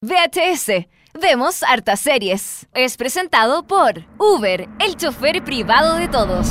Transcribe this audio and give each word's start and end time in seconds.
VHS. 0.00 0.86
Vemos 1.20 1.64
hartas 1.64 1.98
series. 1.98 2.68
Es 2.72 2.96
presentado 2.96 3.66
por 3.66 4.04
Uber, 4.16 4.68
el 4.78 4.96
chofer 4.96 5.42
privado 5.42 5.96
de 5.96 6.06
todos. 6.06 6.46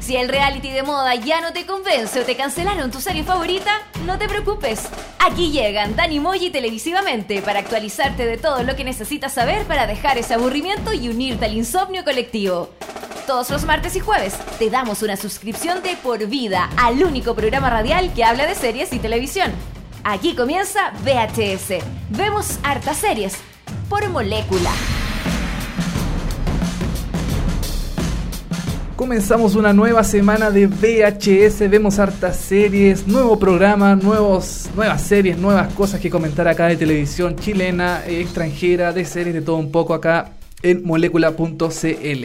Si 0.00 0.16
el 0.16 0.28
reality 0.28 0.70
de 0.70 0.82
moda 0.82 1.14
ya 1.14 1.40
no 1.42 1.52
te 1.52 1.64
convence 1.64 2.18
o 2.18 2.24
te 2.24 2.34
cancelaron 2.34 2.90
tu 2.90 3.00
serie 3.00 3.22
favorita, 3.22 3.70
no 4.04 4.18
te 4.18 4.28
preocupes. 4.28 4.88
Aquí 5.20 5.52
llegan 5.52 5.94
Dani 5.94 6.18
Moji 6.18 6.50
televisivamente 6.50 7.40
para 7.40 7.60
actualizarte 7.60 8.26
de 8.26 8.36
todo 8.36 8.64
lo 8.64 8.74
que 8.74 8.82
necesitas 8.82 9.34
saber 9.34 9.66
para 9.66 9.86
dejar 9.86 10.18
ese 10.18 10.34
aburrimiento 10.34 10.92
y 10.92 11.08
unirte 11.08 11.44
al 11.44 11.54
insomnio 11.54 12.02
colectivo. 12.02 12.70
Todos 13.28 13.48
los 13.50 13.64
martes 13.64 13.94
y 13.94 14.00
jueves 14.00 14.36
te 14.58 14.70
damos 14.70 15.02
una 15.02 15.16
suscripción 15.16 15.84
de 15.84 15.94
por 15.98 16.26
vida 16.26 16.68
al 16.76 17.04
único 17.04 17.36
programa 17.36 17.70
radial 17.70 18.12
que 18.12 18.24
habla 18.24 18.46
de 18.46 18.56
series 18.56 18.92
y 18.92 18.98
televisión. 18.98 19.52
Aquí 20.02 20.34
comienza 20.34 20.92
VHS. 21.04 21.84
Vemos 22.08 22.58
hartas 22.62 22.96
series 22.96 23.36
por 23.90 24.08
molécula. 24.08 24.70
Comenzamos 28.96 29.56
una 29.56 29.72
nueva 29.74 30.02
semana 30.04 30.50
de 30.50 30.66
VHS, 30.66 31.70
vemos 31.70 31.98
hartas 31.98 32.36
series, 32.36 33.06
nuevo 33.06 33.38
programa, 33.38 33.94
nuevos, 33.94 34.70
nuevas 34.74 35.02
series, 35.02 35.36
nuevas 35.36 35.72
cosas 35.74 36.00
que 36.00 36.08
comentar 36.10 36.48
acá 36.48 36.66
de 36.66 36.76
televisión 36.76 37.36
chilena, 37.36 38.02
extranjera, 38.06 38.92
de 38.92 39.04
series, 39.04 39.34
de 39.34 39.42
todo 39.42 39.56
un 39.56 39.70
poco 39.70 39.92
acá 39.92 40.32
en 40.62 40.82
molécula.cl. 40.84 42.24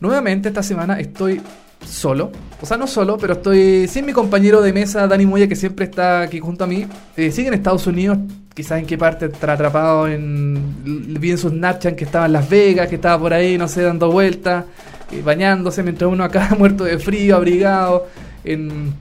Nuevamente 0.00 0.48
esta 0.48 0.62
semana 0.62 0.98
estoy 0.98 1.42
solo. 1.84 2.30
O 2.60 2.66
sea, 2.66 2.76
no 2.76 2.86
solo, 2.86 3.16
pero 3.16 3.34
estoy 3.34 3.88
sin 3.88 4.04
mi 4.04 4.12
compañero 4.12 4.60
de 4.60 4.72
mesa, 4.72 5.06
Dani 5.06 5.26
Moya, 5.26 5.48
que 5.48 5.56
siempre 5.56 5.86
está 5.86 6.22
aquí 6.22 6.40
junto 6.40 6.64
a 6.64 6.66
mí. 6.66 6.86
Eh, 7.16 7.30
sigue 7.30 7.48
en 7.48 7.54
Estados 7.54 7.86
Unidos, 7.86 8.18
quizás 8.54 8.78
en 8.78 8.86
qué 8.86 8.98
parte 8.98 9.26
estará 9.26 9.54
atrapado 9.54 10.06
en. 10.06 11.18
Vi 11.18 11.30
en 11.30 11.38
sus 11.38 11.52
Snapchat 11.52 11.94
que 11.94 12.04
estaba 12.04 12.26
en 12.26 12.32
Las 12.32 12.48
Vegas, 12.48 12.88
que 12.88 12.96
estaba 12.96 13.18
por 13.18 13.32
ahí, 13.32 13.56
no 13.56 13.66
sé, 13.66 13.82
dando 13.82 14.10
vueltas, 14.10 14.64
eh, 15.10 15.22
bañándose, 15.24 15.82
mientras 15.82 16.10
uno 16.10 16.24
acá 16.24 16.54
muerto 16.58 16.84
de 16.84 16.98
frío, 16.98 17.36
abrigado, 17.36 18.06
en, 18.44 18.92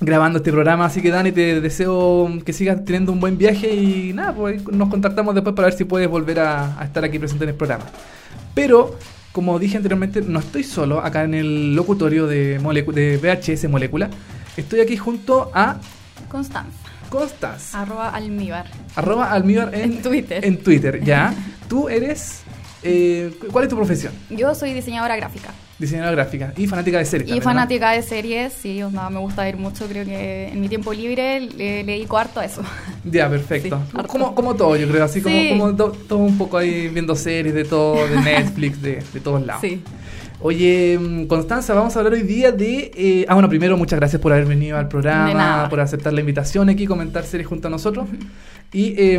grabando 0.00 0.38
este 0.38 0.52
programa. 0.52 0.86
Así 0.86 1.02
que, 1.02 1.10
Dani, 1.10 1.32
te 1.32 1.60
deseo 1.60 2.28
que 2.44 2.52
sigas 2.52 2.84
teniendo 2.84 3.10
un 3.10 3.18
buen 3.18 3.36
viaje 3.36 3.74
y 3.74 4.12
nada, 4.12 4.32
pues 4.32 4.64
nos 4.68 4.88
contactamos 4.88 5.34
después 5.34 5.56
para 5.56 5.66
ver 5.66 5.76
si 5.76 5.84
puedes 5.84 6.08
volver 6.08 6.38
a 6.38 6.78
estar 6.84 7.04
aquí 7.04 7.18
presente 7.18 7.44
en 7.44 7.50
el 7.50 7.56
programa. 7.56 7.84
Pero 8.54 8.96
como 9.38 9.60
dije 9.60 9.76
anteriormente, 9.76 10.20
no 10.20 10.40
estoy 10.40 10.64
solo 10.64 10.98
acá 10.98 11.22
en 11.22 11.32
el 11.32 11.76
locutorio 11.76 12.26
de, 12.26 12.58
de 12.58 13.16
VHS 13.18 13.70
Molécula. 13.70 14.10
Estoy 14.56 14.80
aquí 14.80 14.96
junto 14.96 15.52
a... 15.54 15.76
Constanza. 16.28 16.76
Constanza. 17.08 17.82
Arroba 17.82 18.08
almíbar. 18.08 18.66
Arroba 18.96 19.30
almíbar 19.30 19.72
en, 19.76 19.92
en 19.92 20.02
Twitter. 20.02 20.44
En 20.44 20.58
Twitter, 20.58 21.04
ya. 21.04 21.32
Tú 21.68 21.88
eres... 21.88 22.40
Eh, 22.82 23.32
¿Cuál 23.52 23.66
es 23.66 23.70
tu 23.70 23.76
profesión? 23.76 24.12
Yo 24.28 24.52
soy 24.56 24.72
diseñadora 24.72 25.14
gráfica. 25.14 25.50
Diseñadora 25.78 26.12
gráfica 26.12 26.52
y 26.56 26.66
fanática 26.66 26.98
de 26.98 27.04
series. 27.04 27.36
Y 27.36 27.40
fanática 27.40 27.92
de 27.92 28.02
series, 28.02 28.52
sí, 28.52 28.80
me 29.10 29.18
gusta 29.20 29.44
ver 29.44 29.56
mucho. 29.56 29.86
Creo 29.86 30.04
que 30.04 30.48
en 30.48 30.60
mi 30.60 30.68
tiempo 30.68 30.92
libre 30.92 31.40
le, 31.40 31.84
le 31.84 31.92
dedico 31.92 32.18
harto 32.18 32.40
a 32.40 32.44
eso. 32.44 32.62
Ya, 33.04 33.30
perfecto. 33.30 33.80
como, 34.06 34.34
como 34.34 34.54
todo, 34.54 34.76
yo 34.76 34.86
creo, 34.88 35.04
así 35.04 35.22
como, 35.22 35.74
todo 35.74 36.18
un 36.18 36.36
poco 36.36 36.58
ahí 36.58 36.88
viendo 36.88 37.14
series 37.14 37.54
de 37.54 37.64
todo, 37.64 38.06
de 38.06 38.16
Netflix, 38.20 38.82
de, 38.82 39.02
de 39.12 39.20
todos 39.20 39.46
lados. 39.46 39.62
Sí. 39.62 39.82
Oye, 40.40 40.98
mm, 40.98 41.26
Constanza, 41.26 41.74
vamos 41.74 41.96
a 41.96 42.00
hablar 42.00 42.12
hoy 42.12 42.22
día 42.22 42.52
de... 42.52 42.90
Eh, 42.94 43.26
ah, 43.28 43.34
bueno, 43.34 43.48
primero 43.48 43.76
muchas 43.76 43.98
gracias 43.98 44.20
por 44.20 44.32
haber 44.32 44.46
venido 44.46 44.76
al 44.76 44.88
programa, 44.88 45.68
por 45.70 45.80
aceptar 45.80 46.12
la 46.12 46.20
invitación 46.20 46.68
aquí, 46.68 46.86
comentar 46.86 47.24
series 47.24 47.48
junto 47.48 47.68
a 47.68 47.70
nosotros. 47.70 48.08
Y 48.72 48.94
eh, 48.98 49.18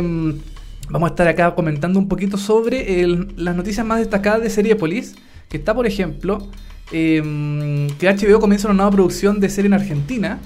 vamos 0.88 1.08
a 1.08 1.12
estar 1.12 1.26
acá 1.26 1.54
comentando 1.54 1.98
un 1.98 2.06
poquito 2.08 2.36
sobre 2.36 3.06
las 3.36 3.56
noticias 3.56 3.84
más 3.84 3.98
destacadas 3.98 4.42
de 4.42 4.50
Seriepolis 4.50 5.16
que 5.50 5.56
está, 5.56 5.74
por 5.74 5.86
ejemplo, 5.86 6.48
em, 6.92 7.88
que 7.98 8.08
HBO 8.08 8.40
comienza 8.40 8.68
una 8.68 8.76
nueva 8.76 8.92
producción 8.92 9.40
de 9.40 9.50
serie 9.50 9.66
en 9.66 9.74
Argentina, 9.74 10.38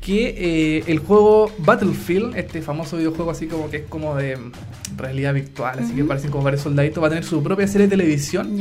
que 0.00 0.34
eh, 0.38 0.84
el 0.86 1.00
juego 1.00 1.52
Battlefield, 1.58 2.36
este 2.36 2.62
famoso 2.62 2.96
videojuego 2.96 3.32
así 3.32 3.46
como 3.46 3.68
que 3.68 3.78
es 3.78 3.82
como 3.86 4.14
de 4.14 4.38
realidad 4.96 5.34
virtual, 5.34 5.80
así 5.80 5.92
que 5.92 6.04
parecen 6.04 6.30
como 6.30 6.44
varios 6.44 6.62
soldaditos, 6.62 7.02
va 7.02 7.08
a 7.08 7.10
tener 7.10 7.24
su 7.24 7.42
propia 7.42 7.66
serie 7.66 7.88
de 7.88 7.90
televisión, 7.90 8.56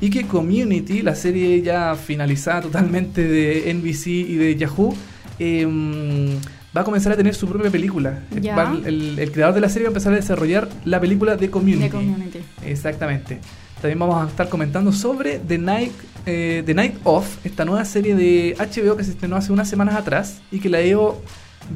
y 0.00 0.10
que 0.10 0.26
Community, 0.26 1.02
la 1.02 1.14
serie 1.14 1.62
ya 1.62 1.94
finalizada 1.94 2.62
totalmente 2.62 3.26
de 3.26 3.72
NBC 3.72 4.06
y 4.08 4.34
de 4.34 4.56
Yahoo, 4.56 4.94
em, 5.38 6.36
va 6.76 6.80
a 6.80 6.84
comenzar 6.84 7.12
a 7.12 7.16
tener 7.16 7.34
su 7.34 7.46
propia 7.46 7.70
película. 7.70 8.24
El, 8.84 9.18
el, 9.18 9.30
creador 9.30 9.54
de 9.54 9.60
la 9.60 9.68
serie 9.68 9.84
va 9.84 9.90
a 9.90 9.92
empezar 9.92 10.12
a 10.12 10.16
desarrollar 10.16 10.68
la 10.84 11.00
película 11.00 11.36
de 11.36 11.48
Community. 11.48 11.84
De 11.84 11.90
Community. 11.90 12.38
Exactamente. 12.66 13.38
También 13.82 13.98
vamos 13.98 14.24
a 14.24 14.28
estar 14.28 14.48
comentando 14.48 14.92
sobre 14.92 15.40
The 15.40 15.58
Night, 15.58 15.92
eh, 16.24 16.62
The 16.64 16.72
Night 16.72 17.00
Off, 17.02 17.44
esta 17.44 17.64
nueva 17.64 17.84
serie 17.84 18.14
de 18.14 18.54
HBO 18.56 18.96
que 18.96 19.02
se 19.02 19.10
estrenó 19.10 19.34
hace 19.34 19.52
unas 19.52 19.68
semanas 19.68 19.96
atrás 19.96 20.40
y 20.52 20.60
que 20.60 20.68
la 20.68 20.78
veo 20.78 21.20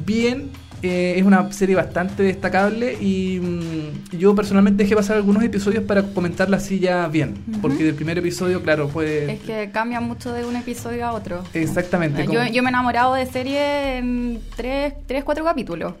bien. 0.05 0.49
Eh, 0.83 1.15
es 1.17 1.23
una 1.23 1.51
serie 1.51 1.75
bastante 1.75 2.23
destacable 2.23 2.97
y 3.01 3.39
mm, 3.39 4.17
yo 4.17 4.35
personalmente 4.35 4.83
dejé 4.83 4.95
pasar 4.95 5.17
algunos 5.17 5.43
episodios 5.43 5.83
para 5.83 6.03
comentarla 6.03 6.57
así 6.57 6.79
ya 6.79 7.07
bien. 7.07 7.35
Porque 7.61 7.83
del 7.83 7.95
primer 7.95 8.17
episodio, 8.17 8.61
claro, 8.61 8.87
puede... 8.89 9.31
Es 9.31 9.39
que 9.39 9.71
cambia 9.71 9.99
mucho 10.01 10.31
de 10.33 10.45
un 10.45 10.55
episodio 10.55 11.05
a 11.05 11.13
otro. 11.13 11.43
Exactamente. 11.53 12.25
Yo, 12.25 12.45
yo 12.45 12.61
me 12.61 12.69
he 12.69 12.71
enamorado 12.71 13.15
de 13.15 13.25
serie 13.25 13.97
en 13.97 14.39
tres, 14.55 14.93
tres 15.07 15.23
cuatro 15.23 15.43
capítulos. 15.43 15.93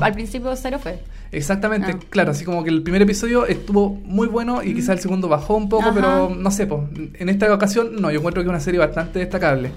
al 0.00 0.12
principio 0.12 0.54
cero 0.56 0.78
fue. 0.82 1.00
Exactamente, 1.34 1.92
ah. 1.92 1.98
claro, 2.10 2.30
así 2.30 2.44
como 2.44 2.62
que 2.62 2.70
el 2.70 2.82
primer 2.82 3.02
episodio 3.02 3.44
estuvo 3.46 3.90
muy 3.90 4.28
bueno 4.28 4.62
y 4.62 4.72
quizá 4.72 4.92
el 4.92 5.00
segundo 5.00 5.28
bajó 5.28 5.56
un 5.56 5.68
poco, 5.68 5.92
pero 5.92 6.28
no 6.28 6.50
sé, 6.52 6.66
pues, 6.66 6.82
en 7.14 7.28
esta 7.28 7.52
ocasión 7.52 7.96
no, 8.00 8.10
yo 8.12 8.18
encuentro 8.18 8.40
que 8.42 8.46
es 8.46 8.50
una 8.50 8.60
serie 8.60 8.78
bastante 8.78 9.18
destacable. 9.18 9.72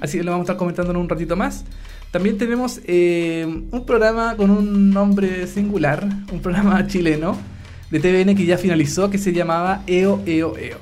Así 0.00 0.18
que 0.18 0.24
lo 0.24 0.30
vamos 0.30 0.44
a 0.44 0.52
estar 0.52 0.56
comentando 0.56 0.90
en 0.90 0.96
un 0.96 1.08
ratito 1.08 1.36
más. 1.36 1.64
También 2.12 2.36
tenemos 2.36 2.80
eh, 2.84 3.46
un 3.46 3.86
programa 3.86 4.36
con 4.36 4.50
un 4.50 4.90
nombre 4.90 5.46
singular, 5.46 6.06
un 6.30 6.40
programa 6.40 6.86
chileno 6.86 7.36
de 7.90 8.00
TVN 8.00 8.36
que 8.36 8.44
ya 8.44 8.58
finalizó, 8.58 9.10
que 9.10 9.18
se 9.18 9.32
llamaba 9.32 9.82
EO, 9.86 10.22
EO, 10.26 10.56
EO. 10.58 10.78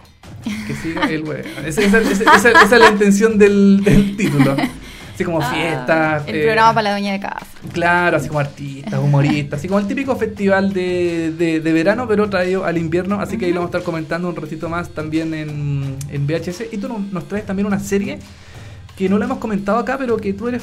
Que 0.67 0.75
siga 0.75 1.05
el 1.09 1.25
Esa, 1.65 1.83
es 1.83 2.71
la 2.71 2.91
intención 2.91 3.39
del, 3.39 3.81
del 3.85 4.17
título 4.17 4.57
así 5.21 5.25
como 5.25 5.41
ah, 5.41 5.51
fiestas. 5.53 6.23
El 6.27 6.43
programa 6.43 6.71
eh, 6.71 6.75
para 6.75 6.83
la 6.83 6.91
dueña 6.93 7.13
de 7.13 7.21
casa. 7.21 7.47
Claro, 7.73 8.17
así 8.17 8.29
como 8.29 8.41
artistas, 8.41 8.99
humoristas, 8.99 9.59
así 9.61 9.69
como 9.69 9.79
el 9.79 9.87
típico 9.87 10.17
festival 10.17 10.73
de, 10.73 11.31
de, 11.33 11.73
verano, 11.73 12.09
pero 12.09 12.29
traído 12.29 12.65
al 12.65 12.79
invierno. 12.79 13.21
Así 13.21 13.39
que 13.39 13.47
ahí 13.47 13.53
lo 13.53 13.61
vamos 13.61 13.75
a 13.75 13.79
estar 13.79 13.85
comentando 13.85 14.29
un 14.29 14.37
ratito 14.37 14.69
más 14.69 14.89
también 14.91 15.35
en, 15.35 15.97
en 16.11 16.27
VHS. 16.27 16.65
Y 16.73 16.79
tú 16.79 16.89
nos 17.13 17.29
traes 17.29 17.47
también 17.47 17.67
una 17.67 17.79
serie 17.79 18.19
que 18.97 19.09
no 19.09 19.19
la 19.19 19.27
hemos 19.27 19.39
comentado 19.39 19.79
acá, 19.79 19.97
pero 19.99 20.17
que 20.17 20.33
tú 20.33 20.49
eres 20.49 20.63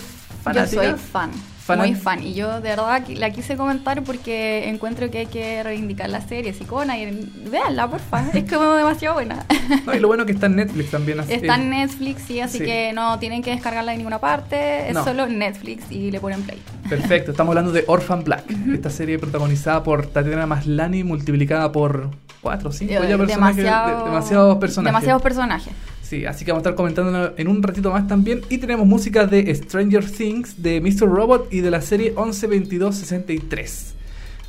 fanática. 0.53 0.83
Yo 0.83 0.89
soy 0.91 0.99
fan. 0.99 1.31
Muy 1.75 1.95
fan. 1.95 2.23
Y 2.23 2.33
yo 2.33 2.61
de 2.61 2.69
verdad 2.69 3.03
la 3.09 3.29
quise 3.31 3.57
comentar 3.57 4.03
porque 4.03 4.69
encuentro 4.69 5.11
que 5.11 5.19
hay 5.19 5.25
que 5.25 5.61
reivindicar 5.63 6.09
la 6.09 6.21
serie 6.21 6.53
Sicona 6.53 6.97
y 6.97 7.29
véanla, 7.49 7.89
porfa. 7.89 8.29
Es 8.33 8.49
como 8.49 8.73
demasiado 8.73 9.15
buena. 9.15 9.45
y 9.93 9.99
lo 9.99 10.07
bueno 10.07 10.25
que 10.25 10.31
está 10.31 10.45
en 10.45 10.55
Netflix 10.55 10.91
también. 10.91 11.19
está 11.27 11.55
en 11.55 11.69
Netflix, 11.69 12.23
sí, 12.23 12.39
así 12.39 12.59
que 12.59 12.93
no 12.93 13.19
tienen 13.19 13.43
que 13.43 13.51
descargarla 13.51 13.91
de 13.91 13.97
ninguna 13.97 14.19
parte. 14.19 14.89
Es 14.89 14.97
solo 14.97 15.27
Netflix 15.27 15.91
y 15.91 16.11
le 16.11 16.19
ponen 16.19 16.41
play. 16.43 16.61
Perfecto. 16.89 17.31
Estamos 17.31 17.51
hablando 17.51 17.71
de 17.71 17.83
Orphan 17.87 18.23
Black. 18.23 18.45
Esta 18.73 18.89
serie 18.89 19.19
protagonizada 19.19 19.83
por 19.83 20.07
Tatiana 20.07 20.45
Maslani, 20.45 21.03
multiplicada 21.03 21.71
por 21.71 22.09
cuatro, 22.41 22.71
cinco 22.71 22.93
ya 22.93 23.17
personajes. 23.17 23.57
demasiados 23.57 24.57
personajes. 24.57 24.93
Demasiados 24.93 25.21
personajes. 25.21 25.73
Sí, 26.07 26.25
así 26.25 26.45
que 26.45 26.51
vamos 26.51 26.65
a 26.65 26.69
estar 26.69 26.75
comentando 26.75 27.33
en 27.35 27.47
un 27.49 27.61
ratito 27.61 27.91
más 27.91 28.07
también. 28.07 28.39
Y 28.47 28.59
tenemos 28.59 28.87
música 28.87 29.25
de 29.25 29.53
Stranger 29.53 30.09
Things, 30.09 30.63
de 30.63 30.79
Mr. 30.79 31.05
Robot 31.05 31.51
y 31.51 31.59
de 31.59 31.69
la 31.69 31.81
serie 31.81 32.13
112263. 32.15 33.93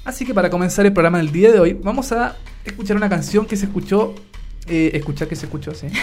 Así 0.05 0.25
que 0.25 0.33
para 0.33 0.51
comenzar 0.51 0.87
el 0.87 0.93
programa 0.93 1.19
del 1.19 1.33
día 1.33 1.51
de 1.51 1.59
hoy, 1.59 1.73
vamos 1.73 2.13
a 2.13 2.37
escuchar 2.65 2.97
una 2.97 3.09
canción 3.09 3.45
que 3.45 3.57
se 3.57 3.67
escuchó 3.67 4.15
eh, 4.69 4.91
escuchar 4.95 5.29
que 5.29 5.37
se 5.37 5.47
escuchó, 5.47 5.75
sí. 5.75 5.87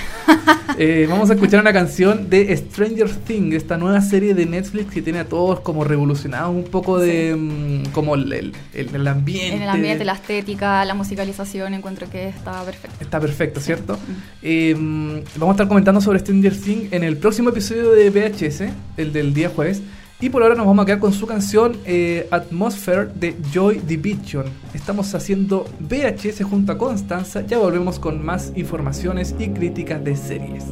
Eh, 0.77 1.07
vamos 1.09 1.29
a 1.29 1.35
escuchar 1.35 1.61
una 1.61 1.71
canción 1.71 2.29
de 2.29 2.53
Stranger 2.57 3.09
Things, 3.09 3.55
esta 3.55 3.77
nueva 3.77 4.01
serie 4.01 4.33
de 4.33 4.45
Netflix 4.45 4.93
que 4.93 5.01
tiene 5.01 5.19
a 5.19 5.25
todos 5.25 5.61
como 5.61 5.85
revolucionados 5.85 6.53
un 6.53 6.65
poco 6.65 6.99
de 6.99 7.33
mm, 7.33 7.91
como 7.93 8.15
el, 8.15 8.53
el, 8.73 9.07
ambiente. 9.07 9.55
En 9.55 9.61
el 9.61 9.69
ambiente, 9.69 10.03
la 10.03 10.13
estética, 10.13 10.83
la 10.83 10.93
musicalización, 10.93 11.75
encuentro 11.75 12.09
que 12.09 12.27
está 12.27 12.61
perfecto. 12.63 12.97
Está 12.99 13.21
perfecto, 13.21 13.61
¿cierto? 13.61 13.97
Eh, 14.41 14.75
mm, 14.75 15.19
vamos 15.37 15.53
a 15.53 15.55
estar 15.55 15.67
comentando 15.69 16.01
sobre 16.01 16.19
Stranger 16.19 16.59
Things 16.59 16.91
en 16.91 17.05
el 17.05 17.15
próximo 17.15 17.51
episodio 17.51 17.91
de 17.91 18.09
VHS, 18.09 18.63
el 18.97 19.13
del 19.13 19.33
día 19.33 19.49
jueves. 19.49 19.81
Y 20.19 20.29
por 20.29 20.43
ahora 20.43 20.55
nos 20.55 20.65
vamos 20.65 20.83
a 20.83 20.85
quedar 20.85 20.99
con 20.99 21.11
su 21.11 21.27
canción 21.27 21.77
eh, 21.85 22.27
Atmosphere 22.31 23.07
de 23.13 23.35
Joy 23.53 23.79
Division. 23.79 24.45
Estamos 24.73 25.13
haciendo 25.13 25.65
VHS 25.81 26.43
junto 26.43 26.71
a 26.71 26.77
Constanza. 26.77 27.45
Ya 27.45 27.57
volvemos 27.57 27.99
con 27.99 28.23
más 28.23 28.53
informaciones 28.55 29.35
y 29.37 29.49
críticas 29.49 30.03
de 30.03 30.15
series. 30.15 30.63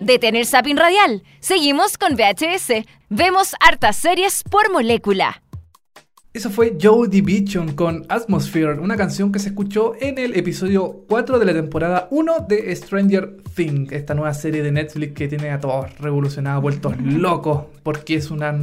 Detener 0.00 0.46
Zapping 0.46 0.76
Radial. 0.76 1.22
Seguimos 1.40 1.98
con 1.98 2.14
VHS. 2.14 2.84
Vemos 3.10 3.54
hartas 3.60 3.96
series 3.96 4.42
por 4.42 4.72
molécula. 4.72 5.42
Eso 6.32 6.48
fue 6.48 6.78
Joe 6.80 7.08
Division 7.08 7.74
con 7.74 8.06
Atmosphere, 8.08 8.78
una 8.78 8.96
canción 8.96 9.32
que 9.32 9.40
se 9.40 9.48
escuchó 9.48 9.94
en 10.00 10.16
el 10.16 10.36
episodio 10.36 11.04
4 11.08 11.40
de 11.40 11.44
la 11.44 11.52
temporada 11.52 12.06
1 12.12 12.46
de 12.48 12.74
Stranger 12.76 13.38
Things, 13.56 13.90
esta 13.90 14.14
nueva 14.14 14.32
serie 14.32 14.62
de 14.62 14.70
Netflix 14.70 15.12
que 15.14 15.26
tiene 15.26 15.50
a 15.50 15.58
todos 15.58 15.98
revolucionados, 15.98 16.62
vueltos 16.62 16.96
locos, 17.02 17.64
porque 17.82 18.14
es 18.14 18.30
una, 18.30 18.56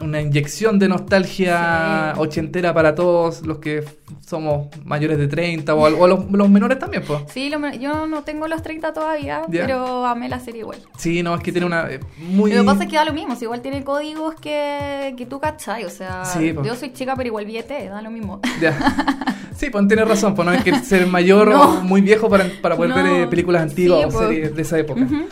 una 0.00 0.20
inyección 0.20 0.78
de 0.78 0.88
nostalgia 0.88 2.12
Sí. 2.14 2.20
ochentera 2.20 2.72
para 2.74 2.94
todos 2.94 3.46
los 3.46 3.58
que 3.58 3.84
somos 4.26 4.68
mayores 4.84 5.18
de 5.18 5.28
30 5.28 5.74
o, 5.74 5.80
o 5.82 6.06
los, 6.06 6.30
los 6.30 6.48
menores 6.50 6.78
también, 6.78 7.02
pues. 7.06 7.20
Sí, 7.32 7.48
lo 7.50 7.58
yo 7.74 8.06
no 8.06 8.22
tengo 8.22 8.46
los 8.48 8.62
30 8.62 8.92
todavía, 8.92 9.42
pero 9.50 10.04
amé 10.06 10.28
la 10.28 10.40
serie 10.40 10.60
igual. 10.60 10.78
Sí, 10.96 11.22
no, 11.22 11.34
es 11.34 11.42
que 11.42 11.52
tiene 11.52 11.66
una 11.66 11.90
eh, 11.90 12.00
muy... 12.18 12.52
Lo 12.52 12.60
que 12.62 12.66
pasa 12.66 12.84
es 12.84 12.90
que 12.90 12.96
da 12.96 13.04
lo 13.04 13.12
mismo, 13.12 13.34
si 13.36 13.44
igual 13.44 13.62
tiene 13.62 13.84
códigos 13.84 14.34
que, 14.34 15.14
que 15.16 15.26
tú 15.26 15.40
cachai, 15.40 15.84
o 15.84 15.90
sea, 15.90 16.24
Sí, 16.24 16.54
yo 16.64 16.74
soy 16.74 16.92
chica 16.92 17.14
pero 17.16 17.28
igual 17.28 17.46
viete, 17.46 17.88
da 17.88 18.02
lo 18.02 18.10
mismo. 18.10 18.40
Ya. 18.60 18.76
Sí, 19.56 19.70
pues 19.70 19.88
tienes 19.88 20.06
razón, 20.06 20.34
pues 20.34 20.44
no 20.44 20.52
hay 20.52 20.58
que 20.60 20.74
ser 20.80 21.06
mayor 21.06 21.48
No. 21.52 21.62
o 21.78 21.80
muy 21.82 22.02
viejo 22.02 22.28
para, 22.28 22.44
para 22.60 22.76
poder 22.76 22.90
No. 22.90 22.96
ver 22.96 23.06
eh, 23.06 23.26
películas 23.26 23.62
antiguas 23.62 24.00
Sí, 24.10 24.14
o 24.14 24.18
series 24.18 24.54
de 24.54 24.60
esa 24.60 24.78
época. 24.78 25.00
Ujú. 25.00 25.24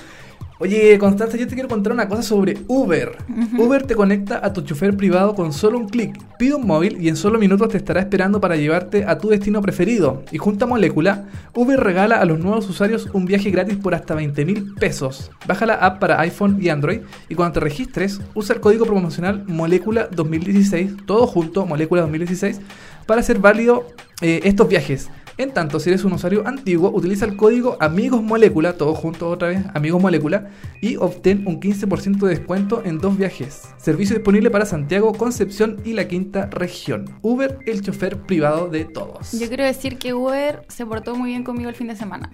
Oye, 0.64 0.98
Constanza, 0.98 1.36
yo 1.36 1.46
te 1.46 1.52
quiero 1.52 1.68
contar 1.68 1.92
una 1.92 2.08
cosa 2.08 2.22
sobre 2.22 2.56
Uber. 2.68 3.18
Uber 3.58 3.82
te 3.82 3.94
conecta 3.94 4.40
a 4.42 4.50
tu 4.54 4.62
chofer 4.62 4.96
privado 4.96 5.34
con 5.34 5.52
solo 5.52 5.78
un 5.78 5.90
clic. 5.90 6.18
Pide 6.38 6.54
un 6.54 6.66
móvil 6.66 6.96
y 7.02 7.10
en 7.10 7.16
solo 7.16 7.38
minutos 7.38 7.68
te 7.68 7.76
estará 7.76 8.00
esperando 8.00 8.40
para 8.40 8.56
llevarte 8.56 9.04
a 9.04 9.18
tu 9.18 9.28
destino 9.28 9.60
preferido. 9.60 10.22
Y 10.32 10.38
junto 10.38 10.64
a 10.64 10.68
Molécula, 10.68 11.26
Uber 11.52 11.78
regala 11.78 12.18
a 12.18 12.24
los 12.24 12.38
nuevos 12.38 12.66
usuarios 12.66 13.10
un 13.12 13.26
viaje 13.26 13.50
gratis 13.50 13.76
por 13.76 13.94
hasta 13.94 14.14
20 14.14 14.42
mil 14.46 14.74
pesos. 14.76 15.30
Baja 15.46 15.66
la 15.66 15.74
app 15.74 16.00
para 16.00 16.18
iPhone 16.20 16.56
y 16.58 16.70
Android 16.70 17.00
y 17.28 17.34
cuando 17.34 17.52
te 17.52 17.60
registres, 17.60 18.22
usa 18.32 18.54
el 18.54 18.62
código 18.62 18.86
promocional 18.86 19.44
Molécula 19.46 20.08
2016, 20.12 21.04
todo 21.04 21.26
junto, 21.26 21.66
Molécula 21.66 22.00
2016, 22.00 22.62
para 23.04 23.20
hacer 23.20 23.38
válido 23.38 23.86
eh, 24.22 24.40
estos 24.44 24.66
viajes. 24.66 25.10
En 25.36 25.52
tanto, 25.52 25.80
si 25.80 25.90
eres 25.90 26.04
un 26.04 26.12
usuario 26.12 26.46
antiguo, 26.46 26.92
utiliza 26.94 27.24
el 27.24 27.36
código 27.36 27.76
Amigos 27.80 28.22
Molécula, 28.22 28.74
todo 28.74 28.94
junto 28.94 29.28
otra 29.28 29.48
vez, 29.48 29.64
Amigos 29.74 30.00
Molécula, 30.00 30.50
y 30.80 30.94
obtén 30.96 31.44
un 31.48 31.60
15% 31.60 32.18
de 32.18 32.28
descuento 32.28 32.82
en 32.84 32.98
dos 32.98 33.18
viajes. 33.18 33.62
Servicio 33.76 34.14
disponible 34.14 34.50
para 34.50 34.64
Santiago, 34.64 35.12
Concepción 35.12 35.80
y 35.84 35.94
la 35.94 36.06
quinta 36.06 36.46
región. 36.46 37.18
Uber, 37.20 37.58
el 37.66 37.80
chofer 37.80 38.18
privado 38.22 38.68
de 38.68 38.84
todos. 38.84 39.32
Yo 39.32 39.48
quiero 39.48 39.64
decir 39.64 39.98
que 39.98 40.14
Uber 40.14 40.64
se 40.68 40.86
portó 40.86 41.16
muy 41.16 41.30
bien 41.30 41.42
conmigo 41.42 41.68
el 41.68 41.74
fin 41.74 41.88
de 41.88 41.96
semana. 41.96 42.30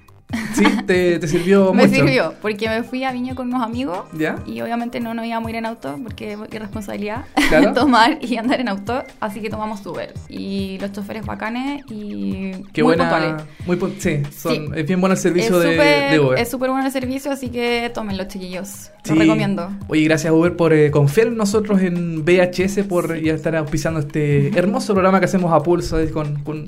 Sí, 0.55 0.65
te, 0.87 1.19
te 1.19 1.29
sirvió 1.29 1.73
Me 1.75 1.87
mucho. 1.87 1.95
sirvió, 2.01 2.35
porque 2.43 2.69
me 2.69 2.83
fui 2.83 3.05
a 3.05 3.13
Viña 3.13 3.35
con 3.35 3.49
unos 3.49 3.63
amigos 3.63 4.01
¿Ya? 4.13 4.37
y 4.47 4.61
obviamente 4.61 5.01
no 5.01 5.15
nos 5.15 5.25
íbamos 5.27 5.47
a 5.49 5.51
ir 5.51 5.57
en 5.57 5.67
auto 5.67 5.99
porque 6.03 6.33
es 6.33 6.39
irresponsabilidad 6.53 7.25
Claro. 7.49 7.73
tomar 7.73 8.19
y 8.21 8.37
andar 8.37 8.61
en 8.61 8.69
auto, 8.69 9.03
así 9.21 9.41
que 9.41 9.49
tomamos 9.51 9.85
Uber. 9.87 10.13
Y 10.29 10.79
los 10.81 10.93
choferes 10.93 11.25
bacanes 11.27 11.85
y 11.91 12.53
Qué 12.73 12.83
muy 12.83 12.95
buena. 12.97 13.09
puntuales. 13.11 13.45
Muy 13.67 13.95
sí, 13.99 14.23
son- 14.37 14.53
Sí. 14.53 14.63
es 14.77 14.87
bien 14.87 15.01
bueno 15.01 15.15
el 15.15 15.21
servicio 15.21 15.57
es 15.61 15.65
de, 15.65 15.73
súper- 15.77 16.11
de 16.11 16.21
Uber. 16.21 16.39
Es 16.39 16.51
súper 16.51 16.71
bueno 16.71 16.87
el 16.87 16.93
servicio, 16.93 17.31
así 17.33 17.49
que 17.49 17.91
tómenlo, 17.95 18.25
chiquillos. 18.25 18.91
Lo 19.09 19.15
Sí. 19.15 19.19
recomiendo. 19.19 19.71
Oye, 19.89 20.03
gracias 20.05 20.33
Uber 20.33 20.55
por 20.57 20.73
eh, 20.73 20.91
confiar 20.91 21.29
en 21.29 21.37
nosotros 21.37 21.81
en 21.81 22.25
VHS, 22.25 22.85
por 22.85 23.19
ya 23.21 23.33
estar 23.33 23.57
auspiciando 23.57 24.01
este 24.01 24.57
hermoso 24.59 24.93
programa 24.93 25.19
que 25.21 25.25
hacemos 25.27 25.53
a 25.53 25.61
pulso, 25.63 25.97
con, 26.13 26.43
con 26.43 26.67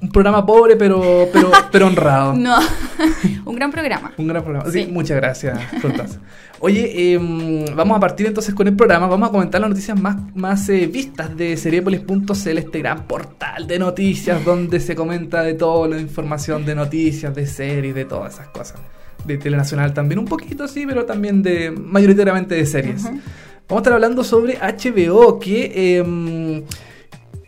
un 0.00 0.08
programa 0.10 0.44
pobre 0.46 0.76
pero, 0.76 1.28
pero, 1.32 1.50
pero 1.72 1.86
honrado. 1.88 2.34
No, 2.34 2.56
un 3.44 3.54
gran 3.54 3.70
programa. 3.70 4.12
Un 4.16 4.26
gran 4.28 4.42
programa. 4.42 4.70
Sí, 4.70 4.84
Sí. 4.84 4.90
muchas 4.90 5.16
gracias. 5.16 5.58
Oye, 6.60 7.14
em, 7.14 7.64
vamos 7.76 7.96
a 7.96 8.00
partir 8.00 8.26
entonces 8.26 8.54
con 8.54 8.66
el 8.66 8.74
programa. 8.74 9.06
Vamos 9.06 9.28
a 9.28 9.32
comentar 9.32 9.60
las 9.60 9.70
noticias 9.70 9.98
más, 10.00 10.16
más 10.34 10.68
eh, 10.68 10.86
vistas 10.86 11.36
de 11.36 11.56
Seriepolis.cl, 11.56 12.58
este 12.58 12.78
gran 12.80 13.04
portal 13.06 13.66
de 13.66 13.78
noticias 13.78 14.44
donde 14.44 14.80
se 14.80 14.94
comenta 14.96 15.42
de 15.42 15.54
toda 15.54 15.88
la 15.88 16.00
información 16.00 16.64
de 16.64 16.74
noticias, 16.74 17.34
de 17.34 17.46
series, 17.46 17.94
de 17.94 18.04
todas 18.04 18.34
esas 18.34 18.48
cosas. 18.48 18.80
De 19.24 19.36
Telenacional 19.38 19.94
también 19.94 20.18
un 20.18 20.24
poquito, 20.24 20.66
sí, 20.68 20.84
pero 20.86 21.04
también 21.04 21.42
de 21.42 21.70
mayoritariamente 21.70 22.54
de 22.56 22.66
series. 22.66 23.04
Vamos 23.04 23.22
a 23.70 23.76
estar 23.76 23.92
hablando 23.92 24.24
sobre 24.24 24.58
HBO, 24.58 25.38
que 25.38 25.98
em, 25.98 26.62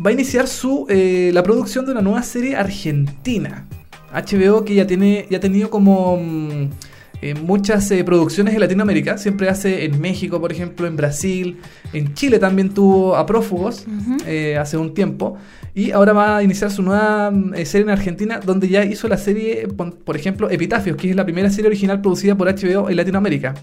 va 0.04 0.10
a 0.10 0.12
iniciar 0.12 0.46
su 0.46 0.86
eh, 0.88 1.30
la 1.32 1.42
producción 1.42 1.84
de 1.86 1.92
una 1.92 2.02
nueva 2.02 2.22
serie 2.22 2.54
argentina. 2.56 3.66
HBO 4.12 4.64
que 4.64 4.74
ya 4.74 4.86
tiene 4.86 5.26
ya 5.30 5.38
ha 5.38 5.40
tenido 5.40 5.70
como 5.70 6.16
mm, 6.16 6.68
eh, 7.22 7.34
muchas 7.34 7.90
eh, 7.90 8.02
producciones 8.02 8.54
en 8.54 8.60
Latinoamérica, 8.60 9.18
siempre 9.18 9.50
hace 9.50 9.84
en 9.84 10.00
México, 10.00 10.40
por 10.40 10.52
ejemplo, 10.52 10.86
en 10.86 10.96
Brasil, 10.96 11.58
en 11.92 12.14
Chile 12.14 12.38
también 12.38 12.70
tuvo 12.70 13.14
a 13.14 13.26
Prófugos 13.26 13.84
eh, 14.26 14.56
hace 14.56 14.78
un 14.78 14.94
tiempo. 14.94 15.36
Y 15.74 15.92
ahora 15.92 16.12
va 16.14 16.38
a 16.38 16.42
iniciar 16.42 16.70
su 16.70 16.82
nueva 16.82 17.30
mm, 17.30 17.54
serie 17.64 17.82
en 17.82 17.90
Argentina, 17.90 18.40
donde 18.40 18.68
ya 18.68 18.84
hizo 18.84 19.06
la 19.06 19.18
serie, 19.18 19.68
por 19.68 20.16
ejemplo, 20.16 20.48
Epitafios, 20.48 20.96
que 20.96 21.10
es 21.10 21.16
la 21.16 21.24
primera 21.24 21.50
serie 21.50 21.68
original 21.68 22.00
producida 22.00 22.34
por 22.36 22.48
HBO 22.48 22.88
en 22.88 22.96
Latinoamérica. 22.96 23.54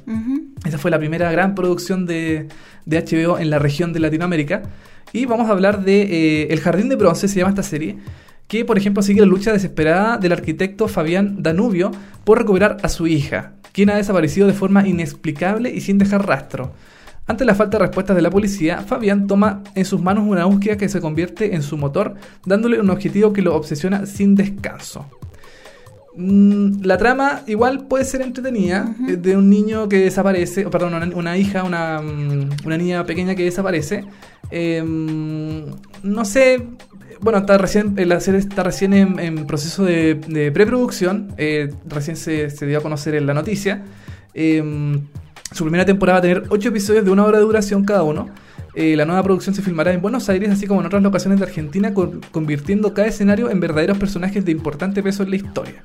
Esa 0.63 0.77
fue 0.77 0.91
la 0.91 0.99
primera 0.99 1.31
gran 1.31 1.55
producción 1.55 2.05
de, 2.05 2.47
de 2.85 3.01
HBO 3.03 3.39
en 3.39 3.49
la 3.49 3.57
región 3.57 3.91
de 3.91 3.99
Latinoamérica. 3.99 4.61
Y 5.13 5.25
vamos 5.25 5.49
a 5.49 5.53
hablar 5.53 5.83
de 5.83 6.01
eh, 6.01 6.47
El 6.51 6.59
Jardín 6.59 6.89
de 6.89 6.95
Bronce, 6.95 7.27
se 7.27 7.39
llama 7.39 7.49
esta 7.49 7.63
serie, 7.63 7.97
que 8.47 8.65
por 8.65 8.77
ejemplo 8.77 9.03
sigue 9.03 9.21
la 9.21 9.27
lucha 9.27 9.51
desesperada 9.51 10.17
del 10.17 10.31
arquitecto 10.31 10.87
Fabián 10.87 11.43
Danubio 11.43 11.91
por 12.23 12.37
recuperar 12.37 12.77
a 12.81 12.89
su 12.89 13.07
hija, 13.07 13.53
quien 13.71 13.89
ha 13.89 13.95
desaparecido 13.95 14.47
de 14.47 14.53
forma 14.53 14.87
inexplicable 14.87 15.69
y 15.73 15.81
sin 15.81 15.97
dejar 15.97 16.25
rastro. 16.25 16.73
Ante 17.27 17.43
la 17.43 17.55
falta 17.55 17.77
de 17.77 17.85
respuestas 17.85 18.15
de 18.15 18.21
la 18.21 18.29
policía, 18.29 18.81
Fabián 18.81 19.27
toma 19.27 19.61
en 19.75 19.83
sus 19.83 20.01
manos 20.01 20.23
una 20.25 20.45
búsqueda 20.45 20.77
que 20.77 20.87
se 20.87 21.01
convierte 21.01 21.55
en 21.55 21.61
su 21.61 21.77
motor, 21.77 22.15
dándole 22.45 22.79
un 22.79 22.89
objetivo 22.89 23.33
que 23.33 23.41
lo 23.41 23.53
obsesiona 23.53 24.05
sin 24.05 24.33
descanso. 24.33 25.05
Mm, 26.15 26.83
La 26.83 26.97
trama 26.97 27.41
igual 27.45 27.85
puede 27.87 28.05
ser 28.05 28.21
entretenida, 28.21 28.95
eh, 29.07 29.17
de 29.17 29.35
un 29.35 29.49
niño 29.49 29.89
que 29.89 29.99
desaparece, 29.99 30.65
o 30.65 30.71
perdón, 30.71 30.95
una, 30.95 31.05
una 31.15 31.37
hija, 31.37 31.63
una, 31.63 32.01
mm, 32.01 32.65
una 32.65 32.77
niña 32.77 33.05
pequeña 33.05 33.35
que 33.35 33.43
desaparece. 33.43 34.05
Eh, 34.49 34.81
mm, 34.81 35.61
no 36.03 36.25
sé, 36.25 36.63
bueno, 37.21 37.39
está 37.39 37.57
recién, 37.57 37.95
la 38.07 38.19
serie 38.19 38.39
está 38.39 38.63
recién 38.63 38.93
en, 38.93 39.45
proceso 39.47 39.83
de, 39.83 40.15
de 40.15 40.51
preproducción, 40.51 41.33
eh, 41.37 41.73
recién 41.87 42.15
se, 42.17 42.47
dio 42.65 42.77
a 42.77 42.81
conocer 42.81 43.15
en 43.15 43.25
la 43.25 43.33
noticia. 43.33 43.83
Eh, 44.33 44.99
su 45.51 45.63
primera 45.63 45.85
temporada 45.85 46.15
va 46.15 46.19
a 46.19 46.21
tener 46.21 46.43
8 46.49 46.69
episodios 46.69 47.05
de 47.05 47.11
una 47.11 47.23
hora 47.25 47.37
de 47.37 47.43
duración 47.45 47.85
cada 47.85 48.03
uno. 48.03 48.29
eh, 48.75 48.95
la 48.95 49.05
nueva 49.05 49.23
producción 49.23 49.55
se 49.55 49.61
filmará 49.63 49.91
en 49.93 50.01
Buenos 50.01 50.29
Aires, 50.29 50.49
así 50.51 50.67
como 50.67 50.81
en 50.81 50.85
otras 50.87 51.01
locaciones 51.01 51.39
de 51.39 51.45
Argentina, 51.45 51.93
con- 51.93 52.21
convirtiendo 52.31 52.93
cada 52.93 53.07
escenario 53.07 53.49
en 53.49 53.59
verdaderos 53.59 53.97
personajes 53.97 54.45
de 54.45 54.51
importante 54.51 55.01
peso 55.01 55.23
en 55.23 55.29
la 55.31 55.35
historia. 55.37 55.83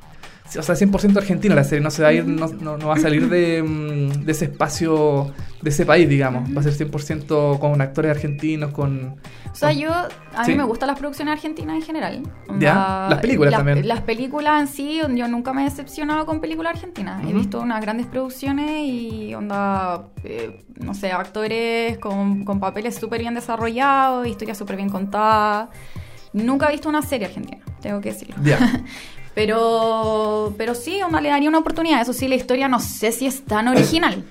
O 0.59 0.63
sea, 0.63 0.75
100% 0.75 1.17
argentino 1.17 1.55
la 1.55 1.65
serie, 1.65 1.83
no 1.83 1.91
se 1.91 2.03
va 2.03 2.09
a 2.09 2.13
ir, 2.13 2.27
no, 2.27 2.47
no- 2.49 2.77
no 2.77 2.89
va 2.89 2.95
a 2.95 2.99
salir 2.99 3.29
de, 3.29 3.63
mm, 3.67 4.25
de 4.25 4.33
ese 4.33 4.47
espacio, 4.47 5.33
de 5.63 5.71
ese 5.71 5.87
país, 5.87 6.09
digamos. 6.09 6.55
Va 6.55 6.61
a 6.61 6.63
ser 6.65 6.73
100% 6.75 7.59
con 7.59 7.81
actores 7.81 8.11
argentinos, 8.11 8.73
con... 8.73 9.17
O 9.51 9.55
sea, 9.55 9.73
yo, 9.73 9.91
a 10.35 10.45
Sí. 10.45 10.53
mí 10.53 10.57
me 10.57 10.65
gustan 10.65 10.89
las 10.89 10.99
producciones 10.99 11.33
argentinas 11.33 11.77
en 11.77 11.83
general. 11.83 12.23
Ya, 12.59 13.07
las 13.11 13.19
películas 13.21 13.51
las- 13.53 13.59
también. 13.61 13.87
Las 13.87 14.01
películas 14.01 14.61
en 14.63 14.67
sí, 14.69 15.01
yo 15.15 15.29
nunca 15.29 15.53
me 15.53 15.63
he 15.63 15.65
decepcionado 15.65 16.25
con 16.27 16.41
películas 16.41 16.75
argentinas. 16.75 17.23
He 17.29 17.33
visto 17.33 17.61
unas 17.61 17.81
grandes 17.83 18.07
producciones 18.07 18.81
y 18.89 19.35
onda, 19.35 20.09
eh, 20.25 20.65
no 20.81 20.95
sé, 20.95 21.13
actores 21.13 21.99
con, 21.99 22.45
con 22.45 22.61
papeles 22.61 22.97
súper 22.97 23.21
bien 23.21 23.35
desarrollados, 23.35 24.27
historias 24.27 24.57
súper 24.59 24.77
bien 24.77 24.89
contadas. 24.89 25.69
Nunca 26.33 26.69
he 26.69 26.73
visto 26.73 26.89
una 26.89 27.03
serie 27.03 27.27
argentina, 27.27 27.63
tengo 27.83 28.01
que 28.01 28.11
decirlo. 28.11 28.37
Ya. 28.43 28.59
Pero, 29.35 30.55
pero 30.59 30.75
sí, 30.75 31.01
onda, 31.03 31.21
le 31.21 31.29
daría 31.31 31.49
una 31.49 31.59
oportunidad. 31.59 32.01
Eso 32.03 32.13
sí, 32.13 32.29
la 32.29 32.35
historia 32.35 32.69
no 32.69 32.81
sé 32.81 33.13
si 33.13 33.27
es 33.27 33.45
tan 33.45 33.69
original. 33.69 34.23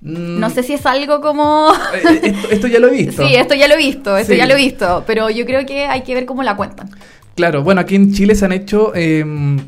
Mm, 0.00 0.40
No 0.40 0.50
sé 0.50 0.62
si 0.62 0.72
es 0.74 0.86
algo 0.86 1.20
como... 1.20 1.72
eh, 1.94 2.20
esto, 2.24 2.48
esto 2.50 2.66
ya 2.66 2.78
lo 2.80 2.88
he 2.88 2.92
visto. 3.04 3.26
Sí, 3.26 3.34
esto 3.34 3.54
ya 3.54 3.68
lo 3.68 3.74
he 3.74 3.78
visto, 3.78 4.16
esto 4.16 4.32
Sí. 4.32 4.38
ya 4.38 4.46
lo 4.46 4.54
he 4.54 4.56
visto, 4.56 5.04
pero 5.06 5.30
yo 5.30 5.44
creo 5.46 5.64
que 5.66 5.86
hay 5.86 6.02
que 6.02 6.14
ver 6.14 6.26
cómo 6.26 6.42
la 6.42 6.56
cuentan. 6.56 6.90
Claro, 7.34 7.62
bueno, 7.62 7.80
aquí 7.82 7.94
en 7.96 8.12
Chile 8.12 8.34
se 8.34 8.44
han 8.44 8.52
hecho 8.52 8.92
em, 8.94 9.58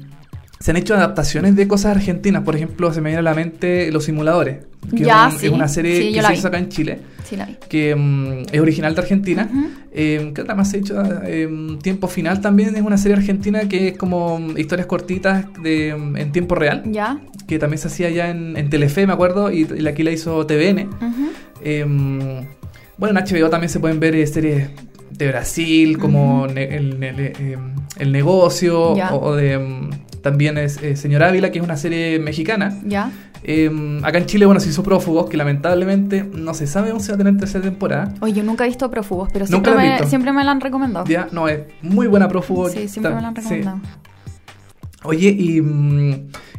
se 0.62 0.70
han 0.70 0.76
hecho 0.76 0.94
adaptaciones 0.94 1.56
de 1.56 1.66
cosas 1.66 1.96
argentinas. 1.96 2.44
Por 2.44 2.54
ejemplo, 2.54 2.92
se 2.94 3.00
me 3.00 3.08
viene 3.10 3.18
a 3.18 3.22
la 3.22 3.34
mente 3.34 3.90
Los 3.90 4.04
Simuladores, 4.04 4.58
que 4.96 5.04
Ya, 5.04 5.26
es, 5.26 5.34
un- 5.34 5.40
sí. 5.40 5.46
es 5.46 5.52
una 5.52 5.66
serie 5.66 5.96
Sí, 6.00 6.12
que 6.12 6.22
se 6.22 6.28
vi. 6.28 6.34
hizo 6.38 6.48
acá 6.48 6.58
en 6.58 6.68
Chile, 6.68 6.98
Sí, 7.28 7.36
que 7.68 7.96
mm, 7.96 8.42
es 8.52 8.60
original 8.60 8.94
de 8.94 9.00
Argentina. 9.00 9.48
Ujú. 9.50 9.66
Em, 9.92 10.32
¿Qué 10.32 10.42
otra 10.42 10.54
más 10.54 10.70
se 10.70 10.76
ha 10.76 10.80
hecho? 10.80 11.02
Em, 11.24 11.78
Tiempo 11.80 12.06
Final 12.06 12.40
también 12.40 12.76
es 12.76 12.82
una 12.82 12.96
serie 12.96 13.16
argentina 13.16 13.68
que 13.68 13.88
es 13.88 13.96
como 13.98 14.38
mm, 14.38 14.56
historias 14.56 14.86
cortitas 14.86 15.46
de, 15.62 15.94
mm, 15.96 16.16
en 16.16 16.30
tiempo 16.32 16.54
real, 16.54 16.82
¿Ya? 16.86 17.18
que 17.48 17.58
también 17.58 17.78
se 17.78 17.88
hacía 17.88 18.10
ya 18.10 18.30
en, 18.30 18.56
en 18.56 18.70
Telefe, 18.70 19.04
me 19.06 19.12
acuerdo, 19.14 19.50
y, 19.50 19.66
y 19.76 19.86
aquí 19.88 20.04
la 20.04 20.12
hizo 20.12 20.46
TVN. 20.46 20.88
Em, 21.64 22.18
bueno, 22.98 23.18
en 23.18 23.24
HBO 23.26 23.50
también 23.50 23.68
se 23.70 23.80
pueden 23.80 23.98
ver 24.00 24.14
eh, 24.14 24.26
series 24.26 24.68
de 25.10 25.28
Brasil, 25.28 25.98
como 25.98 26.46
ne- 26.46 26.76
el, 26.76 27.02
el- 27.02 27.20
em, 27.20 27.74
El 27.98 28.12
negocio, 28.12 28.96
Ya. 28.96 29.12
o, 29.14 29.30
o 29.30 29.36
de 29.36 29.52
em, 29.54 29.90
también 30.22 30.56
es 30.58 30.82
eh, 30.82 30.96
Señor 30.96 31.22
Ávila, 31.22 31.50
que 31.50 31.58
es 31.58 31.64
una 31.64 31.76
serie 31.76 32.18
mexicana. 32.18 32.76
¿Ya? 32.84 33.10
Em, 33.44 34.04
acá 34.04 34.18
en 34.18 34.26
Chile, 34.26 34.46
bueno, 34.46 34.60
se 34.60 34.68
hizo 34.68 34.82
Prófugos, 34.84 35.28
que 35.28 35.36
lamentablemente 35.36 36.22
no 36.22 36.54
se 36.54 36.66
sabe 36.66 36.90
aún 36.90 37.00
si 37.00 37.08
va 37.08 37.16
a 37.16 37.18
tener 37.18 37.36
tercera 37.36 37.64
temporada. 37.64 38.14
Oye, 38.20 38.32
yo 38.34 38.42
nunca 38.44 38.64
he 38.64 38.68
visto 38.68 38.88
Prófugos, 38.90 39.28
pero 39.32 39.44
¿Nunca 39.50 39.70
siempre 39.70 39.74
me, 39.74 39.90
visto? 39.94 40.08
siempre 40.08 40.32
me 40.32 40.44
la 40.44 40.52
han 40.52 40.60
recomendado. 40.60 41.06
Ya, 41.06 41.28
no, 41.32 41.48
es 41.48 41.60
muy 41.82 42.06
buena 42.06 42.28
Prófugos. 42.28 42.72
Sí, 42.72 42.86
siempre 42.88 43.14
me 43.14 43.20
la 43.20 43.28
han 43.28 43.34
Sí. 43.36 43.42
recomendado. 43.42 43.80
Oye, 45.04 45.28
y, 45.30 45.60
mm, 45.60 46.10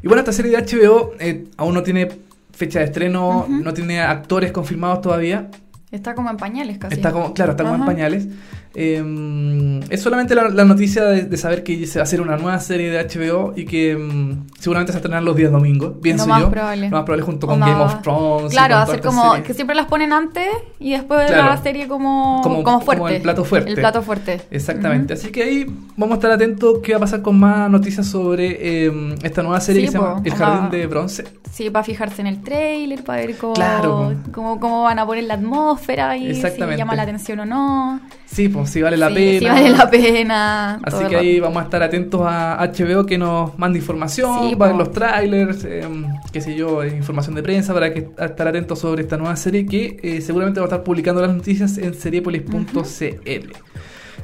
y 0.03 0.07
bueno, 0.07 0.19
esta 0.19 0.33
serie 0.33 0.51
de 0.51 0.57
HBO 0.57 1.13
eh, 1.19 1.45
aún 1.55 1.73
no 1.73 1.83
tiene 1.83 2.09
fecha 2.51 2.79
de 2.79 2.85
estreno, 2.85 3.45
no 3.49 3.73
tiene 3.73 4.01
actores 4.01 4.51
confirmados 4.51 5.01
todavía. 5.01 5.49
Está 5.91 6.15
como 6.15 6.29
en 6.29 6.37
pañales 6.37 6.77
casi. 6.79 6.95
Está 6.95 7.11
como, 7.11 7.33
claro, 7.33 7.51
está 7.51 7.63
como 7.63 7.75
en 7.75 7.85
pañales. 7.85 8.27
Eh, 8.75 9.79
es 9.89 10.01
solamente 10.01 10.35
la, 10.35 10.49
la 10.49 10.65
noticia 10.65 11.05
de, 11.05 11.23
de 11.23 11.37
saber 11.37 11.63
que 11.63 11.85
se 11.87 11.99
va 11.99 12.01
a 12.01 12.03
hacer 12.03 12.21
una 12.21 12.37
nueva 12.37 12.59
serie 12.59 12.89
de 12.89 13.03
HBO 13.03 13.53
y 13.55 13.65
que 13.65 13.95
mm, 13.95 14.47
seguramente 14.59 14.91
se 14.91 14.97
va 14.97 14.99
a 14.99 15.01
estrenar 15.01 15.23
los 15.23 15.35
días 15.35 15.51
domingos. 15.51 15.93
Pienso 16.01 16.25
Lo 16.25 16.29
más 16.33 16.41
yo. 16.43 16.49
probable. 16.51 16.89
Lo 16.89 16.95
más 16.97 17.03
probable 17.05 17.23
junto 17.23 17.47
con 17.47 17.59
Game 17.59 17.81
of 17.81 18.01
Thrones. 18.01 18.51
Claro, 18.51 18.77
hacer 18.77 19.01
como 19.01 19.41
que 19.43 19.53
siempre 19.53 19.75
las 19.75 19.85
ponen 19.85 20.11
antes 20.13 20.47
y 20.79 20.91
después 20.91 21.27
Claro. 21.27 21.49
la 21.49 21.57
serie 21.61 21.87
como, 21.87 22.41
Como- 22.43 22.55
como, 22.63 22.63
como 22.63 22.81
fuerte. 22.81 23.15
el 23.17 23.21
plato 23.21 23.45
fuerte. 23.45 23.69
El 23.69 23.75
plato 23.75 24.01
fuerte. 24.01 24.41
Exactamente. 24.51 25.13
Así 25.13 25.29
que 25.31 25.43
ahí 25.43 25.65
vamos 25.95 26.13
a 26.15 26.17
estar 26.17 26.31
atentos 26.31 26.79
qué 26.83 26.93
va 26.93 26.97
a 26.97 27.01
pasar 27.01 27.21
con 27.21 27.39
más 27.39 27.69
noticias 27.69 28.07
sobre 28.07 28.57
eh, 28.87 29.15
esta 29.23 29.43
nueva 29.43 29.59
serie 29.61 29.81
Sí, 29.81 29.85
que 29.87 29.91
se 29.91 29.97
llama 29.97 30.21
El 30.23 30.33
Jardín 30.33 30.69
de 30.71 30.87
Bronce. 30.87 31.23
Sí, 31.51 31.69
para 31.69 31.83
fijarse 31.83 32.21
en 32.21 32.27
el 32.27 32.41
trailer, 32.41 33.03
para 33.03 33.19
ver 33.25 33.37
cómo, 33.37 33.53
Claro. 33.53 34.15
cómo, 34.31 34.59
cómo 34.59 34.83
van 34.83 34.97
a 34.99 35.05
poner 35.05 35.25
la 35.25 35.35
atmósfera 35.35 36.17
y 36.17 36.33
si 36.33 36.41
llama 36.77 36.95
la 36.95 37.03
atención 37.03 37.39
o 37.41 37.45
no. 37.45 37.99
Sí, 38.33 38.49
pues 38.49 38.71
si 38.71 38.81
vale 38.81 38.97
la 38.97 39.09
Sí, 39.09 39.13
pena. 39.13 39.39
Si 39.39 39.45
vale 39.45 39.69
la 39.77 39.89
pena. 39.91 40.75
Así 40.83 41.05
que 41.05 41.15
ahí 41.17 41.39
vamos 41.39 41.61
a 41.61 41.65
estar 41.65 41.83
atentos 41.83 42.21
a 42.23 42.57
HBO 42.65 43.05
que 43.05 43.17
nos 43.17 43.57
mande 43.59 43.77
información, 43.77 44.49
Sí, 44.49 44.55
va 44.55 44.65
a 44.65 44.69
ver 44.69 44.77
po. 44.77 44.83
los 44.83 44.91
trailers, 44.91 45.63
eh, 45.65 45.87
qué 46.31 46.41
sé 46.41 46.55
yo, 46.55 46.81
eh, 46.81 46.95
información 46.95 47.35
de 47.35 47.43
prensa 47.43 47.73
para 47.75 47.93
que 47.93 48.09
estar 48.17 48.47
atentos 48.47 48.79
sobre 48.79 49.03
esta 49.03 49.17
nueva 49.17 49.35
serie 49.35 49.67
que 49.67 49.99
eh, 50.01 50.21
seguramente 50.21 50.59
va 50.59 50.65
a 50.65 50.67
estar 50.69 50.83
publicando 50.83 51.21
las 51.21 51.33
noticias 51.35 51.77
en 51.77 51.93
seriepolis.cl. 51.93 53.51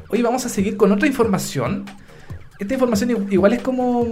Hoy 0.10 0.22
vamos 0.24 0.44
a 0.46 0.50
seguir 0.50 0.76
con 0.76 0.92
otra 0.92 1.08
información. 1.08 1.86
Esta 2.58 2.74
información 2.74 3.28
igual 3.30 3.54
es 3.54 3.62
como 3.62 4.06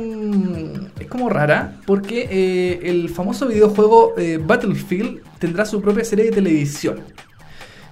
es 1.00 1.08
como 1.08 1.28
rara 1.28 1.82
porque 1.86 2.28
eh, 2.32 2.80
el 2.84 3.10
famoso 3.10 3.48
videojuego 3.48 4.14
Battlefield 4.46 5.22
tendrá 5.40 5.66
su 5.66 5.82
propia 5.82 6.06
serie 6.06 6.26
de 6.26 6.32
televisión. 6.32 7.00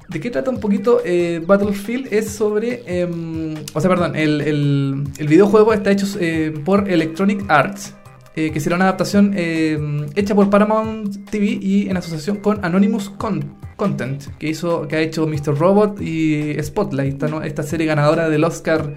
¿De 0.10 0.20
qué 0.20 0.30
trata 0.30 0.52
un 0.52 0.60
poquito 0.60 1.02
eh, 1.04 1.42
Battlefield? 1.46 2.14
Es 2.14 2.30
sobre. 2.30 2.84
em, 2.86 3.56
o 3.74 3.82
sea, 3.82 3.90
perdón, 3.90 4.16
el, 4.16 4.42
el- 4.42 5.28
videojuego 5.28 5.74
está 5.74 5.92
hecho 5.92 6.06
eh, 6.20 6.54
por 6.64 6.90
Electronic 6.90 7.44
Arts, 7.48 7.96
eh, 8.36 8.52
que 8.52 8.60
será 8.60 8.76
una 8.76 8.86
adaptación 8.86 9.34
em, 9.36 10.06
hecha 10.16 10.36
por 10.36 10.50
Paramount 10.50 11.30
TV 11.30 11.58
y 11.62 11.90
en 11.90 11.98
asociación 11.98 12.38
con 12.38 12.64
Anonymous 12.64 13.10
Con- 13.10 13.56
Content, 13.78 14.24
que, 14.38 14.48
hizo, 14.50 14.88
que 14.88 14.96
ha 14.96 15.00
hecho 15.02 15.26
Mr. 15.28 15.58
Robot 15.58 16.00
y 16.02 16.56
Spotlight, 16.62 17.22
esta 17.44 17.64
serie 17.64 17.88
ganadora 17.88 18.30
del 18.30 18.44
Oscar 18.44 18.94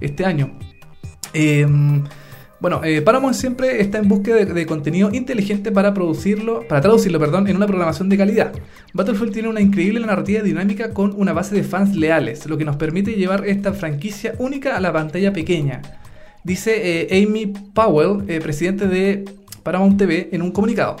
este 0.00 0.24
año. 0.26 0.58
Em, 1.32 2.04
bueno, 2.60 2.82
eh, 2.84 3.00
Paramount 3.00 3.34
siempre 3.34 3.80
está 3.80 3.98
en 3.98 4.08
búsqueda 4.08 4.44
de, 4.44 4.66
contenido 4.66 5.10
inteligente 5.12 5.72
para 5.72 5.94
producirlo, 5.94 6.66
para 6.68 6.82
traducirlo, 6.82 7.18
perdón, 7.18 7.48
en 7.48 7.56
una 7.56 7.66
programación 7.66 8.10
de 8.10 8.18
calidad. 8.18 8.52
Battlefield 8.92 9.32
tiene 9.32 9.48
una 9.48 9.62
increíble 9.62 10.00
narrativa 10.00 10.42
dinámica 10.42 10.92
con 10.92 11.14
una 11.16 11.32
base 11.32 11.54
de 11.54 11.62
fans 11.62 11.96
leales, 11.96 12.44
lo 12.46 12.58
que 12.58 12.66
nos 12.66 12.76
permite 12.76 13.12
llevar 13.12 13.46
esta 13.46 13.72
franquicia 13.72 14.34
única 14.38 14.76
a 14.76 14.80
la 14.80 14.92
pantalla 14.92 15.32
pequeña. 15.32 15.80
Dice 16.44 17.06
eh, 17.10 17.24
Amy 17.26 17.46
Powell, 17.46 18.28
eh, 18.28 18.40
presidente 18.40 18.86
de 18.88 19.24
Paramount 19.62 19.96
TV, 19.96 20.28
en 20.32 20.42
un 20.42 20.50
comunicado. 20.52 20.96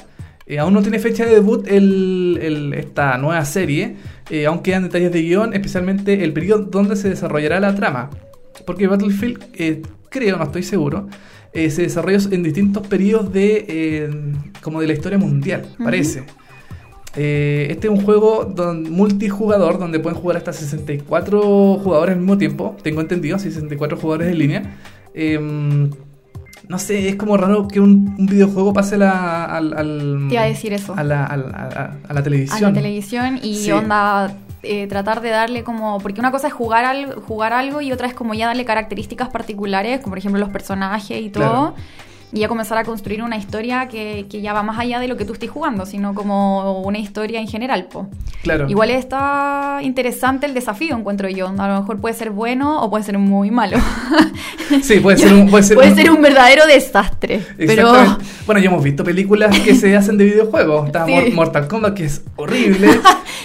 Aún 0.58 0.74
no 0.74 0.82
tiene 0.82 0.98
fecha 0.98 1.24
de 1.26 1.34
debut 1.34 1.64
el- 1.68 2.74
esta 2.76 3.16
nueva 3.18 3.44
serie, 3.44 3.94
aún 4.48 4.60
quedan 4.60 4.82
detalles 4.82 5.12
de 5.12 5.22
guion, 5.22 5.54
especialmente 5.54 6.24
el 6.24 6.32
periodo 6.32 6.64
donde 6.64 6.96
se 6.96 7.08
desarrollará 7.08 7.60
la 7.60 7.72
trama. 7.76 8.10
Porque 8.66 8.88
Battlefield, 8.88 9.44
creo, 10.08 10.36
no 10.38 10.42
estoy 10.44 10.64
seguro, 10.64 11.06
eh, 11.52 11.70
se 11.70 11.82
desarrolla 11.82 12.18
en 12.30 12.42
distintos 12.42 12.86
periodos 12.86 13.32
de, 13.32 13.64
eh, 13.68 14.10
como 14.62 14.80
de 14.80 14.86
la 14.86 14.92
historia 14.92 15.18
mundial, 15.18 15.66
parece. 15.82 16.24
Eh, 17.16 17.66
este 17.70 17.88
es 17.88 17.92
un 17.92 18.02
juego 18.04 18.44
don- 18.44 18.88
multijugador 18.90 19.78
donde 19.80 19.98
pueden 19.98 20.16
jugar 20.18 20.36
hasta 20.36 20.52
64 20.52 21.78
jugadores 21.78 22.12
al 22.14 22.20
mismo 22.20 22.38
tiempo. 22.38 22.76
Tengo 22.84 23.00
entendido, 23.00 23.36
sí, 23.38 23.50
64 23.50 23.98
jugadores 23.98 24.28
en 24.30 24.38
línea. 24.38 24.76
Em, 25.12 25.90
no 26.68 26.78
sé, 26.78 27.08
es 27.08 27.16
como 27.16 27.36
raro 27.36 27.66
que 27.66 27.80
un, 27.80 28.14
un 28.16 28.26
videojuego 28.26 28.72
pase 28.72 28.96
la, 28.96 29.44
al, 29.44 29.76
al- 29.76 30.26
Te 30.28 30.34
iba 30.34 30.44
a 30.44 30.46
decir 30.46 30.72
eso. 30.72 30.94
a 30.96 31.02
la, 31.02 31.24
al- 31.26 31.52
a- 31.52 31.68
a- 31.74 31.96
a 32.08 32.14
la 32.14 32.20
a 32.20 32.22
televisión. 32.22 32.60
la 32.62 32.72
televisión 32.80 33.40
y 33.42 33.56
Sí. 33.56 33.72
onda 33.72 34.32
eh, 34.62 34.86
tratar 34.86 35.20
de 35.20 35.30
darle 35.30 35.64
como 35.64 35.98
porque 36.00 36.20
una 36.20 36.30
cosa 36.30 36.48
es 36.48 36.52
jugar 36.52 36.84
algo, 36.84 37.20
jugar 37.22 37.52
algo 37.52 37.80
y 37.80 37.92
otra 37.92 38.06
es 38.08 38.14
como 38.14 38.34
ya 38.34 38.46
darle 38.46 38.64
características 38.64 39.28
particulares 39.30 40.00
como 40.00 40.10
por 40.12 40.18
ejemplo 40.18 40.38
los 40.40 40.50
personajes 40.50 41.20
y 41.20 41.30
todo 41.30 41.40
Claro. 41.44 41.74
y 42.32 42.40
ya 42.40 42.48
comenzar 42.48 42.78
a 42.78 42.84
construir 42.84 43.22
una 43.22 43.36
historia 43.36 43.88
que, 43.88 44.26
que 44.30 44.40
ya 44.40 44.52
va 44.52 44.62
más 44.62 44.78
allá 44.78 45.00
de 45.00 45.08
lo 45.08 45.16
que 45.16 45.24
tú 45.24 45.32
estés 45.32 45.50
jugando 45.50 45.86
sino 45.86 46.14
como 46.14 46.80
una 46.82 46.98
historia 46.98 47.40
en 47.40 47.48
general 47.48 47.86
po. 47.86 48.06
Claro. 48.42 48.68
igual 48.68 48.90
está 48.90 49.80
interesante 49.82 50.46
el 50.46 50.54
desafío 50.54 50.96
encuentro 50.96 51.28
yo 51.28 51.48
a 51.48 51.68
lo 51.68 51.80
mejor 51.80 51.98
puede 52.00 52.14
ser 52.14 52.30
bueno 52.30 52.80
o 52.82 52.88
puede 52.90 53.02
ser 53.04 53.18
muy 53.18 53.50
malo 53.50 53.78
Sí, 54.82 55.00
puede 55.00 55.18
ser 55.18 55.32
un. 55.34 55.50
Puede 55.50 55.64
ser 55.64 55.76
puede 55.76 55.90
un- 55.90 55.96
ser 55.96 56.10
un 56.12 56.22
verdadero 56.22 56.64
desastre 56.66 57.44
pero. 57.56 57.92
Bueno, 58.46 58.60
ya 58.60 58.68
hemos 58.68 58.84
visto 58.84 59.02
películas 59.02 59.58
que 59.58 59.74
se 59.74 59.96
hacen 59.96 60.16
de 60.16 60.24
videojuegos. 60.26 60.86
Está 60.86 61.04
Sí. 61.06 61.32
Mortal 61.34 61.66
Kombat, 61.66 61.94
que 61.94 62.04
es 62.04 62.22
horrible. 62.36 62.88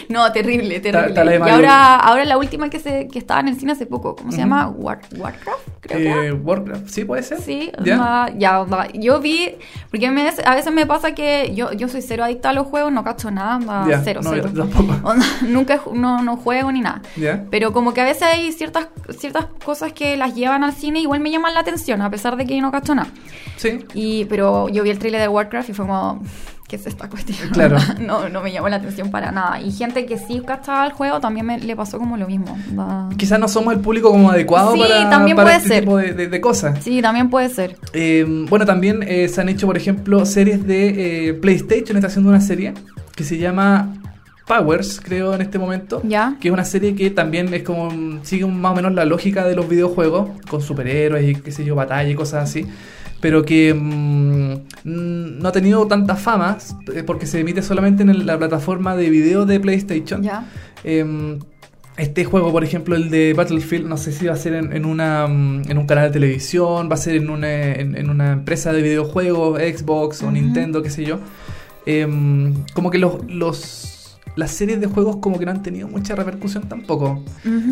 No, 0.09 0.31
terrible, 0.31 0.79
terrible. 0.79 1.13
y 1.45 1.49
ahora, 1.49 1.95
ahora 1.95 2.25
la 2.25 2.37
última 2.37 2.69
que 2.69 2.79
se 2.79 3.07
que 3.07 3.19
estaba 3.19 3.39
en 3.39 3.47
el 3.49 3.59
cine 3.59 3.71
hace 3.73 3.85
poco, 3.85 4.15
¿cómo 4.15 4.31
se 4.31 4.37
llama? 4.37 4.67
War- 4.69 4.99
Warcraft, 5.17 5.67
creo 5.81 5.97
que 5.99 6.05
Eh, 6.07 6.25
era. 6.27 6.33
Warcraft, 6.35 6.87
¿sí 6.87 7.05
puede 7.05 7.23
ser? 7.23 7.39
Sí, 7.41 7.71
¿Ya? 7.83 8.29
ya, 8.37 8.65
yo 8.93 9.19
vi, 9.19 9.55
porque 9.89 10.09
me- 10.11 10.29
a 10.45 10.55
veces 10.55 10.71
me 10.73 10.85
pasa 10.85 11.13
que 11.13 11.53
yo, 11.55 11.71
yo 11.73 11.87
soy 11.87 12.01
cero 12.01 12.23
adicta 12.23 12.49
a 12.49 12.53
los 12.53 12.67
juegos, 12.67 12.91
no 12.91 13.03
cacho 13.03 13.31
nada, 13.31 13.85
Ya, 13.89 14.01
cero, 14.03 14.21
no, 14.23 14.29
cero. 14.31 14.49
nunca 15.47 15.81
no, 15.93 16.21
no 16.23 16.37
juego 16.37 16.71
ni 16.71 16.81
nada. 16.81 17.01
¿Ya? 17.15 17.43
Pero 17.49 17.73
como 17.73 17.93
que 17.93 18.01
a 18.01 18.05
veces 18.05 18.23
hay 18.23 18.51
ciertas, 18.51 18.87
ciertas 19.17 19.45
cosas 19.63 19.93
que 19.93 20.17
las 20.17 20.35
llevan 20.35 20.63
al 20.63 20.73
cine, 20.73 20.99
igual 20.99 21.19
me 21.19 21.31
llaman 21.31 21.53
la 21.53 21.59
atención, 21.61 22.01
a 22.01 22.09
pesar 22.09 22.35
de 22.37 22.45
que 22.45 22.55
yo 22.55 22.61
no 22.61 22.71
cacho 22.71 22.95
nada. 22.95 23.09
Sí. 23.57 23.85
Y, 23.93 24.25
pero 24.25 24.69
yo 24.69 24.83
vi 24.83 24.89
el 24.89 24.99
trailer 24.99 25.21
de 25.21 25.27
Warcraft 25.27 25.69
y 25.69 25.73
fue 25.73 25.85
como, 25.85 26.21
¿qué 26.67 26.75
es 26.77 26.85
esta 26.87 27.09
cuestión? 27.09 27.37
Claro. 27.53 27.77
no, 27.99 28.29
no 28.29 28.41
me 28.41 28.51
llamó 28.51 28.69
la 28.69 28.77
atención 28.77 29.11
para 29.11 29.31
nada. 29.31 29.61
Y 29.61 29.71
gente 29.71 30.05
que 30.05 30.17
sí 30.17 30.41
cachaba 30.45 30.85
el 30.85 30.93
juego 30.93 31.19
también 31.19 31.45
me, 31.45 31.59
le 31.59 31.75
pasó 31.75 31.97
como 31.99 32.17
lo 32.17 32.27
mismo. 32.27 32.57
Va- 32.77 33.09
Quizás 33.17 33.39
no 33.39 33.47
somos 33.47 33.73
el 33.73 33.79
público 33.79 34.09
como 34.11 34.29
adecuado 34.31 34.73
Sí, 34.73 34.79
para, 34.79 35.09
también 35.09 35.35
para 35.35 35.47
puede 35.47 35.57
este 35.57 35.69
ser. 35.69 35.79
tipo 35.81 35.97
de, 35.97 36.13
de- 36.13 36.27
de 36.27 36.41
cosas. 36.41 36.83
Sí, 36.83 37.01
también 37.01 37.29
puede 37.29 37.49
ser. 37.49 37.77
Eh, 37.93 38.25
bueno, 38.49 38.65
también 38.65 39.03
eh, 39.07 39.27
se 39.29 39.41
han 39.41 39.49
hecho, 39.49 39.67
por 39.67 39.77
ejemplo, 39.77 40.25
series 40.25 40.65
de 40.65 41.29
eh, 41.29 41.33
PlayStation. 41.33 41.97
Está 41.97 42.07
haciendo 42.07 42.29
una 42.29 42.41
serie 42.41 42.73
que 43.15 43.23
se 43.23 43.37
llama 43.37 43.93
Powers, 44.47 44.99
creo, 45.03 45.33
en 45.33 45.41
este 45.41 45.57
momento. 45.57 46.01
Ya. 46.03 46.35
Que 46.39 46.49
es 46.49 46.53
una 46.53 46.65
serie 46.65 46.95
que 46.95 47.09
también 47.09 47.53
es 47.53 47.63
como. 47.63 47.89
mm, 47.89 48.19
sigue 48.23 48.45
más 48.45 48.73
o 48.73 48.75
menos 48.75 48.93
la 48.93 49.05
lógica 49.05 49.45
de 49.45 49.55
los 49.55 49.67
videojuegos, 49.67 50.29
con 50.49 50.61
superhéroes 50.61 51.29
y 51.29 51.35
qué 51.41 51.51
sé 51.51 51.63
yo, 51.65 51.75
batalla 51.75 52.09
y 52.09 52.15
cosas 52.15 52.43
así. 52.49 52.65
Pero 53.21 53.43
que 53.43 53.73
mm, 53.73 54.64
no 54.85 55.49
ha 55.49 55.51
tenido 55.51 55.87
tanta 55.87 56.15
fama 56.15 56.57
eh, 56.93 57.03
porque 57.03 57.25
se 57.25 57.39
emite 57.39 57.61
solamente 57.63 58.03
en 58.03 58.25
la 58.25 58.37
plataforma 58.37 58.95
de 58.95 59.09
video 59.09 59.45
de 59.45 59.59
PlayStation. 59.59 60.23
Eh, 60.83 61.39
este 61.97 62.25
juego, 62.25 62.51
por 62.51 62.63
ejemplo, 62.63 62.95
el 62.95 63.09
de 63.09 63.33
Battlefield, 63.33 63.87
no 63.87 63.97
sé 63.97 64.11
si 64.11 64.27
va 64.27 64.33
a 64.33 64.37
ser 64.37 64.53
en, 64.53 64.73
en 64.73 64.85
una, 64.85 65.27
mm, 65.27 65.71
en 65.71 65.77
un 65.77 65.87
canal 65.87 66.09
de 66.09 66.11
televisión, 66.11 66.89
va 66.89 66.95
a 66.95 66.97
ser 66.97 67.15
en 67.15 67.29
una, 67.29 67.73
en, 67.73 67.95
en 67.97 68.09
una 68.09 68.33
empresa 68.33 68.73
de 68.73 68.81
videojuegos, 68.81 69.59
Xbox 69.59 70.21
o. 70.21 70.31
Nintendo, 70.31 70.83
qué 70.83 70.89
sé 70.89 71.03
yo. 71.03 71.19
Eh, 71.85 72.07
como 72.73 72.91
que 72.91 72.97
los, 72.97 73.25
los, 73.29 74.19
las 74.35 74.51
series 74.51 74.81
de 74.81 74.87
juegos 74.87 75.17
como 75.17 75.39
que 75.39 75.45
no 75.45 75.51
han 75.51 75.63
tenido 75.63 75.87
mucha 75.87 76.15
repercusión 76.15 76.67
tampoco. 76.67 77.23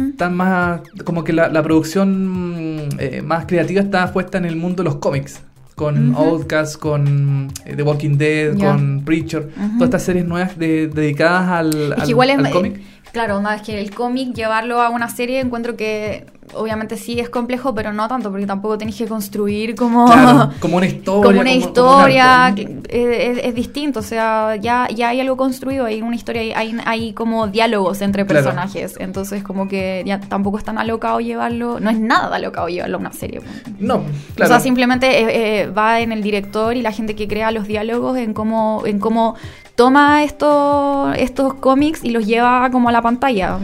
Están 0.10 0.36
más, 0.36 0.82
como 1.04 1.24
que 1.24 1.34
la, 1.34 1.50
la 1.50 1.62
producción 1.62 2.86
mm, 2.86 2.90
eh, 3.00 3.22
más 3.22 3.46
creativa 3.46 3.82
está 3.82 4.12
puesta 4.14 4.38
en 4.38 4.46
el 4.46 4.56
mundo 4.56 4.84
de 4.84 4.90
los 4.90 4.96
cómics. 4.96 5.42
Con 5.76 6.12
Ujú. 6.12 6.22
Outcast, 6.24 6.78
con 6.78 7.48
eh, 7.66 7.76
The 7.76 7.82
Walking 7.84 8.18
Dead, 8.18 8.58
con 8.58 9.02
Preacher. 9.04 9.50
Todas 9.78 9.82
estas 9.88 10.04
series 10.04 10.26
nuevas 10.26 10.58
de- 10.58 10.88
dedicadas 10.88 11.50
al, 11.50 11.70
Es 11.74 11.92
al- 12.00 12.04
que 12.04 12.10
igual 12.12 12.30
es, 12.30 12.38
al 12.38 12.52
cómic. 12.52 12.80
Claro, 13.14 13.40
más 13.42 13.62
que 13.62 13.80
el 13.80 13.94
cómic, 13.94 14.34
llevarlo 14.34 14.82
a 14.82 14.90
una 14.90 15.08
serie, 15.08 15.40
encuentro 15.40 15.78
que 15.78 16.26
obviamente 16.56 16.98
sí 16.98 17.20
es 17.20 17.30
complejo, 17.30 17.74
pero 17.74 17.94
no 17.94 18.08
tanto, 18.08 18.30
porque 18.32 18.46
tampoco 18.46 18.78
tenéis 18.78 18.98
que 18.98 19.06
construir 19.08 19.76
como, 19.76 20.08
Claro, 20.08 20.50
como 20.60 20.78
una 20.78 20.88
historia. 20.88 21.22
como 21.24 21.40
una 21.42 21.52
como- 21.52 21.74
como 21.74 21.92
un 21.94 22.10
historia, 22.10 22.54
es, 22.90 23.38
es 23.46 23.56
distinto, 23.56 24.00
o 24.00 24.04
sea, 24.04 24.56
ya, 24.56 24.88
ya 24.94 25.10
hay 25.10 25.20
algo 25.22 25.38
construido, 25.38 25.86
hay 25.86 26.02
una 26.02 26.16
historia, 26.16 26.58
hay, 26.58 26.76
hay, 26.86 27.14
como 27.14 27.48
diálogos 27.48 28.02
entre 28.02 28.26
Claro. 28.26 28.44
personajes, 28.46 28.96
entonces 29.00 29.44
como 29.44 29.68
que 29.68 30.04
ya 30.06 30.20
tampoco 30.20 30.58
es 30.58 30.64
tan 30.64 30.78
alocado 30.80 31.20
llevarlo, 31.20 31.80
no 31.80 31.90
es 31.92 32.00
nada 32.00 32.36
alocado 32.36 32.68
llevarlo 32.68 32.98
a 32.98 33.00
una 33.00 33.14
serie. 33.14 33.42
No, 33.80 33.96
O 33.98 34.04
claro. 34.36 34.50
sea, 34.50 34.60
simplemente 34.60 35.08
eh, 35.22 35.62
eh, 35.62 35.68
va 35.68 36.02
en 36.02 36.12
el 36.12 36.22
director 36.24 36.76
y 36.76 36.82
la 36.82 36.92
gente 36.92 37.16
que 37.16 37.28
crea 37.28 37.52
los 37.52 37.68
diálogos 37.68 38.18
en 38.18 38.34
cómo, 38.34 38.84
en 38.86 39.00
cómo 39.00 39.36
toma 39.76 40.24
estos, 40.24 41.16
estos 41.18 41.56
cómics 41.56 42.04
y 42.04 42.12
los 42.12 42.26
lleva 42.28 42.70
como 42.72 42.90
a 42.90 42.92
la 42.92 43.02
pantalla. 43.02 43.58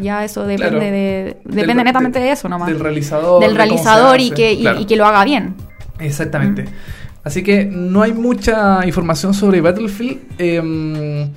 Ya 0.00 0.24
eso 0.24 0.46
depende 0.46 0.70
Claro. 0.70 0.78
de, 0.84 1.36
Del- 1.44 1.54
depende 1.56 1.84
netamente 1.84 2.18
de- 2.18 2.24
de 2.26 2.30
eso 2.32 2.48
nomás. 2.48 2.68
Del 2.68 2.80
realizador. 2.80 3.40
Del 3.42 3.52
de 3.52 3.56
realizador 3.56 4.20
y 4.20 4.30
que, 4.30 4.52
y- 4.54 4.60
claro. 4.62 4.80
y 4.80 4.84
que 4.86 4.96
lo 4.96 5.06
haga 5.06 5.24
bien. 5.24 5.54
Exactamente. 5.98 6.64
Así 7.22 7.42
que 7.42 7.66
no 7.66 8.00
hay 8.02 8.12
mucha 8.14 8.80
información 8.86 9.34
sobre 9.34 9.60
Battlefield. 9.60 10.18
Eh, 10.38 11.28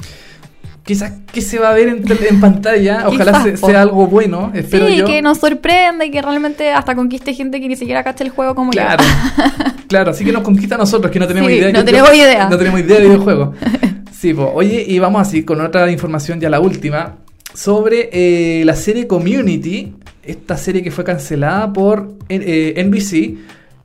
quizás 0.86 1.14
que 1.32 1.42
se 1.42 1.60
va 1.60 1.70
a 1.72 1.74
ver 1.74 1.90
en, 1.90 2.40
pantalla. 2.40 3.04
Ojalá 3.08 3.44
se- 3.44 3.58
sea 3.58 3.82
algo 3.82 4.08
bueno. 4.08 4.52
Espero 4.54 4.88
sí, 4.88 4.96
yo. 4.98 5.06
que 5.06 5.22
nos 5.22 5.40
sorprenda 5.40 6.06
y 6.06 6.12
que 6.12 6.22
realmente 6.22 6.72
hasta 6.72 6.96
conquiste 6.96 7.34
gente 7.34 7.60
que 7.60 7.68
ni 7.68 7.76
siquiera 7.76 8.04
cacha 8.04 8.24
el 8.24 8.30
juego 8.30 8.56
como 8.56 8.72
Claro, 8.72 9.04
yo. 9.04 9.44
claro, 9.88 10.12
así 10.12 10.24
que 10.24 10.32
nos 10.32 10.44
conquista 10.44 10.76
a 10.76 10.78
nosotros 10.78 11.12
que 11.12 11.20
no 11.20 11.28
tenemos 11.28 11.52
Sí, 11.52 11.58
idea. 11.58 11.72
no 11.74 11.84
tenemos 11.84 12.14
idea. 12.16 12.48
No 12.50 12.58
tenemos 12.58 12.80
idea 12.80 13.00
de 13.00 13.06
videojuegos. 13.06 13.56
Sí, 14.24 14.34
pues, 14.34 14.48
oye, 14.54 14.86
y 14.88 15.00
vamos 15.00 15.22
así 15.22 15.44
con 15.44 15.60
otra 15.60 15.92
información, 15.92 16.40
ya 16.40 16.50
la 16.50 16.62
última, 16.62 17.18
sobre 17.54 18.10
eh, 18.14 18.64
la 18.64 18.74
serie 18.74 19.06
Community, 19.06 19.96
esta 20.24 20.56
serie 20.56 20.82
que 20.82 20.92
fue 20.92 21.04
cancelada 21.04 21.74
por 21.74 22.14
eh, 22.30 22.74
NBC, 22.86 23.38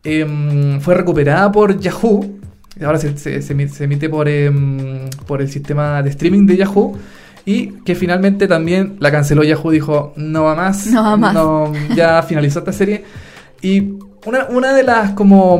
em, 0.04 0.80
fue 0.80 0.94
recuperada 0.94 1.50
por 1.50 1.80
Yahoo, 1.80 2.38
ahora 2.84 2.98
se, 2.98 3.18
se- 3.18 3.42
se 3.42 3.56
emi- 3.56 3.66
se 3.66 3.82
emite 3.82 4.08
por, 4.08 4.28
em, 4.28 5.10
por 5.26 5.42
el 5.42 5.50
sistema 5.50 6.04
de 6.04 6.10
streaming 6.10 6.46
de 6.46 6.56
Yahoo. 6.58 6.96
Y 7.44 7.72
que 7.84 7.96
finalmente 7.96 8.46
también 8.46 8.94
la 9.00 9.10
canceló 9.10 9.42
Yahoo, 9.42 9.72
dijo, 9.72 10.12
no 10.14 10.44
va 10.44 10.54
más. 10.54 10.86
No 10.86 11.02
va 11.02 11.16
más. 11.16 11.34
no, 11.34 11.72
ya 11.96 12.22
finalizó 12.22 12.60
esta 12.60 12.72
serie. 12.72 13.02
Y 13.60 13.94
una, 14.24 14.46
una 14.50 14.72
de 14.72 14.84
las 14.84 15.10
como 15.14 15.58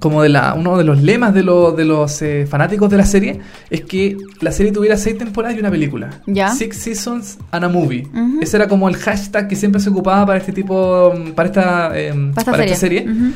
como 0.00 0.22
de 0.22 0.30
la 0.30 0.54
uno 0.54 0.76
de 0.76 0.82
los 0.84 1.00
lemas 1.02 1.32
de, 1.34 1.42
lo- 1.44 1.70
de 1.72 1.84
los 1.84 2.20
eh, 2.22 2.46
fanáticos 2.48 2.90
de 2.90 2.96
la 2.96 3.04
serie 3.04 3.38
es 3.70 3.82
que 3.82 4.16
la 4.40 4.50
serie 4.50 4.72
tuviera 4.72 4.96
seis 4.96 5.16
temporadas 5.16 5.56
y 5.56 5.60
una 5.60 5.70
película. 5.70 6.10
Ya. 6.26 6.48
Six 6.52 6.76
seasons 6.76 7.38
and 7.52 7.64
a 7.64 7.68
movie. 7.68 8.08
Ese 8.40 8.56
era 8.56 8.66
como 8.66 8.88
el 8.88 8.96
hashtag 8.96 9.46
que 9.46 9.54
siempre 9.56 9.80
se 9.80 9.90
ocupaba 9.90 10.26
para 10.26 10.38
este 10.38 10.52
tipo 10.52 11.14
mm, 11.14 11.30
para 11.32 11.48
esta 11.48 11.98
em, 12.00 12.32
Para 12.32 12.40
esta 12.40 12.50
para 12.50 12.56
serie. 12.56 12.72
esta 12.72 12.80
serie. 12.80 13.06
Ujú. 13.08 13.32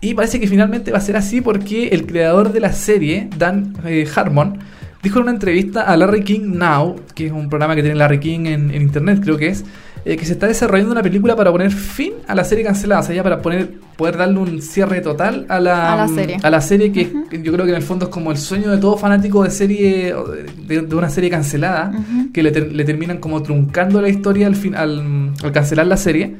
Y 0.00 0.14
parece 0.14 0.38
que 0.40 0.46
finalmente 0.46 0.92
va 0.92 0.98
a 0.98 1.00
ser 1.00 1.16
así 1.16 1.40
porque 1.40 1.88
el 1.88 2.06
creador 2.06 2.52
de 2.52 2.60
la 2.60 2.72
serie, 2.72 3.28
Dan 3.36 3.74
eh, 3.84 4.06
Harmon, 4.14 4.58
dijo 5.02 5.18
en 5.18 5.22
una 5.24 5.32
entrevista 5.32 5.82
a 5.82 5.96
Larry 5.96 6.22
King 6.22 6.52
Now, 6.54 6.96
que 7.14 7.26
es 7.26 7.32
un 7.32 7.48
programa 7.48 7.74
que 7.74 7.82
tiene 7.82 7.96
Larry 7.96 8.20
King 8.20 8.40
en, 8.46 8.70
en 8.70 8.82
internet, 8.82 9.20
creo 9.22 9.36
que 9.38 9.48
es, 9.48 9.64
eh, 10.08 10.16
que 10.16 10.24
se 10.24 10.34
está 10.34 10.46
desarrollando 10.46 10.92
una 10.92 11.02
película 11.02 11.34
para 11.34 11.50
poner 11.50 11.70
fin 11.72 12.12
a 12.28 12.34
la 12.36 12.44
serie 12.44 12.62
cancelada, 12.64 13.00
o 13.00 13.04
sea, 13.04 13.14
ya 13.14 13.22
para 13.24 13.42
poner, 13.42 13.72
poder 13.96 14.16
darle 14.16 14.38
un 14.38 14.62
cierre 14.62 15.00
total 15.00 15.44
a 15.48 15.58
la, 15.58 15.92
A 15.94 15.96
la 15.96 16.08
serie. 16.08 16.36
a 16.42 16.48
la 16.48 16.60
serie 16.60 16.92
que 16.92 17.10
yo 17.42 17.52
creo 17.52 17.64
que 17.64 17.72
en 17.72 17.76
el 17.76 17.82
fondo 17.82 18.04
es 18.06 18.10
como 18.12 18.30
el 18.30 18.38
sueño 18.38 18.70
de 18.70 18.78
todo 18.78 18.96
fanático 18.96 19.42
de 19.42 19.50
serie, 19.50 20.14
de, 20.66 20.94
una 20.94 21.10
serie 21.10 21.28
cancelada, 21.28 21.92
que 22.32 22.42
le, 22.42 22.52
ter- 22.52 22.72
le 22.72 22.84
terminan 22.84 23.18
como 23.18 23.42
truncando 23.42 24.00
la 24.00 24.08
historia 24.08 24.46
al, 24.46 24.54
fin, 24.54 24.74
al, 24.76 25.32
al 25.42 25.52
cancelar 25.52 25.86
la 25.88 25.96
serie. 25.96 26.36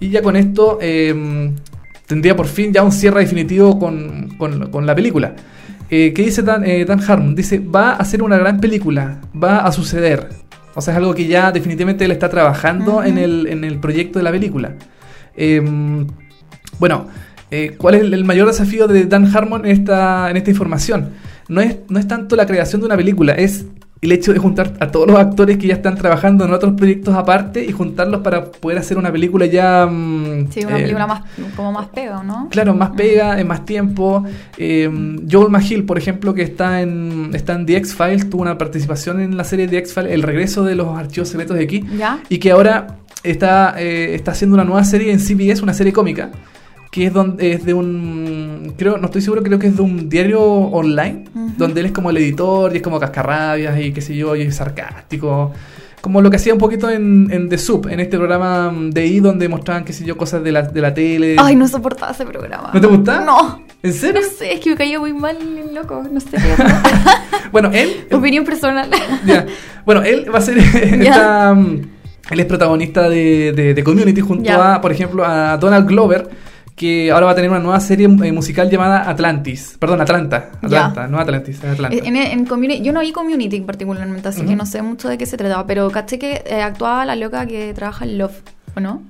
Y 0.00 0.08
ya 0.10 0.22
con 0.22 0.34
esto 0.36 0.78
eh, 0.80 1.52
tendría 2.06 2.34
por 2.34 2.46
fin 2.46 2.72
ya 2.72 2.82
un 2.82 2.92
cierre 2.92 3.20
definitivo 3.20 3.78
con, 3.78 4.28
con- 4.38 4.70
con 4.70 4.86
la 4.86 4.94
película. 4.94 5.34
Eh, 5.90 6.12
¿Qué 6.14 6.22
dice 6.22 6.42
Dan, 6.42 6.64
eh, 6.64 6.84
Dan 6.84 7.00
Harmon? 7.06 7.34
Dice, 7.34 7.58
va 7.60 7.92
a 7.92 8.04
ser 8.04 8.22
una 8.22 8.36
gran 8.38 8.58
película, 8.60 9.20
va 9.40 9.58
a 9.58 9.70
suceder. 9.70 10.28
O 10.76 10.82
sea, 10.82 10.92
es 10.92 10.98
algo 10.98 11.14
que 11.14 11.26
ya 11.26 11.50
definitivamente 11.50 12.04
él 12.04 12.12
está 12.12 12.28
trabajando 12.28 13.02
en, 13.02 13.16
el, 13.16 13.46
en 13.46 13.64
el 13.64 13.80
proyecto 13.80 14.18
de 14.18 14.22
la 14.22 14.30
película. 14.30 14.74
Eh, 15.34 15.60
bueno, 16.78 17.08
eh, 17.50 17.74
¿cuál 17.78 17.94
es 17.94 18.02
el, 18.02 18.12
el 18.12 18.24
mayor 18.24 18.46
desafío 18.46 18.86
de 18.86 19.06
Dan 19.06 19.34
Harmon 19.34 19.64
en 19.64 19.72
esta, 19.72 20.30
en 20.30 20.36
esta 20.36 20.50
información? 20.50 21.10
No 21.48 21.62
es, 21.62 21.78
no 21.88 21.98
es 21.98 22.06
tanto 22.06 22.36
la 22.36 22.46
creación 22.46 22.82
de 22.82 22.86
una 22.86 22.96
película, 22.96 23.32
es 23.32 23.64
el 24.02 24.12
hecho 24.12 24.32
de 24.32 24.38
juntar 24.38 24.74
a 24.78 24.88
todos 24.90 25.06
los 25.06 25.18
actores 25.18 25.56
que 25.56 25.66
ya 25.68 25.74
están 25.74 25.96
trabajando 25.96 26.44
en 26.44 26.52
otros 26.52 26.74
proyectos 26.74 27.14
aparte 27.14 27.64
y 27.64 27.72
juntarlos 27.72 28.20
para 28.20 28.44
poder 28.44 28.78
hacer 28.78 28.98
una 28.98 29.10
película 29.10 29.46
ya... 29.46 29.86
mm, 29.86 30.50
Sí, 30.50 30.64
una 30.64 30.78
eh, 30.78 30.82
película 30.82 31.06
más, 31.06 31.22
como 31.56 31.72
más 31.72 31.88
pega, 31.88 32.22
¿no? 32.22 32.48
Claro, 32.50 32.74
más 32.74 32.90
pega, 32.90 33.40
en 33.40 33.46
más 33.46 33.64
tiempo. 33.64 34.24
Eh, 34.58 34.90
Joel 35.30 35.50
McHale, 35.50 35.82
por 35.84 35.96
ejemplo, 35.98 36.34
que 36.34 36.42
está 36.42 36.82
en, 36.82 37.30
está 37.32 37.54
en 37.54 37.64
The 37.66 37.76
X-Files, 37.78 38.28
tuvo 38.28 38.42
una 38.42 38.58
participación 38.58 39.20
en 39.20 39.36
la 39.36 39.44
serie 39.44 39.66
The 39.66 39.78
X-Files, 39.78 40.12
El 40.12 40.22
regreso 40.22 40.62
de 40.64 40.74
los 40.74 40.96
archivos 40.96 41.28
secretos 41.28 41.56
de 41.56 41.64
aquí, 41.64 41.84
¿Ya? 41.98 42.18
y 42.28 42.38
que 42.38 42.50
ahora 42.50 42.98
está, 43.22 43.74
eh, 43.78 44.14
está 44.14 44.32
haciendo 44.32 44.54
una 44.54 44.64
nueva 44.64 44.84
serie 44.84 45.10
en 45.10 45.18
CBS, 45.20 45.62
una 45.62 45.74
serie 45.74 45.92
cómica, 45.92 46.30
que 46.96 47.04
es, 47.08 47.12
donde, 47.12 47.52
es 47.52 47.62
de 47.66 47.74
un, 47.74 48.72
creo, 48.78 48.96
no 48.96 49.04
estoy 49.04 49.20
seguro, 49.20 49.42
creo 49.42 49.58
que 49.58 49.66
es 49.66 49.76
de 49.76 49.82
un 49.82 50.08
diario 50.08 50.40
online, 50.42 51.24
donde 51.58 51.80
él 51.80 51.86
es 51.86 51.92
como 51.92 52.08
el 52.08 52.16
editor 52.16 52.72
y 52.72 52.76
es 52.78 52.82
como 52.82 52.98
cascarrabias 52.98 53.78
y 53.78 53.92
qué 53.92 54.00
sé 54.00 54.16
yo, 54.16 54.34
y 54.34 54.40
es 54.42 54.56
sarcástico. 54.56 55.52
Como 56.00 56.22
lo 56.22 56.30
que 56.30 56.36
hacía 56.36 56.54
un 56.54 56.58
poquito 56.58 56.88
en, 56.88 57.28
en 57.30 57.50
The 57.50 57.58
Soup, 57.58 57.88
en 57.90 58.00
este 58.00 58.16
programa 58.16 58.70
mm, 58.70 58.90
de 58.92 59.06
I 59.06 59.20
donde 59.20 59.46
mostraban, 59.48 59.84
qué 59.84 59.92
sé 59.92 60.06
yo, 60.06 60.16
cosas 60.16 60.42
de 60.42 60.52
la, 60.52 60.62
de 60.62 60.80
la 60.80 60.94
tele. 60.94 61.36
Ay, 61.38 61.54
no 61.54 61.68
soportaba 61.68 62.12
ese 62.12 62.24
programa. 62.24 62.70
¿No 62.72 62.80
te 62.80 62.86
gusta? 62.86 63.20
No. 63.26 63.62
¿En 63.82 63.92
serio? 63.92 64.22
No 64.22 64.26
sé, 64.38 64.54
es 64.54 64.60
que 64.60 64.70
me 64.70 64.76
caía 64.76 64.98
muy 64.98 65.12
mal 65.12 65.36
el 65.36 65.74
loco. 65.74 66.02
No 66.10 66.18
sé 66.20 66.28
qué. 66.30 66.38
Bueno, 67.52 67.70
él. 67.74 68.06
Opinión 68.10 68.44
personal. 68.44 68.88
ya. 69.26 69.44
Bueno, 69.84 70.02
él 70.02 70.26
va 70.34 70.38
a 70.38 70.42
ser. 70.42 70.56
esta, 70.74 71.52
mm, 71.54 71.80
él 72.30 72.40
es 72.40 72.46
protagonista 72.46 73.08
de, 73.10 73.52
de- 73.52 73.74
de 73.74 73.84
Community 73.84 74.20
junto 74.20 74.44
Ya. 74.44 74.74
a, 74.76 74.80
por 74.80 74.90
ejemplo, 74.92 75.24
a 75.24 75.56
Donald 75.58 75.86
Glover, 75.88 76.28
que 76.76 77.10
ahora 77.10 77.26
va 77.26 77.32
a 77.32 77.34
tener 77.34 77.50
una 77.50 77.58
nueva 77.58 77.80
serie 77.80 78.06
eh, 78.06 78.32
musical 78.32 78.70
llamada 78.70 79.08
Atlantis. 79.08 79.76
Perdón, 79.80 80.02
Atlanta. 80.02 80.50
Atlanta, 80.60 81.08
no 81.08 81.18
Atlantis, 81.18 81.64
Atlanta. 81.64 81.96
En, 81.96 82.16
en 82.16 82.46
yo 82.84 82.92
no 82.92 83.00
vi 83.00 83.12
Community 83.12 83.62
particularmente, 83.62 84.28
así 84.28 84.42
que 84.42 84.54
no 84.54 84.66
sé 84.66 84.82
mucho 84.82 85.08
de 85.08 85.16
qué 85.16 85.24
se 85.24 85.38
trataba, 85.38 85.66
pero 85.66 85.90
caché 85.90 86.18
que 86.18 86.42
eh, 86.46 86.60
actuaba 86.62 87.06
la 87.06 87.16
loca 87.16 87.46
que 87.46 87.72
trabaja 87.72 88.04
en 88.04 88.18
Love, 88.18 88.42
¿o 88.76 88.80
no? 88.80 89.02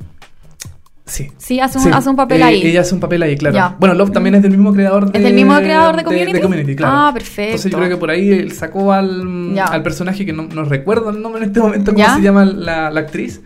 Sí. 1.06 1.30
Sí, 1.38 1.60
hace 1.60 1.78
un, 1.78 1.84
Sí. 1.84 1.90
hace 1.92 2.08
un 2.10 2.16
papel 2.16 2.40
Eh, 2.40 2.44
ahí. 2.44 2.66
Ella 2.66 2.80
hace 2.80 2.92
un 2.94 3.00
papel 3.00 3.22
ahí, 3.22 3.36
claro. 3.36 3.76
Bueno, 3.78 3.94
Love 3.94 4.10
también 4.12 4.34
es 4.36 4.42
del 4.42 4.50
mismo 4.50 4.72
creador 4.72 5.10
de. 5.10 5.18
¿Es 5.18 5.24
del 5.24 5.34
mismo 5.34 5.56
creador 5.58 5.96
de 5.96 6.04
Community? 6.40 6.74
claro. 6.76 6.94
Ah, 6.96 7.10
perfecto. 7.12 7.42
Entonces 7.42 7.72
yo 7.72 7.78
creo 7.78 7.90
que 7.90 7.96
por 7.96 8.10
ahí 8.10 8.30
él 8.30 8.52
sacó 8.52 8.92
al, 8.92 9.56
al 9.58 9.82
personaje 9.82 10.24
que 10.26 10.32
no, 10.32 10.44
no 10.44 10.64
recuerdo 10.64 11.10
el 11.10 11.22
nombre 11.22 11.42
en 11.42 11.48
este 11.50 11.60
momento, 11.60 11.92
cómo 11.94 12.14
se 12.14 12.22
llama 12.22 12.44
la, 12.44 12.90
la 12.90 13.00
actriz. 13.00 13.40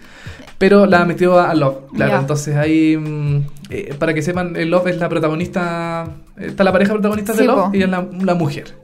Pero 0.61 0.85
la 0.85 1.07
metió 1.07 1.41
a 1.41 1.55
Love, 1.55 1.87
claro. 1.97 2.19
Entonces 2.21 2.55
ahí, 2.55 2.95
mm, 2.95 3.37
eh, 3.71 3.95
para 3.99 4.13
que 4.13 4.21
sepan, 4.21 4.55
eh, 4.57 4.67
Love 4.67 4.89
es 4.89 4.99
la 4.99 5.09
protagonista, 5.09 6.07
está 6.37 6.65
la 6.65 6.71
pareja 6.73 6.93
protagonista 6.93 7.33
de 7.33 7.45
Love 7.47 7.71
po. 7.71 7.77
y 7.77 7.83
es 7.83 7.89
la, 7.89 8.07
la 8.23 8.35
mujer. 8.35 8.75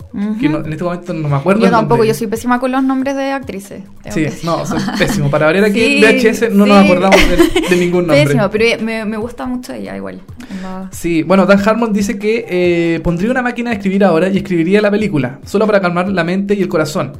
Que 0.40 0.48
no- 0.48 0.64
en 0.64 0.72
este 0.72 0.82
momento 0.82 1.12
no 1.12 1.28
me 1.28 1.36
acuerdo. 1.36 1.62
Yo 1.62 1.70
tampoco, 1.70 2.02
yo 2.02 2.14
soy 2.14 2.28
pésima 2.28 2.58
con 2.58 2.72
los 2.72 2.82
nombres 2.82 3.14
de 3.16 3.30
actrices. 3.32 3.82
Sí, 4.08 4.24
no, 4.44 4.64
soy 4.64 4.78
pésimo. 4.98 5.30
Para 5.30 5.44
variar 5.44 5.64
aquí 5.66 5.80
Sí, 6.00 6.00
VHS 6.02 6.50
no 6.54 6.64
nos 6.64 6.82
acordamos 6.82 7.16
de, 7.28 7.36
de 7.68 7.76
ningún 7.76 8.06
nombre. 8.06 8.24
Pésimo, 8.24 8.48
pero 8.50 8.82
me, 8.82 9.04
me 9.04 9.18
gusta 9.18 9.44
mucho 9.44 9.74
ella 9.74 9.94
igual. 9.94 10.22
Sí, 10.92 11.22
bueno, 11.24 11.44
Dan 11.44 11.60
Harmon 11.62 11.92
dice 11.92 12.18
que 12.18 12.46
eh, 12.48 13.00
pondría 13.00 13.30
una 13.30 13.42
máquina 13.42 13.68
de 13.70 13.76
escribir 13.76 14.02
ahora 14.04 14.28
y 14.30 14.38
escribiría 14.38 14.80
la 14.80 14.90
película, 14.90 15.40
solo 15.44 15.66
para 15.66 15.80
calmar 15.82 16.08
la 16.08 16.24
mente 16.24 16.54
y 16.54 16.62
el 16.62 16.68
corazón. 16.68 17.12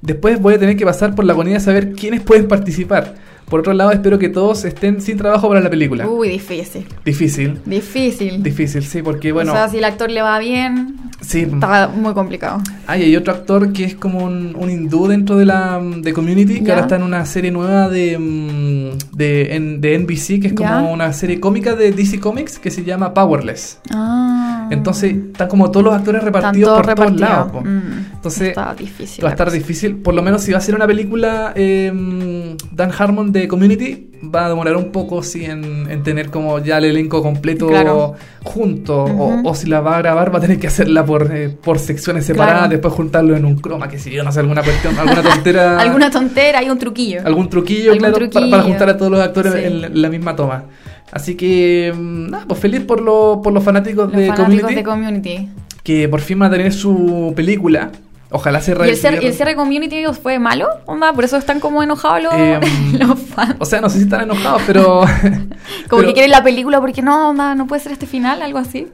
Después 0.00 0.40
voy 0.40 0.54
a 0.54 0.58
tener 0.58 0.76
que 0.76 0.84
pasar 0.84 1.14
por 1.14 1.24
la 1.24 1.32
agonía 1.34 1.54
de 1.54 1.60
saber 1.60 1.92
quiénes 1.92 2.22
pueden 2.22 2.48
participar. 2.48 3.14
Por 3.52 3.60
otro 3.60 3.74
lado, 3.74 3.92
espero 3.92 4.18
que 4.18 4.30
todos 4.30 4.64
estén 4.64 5.02
sin 5.02 5.18
trabajo 5.18 5.46
para 5.46 5.60
la 5.60 5.68
película. 5.68 6.08
Uy, 6.08 6.30
difícil. 6.30 6.86
Difícil, 7.04 7.60
Difícil. 7.66 8.42
difícil, 8.42 8.82
sí, 8.82 9.02
porque 9.02 9.30
bueno, 9.30 9.52
o 9.52 9.54
sea, 9.54 9.68
si 9.68 9.76
el 9.76 9.84
actor 9.84 10.10
le 10.10 10.22
va 10.22 10.38
bien, 10.38 10.96
sí. 11.22 11.40
está 11.40 11.88
muy 11.88 12.12
complicado. 12.12 12.60
Ah, 12.86 12.98
y 12.98 13.02
hay 13.04 13.16
otro 13.16 13.32
actor 13.32 13.72
que 13.72 13.84
es 13.84 13.94
como 13.94 14.24
un, 14.24 14.54
un 14.58 14.70
hindú 14.70 15.08
dentro 15.08 15.36
de 15.36 15.46
la 15.46 15.80
de 15.80 16.12
Community, 16.12 16.60
que 16.62 16.70
ahora 16.70 16.82
está 16.82 16.96
en 16.96 17.02
una 17.04 17.24
serie 17.24 17.50
nueva 17.50 17.88
de, 17.88 18.18
mm, 18.18 19.16
de, 19.16 19.56
en- 19.56 19.80
de 19.80 19.94
NBC, 19.98 20.40
que 20.40 20.48
es 20.48 20.52
como 20.52 20.92
una 20.92 21.12
serie 21.12 21.40
cómica 21.40 21.74
de 21.74 21.92
DC 21.92 22.20
Comics 22.20 22.58
que 22.58 22.70
se 22.70 22.84
llama 22.84 23.14
Powerless. 23.14 23.78
Ah. 23.90 24.68
Entonces 24.70 25.14
están 25.14 25.48
como 25.48 25.70
todos 25.70 25.84
los 25.84 25.94
actores 25.94 26.22
repartidos 26.22 26.68
todos 26.68 26.78
por 26.86 26.94
todos 26.94 26.98
repartidos. 27.10 27.30
lados. 27.30 27.52
po. 27.52 27.60
Mm, 27.62 28.06
Entonces 28.14 28.48
está 28.48 28.74
difícil. 28.74 29.24
va 29.24 29.28
a 29.28 29.32
estar 29.32 29.50
difícil. 29.50 29.96
Por 29.96 30.14
lo 30.14 30.22
menos 30.22 30.42
si 30.42 30.52
va 30.52 30.58
a 30.58 30.60
ser 30.60 30.74
una 30.74 30.86
película 30.86 31.52
eh, 31.54 32.56
Dan 32.72 32.90
Harmon 32.96 33.32
de 33.32 33.48
Community, 33.48 34.10
va 34.22 34.46
a 34.46 34.48
demorar 34.48 34.76
un 34.76 34.92
poco 34.92 35.22
sí, 35.22 35.44
en, 35.44 35.90
en 35.90 36.02
tener 36.02 36.30
como 36.30 36.58
ya 36.60 36.78
el 36.78 36.84
elenco 36.84 37.22
completo 37.22 37.66
Claro. 37.66 38.14
junto. 38.44 39.04
o- 39.04 39.54
si 39.54 39.66
la 39.68 39.80
va 39.80 39.96
a 39.96 39.98
grabar 39.98 40.32
va 40.32 40.38
a 40.38 40.40
tener 40.40 40.58
que 40.58 40.66
hacerla 40.68 41.04
por, 41.04 41.30
eh, 41.34 41.48
por 41.50 41.78
secciones 41.78 42.24
separadas, 42.24 42.60
Claro. 42.60 42.70
después 42.70 42.94
juntarlo 42.94 43.36
en 43.36 43.44
un 43.44 43.56
croma, 43.56 43.88
que 43.88 43.98
si 43.98 44.10
yo 44.10 44.22
no 44.22 44.30
sé, 44.32 44.40
alguna 44.40 44.62
cuestión, 44.62 44.96
alguna 44.98 45.22
tontera. 45.34 45.78
Alguna 45.80 46.10
tontera, 46.10 46.60
hay 46.60 46.70
un 46.70 46.78
truquillo. 46.78 47.20
algún 47.24 47.48
truquillo, 47.50 47.90
Algún 47.92 47.98
claro, 47.98 48.14
truquillo. 48.16 48.50
Para, 48.50 48.62
juntar 48.62 48.88
a 48.90 48.96
todos 48.96 49.10
los 49.10 49.20
actores 49.20 49.52
Sí. 49.54 49.60
en 49.64 50.00
la, 50.02 50.08
misma 50.08 50.36
toma. 50.36 50.64
Así 51.10 51.34
que, 51.34 51.92
mm, 51.94 52.30
nada, 52.30 52.44
pues 52.48 52.60
feliz 52.60 52.80
por, 52.80 53.00
lo- 53.00 53.40
por 53.42 53.52
los 53.52 53.62
fanáticos, 53.62 54.06
Los 54.10 54.16
de, 54.16 54.26
fanáticos 54.28 54.46
Community, 54.46 54.74
de 54.74 54.82
Community. 54.84 55.48
que 55.82 56.08
por 56.08 56.20
fin 56.20 56.38
van 56.38 56.48
a 56.52 56.56
tener 56.56 56.72
su 56.72 57.32
película. 57.36 57.90
Ojalá 58.32 58.60
se 58.60 58.72
¿Y 58.72 58.88
el, 58.90 58.96
cierre, 58.96 59.18
y 59.22 59.26
el 59.26 59.34
cierre 59.34 59.54
Community 59.54 60.04
fue 60.22 60.38
malo? 60.38 60.68
Onda, 60.86 61.12
por 61.12 61.24
eso 61.24 61.36
están 61.36 61.60
como 61.60 61.82
enojados 61.82 62.22
los, 62.22 62.32
Em, 62.34 62.60
los 62.98 63.18
fans. 63.18 63.56
O 63.58 63.64
sea, 63.64 63.80
no 63.80 63.88
sé 63.90 63.98
si 63.98 64.04
están 64.04 64.22
enojados, 64.22 64.62
pero. 64.66 65.00
Como 65.88 66.00
pero 66.00 66.06
que 66.08 66.12
quieren 66.14 66.30
la 66.30 66.42
película 66.42 66.80
porque 66.80 67.02
no, 67.02 67.30
onda, 67.30 67.54
no 67.54 67.66
puede 67.66 67.82
ser 67.82 67.92
este 67.92 68.06
final, 68.06 68.42
algo 68.42 68.58
así. 68.58 68.88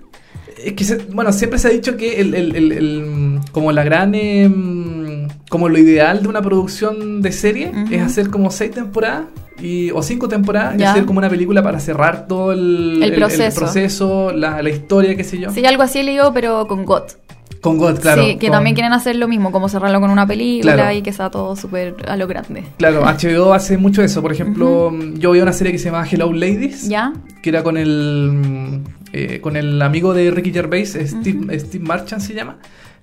Es 0.65 0.73
que, 0.73 0.83
se- 0.85 0.97
bueno, 1.13 1.33
siempre 1.33 1.59
se 1.61 1.69
ha 1.69 1.71
dicho 1.71 1.97
que 1.97 2.21
el, 2.21 2.35
el- 2.35 2.57
el- 2.57 2.73
el- 2.73 3.41
como 3.53 3.71
la 3.73 3.85
gran. 3.85 4.15
em, 4.15 5.29
como 5.49 5.69
lo 5.69 5.79
ideal 5.79 6.23
de 6.23 6.29
una 6.29 6.43
producción 6.43 7.23
de 7.23 7.33
serie 7.33 7.71
Ujú. 7.71 7.95
es 7.95 8.03
hacer 8.03 8.29
como 8.31 8.51
seis 8.51 8.71
temporadas 8.73 9.25
y, 9.61 9.91
o 9.93 10.03
cinco 10.03 10.29
temporadas 10.29 10.75
y 10.77 10.79
Ya. 10.81 10.91
hacer 10.93 11.07
como 11.07 11.19
una 11.21 11.31
película 11.31 11.63
para 11.63 11.81
cerrar 11.81 12.27
todo 12.27 12.53
el, 12.53 13.01
El 13.03 13.15
proceso. 13.15 13.59
proceso, 13.61 14.33
la, 14.33 14.61
la 14.63 14.69
historia, 14.71 15.17
qué 15.17 15.25
sé 15.25 15.39
yo. 15.39 15.51
Sí, 15.51 15.65
algo 15.65 15.83
así 15.83 16.01
he 16.01 16.03
leído, 16.03 16.33
pero 16.35 16.67
con 16.67 16.85
GOT. 16.85 17.13
Con 17.61 17.77
God, 17.79 17.99
claro. 18.01 18.23
sí, 18.23 18.37
que 18.37 18.47
con- 18.49 18.57
también 18.57 18.75
quieren 18.75 18.93
hacer 18.93 19.17
lo 19.17 19.27
mismo, 19.29 19.51
como 19.53 19.69
cerrarlo 19.69 20.01
con 20.01 20.11
una 20.11 20.27
película 20.27 20.75
Claro. 20.75 20.97
y 20.97 21.03
que 21.03 21.13
sea 21.13 21.31
todo 21.31 21.57
súper 21.57 21.97
a 22.07 22.17
lo 22.17 22.27
grande. 22.27 22.65
Claro, 22.79 23.03
HBO 23.05 23.53
hace 23.53 23.77
mucho 23.79 24.03
eso. 24.03 24.23
Por 24.23 24.33
ejemplo, 24.33 24.93
yo 25.15 25.31
veía 25.33 25.43
una 25.43 25.53
serie 25.53 25.73
que 25.73 25.79
se 25.79 25.87
llama 25.91 26.07
Hello 26.11 26.33
Ladies. 26.33 26.89
¿Ya? 26.89 27.13
que 27.43 27.51
era 27.51 27.63
con 27.63 27.77
el 27.77 28.31
mm, 28.33 28.85
eh, 29.13 29.41
con 29.41 29.57
el 29.57 29.81
amigo 29.83 30.13
de 30.15 30.31
Ricky 30.31 30.53
Gervais, 30.53 30.99
Steve, 31.01 31.59
Steve 31.59 31.85
Marchand 31.85 32.21
se 32.21 32.35
llama, 32.35 32.59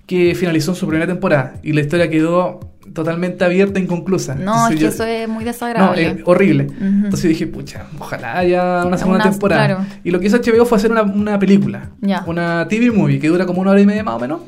que 0.06 0.34
finalizó 0.34 0.74
su 0.74 0.86
primera 0.86 1.06
temporada 1.06 1.54
y 1.62 1.72
la 1.72 1.80
historia 1.80 2.08
quedó 2.08 2.60
totalmente 2.96 3.44
abierta 3.44 3.78
e 3.78 3.82
inconclusa. 3.84 4.34
No, 4.34 4.40
Entonces 4.68 4.70
es 4.72 4.76
que 4.76 4.82
yo- 4.82 4.88
eso 4.88 5.04
es 5.04 5.28
muy 5.28 5.44
no, 5.44 5.50
desagradable. 5.52 6.06
es 6.08 6.16
horrible. 6.24 6.66
Entonces 6.80 7.28
dije, 7.28 7.46
pucha, 7.46 7.86
ojalá 7.98 8.38
haya 8.38 8.84
una 8.84 8.98
segunda 8.98 9.22
Una- 9.22 9.30
temporada. 9.30 9.66
claro. 9.66 9.84
Y 10.02 10.10
lo 10.10 10.18
que 10.18 10.26
hizo 10.26 10.36
HBO 10.38 10.64
fue 10.66 10.78
hacer 10.78 10.90
una, 10.90 11.02
una 11.02 11.38
película, 11.38 11.90
Ya. 12.00 12.24
una 12.26 12.66
TV 12.68 12.90
movie 12.90 13.20
que 13.20 13.28
dura 13.28 13.46
como 13.46 13.60
una 13.60 13.70
hora 13.70 13.80
y 13.80 13.86
media 13.86 14.02
más 14.02 14.16
o 14.16 14.18
menos. 14.18 14.40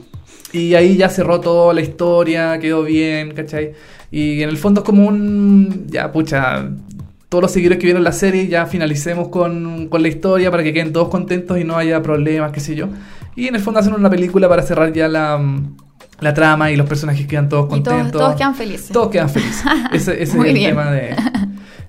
Y 0.52 0.74
ahí 0.74 0.96
ya 0.96 1.08
cerró 1.11 1.40
toda 1.40 1.72
la 1.74 1.82
historia, 1.82 2.58
quedó 2.58 2.82
bien, 2.82 3.32
¿cachai? 3.34 3.72
Y 4.11 4.42
en 4.42 4.48
el 4.48 4.56
fondo 4.56 4.80
es 4.80 4.87
como 4.87 5.06
un, 5.06 5.84
ya, 5.88 6.11
pucha, 6.11 6.66
todos 7.28 7.42
los 7.42 7.50
seguidores 7.52 7.78
que 7.78 7.84
vieron 7.87 8.02
la 8.02 8.12
serie 8.12 8.48
ya 8.48 8.64
finalicemos 8.64 9.28
con, 9.28 9.88
con 9.88 10.00
la 10.00 10.08
historia 10.08 10.50
para 10.50 10.62
que 10.62 10.72
queden 10.72 10.94
todos 10.94 11.08
contentos 11.08 11.58
y 11.61 11.64
no 11.64 11.76
haya 11.76 12.00
problemas, 12.02 12.50
qué 12.52 12.61
sé 12.61 12.74
yo. 12.74 12.88
Y 13.37 13.46
en 13.48 13.54
el 13.56 13.61
fondo 13.61 13.78
hacen 13.80 13.92
una 13.92 14.08
película 14.08 14.48
para 14.48 14.62
cerrar 14.62 14.90
ya 14.94 15.06
la, 15.06 15.38
la 16.20 16.35
trama 16.35 16.70
y 16.70 16.76
los 16.76 16.88
personajes 16.88 17.26
quedan 17.26 17.48
todos 17.48 17.66
Y 17.66 17.81
todos, 17.83 17.96
contentos. 17.96 18.20
todos 18.20 18.37
quedan 18.37 18.54
felices. 18.54 18.88
Todos 18.90 19.09
quedan 19.11 19.31
felices. 19.31 19.62
Ese, 19.92 20.12
ese 20.22 20.22
es 20.22 20.35
el 20.44 20.54
bien. 20.54 20.70
tema 20.70 20.90
de... 20.90 21.14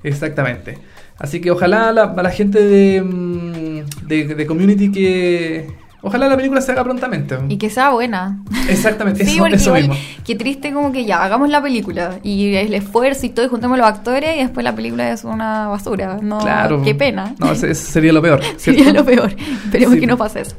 Exactamente. 0.03 0.77
Así 1.17 1.41
que 1.41 1.51
ojalá 1.51 1.91
la, 1.91 2.13
la 2.15 2.29
gente 2.29 2.61
de, 2.61 3.01
mm, 3.01 4.07
de, 4.07 4.35
de 4.35 4.45
Community 4.47 4.91
que... 4.91 5.67
Ojalá 6.01 6.29
la 6.29 6.37
película 6.37 6.61
se 6.61 6.71
haga 6.71 6.81
prontamente. 6.85 7.37
Y 7.49 7.57
que 7.57 7.69
sea 7.69 7.89
buena. 7.89 8.41
Exactamente, 8.69 9.25
Sí, 9.25 9.35
eso, 9.35 9.45
eso 9.47 9.75
igual, 9.77 9.89
mismo. 9.89 9.95
qué 10.25 10.33
triste 10.35 10.71
como 10.71 10.93
que 10.93 11.03
ya, 11.03 11.21
hagamos 11.21 11.49
la 11.49 11.61
película 11.61 12.19
y 12.23 12.55
el 12.55 12.73
esfuerzo 12.73 13.25
y 13.25 13.29
todo, 13.31 13.45
y 13.45 13.49
juntemos 13.49 13.77
los 13.77 13.85
actores 13.85 14.37
y 14.37 14.39
después 14.39 14.63
la 14.63 14.73
película 14.73 15.11
es 15.11 15.25
una 15.25 15.67
basura. 15.67 16.17
No, 16.21 16.37
Claro. 16.39 16.81
qué 16.83 16.95
pena. 16.95 17.35
No, 17.37 17.51
ese, 17.51 17.71
ese 17.71 17.91
sería 17.91 18.13
lo 18.13 18.21
peor. 18.21 18.39
Sería 18.57 18.93
lo 18.93 19.03
peor. 19.03 19.35
Esperemos 19.65 19.95
Sí. 19.95 19.99
que 19.99 20.07
no 20.07 20.15
pase 20.17 20.39
eso. 20.39 20.55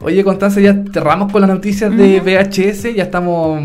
Oye, 0.00 0.22
Constanza, 0.22 0.60
ya 0.60 0.76
cerramos 0.92 1.32
con 1.32 1.40
las 1.40 1.50
noticias 1.50 1.94
de 1.96 2.20
VHS. 2.20 2.94
Ya 2.94 3.02
estamos 3.04 3.60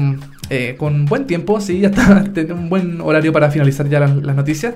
eh, 0.49 0.75
con 0.77 1.05
buen 1.05 1.27
tiempo, 1.27 1.61
sí, 1.61 1.79
ya 1.79 1.89
está 1.89 2.23
tenemos 2.33 2.59
un 2.63 2.69
buen 2.69 3.01
horario 3.01 3.31
para 3.31 3.51
finalizar 3.51 3.87
ya 3.87 3.99
las, 3.99 4.15
las 4.17 4.35
noticias. 4.35 4.73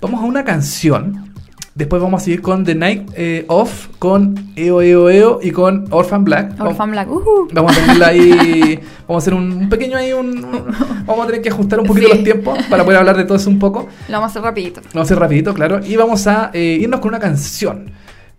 Vamos 0.00 0.22
a 0.22 0.24
una 0.26 0.44
canción. 0.44 1.30
Después 1.74 2.00
vamos 2.00 2.22
a 2.22 2.24
seguir 2.24 2.40
con 2.40 2.64
The 2.64 2.76
Night 2.76 3.10
eh, 3.16 3.44
Off, 3.48 3.88
con 3.98 4.34
EO 4.54 4.80
EO 4.80 5.10
EO 5.10 5.40
y 5.42 5.50
con 5.50 5.86
Orphan 5.90 6.22
Black. 6.22 6.54
Orphan 6.60 6.92
Black. 6.92 7.10
ujú. 7.10 7.48
Vamos 7.52 7.76
a 7.76 7.80
tenerla 7.80 8.06
ahí. 8.08 8.78
Vamos 9.08 9.22
a 9.22 9.24
hacer 9.24 9.34
un, 9.34 9.50
un 9.52 9.68
pequeño 9.68 9.96
ahí. 9.98 10.12
Un, 10.12 10.44
un- 10.44 10.64
vamos 11.06 11.24
a 11.24 11.26
tener 11.26 11.42
que 11.42 11.48
ajustar 11.50 11.80
un 11.80 11.86
poquito 11.86 12.06
Sí. 12.08 12.14
los 12.14 12.24
tiempos 12.24 12.58
para 12.70 12.84
poder 12.84 13.00
hablar 13.00 13.16
de 13.16 13.24
todo 13.24 13.36
eso 13.36 13.50
un 13.50 13.58
poco. 13.58 13.88
Lo 14.08 14.12
vamos 14.14 14.28
a 14.28 14.30
hacer 14.30 14.42
rapidito. 14.42 14.80
Vamos 14.94 14.96
a 14.96 15.02
hacer 15.02 15.18
rapidito, 15.18 15.52
claro. 15.52 15.80
Y 15.84 15.96
vamos 15.96 16.26
a 16.28 16.50
eh, 16.54 16.78
irnos 16.80 17.00
con 17.00 17.08
una 17.08 17.18
canción. 17.18 17.90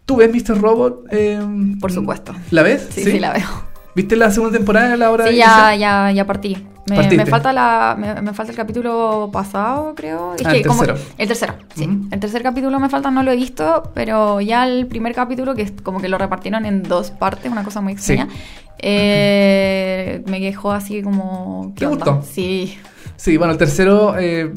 ¿Tú 0.06 0.18
ves 0.18 0.30
Mr. 0.34 0.62
Robot? 0.62 1.06
Eh, 1.12 1.40
Por 1.80 1.92
supuesto. 1.92 2.34
¿La 2.52 2.62
ves? 2.64 2.88
Sí, 2.92 3.04
sí, 3.04 3.20
la 3.20 3.34
veo. 3.34 3.48
¿Viste 3.96 4.16
la 4.16 4.30
segunda 4.30 4.58
temporada 4.58 4.94
a 4.94 4.98
la 4.98 5.10
hora 5.10 5.24
Sí, 5.26 5.32
de 5.32 5.38
ya, 5.38 5.74
ya, 5.76 6.12
ya 6.12 6.26
partí. 6.26 6.68
Me, 6.88 7.10
me 7.18 7.26
falta 7.26 7.52
la, 7.52 7.96
me, 7.98 8.22
me 8.22 8.34
falta 8.34 8.52
el 8.52 8.58
capítulo 8.58 9.30
pasado, 9.34 9.94
creo. 9.96 10.36
Es 10.36 10.46
Ah, 10.46 10.52
que 10.52 10.58
el 10.58 10.68
como- 10.68 10.84
tercero. 10.86 11.10
el 11.18 11.28
tercero, 11.28 11.54
sí. 11.74 11.86
Ujú. 11.88 12.08
El 12.12 12.20
tercer 12.20 12.44
capítulo 12.44 12.80
me 12.80 12.90
falta, 12.90 13.10
no 13.10 13.24
lo 13.24 13.32
he 13.32 13.36
visto, 13.36 13.90
pero 13.96 14.40
ya 14.42 14.68
el 14.68 14.86
primer 14.86 15.16
capítulo, 15.16 15.56
que 15.56 15.64
es 15.64 15.72
como 15.82 16.00
que 16.00 16.10
lo 16.10 16.20
repartieron 16.20 16.66
en 16.66 16.84
dos 16.84 17.10
partes, 17.10 17.52
una 17.52 17.64
cosa 17.64 17.82
muy 17.82 17.94
extraña, 17.94 18.28
eh, 18.78 20.24
me 20.28 20.40
quejó 20.40 20.72
así 20.72 21.02
como... 21.02 21.72
¿qué 21.76 21.80
¿Te 21.80 21.86
onda? 21.88 22.06
gustó? 22.12 22.22
Sí. 22.32 22.78
Sí, 23.16 23.38
bueno, 23.38 23.54
el 23.54 23.58
tercero 23.58 24.16
eh, 24.20 24.54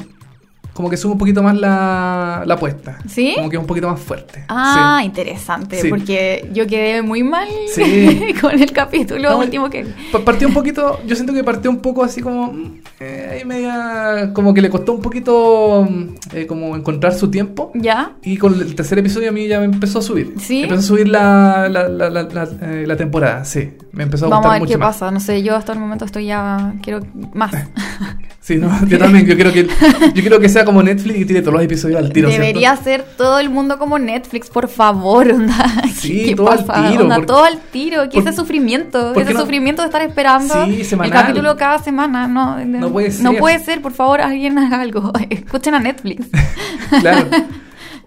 como 0.79 0.89
que 0.89 0.95
sube 0.95 1.11
un 1.11 1.17
poquito 1.17 1.43
más 1.43 1.57
la, 1.57 2.43
la 2.45 2.53
apuesta. 2.53 2.99
¿Sí? 3.05 3.33
Como 3.35 3.49
que 3.49 3.57
es 3.57 3.59
un 3.59 3.67
poquito 3.67 3.89
más 3.89 3.99
fuerte. 3.99 4.45
Ah, 4.47 4.99
Sí. 5.01 5.07
interesante, 5.07 5.81
Sí. 5.81 5.89
porque 5.89 6.49
yo 6.53 6.65
quedé 6.67 7.01
muy 7.01 7.21
mal 7.21 7.49
Sí. 7.75 8.33
con 8.41 8.57
el 8.57 8.71
capítulo 8.71 9.29
No, 9.29 9.39
último 9.39 9.69
que... 9.69 9.85
Pa- 10.13 10.23
Partió 10.23 10.47
un 10.47 10.53
poquito, 10.53 10.97
yo 11.05 11.15
siento 11.17 11.33
que 11.33 11.43
partió 11.43 11.69
un 11.69 11.79
poco 11.81 12.01
así 12.01 12.21
como, 12.21 12.53
mm, 12.53 12.81
eh, 13.01 13.43
media, 13.45 14.31
como 14.33 14.53
que 14.53 14.61
le 14.61 14.69
costó 14.69 14.93
un 14.93 15.01
poquito 15.01 15.85
mm, 15.89 16.03
eh, 16.37 16.47
como 16.47 16.77
encontrar 16.77 17.13
su 17.13 17.29
tiempo. 17.29 17.71
¿Ya? 17.75 18.13
Y 18.23 18.37
con 18.37 18.53
el 18.53 18.73
tercer 18.73 18.99
episodio 18.99 19.27
a 19.27 19.31
mí 19.33 19.49
ya 19.49 19.59
me 19.59 19.65
empezó 19.65 19.99
a 19.99 20.01
subir. 20.01 20.33
¿Sí? 20.39 20.63
Empezó 20.63 20.79
a 20.79 20.83
subir 20.83 21.09
la, 21.09 21.67
la, 21.69 21.89
la, 21.89 22.09
la, 22.09 22.23
la, 22.23 22.47
eh, 22.61 22.95
temporada, 22.95 23.43
sí. 23.43 23.73
Me 23.91 24.03
empezó 24.03 24.27
a 24.27 24.29
Vamos 24.29 24.43
gustar 24.43 24.51
a 24.51 24.53
ver 24.53 24.61
mucho 24.61 24.71
qué 24.71 24.77
más. 24.77 24.95
pasa. 24.95 25.11
No 25.11 25.19
sé, 25.19 25.43
yo 25.43 25.57
hasta 25.57 25.73
el 25.73 25.79
momento 25.79 26.05
estoy 26.05 26.27
ya... 26.27 26.73
Quiero 26.81 27.01
más. 27.33 27.51
Sí, 28.49 28.57
no, 28.57 28.83
yo 28.87 28.97
también, 28.97 29.27
yo 29.27 29.35
quiero 29.35 29.53
que 29.53 29.67
yo 29.67 30.21
quiero 30.21 30.39
que 30.39 30.49
sea 30.49 30.65
como 30.65 30.81
Netflix 30.81 31.19
y 31.19 31.25
tire 31.25 31.41
todos 31.41 31.53
los 31.53 31.61
episodios 31.63 31.99
al 31.99 32.11
tiro. 32.11 32.29
Debería 32.29 32.75
¿cierto? 32.77 33.05
ser 33.05 33.15
todo 33.15 33.37
el 33.39 33.51
mundo 33.51 33.77
como 33.77 33.99
Netflix, 33.99 34.49
por 34.49 34.67
favor. 34.67 35.31
Onda. 35.31 35.83
Sí, 35.93 36.23
¿Qué 36.29 36.35
todo 36.35 36.49
al 36.49 36.65
tiro, 36.65 37.03
Onda, 37.03 37.15
porque- 37.17 37.27
todo 37.27 37.43
al 37.43 37.59
tiro. 37.71 38.01
¿Qué 38.03 38.09
porque- 38.15 38.29
ese 38.29 38.35
sufrimiento? 38.35 39.13
Ese 39.13 39.33
no- 39.35 39.41
sufrimiento 39.41 39.83
de 39.83 39.87
estar 39.89 40.01
esperando 40.01 40.65
Sí, 40.65 40.81
el 40.99 41.11
capítulo 41.11 41.55
cada 41.57 41.77
semana. 41.77 42.27
No, 42.27 42.57
No 42.65 42.89
puede 42.89 43.09
No 43.21 43.31
ser. 43.33 43.39
puede 43.39 43.59
ser, 43.59 43.81
por 43.83 43.91
favor, 43.91 44.19
alguien 44.21 44.57
haga 44.57 44.81
algo. 44.81 45.13
Escuchen 45.29 45.75
a 45.75 45.79
Netflix. 45.79 46.25
Claro. 47.01 47.27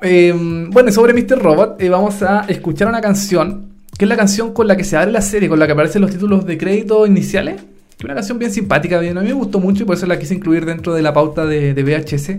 Eh, 0.01 0.35
bueno, 0.71 0.91
sobre 0.91 1.15
Mr. 1.15 1.39
Robot, 1.41 1.81
eh, 1.81 1.89
vamos 1.89 2.21
a 2.25 2.41
escuchar 2.49 2.89
una 2.89 3.01
canción, 3.01 3.67
que 3.97 4.07
es 4.07 4.09
la 4.09 4.17
canción 4.17 4.53
con 4.53 4.67
la 4.67 4.77
que 4.77 4.83
se 4.83 4.97
abre 4.97 5.13
la 5.13 5.23
serie, 5.23 5.49
con 5.49 5.61
la 5.61 5.67
que 5.67 5.73
aparecen 5.73 6.03
los 6.03 6.11
títulos 6.11 6.45
de 6.45 6.59
crédito 6.59 7.07
iniciales. 7.07 7.61
Que 8.03 8.07
una 8.07 8.17
canción 8.17 8.39
bien 8.39 8.53
simpática, 8.53 8.99
bien, 8.99 9.17
a 9.17 9.21
mí 9.21 9.29
me 9.29 9.33
gustó 9.33 9.61
mucho 9.61 9.85
y 9.85 9.87
por 9.87 9.97
eso 9.97 10.07
la 10.07 10.19
quise 10.19 10.35
incluir 10.35 10.67
dentro 10.67 10.93
de 10.93 11.03
la 11.03 11.13
pauta 11.13 11.47
de, 11.47 11.73
de 11.73 11.83
VHS. 11.85 12.37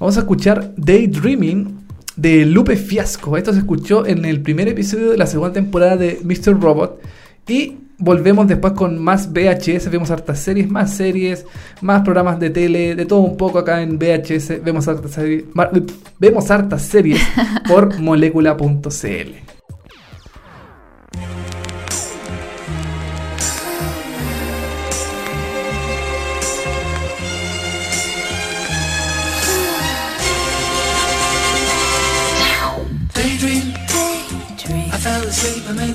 Vamos 0.00 0.16
a 0.16 0.20
escuchar 0.20 0.72
Daydreaming 0.76 1.86
de 2.16 2.44
Lupe 2.44 2.74
Fiasco. 2.76 3.36
Esto 3.36 3.52
se 3.52 3.60
escuchó 3.60 4.04
en 4.04 4.24
el 4.24 4.40
primer 4.40 4.66
episodio 4.66 5.12
de 5.12 5.16
la 5.16 5.26
segunda 5.26 5.52
temporada 5.52 5.96
de 5.96 6.20
Mr. 6.24 6.60
Robot. 6.60 7.00
Y 7.46 7.76
volvemos 7.98 8.48
después 8.48 8.72
con 8.72 8.98
más 8.98 9.32
VHS. 9.32 9.90
Vemos 9.90 10.10
hartas 10.10 10.40
series, 10.40 10.68
más 10.68 10.92
series, 10.94 11.46
más 11.82 12.02
programas 12.02 12.40
de 12.40 12.50
tele, 12.50 12.96
de 12.96 13.06
todo 13.06 13.20
un 13.20 13.36
poco 13.36 13.60
acá 13.60 13.82
en 13.82 14.00
VHS. 14.00 14.64
Vemos 14.64 14.88
hartas 14.88 15.12
series, 15.12 15.44
vemos 16.18 16.50
hartas 16.50 16.82
series 16.82 17.20
por 17.68 17.96
molecula.cl. 18.00 19.45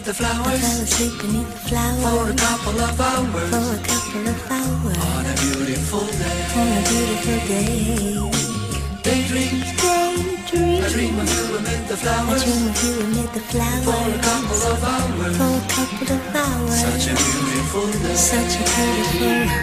amid 0.02 0.16
the 0.16 0.24
I 0.24 0.30
fell 0.30 0.44
flowers 0.44 0.82
asleep 0.82 1.22
beneath 1.22 1.52
the 1.52 1.70
flowers. 1.70 2.04
for 2.04 2.32
a 2.32 2.36
couple 2.36 2.80
of 2.82 3.02
hours 3.02 3.50
for 3.50 3.76
a 3.76 3.84
couple 3.88 4.28
of 4.28 4.52
hours 4.52 4.98
on 4.98 5.26
a 5.26 5.36
beautiful 5.42 6.06
day. 6.08 6.46
on 6.56 6.68
a 6.68 6.84
beautiful 6.90 7.40
day. 7.48 7.92
Daydream, 9.04 9.81
Daydream. 10.52 10.84
I 10.84 10.90
dream 10.90 11.20
of 11.20 11.32
you 11.32 11.56
amid 11.56 11.88
the 11.88 11.94
I 11.94 12.04
flowers 12.04 12.44
dream 12.44 12.68
of 12.68 12.84
you 12.84 12.94
amid 13.08 13.30
the 13.32 13.40
flowers. 13.40 13.86
for 13.88 13.96
a 13.96 14.20
flowers 14.20 14.28
couple 14.28 14.60
of 14.68 14.84
hours. 14.84 15.38
for 15.40 15.54
a 15.56 15.68
couple 15.72 16.10
of 16.12 16.36
hours. 16.36 16.76
Such 16.76 17.08
a 17.08 17.16
beautiful 17.16 17.88
day. 17.88 18.16
Such 18.16 18.54
a 18.60 18.64
beautiful. 18.68 19.62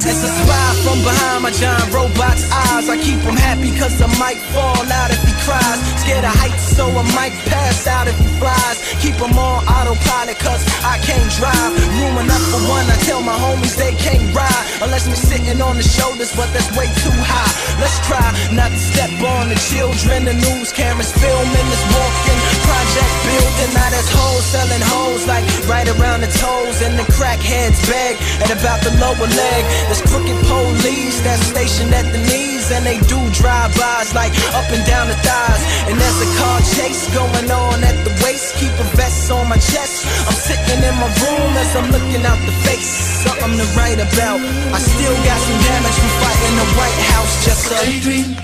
It's 0.00 0.24
uh, 0.24 0.26
a 0.26 0.30
spy 0.40 0.68
from 0.80 0.98
behind 1.04 1.40
my 1.44 1.52
giant 1.52 1.92
robot's 1.92 2.48
eyes. 2.48 2.88
I 2.88 2.96
keep 2.96 3.20
him 3.20 3.36
happy 3.36 3.76
cause 3.76 4.00
I 4.00 4.08
might 4.16 4.40
fall 4.56 4.84
out 4.88 5.10
if 5.12 5.20
he 5.20 5.32
cries. 5.44 5.78
Scared 6.00 6.24
of 6.24 6.32
heights, 6.32 6.64
so 6.76 6.88
I 6.88 7.04
might 7.12 7.36
pass 7.44 7.86
out 7.86 8.08
if 8.08 8.16
he 8.16 8.28
flies. 8.40 8.80
Keep 9.04 9.20
him 9.20 9.36
on 9.36 9.68
autopilot 9.68 10.38
cause 10.40 10.64
I 10.80 10.96
can't 11.04 11.28
drive. 11.36 11.76
Room 12.00 12.16
enough 12.24 12.44
for 12.48 12.62
one, 12.72 12.88
I 12.88 12.96
tell 13.04 13.20
my 13.20 13.36
homies 13.36 13.76
they 13.76 13.92
can't 14.00 14.32
ride. 14.32 14.64
Unless 14.80 15.06
me 15.12 15.14
sitting 15.14 15.60
on 15.60 15.76
the 15.76 15.84
shoulders, 15.84 16.32
but 16.34 16.48
that's 16.56 16.72
way 16.72 16.88
too 17.04 17.12
high. 17.20 17.52
Let's 17.78 18.00
try 18.08 18.24
not 18.56 18.72
to 18.72 18.80
step 18.80 19.12
on 19.20 19.52
the 19.52 19.60
children. 19.90 20.24
The 20.24 20.34
news 20.34 20.72
cameras 20.72 21.10
filming 21.12 21.66
this 21.70 21.84
walking 21.90 22.40
project 22.62 23.12
building. 23.26 23.70
Now 23.74 23.90
there's 23.90 24.10
hoes 24.10 24.44
selling 24.46 24.82
hoes 24.82 25.26
like 25.26 25.44
right 25.66 25.88
around 25.88 26.20
the 26.20 26.30
toes. 26.30 26.82
And 26.82 26.98
the 26.98 27.06
crackheads 27.12 27.80
beg 27.90 28.16
at 28.42 28.50
about 28.50 28.82
the 28.82 28.92
lower 29.02 29.26
leg. 29.26 29.62
There's 29.90 30.02
crooked 30.02 30.38
police 30.46 31.20
that's 31.20 31.42
stationed 31.46 31.94
at 31.94 32.06
the 32.12 32.18
knees. 32.30 32.70
And 32.70 32.86
they 32.86 32.98
do 33.10 33.18
drive-bys 33.34 34.14
like 34.14 34.32
up 34.54 34.68
and 34.70 34.84
down 34.86 35.08
the 35.08 35.18
thighs. 35.26 35.62
And 35.90 35.98
there's 35.98 36.20
a 36.22 36.30
car 36.38 36.60
chase 36.78 37.10
going 37.14 37.50
on 37.50 37.82
at 37.82 37.96
the 38.06 38.12
waist. 38.22 38.54
Keep 38.56 38.74
a 38.78 38.86
vest 38.94 39.30
on 39.30 39.48
my 39.48 39.58
chest. 39.58 40.06
I'm 40.28 40.38
sitting 40.38 40.80
in 40.82 40.94
my 41.02 41.10
room 41.18 41.52
as 41.58 41.70
I'm 41.74 41.90
looking 41.90 42.22
out 42.26 42.38
the 42.46 42.54
face. 42.62 43.10
Something 43.26 43.58
to 43.58 43.66
write 43.76 43.98
about. 43.98 44.40
I 44.70 44.78
still 44.78 45.16
got 45.26 45.38
some 45.40 45.60
damage 45.66 45.98
from 45.98 46.12
fighting 46.22 46.56
the 46.56 46.68
White 46.78 47.00
House 47.12 47.34
just 47.44 47.62
so. 47.68 47.76
Daydream, 47.80 48.36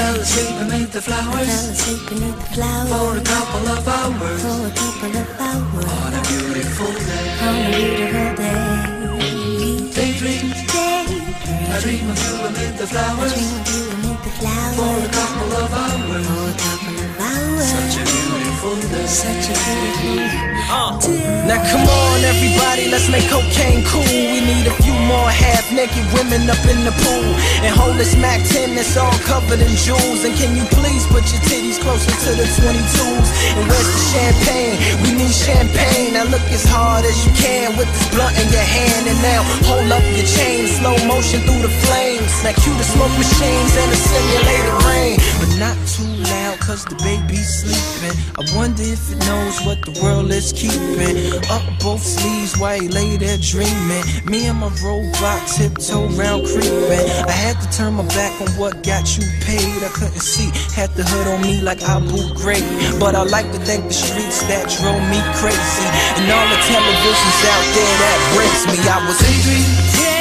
fell 0.00 0.16
asleep 0.20 0.56
amid 0.62 0.88
the 0.92 0.98
I 0.98 1.02
fell 1.02 1.24
flowers 1.24 1.48
asleep 1.74 2.02
beneath 2.08 2.38
the 2.42 2.48
flowers. 2.54 2.90
for 2.92 3.10
a 3.20 3.22
flowers 3.22 3.24
couple 3.32 3.66
of 3.74 3.88
hours 3.96 4.40
for 4.44 4.60
a 4.66 4.72
couple 4.80 5.14
of 5.22 5.28
hours 5.46 5.88
on 6.00 6.12
a 6.18 6.22
beautiful 6.30 6.92
day. 7.08 7.28
on 7.46 7.54
a 7.60 7.70
beautiful 7.76 8.30
day. 8.40 8.60
Daydream, 9.96 10.46
Daydream. 10.70 11.22
I 11.72 11.80
dream 11.82 12.06
of 12.12 12.18
you 12.24 12.34
amid 12.48 12.72
the 12.80 12.86
I 12.86 12.92
flowers 12.92 13.32
dream 13.34 13.52
of 13.60 13.68
you 13.72 13.99
the 14.40 14.46
for 14.76 14.96
a 14.96 15.08
couple 15.12 15.52
of 15.52 15.72
hours. 15.72 16.26
for 16.26 16.48
a 16.48 16.56
couple 16.56 16.96
of 16.96 17.20
hours. 17.20 17.68
Such 17.68 17.94
a 18.00 18.04
beautiful 18.08 18.76
day. 18.88 19.06
Such 19.06 19.46
a 19.48 19.54
uh, 19.54 19.80
beautiful 19.80 20.16
day. 20.16 20.60
Now 20.70 21.58
come 21.66 21.82
on 21.82 22.22
everybody, 22.22 22.86
let's 22.94 23.10
make 23.10 23.26
cocaine 23.26 23.82
cool. 23.90 24.06
We 24.06 24.38
need 24.38 24.70
a 24.70 24.74
few 24.78 24.94
more 25.10 25.26
half 25.26 25.66
naked 25.74 26.06
women 26.14 26.46
up 26.46 26.62
in 26.70 26.86
the 26.86 26.94
pool. 27.02 27.26
And 27.66 27.74
hold 27.74 27.98
this 27.98 28.14
Mac 28.14 28.38
10 28.46 28.78
that's 28.78 28.96
all 28.96 29.10
covered 29.26 29.58
in 29.58 29.74
jewels. 29.74 30.22
And 30.22 30.30
can 30.38 30.54
you 30.54 30.62
please 30.70 31.02
put 31.10 31.26
your 31.34 31.42
titties 31.50 31.82
closer 31.82 32.14
to 32.14 32.30
the 32.38 32.46
22s? 32.46 33.28
And 33.58 33.66
where's 33.66 33.90
the 33.90 34.02
champagne? 34.14 34.78
We 35.02 35.10
need 35.18 35.34
champagne. 35.34 36.14
Now 36.14 36.30
look 36.30 36.46
as 36.54 36.62
hard 36.62 37.02
as 37.02 37.18
you 37.26 37.32
can 37.34 37.74
with 37.74 37.90
this 37.90 38.06
blunt 38.14 38.38
in 38.38 38.46
your 38.54 38.62
hand. 38.62 39.10
And 39.10 39.18
now 39.26 39.42
hold 39.66 39.90
up 39.90 40.06
your 40.14 40.28
chain, 40.38 40.70
slow 40.70 40.94
motion 41.10 41.42
through 41.42 41.66
the 41.66 41.74
flames. 41.82 42.30
Now 42.46 42.54
cue 42.54 42.74
the 42.78 42.86
smoke 42.86 43.14
machines 43.18 43.74
and 43.74 43.90
the 43.90 44.00
simulated 44.30 44.76
rain. 44.86 45.16
But 45.40 45.50
not 45.58 45.76
too 45.88 46.06
loud 46.30 46.58
cause 46.60 46.84
the 46.84 46.96
baby's 47.02 47.48
sleeping. 47.48 48.16
I 48.38 48.44
wonder 48.56 48.82
if 48.82 49.10
it 49.10 49.18
knows 49.26 49.60
what 49.66 49.82
the 49.84 49.98
world 50.02 50.30
is 50.30 50.52
keeping. 50.52 51.16
Up 51.50 51.64
both 51.80 52.02
sleeves 52.02 52.56
while 52.58 52.78
he 52.80 52.88
lay 52.88 53.16
there 53.16 53.38
dreaming. 53.38 54.04
Me 54.24 54.46
and 54.46 54.58
my 54.58 54.70
robot 54.84 55.40
tiptoe 55.48 56.06
round 56.14 56.46
creeping. 56.46 57.06
I 57.26 57.32
had 57.32 57.60
to 57.60 57.68
turn 57.76 57.94
my 57.94 58.06
back 58.14 58.32
on 58.40 58.48
what 58.60 58.82
got 58.82 59.16
you 59.16 59.24
paid. 59.42 59.82
I 59.82 59.90
couldn't 59.92 60.22
see, 60.22 60.50
had 60.74 60.90
the 60.94 61.04
hood 61.04 61.26
on 61.26 61.42
me 61.42 61.60
like 61.60 61.82
I 61.82 61.96
Abu 61.96 62.20
Ghraib. 62.38 62.64
But 63.00 63.14
I 63.14 63.22
like 63.24 63.50
to 63.52 63.60
thank 63.60 63.84
the 63.88 63.94
streets 63.94 64.42
that 64.48 64.68
drove 64.68 65.02
me 65.10 65.20
crazy. 65.40 65.88
And 66.16 66.30
all 66.30 66.46
the 66.48 66.60
televisions 66.68 67.40
out 67.48 67.66
there 67.74 67.96
that 68.04 68.18
breaks 68.36 68.62
me. 68.68 68.78
I 68.90 68.98
was 69.06 69.18
Daydream, 69.20 69.68
I 70.06 70.19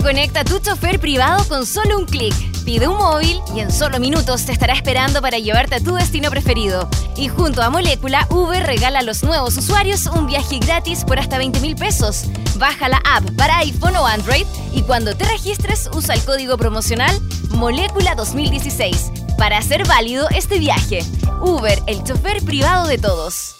conecta 0.00 0.44
tu 0.44 0.58
chofer 0.58 0.98
privado 1.00 1.46
con 1.48 1.66
solo 1.66 1.98
un 1.98 2.06
clic. 2.06 2.34
Pide 2.64 2.88
un 2.88 2.96
móvil 2.96 3.40
y 3.54 3.60
en 3.60 3.72
solo 3.72 3.98
minutos 3.98 4.44
te 4.46 4.52
estará 4.52 4.74
esperando 4.74 5.20
para 5.20 5.38
llevarte 5.38 5.76
a 5.76 5.80
tu 5.80 5.94
destino 5.94 6.30
preferido. 6.30 6.88
Y 7.16 7.28
junto 7.28 7.62
a 7.62 7.70
Molécula, 7.70 8.26
Uber 8.30 8.64
regala 8.64 9.00
a 9.00 9.02
los 9.02 9.22
nuevos 9.22 9.56
usuarios 9.56 10.06
un 10.06 10.26
viaje 10.26 10.58
gratis 10.58 11.04
por 11.04 11.18
hasta 11.18 11.38
20 11.38 11.60
mil 11.60 11.76
pesos. 11.76 12.24
Baja 12.56 12.88
la 12.88 13.02
app 13.04 13.30
para 13.36 13.58
iPhone 13.58 13.96
o 13.96 14.06
Android 14.06 14.46
y 14.72 14.82
cuando 14.82 15.16
te 15.16 15.24
registres 15.24 15.88
usa 15.92 16.14
el 16.14 16.24
código 16.24 16.56
promocional 16.56 17.18
Molécula 17.50 18.14
2016 18.14 19.12
para 19.38 19.58
hacer 19.58 19.86
válido 19.86 20.28
este 20.30 20.58
viaje. 20.58 21.04
Uber, 21.40 21.80
el 21.86 22.04
chofer 22.04 22.42
privado 22.42 22.86
de 22.86 22.98
todos. 22.98 23.56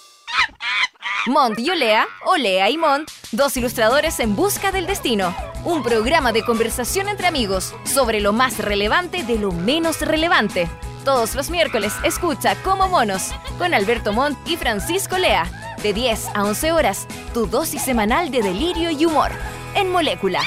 Mont 1.27 1.59
y 1.59 1.71
Olea, 1.71 2.07
Olea 2.25 2.71
y 2.71 2.79
Mont, 2.79 3.11
Dos 3.33 3.57
ilustradores 3.57 4.19
en 4.19 4.35
busca 4.35 4.73
del 4.73 4.89
destino. 4.89 5.33
Un 5.65 5.85
programa 5.85 6.33
de 6.33 6.43
conversación 6.43 7.09
entre 7.09 7.29
amigos 7.29 7.73
sobre 7.85 8.21
lo 8.21 8.33
más 8.33 8.59
relevante 8.59 9.23
de 9.23 9.39
lo 9.39 9.53
menos 9.53 10.01
relevante. 10.01 10.69
Todos 11.05 11.37
los 11.37 11.49
miércoles 11.49 11.93
escucha 12.03 12.57
Como 12.65 12.89
Monos 12.89 13.31
con 13.57 13.73
Alberto 13.73 14.13
Montt 14.13 14.37
y 14.49 14.57
Francisco 14.57 15.17
Lea. 15.17 15.45
De 15.81 15.93
10 15.93 16.27
a 16.35 16.45
11 16.45 16.73
horas, 16.73 17.07
tu 17.33 17.47
dosis 17.47 17.83
semanal 17.83 18.33
de 18.33 18.43
delirio 18.43 18.91
y 18.91 19.05
humor. 19.05 19.31
En 19.77 19.93
Molécula. 19.93 20.43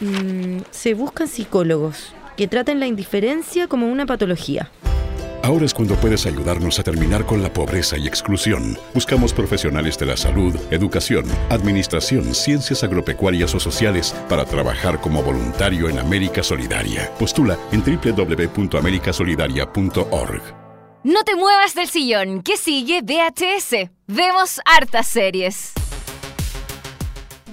Mm, 0.00 0.58
se 0.70 0.92
buscan 0.92 1.28
psicólogos 1.28 2.12
que 2.36 2.46
traten 2.46 2.78
la 2.78 2.86
indiferencia 2.86 3.68
como 3.68 3.86
una 3.86 4.04
patología. 4.04 4.70
Ahora 5.44 5.66
es 5.66 5.74
cuando 5.74 5.94
puedes 5.96 6.24
ayudarnos 6.24 6.78
a 6.78 6.82
terminar 6.82 7.26
con 7.26 7.42
la 7.42 7.52
pobreza 7.52 7.98
y 7.98 8.06
exclusión. 8.06 8.78
Buscamos 8.94 9.34
profesionales 9.34 9.98
de 9.98 10.06
la 10.06 10.16
salud, 10.16 10.56
educación, 10.70 11.26
administración, 11.50 12.34
ciencias 12.34 12.82
agropecuarias 12.82 13.54
o 13.54 13.60
sociales 13.60 14.14
para 14.26 14.46
trabajar 14.46 15.02
como 15.02 15.22
voluntario 15.22 15.90
en 15.90 15.98
América 15.98 16.42
Solidaria. 16.42 17.10
Postula 17.18 17.58
en 17.72 17.84
www.americasolidaria.org. 17.84 20.42
No 21.04 21.22
te 21.24 21.36
muevas 21.36 21.74
del 21.74 21.88
sillón, 21.88 22.40
que 22.40 22.56
sigue 22.56 23.02
VHS. 23.02 23.90
Vemos 24.06 24.62
hartas 24.64 25.08
series. 25.08 25.74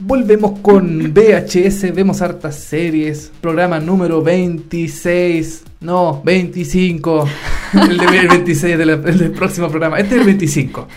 Volvemos 0.03 0.59
con 0.61 1.13
VHS, 1.13 1.93
vemos 1.93 2.23
hartas 2.23 2.55
series, 2.55 3.31
programa 3.39 3.79
número 3.79 4.23
26, 4.23 5.63
no, 5.81 6.23
25, 6.25 7.27
el, 7.87 7.97
de, 7.99 8.17
el 8.17 8.27
26 8.27 8.77
del, 8.79 8.89
el 8.89 9.17
del 9.19 9.31
próximo 9.31 9.69
programa, 9.69 9.99
este 9.99 10.15
es 10.15 10.21
el 10.21 10.25
25. 10.25 10.87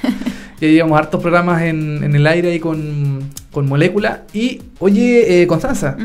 Ya 0.59 0.69
llevamos 0.69 0.99
hartos 0.99 1.21
programas 1.21 1.61
en, 1.65 2.03
en 2.03 2.17
el 2.17 2.27
aire 2.27 2.53
ahí 2.53 2.59
con, 2.59 3.29
con 3.53 3.69
Molécula. 3.69 4.23
Y, 4.33 4.63
oye, 4.79 5.43
eh, 5.43 5.47
Constanza, 5.47 5.99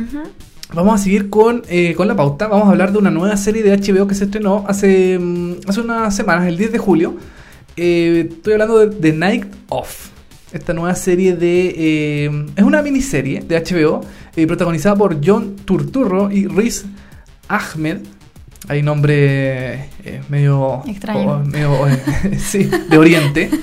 vamos 0.73 0.99
a 0.99 1.01
seguir 1.01 1.29
con, 1.29 1.63
eh, 1.69 1.93
con 1.95 2.05
la 2.05 2.17
pauta, 2.17 2.47
vamos 2.47 2.67
a 2.67 2.71
hablar 2.71 2.91
de 2.91 2.97
una 2.97 3.11
nueva 3.11 3.37
serie 3.37 3.63
de 3.63 3.77
HBO 3.77 4.07
que 4.07 4.15
se 4.15 4.25
estrenó 4.25 4.65
hace, 4.67 5.17
mm, 5.17 5.53
hace 5.67 5.79
unas 5.79 6.13
semanas, 6.13 6.47
el 6.47 6.57
10 6.57 6.73
de 6.73 6.77
julio. 6.79 7.15
Eh, 7.77 8.27
estoy 8.29 8.53
hablando 8.53 8.77
de 8.79 8.93
The 8.93 9.13
Night 9.13 9.45
Of. 9.69 10.18
Esta 10.51 10.73
nueva 10.73 10.95
serie 10.95 11.35
de... 11.35 11.73
eh, 11.77 12.45
es 12.55 12.63
una 12.63 12.81
miniserie 12.81 13.41
de 13.41 13.59
HBO 13.59 14.01
eh, 14.35 14.47
protagonizada 14.47 14.95
por 14.95 15.19
John 15.23 15.55
Turturro 15.57 16.31
y 16.31 16.47
Riz 16.47 16.85
Ahmed. 17.47 17.99
Hay 18.67 18.81
nombre 18.81 19.89
eh, 20.03 20.21
medio... 20.29 20.81
Extraño. 20.87 21.43
medio, 21.45 21.87
sí, 22.39 22.69
de 22.89 22.97
Oriente. 22.97 23.49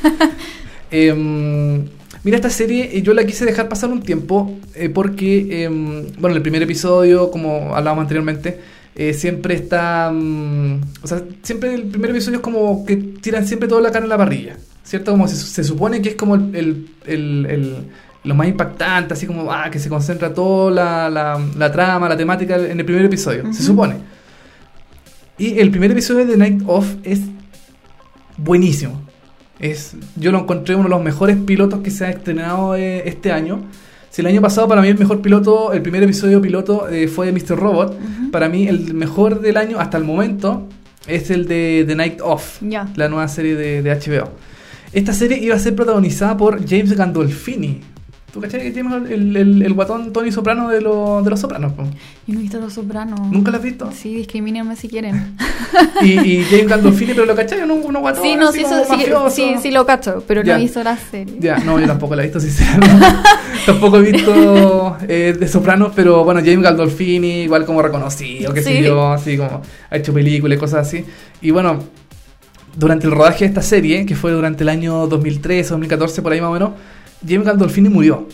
Em, 0.88 1.85
mira, 2.22 2.37
esta 2.37 2.49
serie 2.49 3.03
yo 3.03 3.12
la 3.12 3.27
quise 3.27 3.44
dejar 3.44 3.68
pasar 3.68 3.90
un 3.90 4.03
tiempo 4.03 4.57
porque, 4.94 5.64
em, 5.64 6.12
bueno, 6.12 6.29
en 6.29 6.37
el 6.37 6.42
primer 6.42 6.62
episodio, 6.62 7.29
como 7.33 7.75
hablábamos 7.75 8.03
anteriormente, 8.03 8.61
eh, 8.94 9.12
siempre 9.12 9.55
está... 9.55 10.11
mm, 10.11 10.81
o 11.03 11.07
sea, 11.07 11.22
siempre 11.42 11.75
el 11.75 11.83
primer 11.83 12.12
episodio 12.12 12.38
es 12.38 12.42
como 12.42 12.87
que 12.87 12.96
tiran 12.96 13.46
siempre 13.46 13.68
toda 13.68 13.83
la 13.83 13.90
carne 13.90 14.07
en 14.07 14.11
la 14.11 14.16
parrilla, 14.16 14.57
¿cierto? 14.87 15.11
Como 15.11 15.29
se, 15.29 15.37
se 15.37 15.62
supone 15.64 16.01
que 16.01 16.11
es 16.11 16.14
como 16.14 16.37
el, 16.37 16.55
el- 16.55 16.87
el- 17.07 17.46
el- 17.51 17.77
lo 18.25 18.35
más 18.35 18.49
impactante, 18.49 19.12
así 19.14 19.27
como 19.27 19.53
ah, 19.53 19.68
que 19.70 19.79
se 19.79 19.88
concentra 19.88 20.33
toda 20.33 20.70
la, 20.70 21.11
la- 21.11 21.40
la 21.59 21.70
trama, 21.70 22.09
la 22.09 22.16
temática 22.16 22.57
en 22.57 22.79
el 22.81 22.85
primer 22.87 23.05
episodio, 23.05 23.53
se 23.53 23.62
supone. 23.62 23.96
Y 25.38 25.59
el 25.59 25.70
primer 25.70 25.90
episodio 25.90 26.25
de 26.27 26.37
Night 26.37 26.62
Of 26.66 26.94
es 27.03 27.20
buenísimo. 28.37 29.03
Es, 29.59 29.96
yo 30.16 30.33
lo 30.33 30.40
encontré 30.40 30.75
uno 30.75 30.85
de 30.85 30.90
los 30.90 31.03
mejores 31.03 31.37
pilotos 31.37 31.81
que 31.81 31.90
se 31.90 32.05
ha 32.07 32.11
estrenado 32.11 32.75
eh, 32.77 33.09
este 33.09 33.33
año. 33.33 33.62
Si 34.11 34.20
el 34.22 34.27
año 34.29 34.40
pasado 34.40 34.66
para 34.68 34.81
mí 34.83 34.88
el 34.88 34.99
mejor 34.99 35.20
piloto, 35.20 35.72
el 35.72 35.83
primer 35.83 36.03
episodio 36.03 36.40
piloto 36.40 36.88
eh, 36.88 37.09
fue 37.09 37.27
de 37.27 37.33
Mr. 37.33 37.57
Robot, 37.59 37.99
para 38.31 38.49
mí 38.49 38.66
el 38.66 38.94
mejor 38.94 39.40
del 39.40 39.57
año 39.57 39.79
hasta 39.79 39.99
el 39.99 40.05
momento 40.05 40.66
es 41.07 41.31
el 41.31 41.46
de 41.46 41.85
The 41.87 41.94
Night 41.96 42.20
Of, 42.22 42.61
Ya. 42.62 42.88
la 42.96 43.09
nueva 43.09 43.29
serie 43.29 43.55
de, 43.57 43.83
de 43.83 43.90
HBO. 43.94 44.31
Esta 44.97 45.13
serie 45.13 45.37
iba 45.39 45.55
a 45.55 45.59
ser 45.59 45.75
protagonizada 45.77 46.37
por 46.39 46.67
James 46.67 46.97
Gandolfini. 46.97 47.83
¿Tú 48.33 48.41
cachai 48.41 48.61
que 48.62 48.70
tiene 48.70 48.95
el, 49.11 49.35
el, 49.37 49.62
el 49.62 49.73
guatón 49.75 50.12
Tony 50.12 50.31
Soprano 50.33 50.68
de, 50.68 50.81
lo- 50.81 51.23
de 51.23 51.31
los 51.31 51.41
Sopranos? 51.41 51.73
po? 51.75 51.85
Yo 52.27 52.35
no 52.35 52.39
he 52.41 52.43
visto 52.43 52.59
Los 52.61 52.73
Sopranos. 52.75 53.20
¿Nunca 53.31 53.51
lo 53.51 53.59
has 53.59 53.62
visto? 53.62 53.91
Sí, 53.93 54.14
discrimínenme 54.14 54.75
si 54.77 54.89
quieren. 54.89 55.37
Y, 56.03 56.12
y 56.18 56.45
James 56.45 56.68
Gandolfini, 56.68 57.12
pero 57.12 57.27
lo 57.27 57.35
cachai, 57.35 57.61
uno, 57.62 57.75
uno 57.75 58.01
guatón 58.01 58.23
sí, 58.23 58.37
no, 58.37 58.51
sí, 58.53 58.61
eso, 58.61 58.85
sí, 58.87 59.05
sí, 59.31 59.55
sí 59.62 59.70
lo 59.70 59.85
cacho, 59.85 60.23
pero 60.27 60.43
Ya. 60.43 60.55
no 60.55 60.61
he 60.61 60.62
visto 60.62 60.83
la 60.83 60.97
serie. 60.97 61.37
Ya, 61.41 61.59
no, 61.59 61.79
yo 61.79 61.87
tampoco 61.87 62.14
la 62.16 62.23
he 62.23 62.27
visto, 62.27 62.41
sinceramente. 62.41 63.05
tampoco 63.66 63.99
he 63.99 64.12
visto 64.12 64.97
eh, 65.09 65.37
de 65.39 65.49
Sopranos, 65.49 65.93
pero 65.95 66.25
bueno, 66.25 66.41
James 66.41 66.62
Gandolfini, 66.62 67.43
igual 67.43 67.66
como 67.66 67.83
reconocido, 67.83 68.55
qué 68.55 68.62
sé 68.62 68.79
Sí. 68.79 68.85
yo, 68.85 69.12
así 69.12 69.37
como 69.37 69.61
ha 69.91 69.97
hecho 69.97 70.12
películas 70.14 70.57
y 70.57 70.61
cosas 70.61 70.87
así. 70.87 71.05
Y 71.43 71.51
bueno, 71.51 71.79
durante 72.77 73.07
el 73.07 73.12
rodaje 73.12 73.41
de 73.41 73.47
esta 73.47 73.62
serie, 73.62 74.07
que 74.07 74.14
fue 74.14 74.33
durante 74.33 74.62
el 74.62 74.68
año 74.68 75.07
2013 75.07 75.70
2014, 75.70 76.22
por 76.22 76.33
ahí 76.33 76.41
más 76.41 76.51
o 76.51 76.53
menos, 76.53 76.70
James 77.27 77.47
Gandolfini 77.47 77.89
murió. 77.89 78.29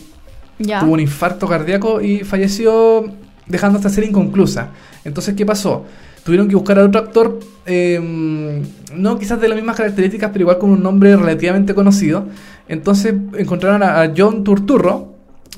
Ya. 0.59 0.81
Tuvo 0.81 0.93
un 0.93 0.99
infarto 0.99 1.47
cardíaco 1.47 2.01
y 2.01 2.19
falleció 2.19 3.05
dejando 3.47 3.77
esta 3.77 3.89
serie 3.89 4.09
inconclusa. 4.09 4.69
Entonces, 5.03 5.35
¿qué 5.35 5.45
pasó? 5.45 5.85
Tuvieron 6.23 6.47
que 6.47 6.55
buscar 6.55 6.79
a 6.79 6.85
otro 6.85 7.01
actor, 7.01 7.39
eh, 7.65 8.61
no 8.95 9.17
quizás 9.17 9.41
de 9.41 9.47
las 9.49 9.55
mismas 9.55 9.75
características, 9.75 10.29
pero 10.31 10.43
igual 10.43 10.57
con 10.57 10.69
un 10.69 10.83
nombre 10.83 11.15
relativamente 11.15 11.73
conocido. 11.73 12.27
Entonces 12.67 13.13
encontraron 13.37 13.83
a, 13.83 14.01
a 14.01 14.13
John 14.15 14.43
Turturro, 14.43 15.13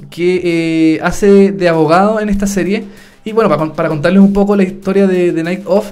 que 0.09 0.41
eh, 0.95 0.99
hace 1.03 1.51
de 1.51 1.69
abogado 1.69 2.19
en 2.19 2.29
esta 2.29 2.47
serie. 2.47 2.85
Y 3.23 3.31
bueno, 3.31 3.49
para, 3.49 3.73
para 3.73 3.89
contarles 3.89 4.21
un 4.21 4.33
poco 4.33 4.55
la 4.55 4.63
historia 4.63 5.07
de, 5.07 5.31
de 5.31 5.43
Night 5.43 5.63
Of, 5.65 5.91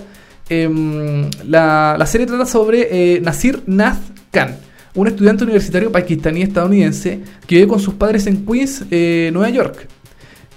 em, 0.50 1.30
la, 1.48 2.06
serie 2.06 2.28
trata 2.28 2.46
sobre 2.46 2.88
eh, 2.92 3.22
Nasir 3.22 3.64
Nath 3.66 4.00
Khan, 4.32 4.56
un 4.96 5.08
estudiante 5.08 5.44
universitario 5.44 5.92
pakistaní 5.92 6.42
estadounidense 6.42 7.22
que 7.48 7.56
vive 7.56 7.68
con 7.68 7.80
sus 7.80 7.96
padres 7.96 8.28
en 8.28 8.46
Queens, 8.46 8.86
eh, 8.92 9.30
Nueva 9.34 9.50
York. 9.50 9.88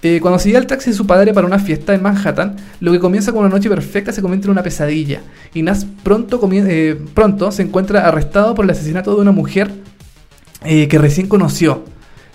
Eh, 0.02 0.20
cuando 0.20 0.38
se 0.38 0.48
llega 0.48 0.58
el 0.58 0.66
taxi 0.66 0.90
de 0.90 0.96
su 0.96 1.06
padre 1.06 1.32
para 1.32 1.46
una 1.46 1.58
fiesta 1.58 1.94
en 1.94 2.02
Manhattan, 2.02 2.56
lo 2.80 2.92
que 2.92 3.00
comienza 3.00 3.32
con 3.32 3.40
una 3.40 3.48
noche 3.48 3.68
perfecta 3.68 4.12
se 4.12 4.22
convierte 4.22 4.46
en 4.46 4.52
una 4.52 4.62
pesadilla. 4.62 5.22
Y 5.54 5.62
Nas 5.62 5.86
pronto, 6.02 6.40
pronto 7.14 7.50
se 7.50 7.62
encuentra 7.62 8.06
arrestado 8.06 8.54
por 8.54 8.64
el 8.64 8.70
asesinato 8.70 9.14
de 9.14 9.22
una 9.22 9.32
mujer 9.32 9.70
que 10.62 10.98
recién 10.98 11.28
conoció. 11.28 11.84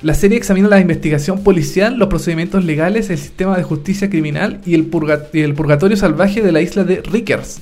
La 0.02 0.16
serie 0.16 0.38
examina 0.38 0.68
la 0.68 0.80
investigación 0.80 1.44
policial, 1.44 1.98
los 1.98 2.08
procedimientos 2.08 2.66
legales, 2.66 3.10
el 3.12 3.20
sistema 3.20 3.56
de 3.56 3.64
justicia 3.64 4.10
criminal 4.10 4.60
y 4.66 4.74
el, 4.74 4.90
purga- 4.90 5.28
y 5.32 5.42
el 5.42 5.54
purgatorio 5.54 5.96
salvaje 5.96 6.42
de 6.42 6.52
la 6.52 6.60
isla 6.62 6.84
de 6.84 7.02
Rickers, 7.04 7.60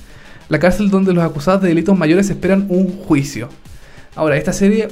la 0.48 0.58
cárcel 0.58 0.90
donde 0.90 1.14
los 1.14 1.24
acusados 1.24 1.62
de 1.62 1.68
delitos 1.68 1.98
mayores 1.98 2.30
esperan 2.30 2.66
un 2.70 2.88
juicio. 2.88 3.50
Ahora, 4.16 4.38
esta 4.38 4.54
serie 4.54 4.88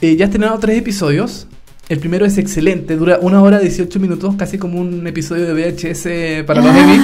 eh, 0.00 0.14
ya 0.16 0.26
ha 0.26 0.28
estrenado 0.28 0.58
tres 0.60 0.78
episodios. 0.78 1.48
El 1.88 1.98
primero 1.98 2.24
es 2.24 2.38
excelente, 2.38 2.94
dura 2.96 3.18
una 3.20 3.42
hora 3.42 3.58
18 3.58 3.98
minutos, 3.98 4.36
casi 4.36 4.56
como 4.56 4.80
un 4.80 5.04
episodio 5.06 5.52
de 5.52 5.54
VHS 5.54 6.44
para 6.46 6.62
los 6.62 6.74
Emmy. 6.74 7.00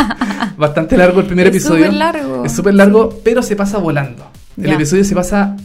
Bastante 0.58 0.96
largo 0.98 1.20
el 1.20 1.26
primer 1.26 1.46
Es 1.46 1.54
episodio. 1.54 1.84
súper 1.86 1.94
largo. 1.98 2.44
Es 2.44 2.52
súper 2.52 2.74
largo, 2.74 3.20
pero 3.24 3.42
se 3.42 3.56
pasa 3.56 3.78
volando. 3.78 4.30
El 4.58 4.64
Ya. 4.66 4.74
episodio 4.74 5.04
se 5.04 5.14
pasa. 5.14 5.56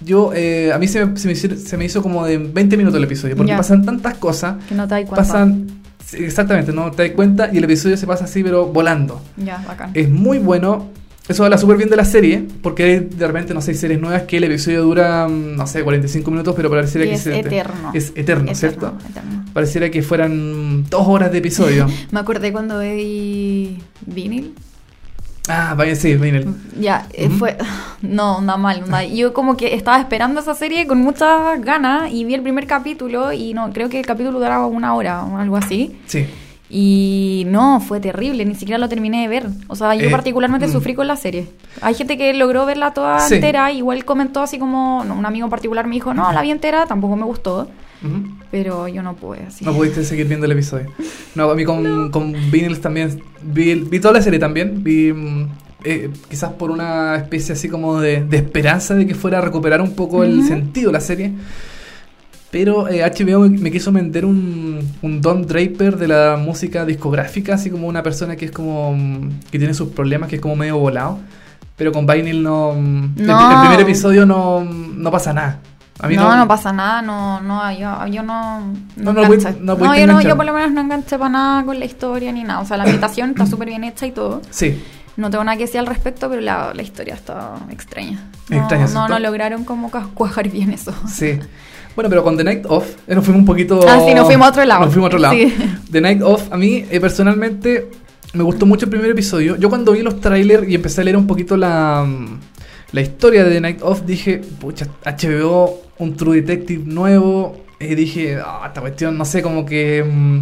Yo, 0.00 0.32
eh, 0.34 0.72
a 0.72 0.78
mí 0.78 0.86
se 0.86 1.04
me, 1.04 1.16
se, 1.16 1.26
me 1.26 1.32
hizo, 1.32 1.56
se 1.56 1.76
me 1.76 1.84
hizo 1.84 2.02
como 2.02 2.24
de 2.24 2.38
20 2.38 2.76
minutos 2.76 2.96
el 2.98 3.04
episodio, 3.04 3.36
porque 3.36 3.54
pasan 3.54 3.84
tantas 3.84 4.14
cosas. 4.18 4.56
Que 4.68 4.74
no 4.74 4.86
te 4.86 4.94
das 4.94 5.04
cuenta. 5.04 5.16
Pasan. 5.16 5.66
Exactamente, 6.12 6.72
no 6.72 6.90
te 6.90 7.02
das 7.08 7.12
cuenta 7.12 7.50
y 7.52 7.58
el 7.58 7.64
episodio 7.64 7.96
se 7.96 8.06
pasa 8.06 8.24
así, 8.24 8.42
pero 8.42 8.66
volando. 8.66 9.20
Ya, 9.36 9.62
bacán. 9.66 9.90
Es 9.94 10.08
muy 10.08 10.38
bueno. 10.38 10.88
Eso 11.28 11.44
habla 11.44 11.58
súper 11.58 11.76
bien 11.76 11.90
de 11.90 11.96
la 11.96 12.06
serie, 12.06 12.46
porque 12.62 13.00
de 13.00 13.26
repente, 13.26 13.52
no 13.52 13.60
sé, 13.60 13.74
series 13.74 14.00
nuevas 14.00 14.22
que 14.22 14.38
el 14.38 14.44
episodio 14.44 14.82
dura, 14.82 15.28
mm, 15.28 15.56
no 15.56 15.66
sé, 15.66 15.82
45 15.82 16.30
minutos, 16.30 16.54
pero 16.56 16.70
pareciera 16.70 17.04
Y 17.04 17.10
que 17.10 17.14
es 17.16 17.26
eterno. 17.26 17.90
Es 17.92 18.12
eterno, 18.14 18.50
Eterno, 18.50 18.54
¿cierto? 18.54 18.94
eterno. 19.10 19.44
Pareciera 19.52 19.90
que 19.90 20.02
fueran 20.02 20.84
dos 20.88 21.06
horas 21.06 21.30
de 21.30 21.38
episodio. 21.38 21.86
Me 22.12 22.20
acordé 22.20 22.50
cuando 22.50 22.78
vi 22.80 23.76
Vinil. 24.06 24.54
Ah, 25.48 25.74
vaya, 25.76 25.94
sí, 25.94 26.14
miren. 26.16 26.56
Ya, 26.78 27.06
eh, 27.12 27.28
fue. 27.28 27.56
No, 28.00 28.40
nada 28.40 28.56
mal. 28.56 29.10
Yo 29.12 29.32
como 29.34 29.56
que 29.56 29.74
estaba 29.74 29.98
esperando 29.98 30.40
esa 30.40 30.54
serie 30.54 30.86
con 30.86 30.98
muchas 31.00 31.60
ganas 31.60 32.12
y 32.12 32.24
vi 32.24 32.34
el 32.34 32.42
primer 32.42 32.66
capítulo 32.68 33.32
y 33.32 33.54
no, 33.54 33.72
creo 33.72 33.88
que 33.88 33.98
el 33.98 34.06
capítulo 34.06 34.38
duraba 34.38 34.66
una 34.66 34.94
hora 34.94 35.24
o 35.24 35.36
algo 35.36 35.56
así. 35.56 35.98
Sí. 36.06 36.26
Y 36.70 37.44
no, 37.48 37.80
fue 37.80 37.98
terrible, 37.98 38.44
ni 38.44 38.54
siquiera 38.54 38.78
lo 38.78 38.88
terminé 38.88 39.22
de 39.22 39.28
ver. 39.28 39.46
O 39.68 39.74
sea, 39.74 39.94
yo 39.94 40.06
Eh, 40.08 40.10
particularmente 40.10 40.66
mm. 40.68 40.70
sufrí 40.72 40.94
con 40.94 41.06
la 41.08 41.16
serie. 41.16 41.48
Hay 41.80 41.94
gente 41.94 42.16
que 42.18 42.32
logró 42.34 42.66
verla 42.66 42.92
toda 42.92 43.18
Sí. 43.20 43.36
entera, 43.36 43.72
igual 43.72 44.04
comentó 44.04 44.42
así 44.42 44.58
como, 44.58 45.02
no, 45.04 45.14
un 45.14 45.26
amigo 45.26 45.46
en 45.46 45.50
particular 45.50 45.86
me 45.86 45.94
dijo, 45.94 46.12
no, 46.14 46.30
la 46.32 46.40
vi 46.42 46.50
entera, 46.50 46.86
tampoco 46.86 47.16
me 47.16 47.24
gustó, 47.24 47.68
Pero 48.50 48.88
yo 48.88 49.02
no 49.02 49.14
pude 49.16 49.40
así. 49.46 49.64
No 49.64 49.72
pudiste 49.74 50.04
seguir 50.04 50.26
viendo 50.26 50.46
el 50.46 50.52
episodio. 50.52 50.86
No, 51.34 51.50
a 51.50 51.54
mí 51.54 51.64
con, 51.64 52.10
con 52.10 52.32
Vinyls 52.50 52.80
también. 52.80 53.20
Vi, 53.42 53.74
vi 53.74 54.00
toda 54.00 54.14
la 54.14 54.22
serie 54.22 54.38
también. 54.38 54.82
Vi. 54.82 55.12
mm, 55.12 55.48
eh, 55.84 56.10
quizás 56.28 56.52
por 56.54 56.70
una 56.72 57.14
especie 57.16 57.52
así 57.54 57.68
como 57.68 58.00
de, 58.00 58.24
de 58.24 58.36
esperanza 58.38 58.94
de 58.94 59.06
que 59.06 59.14
fuera 59.14 59.38
a 59.38 59.40
recuperar 59.40 59.80
un 59.80 59.94
poco 59.94 60.24
el 60.24 60.42
sentido 60.44 60.88
de 60.88 60.92
la 60.92 61.00
serie. 61.00 61.32
Pero 62.50 62.88
eh, 62.88 63.02
HBO 63.04 63.40
me, 63.48 63.70
quiso 63.70 63.92
vender 63.92 64.24
un, 64.24 64.80
un 65.02 65.20
Don 65.20 65.46
Draper 65.46 65.98
de 65.98 66.08
la 66.08 66.38
música 66.42 66.86
discográfica, 66.86 67.54
así 67.54 67.68
como 67.70 67.86
una 67.86 68.02
persona 68.02 68.36
que 68.36 68.46
es 68.46 68.50
como. 68.50 68.94
mm, 68.96 69.40
que 69.50 69.58
tiene 69.58 69.74
sus 69.74 69.88
problemas, 69.90 70.30
que 70.30 70.36
es 70.36 70.42
como 70.42 70.56
medio 70.56 70.78
volado. 70.78 71.18
Pero 71.76 71.92
con 71.92 72.06
Vinyl 72.06 72.42
no. 72.42 72.72
mm, 72.74 73.14
el- 73.18 73.26
No. 73.26 73.52
El, 73.52 73.68
primer 73.68 73.80
episodio 73.80 74.24
no, 74.24 74.64
no 74.64 75.10
pasa 75.10 75.32
nada. 75.34 75.60
A 76.00 76.06
mí 76.06 76.16
no, 76.16 76.36
no, 76.36 76.46
pasa 76.46 76.72
nada, 76.72 77.02
no, 77.02 77.40
no, 77.40 77.72
yo, 77.72 78.06
yo 78.06 78.22
no, 78.22 78.60
No, 78.96 79.12
no, 79.12 79.12
no 79.12 79.24
enganché. 79.24 79.58
no 79.60 79.96
yo 79.96 80.06
no, 80.06 80.20
yo 80.20 80.36
por 80.36 80.46
lo 80.46 80.52
menos 80.52 80.70
no 80.70 80.80
enganché 80.80 81.18
para 81.18 81.30
nada 81.30 81.64
con 81.64 81.78
la 81.78 81.84
historia 81.84 82.30
ni 82.30 82.44
nada. 82.44 82.60
O 82.60 82.64
sea, 82.64 82.76
la 82.76 82.84
ambientación 82.84 83.30
está 83.30 83.46
súper 83.46 83.68
bien 83.68 83.82
hecha 83.84 84.06
y 84.06 84.12
todo. 84.12 84.40
Sí. 84.50 84.80
No 85.16 85.30
tengo 85.30 85.42
nada 85.42 85.56
que 85.56 85.64
decir 85.64 85.80
al 85.80 85.86
respecto, 85.86 86.28
pero 86.28 86.40
la, 86.40 86.72
la 86.72 86.82
historia 86.82 87.14
está 87.14 87.56
extraña. 87.70 88.22
Extraña, 88.48 88.86
no, 88.94 89.08
no 89.08 89.18
lograron 89.18 89.64
como 89.64 89.90
cuajar 90.14 90.48
bien 90.48 90.70
eso. 90.70 90.94
Sí. 91.08 91.40
Bueno, 91.96 92.08
pero 92.08 92.22
con 92.22 92.36
The 92.36 92.44
Night 92.44 92.66
Off 92.68 92.86
eh, 93.08 93.16
nos 93.16 93.24
fuimos 93.24 93.40
un 93.40 93.46
poquito... 93.46 93.80
Ah, 93.88 93.98
sí, 94.06 94.14
nos 94.14 94.26
fuimos 94.26 94.46
a 94.46 94.50
otro 94.50 94.64
lado. 94.64 94.84
Nos 94.84 94.92
fuimos 94.92 95.06
a 95.06 95.08
otro 95.08 95.18
lado. 95.18 95.34
Sí. 95.34 95.52
The 95.90 96.00
Night 96.00 96.22
Off, 96.22 96.52
a 96.52 96.56
mí 96.56 96.84
eh, 96.88 97.00
personalmente 97.00 97.90
me 98.34 98.44
gustó 98.44 98.66
mucho 98.66 98.84
el 98.84 98.90
primer 98.90 99.10
episodio. 99.10 99.56
Yo 99.56 99.68
cuando 99.68 99.90
vi 99.90 100.02
los 100.02 100.20
trailers 100.20 100.68
y 100.68 100.76
empecé 100.76 101.00
a 101.00 101.04
leer 101.04 101.16
un 101.16 101.26
poquito 101.26 101.56
la, 101.56 102.04
mm, 102.06 102.38
la 102.92 103.00
historia 103.00 103.44
de 103.44 103.50
The 103.50 103.60
Night 103.60 103.78
Off, 103.82 104.02
dije, 104.04 104.38
pucha, 104.60 104.86
HBO, 105.04 105.82
un 105.98 106.16
True 106.16 106.40
Detective 106.42 106.82
nuevo. 106.86 107.56
Y 107.80 107.94
dije, 107.94 108.38
ah, 108.44 108.64
esta 108.66 108.80
cuestión, 108.80 109.16
no 109.18 109.24
sé, 109.24 109.42
como 109.42 109.64
que... 109.66 110.02
mm, 110.04 110.38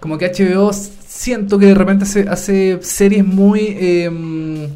como 0.00 0.18
que 0.18 0.26
HBO 0.30 0.72
siento 0.72 1.58
que 1.58 1.66
de 1.66 1.74
repente 1.74 2.04
hace, 2.04 2.28
hace 2.28 2.78
series 2.82 3.24
muy... 3.24 3.60
eh, 3.78 4.68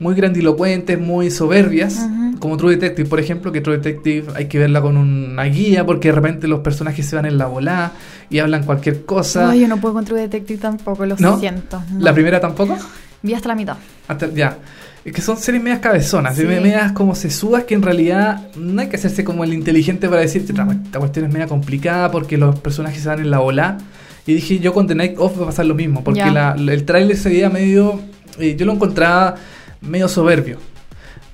muy 0.00 0.16
grandilocuentes, 0.16 0.98
muy 0.98 1.30
soberbias, 1.30 2.04
como 2.40 2.56
True 2.56 2.72
Detective, 2.72 3.08
por 3.08 3.20
ejemplo, 3.20 3.52
que 3.52 3.60
True 3.60 3.76
Detective 3.78 4.26
hay 4.34 4.46
que 4.48 4.58
verla 4.58 4.82
con 4.82 4.96
una 4.96 5.44
guía 5.44 5.86
porque 5.86 6.08
de 6.08 6.14
repente 6.16 6.48
los 6.48 6.60
personajes 6.60 7.06
se 7.06 7.14
van 7.14 7.26
en 7.26 7.38
la 7.38 7.46
volá 7.46 7.92
y 8.28 8.40
hablan 8.40 8.64
cualquier 8.64 9.04
cosa. 9.04 9.50
Ay, 9.50 9.60
yo 9.60 9.68
no 9.68 9.76
puedo 9.80 9.94
con 9.94 10.04
True 10.04 10.20
Detective 10.22 10.58
tampoco, 10.58 11.06
lo 11.06 11.14
¿No? 11.20 11.38
siento. 11.38 11.80
no. 11.92 12.00
La 12.00 12.12
primera 12.12 12.40
tampoco. 12.40 12.76
Vi 13.22 13.34
hasta 13.34 13.48
la 13.48 13.54
mitad. 13.54 13.76
Hasta- 14.08 14.30
ya. 14.34 14.58
Que 15.04 15.20
son 15.20 15.36
series 15.36 15.62
medias 15.62 15.80
cabezonas, 15.80 16.34
Sí. 16.36 16.44
medias 16.44 16.92
como 16.92 17.14
sesudas 17.14 17.64
que 17.64 17.74
en 17.74 17.82
realidad 17.82 18.48
no 18.56 18.80
hay 18.80 18.88
que 18.88 18.96
hacerse 18.96 19.22
como 19.22 19.44
el 19.44 19.52
inteligente 19.52 20.08
para 20.08 20.22
decir 20.22 20.44
esta, 20.48 20.98
cuestión 20.98 21.26
es 21.26 21.32
media 21.32 21.46
complicada 21.46 22.10
porque 22.10 22.38
los 22.38 22.58
personajes 22.58 23.02
se 23.02 23.08
van 23.08 23.20
en 23.20 23.30
la 23.30 23.38
bola. 23.38 23.78
Y 24.26 24.32
dije, 24.32 24.58
yo 24.60 24.72
con 24.72 24.86
The 24.86 24.94
Night 24.94 25.16
Off 25.18 25.38
va 25.38 25.42
a 25.42 25.46
pasar 25.48 25.66
lo 25.66 25.74
mismo, 25.74 26.02
porque 26.02 26.24
la- 26.30 26.56
el 26.58 26.84
tráiler 26.84 27.16
se 27.18 27.28
veía 27.28 27.50
medio... 27.50 28.00
eh, 28.38 28.56
yo 28.58 28.64
lo 28.64 28.72
encontraba 28.72 29.34
medio 29.82 30.08
soberbio. 30.08 30.58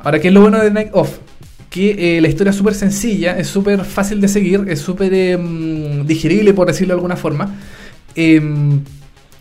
Ahora, 0.00 0.18
¿qué 0.18 0.28
es 0.28 0.34
lo 0.34 0.40
bueno 0.40 0.58
de 0.58 0.64
The 0.68 0.74
Night 0.74 0.88
Off? 0.92 1.18
Que 1.70 2.16
eh, 2.16 2.20
la 2.20 2.26
historia 2.26 2.50
es 2.50 2.56
súper 2.56 2.74
sencilla, 2.74 3.38
es 3.38 3.46
súper 3.46 3.84
fácil 3.84 4.20
de 4.20 4.26
seguir, 4.26 4.64
es 4.68 4.80
súper 4.80 5.14
em, 5.14 6.04
digerible, 6.04 6.52
por 6.54 6.66
decirlo 6.66 6.94
de 6.94 6.98
alguna 6.98 7.14
forma. 7.16 7.54
Em, 8.16 8.80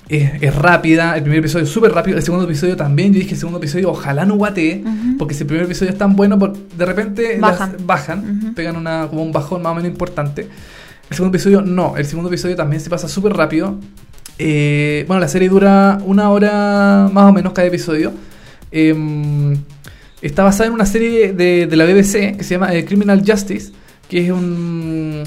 es, 0.09 0.31
es 0.41 0.55
rápida, 0.55 1.15
el 1.15 1.21
primer 1.21 1.39
episodio 1.39 1.65
es 1.65 1.71
súper 1.71 1.91
rápido, 1.93 2.17
el 2.17 2.23
segundo 2.23 2.45
episodio 2.45 2.75
también, 2.75 3.13
yo 3.13 3.19
dije 3.19 3.33
el 3.35 3.39
segundo 3.39 3.59
episodio 3.59 3.91
ojalá 3.91 4.25
no 4.25 4.35
guatee, 4.35 4.81
Ujú. 4.83 5.17
porque 5.19 5.33
si 5.35 5.43
el 5.43 5.47
primer 5.47 5.65
episodio 5.65 5.91
es 5.91 5.97
tan 5.97 6.15
bueno, 6.15 6.37
por- 6.39 6.57
de 6.57 6.85
repente 6.85 7.37
las- 7.39 7.59
Bajan. 7.59 7.75
bajan 7.85 8.53
pegan 8.55 8.75
una, 8.75 9.07
como 9.07 9.21
un 9.23 9.31
bajón 9.31 9.61
más 9.61 9.71
o 9.71 9.75
menos 9.75 9.89
importante. 9.91 10.47
El 11.09 11.15
segundo 11.15 11.35
episodio 11.37 11.61
no, 11.61 11.95
el 11.97 12.05
segundo 12.05 12.29
episodio 12.29 12.55
también 12.55 12.81
se 12.81 12.89
pasa 12.89 13.07
súper 13.07 13.33
rápido. 13.33 13.77
Eh, 14.37 15.03
bueno, 15.07 15.19
la 15.19 15.27
serie 15.27 15.49
dura 15.49 15.97
una 16.05 16.29
hora 16.29 17.09
más 17.11 17.25
o 17.25 17.33
menos 17.33 17.51
cada 17.53 17.67
episodio. 17.67 18.11
Em, 18.71 19.55
está 20.21 20.43
basada 20.43 20.67
en 20.67 20.73
una 20.73 20.85
serie 20.85 21.33
de, 21.33 21.65
de 21.67 21.75
la 21.75 21.85
BBC 21.85 22.37
que 22.37 22.43
se 22.43 22.55
llama 22.55 22.73
eh, 22.73 22.85
Criminal 22.85 23.23
Justice, 23.25 23.71
que 24.07 24.25
es 24.25 24.31
un... 24.31 25.23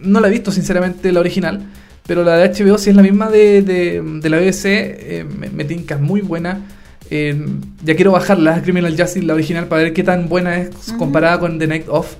No 0.00 0.20
la 0.20 0.28
he 0.28 0.30
visto 0.30 0.52
sinceramente 0.52 1.10
la 1.12 1.20
original, 1.20 1.62
pero 2.06 2.22
la 2.24 2.36
de 2.36 2.48
HBO 2.50 2.78
sí 2.78 2.90
es 2.90 2.96
la 2.96 3.02
misma 3.02 3.30
de, 3.30 3.62
de- 3.62 4.02
de 4.20 4.28
la 4.30 4.38
BBC, 4.38 4.64
eh, 4.66 5.26
me, 5.38 5.48
me 5.50 5.64
tinca 5.64 5.96
muy 5.98 6.20
buena. 6.20 6.60
Eh, 7.10 7.36
ya 7.84 7.94
quiero 7.96 8.12
bajarla, 8.12 8.62
Criminal 8.62 8.90
Justice, 8.98 9.22
la 9.22 9.34
original, 9.34 9.66
para 9.66 9.82
ver 9.82 9.92
qué 9.92 10.02
tan 10.02 10.28
buena 10.28 10.56
es 10.56 10.92
comparada 10.98 11.38
con 11.38 11.58
The 11.58 11.66
Night 11.66 11.86
Off. 11.88 12.14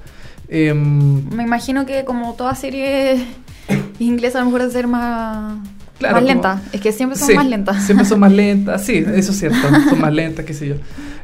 Em, 0.48 1.28
Me 1.30 1.42
imagino 1.42 1.86
que 1.86 2.04
como 2.04 2.34
toda 2.34 2.54
serie 2.54 3.16
inglesa 3.98 4.38
a 4.38 4.40
lo 4.42 4.46
mejor 4.46 4.60
debe 4.62 4.72
ser 4.72 4.86
más, 4.86 5.58
Claro, 5.98 6.14
más 6.16 6.22
como- 6.22 6.32
lenta. 6.34 6.62
Es 6.72 6.80
que 6.80 6.92
siempre 6.92 7.18
son 7.18 7.28
Sí, 7.28 7.34
más 7.34 7.46
lentas. 7.46 7.84
Siempre 7.84 8.06
son 8.06 8.20
más 8.20 8.32
lentas, 8.42 8.84
sí, 8.84 8.96
eso 9.14 9.32
es 9.32 9.38
cierto. 9.38 9.58
Son 9.88 10.00
más 10.00 10.12
lentas, 10.12 10.44
qué 10.44 10.52
sé 10.54 10.68
yo. 10.68 10.74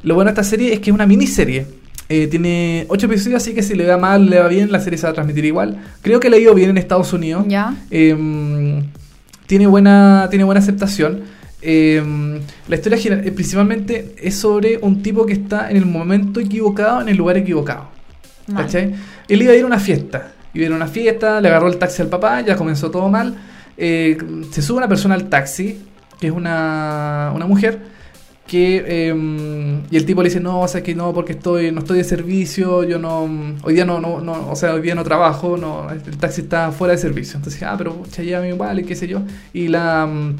Lo 0.02 0.14
bueno 0.14 0.30
de 0.30 0.40
esta 0.40 0.44
serie 0.44 0.72
es 0.72 0.80
que 0.80 0.90
es 0.90 0.94
una 0.94 1.06
miniserie. 1.06 1.66
Eh, 2.10 2.26
tiene 2.26 2.84
ocho 2.88 3.06
episodios, 3.06 3.42
así 3.42 3.54
que 3.54 3.62
si 3.62 3.74
le 3.74 3.86
va 3.86 3.96
mal, 3.96 4.28
le 4.28 4.40
va 4.40 4.48
bien, 4.48 4.70
la 4.70 4.80
serie 4.80 4.98
se 4.98 5.06
va 5.06 5.10
a 5.10 5.14
transmitir 5.14 5.44
igual. 5.44 5.78
Creo 6.02 6.20
que 6.20 6.28
le 6.28 6.36
ha 6.36 6.40
ido 6.40 6.54
bien 6.54 6.70
en 6.70 6.76
Estados 6.76 7.12
Unidos. 7.12 7.44
Ya. 7.48 7.74
Eh, 7.90 8.82
tiene, 9.46 9.66
buena, 9.66 10.26
tiene 10.28 10.44
buena 10.44 10.60
aceptación. 10.60 11.22
Eh, 11.62 12.02
la 12.68 12.76
historia 12.76 12.98
eh, 12.98 13.32
principalmente 13.32 14.14
es 14.18 14.36
sobre 14.36 14.78
un 14.78 15.02
tipo 15.02 15.26
que 15.26 15.34
está 15.34 15.70
en 15.70 15.76
el 15.76 15.86
momento 15.86 16.40
equivocado, 16.40 17.00
en 17.00 17.08
el 17.08 17.16
lugar 17.16 17.36
equivocado. 17.36 17.88
Mal. 18.48 18.64
¿Cachai? 18.64 18.94
Él 19.28 19.42
iba 19.42 19.52
a 19.52 19.56
ir 19.56 19.62
a 19.62 19.66
una 19.66 19.78
fiesta. 19.78 20.32
Iba 20.54 20.64
a 20.64 20.66
ir 20.66 20.72
a 20.72 20.76
una 20.76 20.88
fiesta, 20.88 21.40
le 21.40 21.48
agarró 21.48 21.68
el 21.68 21.76
taxi 21.76 22.02
al 22.02 22.08
papá, 22.08 22.40
ya 22.40 22.56
comenzó 22.56 22.90
todo 22.90 23.08
mal. 23.08 23.36
Eh, 23.76 24.18
se 24.50 24.62
sube 24.62 24.78
una 24.78 24.88
persona 24.88 25.14
al 25.14 25.28
taxi, 25.28 25.80
que 26.18 26.26
es 26.26 26.32
una, 26.32 27.32
una 27.34 27.46
mujer, 27.46 27.80
que 28.50 28.84
eh, 28.84 29.80
y 29.92 29.96
el 29.96 30.04
tipo 30.04 30.24
le 30.24 30.28
dice, 30.28 30.40
no, 30.40 30.62
o 30.62 30.66
sea 30.66 30.82
que 30.82 30.92
no, 30.92 31.14
porque 31.14 31.34
estoy, 31.34 31.70
no 31.70 31.78
estoy 31.78 31.98
de 31.98 32.04
servicio, 32.04 32.82
yo 32.82 32.98
no, 32.98 33.28
hoy 33.62 33.74
día 33.74 33.84
no, 33.84 34.00
no, 34.00 34.20
no, 34.20 34.50
o 34.50 34.56
sea, 34.56 34.74
hoy 34.74 34.80
día 34.82 34.96
no 34.96 35.04
trabajo, 35.04 35.56
no, 35.56 35.88
el 35.88 36.02
taxi 36.18 36.40
está 36.40 36.72
fuera 36.72 36.92
de 36.94 36.98
servicio. 36.98 37.36
Entonces, 37.36 37.62
ah, 37.62 37.76
pero 37.78 37.94
pucha, 37.94 38.24
llévame 38.24 38.48
igual 38.48 38.80
y 38.80 38.82
qué 38.82 38.96
sé 38.96 39.06
yo. 39.06 39.20
Y 39.52 39.68
la, 39.68 40.04
mm, 40.04 40.36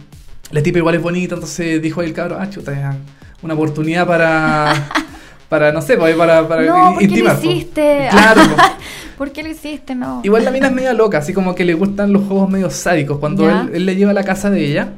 la 0.51 0.61
tipa 0.61 0.79
igual 0.79 0.97
es 0.97 1.03
bonita, 1.03 1.37
entonces 1.37 1.81
dijo 1.81 2.01
ahí 2.01 2.09
el 2.09 2.13
cabro, 2.13 2.37
ah, 2.41 2.51
chuta, 2.51 2.73
ya, 2.73 2.97
una 3.43 3.55
oportunidad 3.55 4.09
para, 4.09 4.89
para, 5.49 5.71
no 5.71 5.81
sé, 5.81 5.97
pues, 5.97 6.17
para, 6.17 6.49
para 6.49 6.63
No, 6.63 6.95
¿por 6.95 7.09
qué 7.09 7.23
lo 7.23 7.33
hiciste? 7.33 8.09
Claro. 8.11 8.43
¿Por 9.17 9.31
qué 9.31 9.45
lo 9.45 9.51
hiciste? 9.51 9.95
No. 9.95 10.21
Igual 10.25 10.45
la 10.45 10.51
mina 10.51 10.67
es 10.67 10.73
media 10.73 10.95
loca, 10.95 11.19
así 11.19 11.33
como 11.33 11.55
que 11.55 11.65
le 11.65 11.75
gustan 11.75 12.13
los 12.13 12.25
juegos 12.25 12.51
medio 12.51 12.71
sádicos. 12.71 13.19
Cuando 13.19 13.47
Ya. 13.47 13.61
él, 13.61 13.71
él 13.75 13.87
le 13.87 13.95
lleva 13.95 14.11
a 14.11 14.15
la 14.15 14.25
casa 14.25 14.51
de 14.51 14.67
ella, 14.67 14.95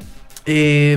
eh, 0.47 0.97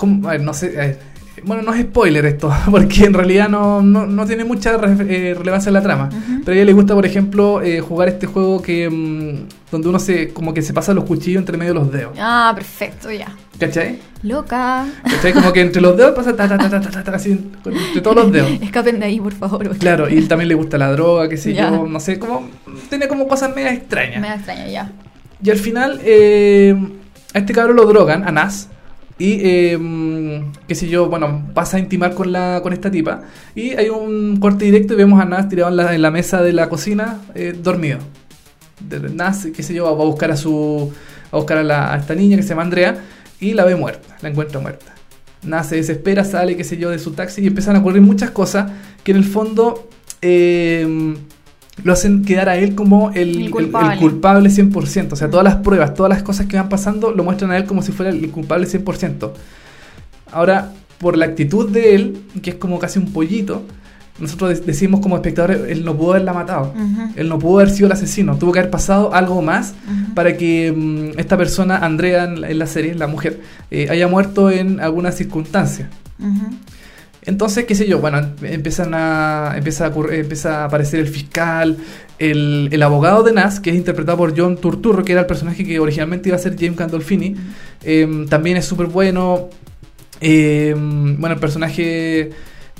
a 0.00 0.30
ver, 0.32 0.40
no 0.42 0.52
sé, 0.54 0.98
bueno, 1.44 1.62
no 1.62 1.74
es 1.74 1.82
spoiler 1.82 2.24
esto, 2.24 2.50
porque 2.70 3.04
en 3.04 3.12
realidad 3.14 3.48
no, 3.48 3.82
no, 3.82 4.06
no 4.06 4.24
tiene 4.26 4.44
mucha 4.44 4.76
re- 4.78 4.96
eh, 5.30 5.34
relevancia 5.34 5.68
en 5.68 5.74
la 5.74 5.82
trama. 5.82 6.08
Pero 6.44 6.52
a 6.52 6.54
ella 6.54 6.64
le 6.64 6.72
gusta, 6.72 6.94
por 6.94 7.04
ejemplo, 7.04 7.60
eh, 7.62 7.80
jugar 7.80 8.08
este 8.08 8.26
juego 8.26 8.62
que 8.62 8.88
mm, 8.88 9.70
donde 9.70 9.88
uno 9.88 9.98
se 9.98 10.32
como 10.32 10.54
que 10.54 10.62
se 10.62 10.72
pasa 10.72 10.94
los 10.94 11.04
cuchillos 11.04 11.40
entre 11.40 11.56
medio 11.58 11.74
de 11.74 11.80
los 11.80 11.92
dedos. 11.92 12.12
Ah, 12.18 12.52
perfecto, 12.54 13.10
ya. 13.10 13.28
¿Cachai? 13.60 13.98
Loca. 14.22 14.86
¿Cachai? 15.04 15.32
Como 15.34 15.52
que 15.52 15.60
entre 15.60 15.80
los 15.82 15.96
dedos 15.96 16.12
pasa 16.14 16.34
ta, 16.34 16.48
ta, 16.48 16.56
ta, 16.58 16.68
ta, 16.70 16.80
ta, 16.80 16.90
ta, 16.90 17.04
ta, 17.04 17.14
así, 17.16 17.32
entre 17.32 18.00
todos 18.00 18.16
los 18.16 18.32
dedos. 18.32 18.50
Escapen 18.62 18.98
de 18.98 19.06
ahí, 19.06 19.20
por 19.20 19.32
favor. 19.34 19.76
Claro, 19.78 20.08
y 20.08 20.16
él 20.16 20.28
también 20.28 20.48
le 20.48 20.54
gusta 20.54 20.78
la 20.78 20.90
droga, 20.92 21.28
qué 21.28 21.36
sé 21.36 21.52
Ya. 21.52 21.70
yo, 21.70 21.86
no 21.86 22.00
sé, 22.00 22.18
como 22.18 22.48
tiene 22.88 23.08
como 23.08 23.28
cosas 23.28 23.54
medio 23.54 23.68
extrañas. 23.68 24.20
Me 24.20 24.28
da 24.28 24.34
extraña, 24.36 24.68
ya. 24.68 24.90
Y 25.42 25.50
al 25.50 25.58
final, 25.58 26.00
eh, 26.02 26.74
a 27.34 27.38
este 27.38 27.52
cabrón 27.52 27.76
lo 27.76 27.84
drogan, 27.86 28.26
a 28.26 28.32
Nas. 28.32 28.68
Y, 29.18 29.38
eh, 29.42 29.78
qué 30.68 30.74
sé 30.74 30.88
yo, 30.88 31.08
bueno, 31.08 31.46
pasa 31.54 31.78
a 31.78 31.80
intimar 31.80 32.14
con, 32.14 32.32
la, 32.32 32.60
con 32.62 32.72
esta 32.72 32.90
tipa. 32.90 33.22
Y 33.54 33.70
hay 33.70 33.88
un 33.88 34.36
corte 34.38 34.66
directo 34.66 34.92
y 34.94 34.96
vemos 34.98 35.20
a 35.20 35.24
Nas 35.24 35.48
tirado 35.48 35.70
en 35.70 36.02
la, 36.02 36.10
mesa 36.10 36.42
de 36.42 36.52
la 36.52 36.68
cocina, 36.68 37.20
eh, 37.34 37.54
dormido. 37.58 37.98
Nas, 39.14 39.46
qué 39.54 39.62
sé 39.62 39.72
yo, 39.74 39.84
va 39.84 39.90
a 39.90 40.06
buscar 40.06 40.30
a 40.30 40.36
su 40.36 40.92
a 41.32 41.36
buscar 41.36 41.58
a, 41.58 41.62
la- 41.64 41.96
esta 41.96 42.14
niña 42.14 42.36
que 42.36 42.42
se 42.42 42.50
llama 42.50 42.62
Andrea 42.62 43.02
y 43.40 43.54
la 43.54 43.64
ve 43.64 43.74
muerta, 43.74 44.16
la 44.20 44.28
encuentra 44.28 44.60
muerta. 44.60 44.94
Nas 45.42 45.68
se 45.68 45.76
desespera, 45.76 46.24
sale, 46.24 46.56
qué 46.56 46.64
sé 46.64 46.76
yo, 46.76 46.90
de 46.90 46.98
su 46.98 47.12
taxi 47.12 47.42
y 47.42 47.46
empiezan 47.46 47.76
a 47.76 47.78
ocurrir 47.80 48.02
muchas 48.02 48.30
cosas 48.30 48.70
que 49.02 49.12
en 49.12 49.16
el 49.18 49.24
fondo 49.24 49.88
eh, 50.22 51.14
lo 51.84 51.92
hacen 51.92 52.24
quedar 52.24 52.48
a 52.48 52.56
él 52.56 52.74
como 52.74 53.10
el, 53.10 53.28
El 53.28 53.42
el- 53.46 53.50
culpable. 53.50 53.94
el 53.94 53.98
culpable 54.00 54.50
100%. 54.50 55.12
O 55.12 55.16
sea, 55.16 55.28
todas 55.30 55.44
las 55.44 55.56
pruebas, 55.56 55.94
todas 55.94 56.10
las 56.10 56.22
cosas 56.22 56.46
que 56.46 56.56
van 56.56 56.68
pasando 56.68 57.10
lo 57.12 57.22
muestran 57.24 57.50
a 57.50 57.56
él 57.56 57.64
como 57.64 57.82
si 57.82 57.92
fuera 57.92 58.10
el 58.10 58.30
culpable 58.30 58.66
100%. 58.66 59.32
Ahora, 60.32 60.72
por 60.98 61.16
la 61.16 61.26
actitud 61.26 61.68
de 61.70 61.94
él, 61.94 62.22
que 62.42 62.50
es 62.50 62.56
como 62.56 62.78
casi 62.78 62.98
un 62.98 63.12
pollito, 63.12 63.62
nosotros 64.18 64.58
de- 64.60 64.64
decimos 64.66 65.00
como 65.00 65.16
espectadores, 65.16 65.60
él 65.68 65.84
no 65.84 65.94
pudo 65.96 66.12
haberla 66.12 66.32
matado. 66.32 66.72
Él 67.16 67.28
no 67.28 67.38
pudo 67.38 67.58
haber 67.60 67.70
sido 67.70 67.86
el 67.86 67.92
asesino. 67.92 68.36
Tuvo 68.36 68.52
que 68.52 68.60
haber 68.60 68.70
pasado 68.70 69.14
algo 69.14 69.42
más 69.42 69.74
para 70.14 70.36
que 70.38 70.72
mm, 70.74 71.18
esta 71.18 71.36
persona, 71.36 71.78
Andrea, 71.78 72.24
en 72.24 72.40
la, 72.40 72.50
en 72.50 72.58
la 72.58 72.66
serie, 72.66 72.94
la 72.94 73.06
mujer, 73.06 73.42
eh, 73.70 73.88
haya 73.90 74.08
muerto 74.08 74.50
en 74.50 74.80
alguna 74.80 75.12
circunstancia. 75.12 75.90
Entonces, 77.26 77.64
qué 77.64 77.74
sé 77.74 77.86
yo, 77.88 77.98
bueno, 77.98 78.18
empiezan 78.42 78.94
a, 78.94 79.54
empieza, 79.56 79.86
a 79.86 79.92
empieza 80.14 80.62
a 80.62 80.64
aparecer 80.66 81.00
el 81.00 81.08
fiscal, 81.08 81.76
el, 82.18 82.68
el 82.70 82.82
abogado 82.82 83.24
de 83.24 83.32
Nas, 83.32 83.58
que 83.58 83.70
es 83.70 83.76
interpretado 83.76 84.16
por 84.16 84.38
John 84.38 84.56
Turturro, 84.56 85.04
que 85.04 85.12
era 85.12 85.22
el 85.22 85.26
personaje 85.26 85.64
que 85.64 85.78
originalmente 85.80 86.28
iba 86.28 86.36
a 86.36 86.40
ser 86.40 86.56
James 86.58 86.76
Gandolfini, 86.76 87.34
eh, 87.82 88.26
también 88.28 88.56
es 88.56 88.64
súper 88.64 88.86
bueno. 88.86 89.48
Eh, 90.20 90.74
bueno, 90.74 91.34
el 91.34 91.40
personaje... 91.40 92.30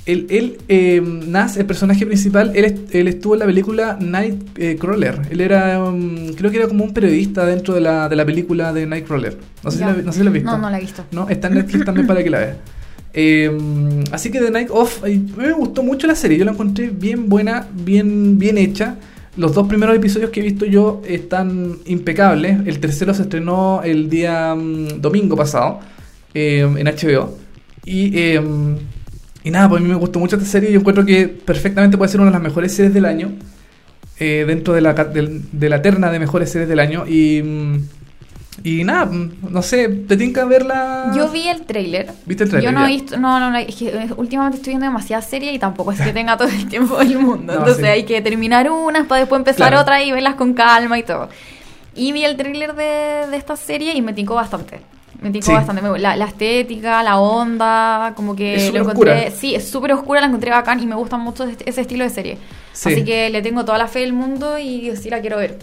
Él, 0.05 0.25
él, 0.29 0.57
eh, 0.69 1.01
Nas, 1.01 1.57
el 1.57 1.65
personaje 1.65 2.05
principal, 2.05 2.53
él, 2.55 2.85
él 2.91 3.07
estuvo 3.09 3.33
en 3.33 3.39
la 3.41 3.45
película 3.45 3.97
Nightcrawler. 3.99 5.23
Él 5.29 5.41
era, 5.41 5.83
um, 5.83 6.33
creo 6.33 6.49
que 6.49 6.55
era 6.55 6.67
como 6.69 6.85
un 6.85 6.93
periodista 6.93 7.45
dentro 7.45 7.73
de 7.73 7.81
la, 7.81 8.07
de 8.07 8.15
la 8.15 8.25
película 8.25 8.71
de 8.71 8.85
Nightcrawler. 8.85 9.37
No 9.65 9.69
sé, 9.69 9.79
si 9.79 9.83
la, 9.83 9.91
no 9.91 10.13
sé 10.13 10.19
si 10.19 10.23
la 10.23 10.29
has 10.29 10.33
visto. 10.33 10.51
No, 10.51 10.57
no 10.59 10.69
la 10.69 10.77
he 10.77 10.79
visto. 10.79 11.03
No, 11.11 11.27
está 11.27 11.49
en 11.49 11.55
Netflix 11.55 11.83
también 11.83 12.07
para 12.07 12.23
que 12.23 12.29
la 12.29 12.39
veas. 12.39 12.55
Eh, 13.19 13.49
así 14.11 14.29
que 14.29 14.39
The 14.39 14.51
Night 14.51 14.69
Of, 14.71 15.03
eh, 15.05 15.19
me 15.35 15.51
gustó 15.53 15.81
mucho 15.81 16.05
la 16.05 16.13
serie, 16.13 16.37
yo 16.37 16.45
la 16.45 16.51
encontré 16.51 16.89
bien 16.89 17.27
buena, 17.29 17.67
bien, 17.73 18.37
bien 18.37 18.59
hecha. 18.59 18.97
Los 19.37 19.53
dos 19.53 19.67
primeros 19.67 19.95
episodios 19.95 20.29
que 20.29 20.39
he 20.39 20.43
visto 20.43 20.65
yo 20.67 21.01
están 21.07 21.77
impecables. 21.85 22.59
El 22.67 22.79
tercero 22.79 23.13
se 23.15 23.23
estrenó 23.23 23.81
el 23.83 24.07
día 24.09 24.53
mm, 24.55 25.01
domingo 25.01 25.35
pasado 25.35 25.79
eh, 26.35 26.59
en 26.61 26.85
HBO. 26.87 27.37
Y, 27.85 28.11
eh, 28.17 28.41
y 29.43 29.49
nada, 29.51 29.69
pues 29.69 29.79
a 29.81 29.83
mí 29.83 29.89
me 29.89 29.95
gustó 29.95 30.19
mucho 30.19 30.35
esta 30.35 30.47
serie. 30.47 30.71
Yo 30.71 30.79
encuentro 30.79 31.03
que 31.05 31.27
perfectamente 31.27 31.97
puede 31.97 32.11
ser 32.11 32.19
una 32.21 32.29
de 32.29 32.33
las 32.33 32.41
mejores 32.43 32.71
series 32.73 32.93
del 32.93 33.05
año. 33.05 33.31
eh, 34.19 34.45
dentro 34.47 34.73
de 34.73 34.81
la, 34.81 34.93
del- 34.93 35.43
de 35.51 35.69
la 35.69 35.81
terna 35.81 36.11
de 36.11 36.19
mejores 36.19 36.49
series 36.51 36.67
del 36.69 36.79
año. 36.79 37.05
Y, 37.07 37.41
mm, 37.43 37.77
y 38.63 38.83
nada, 38.83 39.05
no 39.49 39.61
sé, 39.61 39.87
¿te 39.87 40.17
tinca 40.17 40.43
verla? 40.45 41.11
Yo 41.15 41.29
vi 41.29 41.47
el 41.47 41.61
tráiler. 41.65 42.11
¿Viste 42.25 42.43
el 42.45 42.49
tráiler? 42.49 42.71
Yo 42.73 42.77
no 42.77 42.85
he 42.85 42.89
visto, 42.89 43.17
no, 43.17 43.39
no, 43.39 43.51
no, 43.51 43.57
es 43.57 43.75
que 43.75 43.89
eh, 43.89 44.09
últimamente 44.17 44.57
estoy 44.57 44.71
viendo 44.71 44.85
demasiadas 44.87 45.25
series 45.29 45.53
y 45.53 45.59
tampoco 45.59 45.91
es 45.91 46.01
que 46.01 46.11
tenga 46.13 46.35
todo 46.37 46.47
el 46.49 46.67
tiempo 46.67 46.97
del 46.97 47.17
mundo. 47.19 47.53
No, 47.53 47.59
Entonces 47.59 47.83
sí. 47.85 47.89
hay 47.91 48.03
que 48.03 48.21
terminar 48.21 48.69
unas 48.69 49.05
para 49.07 49.19
después 49.19 49.39
empezar 49.39 49.69
Claro. 49.69 49.81
otras 49.81 50.03
y 50.05 50.11
verlas 50.11 50.35
con 50.35 50.53
calma 50.53 50.97
y 50.99 51.03
todo. 51.03 51.29
Y 51.95 52.11
vi 52.11 52.23
el 52.25 52.35
tráiler 52.37 52.75
de, 52.75 53.27
de 53.31 53.37
esta 53.37 53.55
serie 53.55 53.93
y 53.95 54.01
me 54.01 54.13
tincó 54.13 54.35
bastante. 54.35 54.81
Me 55.21 55.31
tincó 55.31 55.47
Sí. 55.47 55.53
bastante. 55.53 55.81
La, 55.99 56.15
la 56.15 56.25
estética, 56.25 57.01
la 57.01 57.17
onda, 57.19 58.13
como 58.15 58.35
que 58.35 58.55
Es 58.55 58.73
lo 58.73 58.81
encontré. 58.81 59.11
oscura. 59.13 59.31
Sí, 59.35 59.55
es 59.55 59.67
súper 59.67 59.93
oscura, 59.93 60.19
la 60.21 60.27
encontré 60.27 60.51
bacán 60.51 60.79
y 60.81 60.85
me 60.85 60.93
gusta 60.95 61.17
mucho 61.17 61.43
este- 61.45 61.67
ese 61.69 61.81
estilo 61.81 62.03
de 62.03 62.09
serie. 62.11 62.37
Sí. 62.73 62.91
Así 62.93 63.03
que 63.03 63.29
le 63.31 63.41
tengo 63.41 63.65
toda 63.65 63.77
la 63.79 63.87
fe 63.87 63.99
del 63.99 64.13
mundo 64.13 64.59
y 64.59 64.95
sí 64.95 65.09
la 65.09 65.21
quiero 65.21 65.37
ver. 65.37 65.57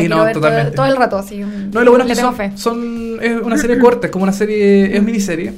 Sí, 0.00 0.08
no, 0.08 0.24
ver 0.24 0.32
todo- 0.34 0.42
totalmente. 0.42 0.76
Todo, 0.76 0.86
el 0.86 0.96
rato, 0.96 1.18
así. 1.18 1.38
No, 1.38 1.82
lo 1.82 1.90
bueno 1.92 2.04
es 2.06 2.10
que 2.10 2.16
son, 2.16 2.58
son- 2.58 3.18
es 3.22 3.40
una 3.42 3.56
serie 3.58 3.78
corta, 3.78 4.06
es 4.08 4.12
como 4.12 4.24
una 4.24 4.32
serie, 4.32 4.96
es 4.96 5.02
miniserie. 5.02 5.52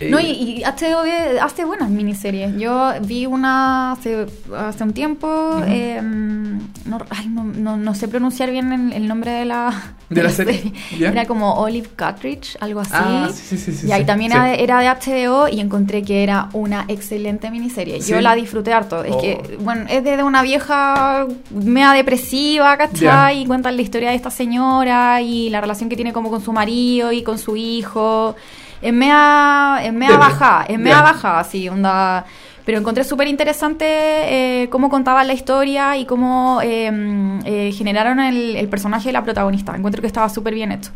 Eh, 0.00 0.08
No, 0.10 0.18
y, 0.18 0.26
y 0.30 0.62
HBO 0.64 1.02
hace 1.42 1.64
buenas 1.64 1.90
miniseries. 1.90 2.56
Yo 2.58 2.92
vi 3.02 3.26
una 3.26 3.92
hace, 3.92 4.26
hace 4.56 4.82
un 4.84 4.92
tiempo. 4.92 5.60
eh, 5.66 6.00
no, 6.02 6.98
ay, 7.10 7.28
no, 7.28 7.44
no, 7.44 7.76
no 7.76 7.94
sé 7.94 8.08
pronunciar 8.08 8.50
bien 8.50 8.72
el, 8.72 8.92
el 8.94 9.06
nombre 9.08 9.30
de 9.30 9.44
la, 9.44 9.94
¿De 10.08 10.22
la 10.22 10.30
serie? 10.40 10.72
Era 10.98 11.26
como 11.26 11.54
Olive 11.54 11.88
Cartridge, 11.94 12.56
algo 12.60 12.80
así. 12.80 12.92
Ah, 12.94 13.28
sí, 13.32 13.56
sí, 13.58 13.72
sí, 13.72 13.86
y 13.86 13.92
ahí 13.92 14.04
también 14.04 14.32
era, 14.32 14.80
de, 14.80 14.88
HBO 14.88 15.48
y 15.48 15.60
encontré 15.60 16.02
que 16.02 16.22
era 16.22 16.48
una 16.52 16.84
excelente 16.88 17.50
miniserie. 17.50 18.00
Yo 18.00 18.20
la 18.20 18.34
disfruté 18.34 18.72
harto. 18.72 19.04
Es 19.04 19.12
Oh. 19.12 19.20
que, 19.20 19.58
bueno, 19.60 19.84
es 19.88 20.02
de, 20.02 20.16
de 20.16 20.22
una 20.22 20.42
vieja 20.42 21.26
media 21.50 21.92
depresiva, 21.92 22.76
¿cachai? 22.76 23.00
Ya. 23.00 23.32
Y 23.32 23.44
cuentan 23.46 23.76
la 23.76 23.82
historia 23.82 24.10
de 24.10 24.16
esta 24.16 24.30
señora 24.30 25.20
y 25.20 25.50
la 25.50 25.60
relación 25.60 25.88
que 25.88 25.96
tiene 25.96 26.12
como 26.12 26.30
con 26.30 26.40
su 26.40 26.52
marido 26.52 27.12
y 27.12 27.22
con 27.22 27.38
su 27.38 27.56
hijo. 27.56 28.34
Es 28.82 28.92
media, 28.92 29.78
es 29.82 29.92
Depre. 29.92 30.16
baja, 30.16 30.64
es 30.68 30.78
Ya. 30.82 31.02
baja, 31.02 31.38
así, 31.40 31.68
onda... 31.68 32.24
Pero 32.64 32.78
encontré 32.78 33.02
súper 33.04 33.26
interesante 33.26 33.84
eh, 33.86 34.68
cómo 34.70 34.90
contaban 34.90 35.26
la 35.26 35.32
historia 35.32 35.96
y 35.96 36.04
cómo 36.04 36.60
eh, 36.62 37.40
eh, 37.44 37.72
generaron 37.72 38.20
el, 38.20 38.54
el 38.54 38.68
personaje 38.68 39.08
de 39.08 39.12
la 39.14 39.24
protagonista. 39.24 39.74
Encuentro 39.74 40.00
que 40.02 40.06
estaba 40.06 40.28
súper 40.28 40.54
bien 40.54 40.70
hecho. 40.70 40.90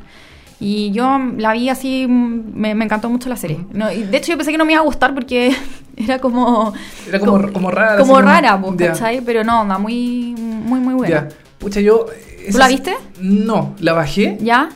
Y 0.60 0.92
yo 0.92 1.18
la 1.38 1.52
vi 1.52 1.70
así, 1.70 2.06
me, 2.08 2.74
me 2.76 2.84
encantó 2.84 3.08
mucho 3.08 3.28
la 3.28 3.36
serie. 3.36 3.58
No, 3.72 3.90
y 3.90 4.04
de 4.04 4.16
hecho, 4.18 4.30
yo 4.32 4.36
pensé 4.36 4.52
que 4.52 4.58
no 4.58 4.64
me 4.66 4.72
iba 4.72 4.82
a 4.82 4.84
gustar 4.84 5.14
porque 5.14 5.56
era 5.96 6.18
como... 6.20 6.72
Era 7.08 7.18
como- 7.18 7.50
como 7.52 7.70
rara, 7.70 7.96
Como 7.98 8.14
así 8.16 8.22
como- 8.22 8.32
rara, 8.32 8.60
pues. 8.60 8.76
¿cachai? 8.90 9.20
Pero 9.22 9.42
no, 9.42 9.62
onda, 9.62 9.78
muy, 9.78 10.34
muy, 10.38 10.78
muy 10.80 10.94
buena. 10.94 11.28
Ya. 11.28 11.28
Pucha, 11.58 11.80
yo. 11.80 12.06
esa 12.46 12.58
la 12.58 12.68
viste? 12.68 12.94
No, 13.20 13.74
la 13.80 13.94
bajé. 13.94 14.38
¿Ya? 14.40 14.68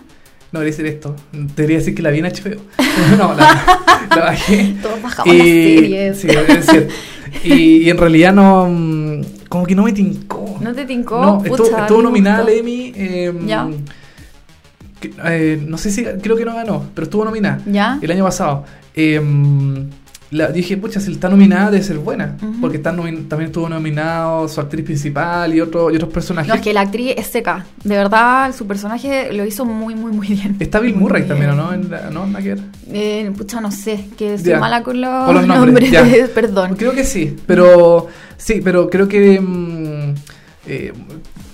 No 0.51 0.61
debería 0.61 0.77
decir 0.77 0.87
esto. 0.87 1.15
Debería 1.33 1.79
decir 1.79 1.95
que 1.95 2.03
la 2.03 2.11
vi 2.11 2.21
en 2.21 2.25
HBO. 2.27 2.61
no, 3.19 3.35
la, 3.35 3.79
la 4.11 4.17
bajé. 4.17 4.77
Todos 4.83 5.03
bajamos 5.03 5.35
las 5.37 5.47
series. 5.47 6.19
Sí, 6.19 6.27
es 6.29 6.67
cierto. 6.67 6.95
Y, 7.45 7.53
y 7.83 7.91
en 7.91 7.99
realidad 7.99 8.33
no. 8.33 8.67
mm, 8.71 9.21
Como 9.49 9.67
que 9.67 9.75
no 9.75 9.83
me 9.83 9.93
tincó. 9.93 10.57
¿No 10.61 10.73
te 10.75 10.85
tincó? 10.87 11.21
No, 11.21 11.39
Pucha, 11.43 11.83
estuvo, 11.83 12.01
nominada 12.03 12.39
al. 12.45 12.49
Emmy. 12.49 12.93
eh, 12.97 13.33
Ya. 13.47 13.69
que- 15.01 15.13
eh, 15.27 15.63
no 15.67 15.77
sé 15.79 15.91
si. 15.91 16.05
Creo 16.05 16.37
que 16.37 16.45
no 16.47 16.55
ganó, 16.55 16.85
pero 16.95 17.05
estuvo 17.05 17.25
nominada. 17.25 17.61
¿Ya? 17.67 17.99
El 18.01 18.11
año 18.11 18.25
pasado. 18.25 18.65
Eh, 18.95 19.21
la, 20.31 20.49
dije, 20.49 20.77
pucha, 20.77 21.01
si 21.01 21.13
está 21.13 21.29
nominada 21.29 21.71
debe 21.71 21.83
ser 21.83 21.99
buena. 21.99 22.37
Porque 22.61 22.77
está 22.77 22.91
también 22.95 23.27
estuvo 23.47 23.69
nominado 23.69 24.47
su 24.49 24.61
actriz 24.61 24.85
principal 24.85 25.55
y, 25.55 25.61
otro, 25.61 25.91
y 25.91 25.97
otros 25.97 26.13
personajes. 26.13 26.49
No, 26.49 26.55
es 26.57 26.61
que 26.61 26.73
la 26.75 26.83
actriz 26.83 27.15
es 27.17 27.27
seca. 27.29 27.65
De 27.83 27.97
verdad, 27.97 28.55
su 28.55 28.67
personaje 28.67 29.33
lo 29.33 29.45
hizo 29.47 29.65
muy, 29.65 29.95
muy, 29.95 30.13
muy 30.13 30.27
bien. 30.29 30.57
Está 30.61 30.81
Bill 30.81 30.95
Muy 30.95 31.03
Murray 31.05 31.23
bien. 31.23 31.29
también, 31.29 31.51
¿o 31.53 31.55
no? 31.55 31.73
En 31.73 31.91
la- 31.91 32.11
¿No? 32.11 32.27
Nada 32.27 32.43
que 32.43 32.55
ver. 32.55 32.59
Eh, 32.91 33.33
pucha, 33.37 33.61
no 33.61 33.71
sé, 33.71 34.07
que 34.19 34.37
soy 34.39 34.49
Ya. 34.49 34.59
mala 34.59 34.83
con 34.83 35.01
los, 35.01 35.25
Con 35.27 35.35
los 35.35 35.47
nombres. 35.49 36.29
Perdón. 36.35 36.77
Creo 36.77 36.93
que 36.93 37.05
sí, 37.05 37.37
pero 37.47 38.07
sí, 38.37 38.61
pero 38.63 38.91
creo 38.91 39.09
que 39.09 39.41
mm, 39.41 40.15
eh, 40.67 40.93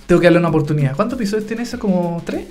tengo 0.07 0.20
que 0.20 0.27
darle 0.27 0.39
una 0.41 0.49
oportunidad. 0.49 0.97
¿Cuántos 0.97 1.18
episodios 1.18 1.47
tiene 1.47 1.62
eso? 1.62 1.79
¿Como 1.79 2.22
tres? 2.27 2.45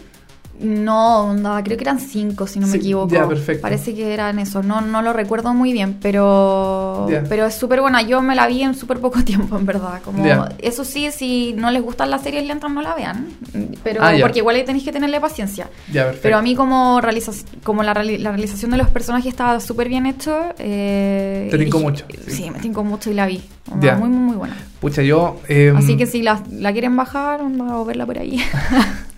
No, 0.60 1.26
onda, 1.26 1.62
creo 1.64 1.78
que 1.78 1.84
eran 1.84 2.00
cinco, 2.00 2.48
si 2.48 2.60
no 2.60 2.68
Sí, 2.68 2.74
me 2.74 2.78
equivoco. 2.78 3.14
ya, 3.14 3.28
perfecto. 3.28 3.62
Parece 3.64 3.94
que 3.96 4.14
eran 4.14 4.40
eso. 4.40 4.62
No, 4.64 4.82
no 4.82 5.02
lo 5.02 5.12
recuerdo 5.12 5.54
muy 5.54 5.74
bien, 5.74 5.98
pero 6.02 7.08
Ya. 7.10 7.24
pero 7.28 7.48
es 7.48 7.56
súper 7.56 7.82
buena. 7.82 8.02
Yo 8.04 8.22
me 8.22 8.36
la 8.36 8.48
vi 8.48 8.62
en 8.62 8.76
súper 8.76 9.00
poco 9.00 9.22
tiempo, 9.26 9.58
en 9.58 9.66
verdad. 9.66 10.02
Como 10.06 10.24
Ya. 10.26 10.50
Eso 10.60 10.86
sí, 10.86 11.10
si 11.12 11.54
no 11.58 11.72
les 11.72 11.82
gustan 11.82 12.12
las 12.12 12.22
series 12.22 12.46
lentas, 12.46 12.72
no 12.72 12.82
la 12.82 12.94
vean. 12.96 13.28
Pero 13.84 14.02
Ah, 14.04 14.14
porque 14.22 14.40
igual 14.40 14.64
tenéis 14.64 14.86
que 14.86 14.92
tenerle 14.92 15.20
paciencia. 15.20 15.70
Ya, 15.92 16.04
perfecto. 16.06 16.22
Pero 16.24 16.38
a 16.38 16.42
mí 16.42 16.56
como, 16.56 17.02
realiza- 17.02 17.34
como 17.64 17.84
la, 17.84 17.94
reali- 17.94 18.20
la 18.20 18.30
realización 18.32 18.72
de 18.72 18.78
los 18.78 18.90
personajes 18.90 19.28
estaba 19.34 19.60
súper 19.60 19.90
bien 19.90 20.06
hecho. 20.06 20.38
Eh, 20.60 21.48
Te 21.52 21.58
tincó 21.58 21.80
mucho, 21.80 22.06
Sí, 22.28 22.32
sí. 22.32 22.50
me 22.52 22.60
tincó 22.60 22.84
mucho 22.84 23.10
y 23.12 23.16
la 23.16 23.26
vi. 23.26 23.42
Onda. 23.72 23.96
Muy, 23.96 24.08
muy, 24.10 24.20
muy 24.28 24.36
buena. 24.38 24.56
Pucha, 24.80 25.02
yo... 25.02 25.40
eh, 25.50 25.74
Así 25.76 25.98
que 25.98 26.06
si 26.06 26.22
la, 26.22 26.42
la 26.52 26.72
quieren 26.74 26.96
bajar 26.96 27.42
onda, 27.42 27.78
o 27.78 27.86
verla 27.86 28.06
por 28.06 28.18
ahí. 28.20 28.40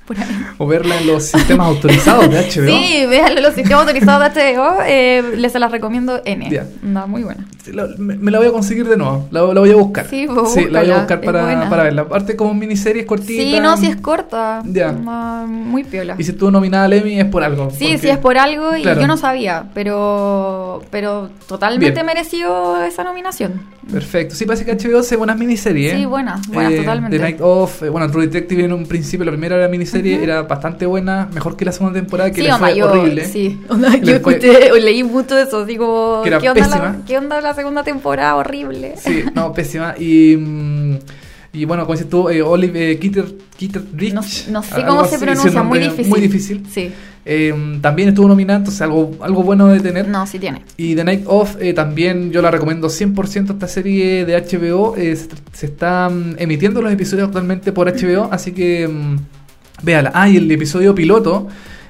por 0.06 0.18
ahí. 0.20 0.26
O 0.58 0.68
verla 0.68 0.98
en 1.00 1.08
los 1.08 1.24
sistemas 1.26 1.68
autorizados 1.68 2.30
de 2.30 2.38
HBO. 2.42 2.68
Sí, 2.68 3.06
véanlo, 3.08 3.42
los 3.42 3.54
sistemas 3.56 3.82
autorizados 3.88 4.34
de 4.34 4.56
HBO. 4.56 4.78
Eh, 4.86 5.24
les 5.38 5.52
se 5.52 5.60
las 5.60 5.72
recomiendo 5.72 6.22
N. 6.26 6.50
Ya. 6.50 6.66
Anda, 6.84 7.06
muy 7.06 7.24
buena. 7.24 7.46
Sí, 7.66 7.72
la- 7.72 7.88
me, 7.98 8.16
me 8.16 8.30
la 8.30 8.38
voy 8.38 8.48
a 8.48 8.52
conseguir 8.52 8.88
de 8.88 8.96
nuevo. 8.96 9.28
La, 9.32 9.42
la 9.42 9.60
voy 9.60 9.72
a 9.72 9.76
buscar. 9.76 10.08
Sí, 10.08 10.28
vos 10.28 10.56
la 10.70 10.82
voy 10.82 10.92
a 10.92 10.98
buscar 11.00 11.20
para, 11.22 11.68
para 11.68 11.84
verla. 11.84 12.04
Aparte, 12.04 12.36
como 12.36 12.54
miniserie 12.54 13.02
es 13.02 13.08
cortita. 13.08 13.42
Sí, 13.42 13.60
no, 13.60 13.76
si 13.76 13.88
es 13.88 13.96
corta. 13.96 14.62
Ya. 14.66 14.92
Muy 14.92 15.84
piola. 15.84 16.16
Y 16.20 16.24
si 16.24 16.32
estuvo 16.32 16.52
nominada 16.52 16.86
al 16.86 16.94
Emmy 16.94 17.20
es 17.20 17.26
por 17.26 17.44
algo. 17.44 17.72
Sí, 17.72 17.86
porque- 17.86 17.98
sí, 17.98 18.10
es 18.10 18.18
por 18.20 18.38
algo 18.38 18.76
y 18.78 18.84
Claro. 18.84 19.02
yo 19.02 19.08
no 19.08 19.18
sabía, 19.18 19.66
pero 19.74 20.84
pero 20.92 21.30
totalmente 21.48 21.94
Bien. 21.96 22.06
mereció 22.06 22.84
esa 22.84 23.04
nominación. 23.04 23.64
Perfecto. 23.92 24.36
Sí, 24.36 24.46
parece 24.46 24.66
que 24.66 24.72
HBO 24.76 25.00
hace 25.00 25.16
buenas 25.16 25.38
miniseries. 25.38 25.94
Sí, 25.94 26.06
buenas, 26.06 26.48
buenas, 26.48 26.74
Eh, 26.74 26.78
totalmente. 26.78 27.18
The 27.18 27.24
Night 27.24 27.40
Of, 27.42 27.84
eh, 27.84 27.90
bueno, 27.90 28.10
True 28.10 28.26
Detective 28.28 28.64
en 28.66 28.74
un 28.74 28.86
principio, 28.88 29.26
la 29.26 29.32
primera 29.32 29.56
era 29.56 29.68
miniserie, 29.68 30.24
era 30.24 30.42
bastante 30.44 30.86
buena, 30.86 31.28
mejor 31.34 31.56
que 31.56 31.66
la 31.66 31.72
segunda 31.72 32.00
temporada, 32.00 32.30
que 32.32 32.42
sí, 32.42 32.48
le 32.48 32.54
fue 32.56 32.76
yo, 32.76 32.90
horrible. 32.92 33.26
sí, 33.26 33.60
yo 34.04 34.16
escuché, 34.16 34.72
leí 34.82 35.04
mucho 35.04 35.36
de 35.36 35.44
eso, 35.44 35.66
era 36.26 36.40
¿qué, 36.40 36.50
onda 36.50 36.68
la, 36.68 36.96
¿qué 37.06 37.18
onda 37.18 37.42
la 37.42 37.54
segunda 37.56 37.84
temporada? 37.84 38.36
Horrible. 38.36 38.96
Sí, 38.98 39.24
no, 39.34 39.54
pésima. 39.54 39.96
Y, 39.98 40.36
mm, 40.38 40.98
y 41.54 41.66
bueno, 41.66 41.84
como 41.86 41.94
dices 41.96 42.10
tú, 42.10 42.30
eh, 42.30 42.42
Olive 42.42 42.92
eh, 42.92 43.00
Kitter, 43.00 43.26
Kitter 43.58 43.84
Rich. 43.94 44.14
No, 44.14 44.22
no 44.52 44.62
sé 44.64 44.84
cómo 44.86 45.06
se 45.06 45.18
pronuncia, 45.18 45.64
muy 45.64 45.80
difícil. 45.80 46.08
Muy 46.10 46.20
difícil. 46.22 46.66
Sí, 46.72 46.92
Eh, 47.28 47.80
también 47.82 48.10
estuvo 48.10 48.28
nominada, 48.28 48.60
entonces 48.60 48.80
algo, 48.84 49.16
algo 49.22 49.42
bueno 49.42 49.68
de 49.68 49.80
tener. 49.80 50.08
no, 50.08 50.28
sí 50.28 50.38
tiene. 50.38 50.62
Y 50.78 50.94
The 50.96 51.04
Night 51.04 51.24
Of 51.26 51.56
eh, 51.60 51.74
también 51.74 52.32
yo 52.32 52.42
la 52.44 52.52
recomiendo 52.52 52.88
100% 52.88 53.54
esta 53.54 53.68
serie 53.68 54.26
de 54.26 54.36
HBO. 54.40 54.96
eh, 54.98 55.16
se, 55.16 55.30
se 55.54 55.66
están 55.68 56.36
emitiendo 56.38 56.82
los 56.84 56.92
episodios 56.94 57.28
actualmente 57.28 57.72
por 57.72 57.88
HBO, 57.92 58.30
así 58.32 58.52
que 58.52 58.88
mm, 58.88 59.16
véala. 59.82 60.12
Ah, 60.14 60.30
y 60.30 60.38
el 60.38 60.52
episodio 60.52 60.94
piloto 60.94 61.48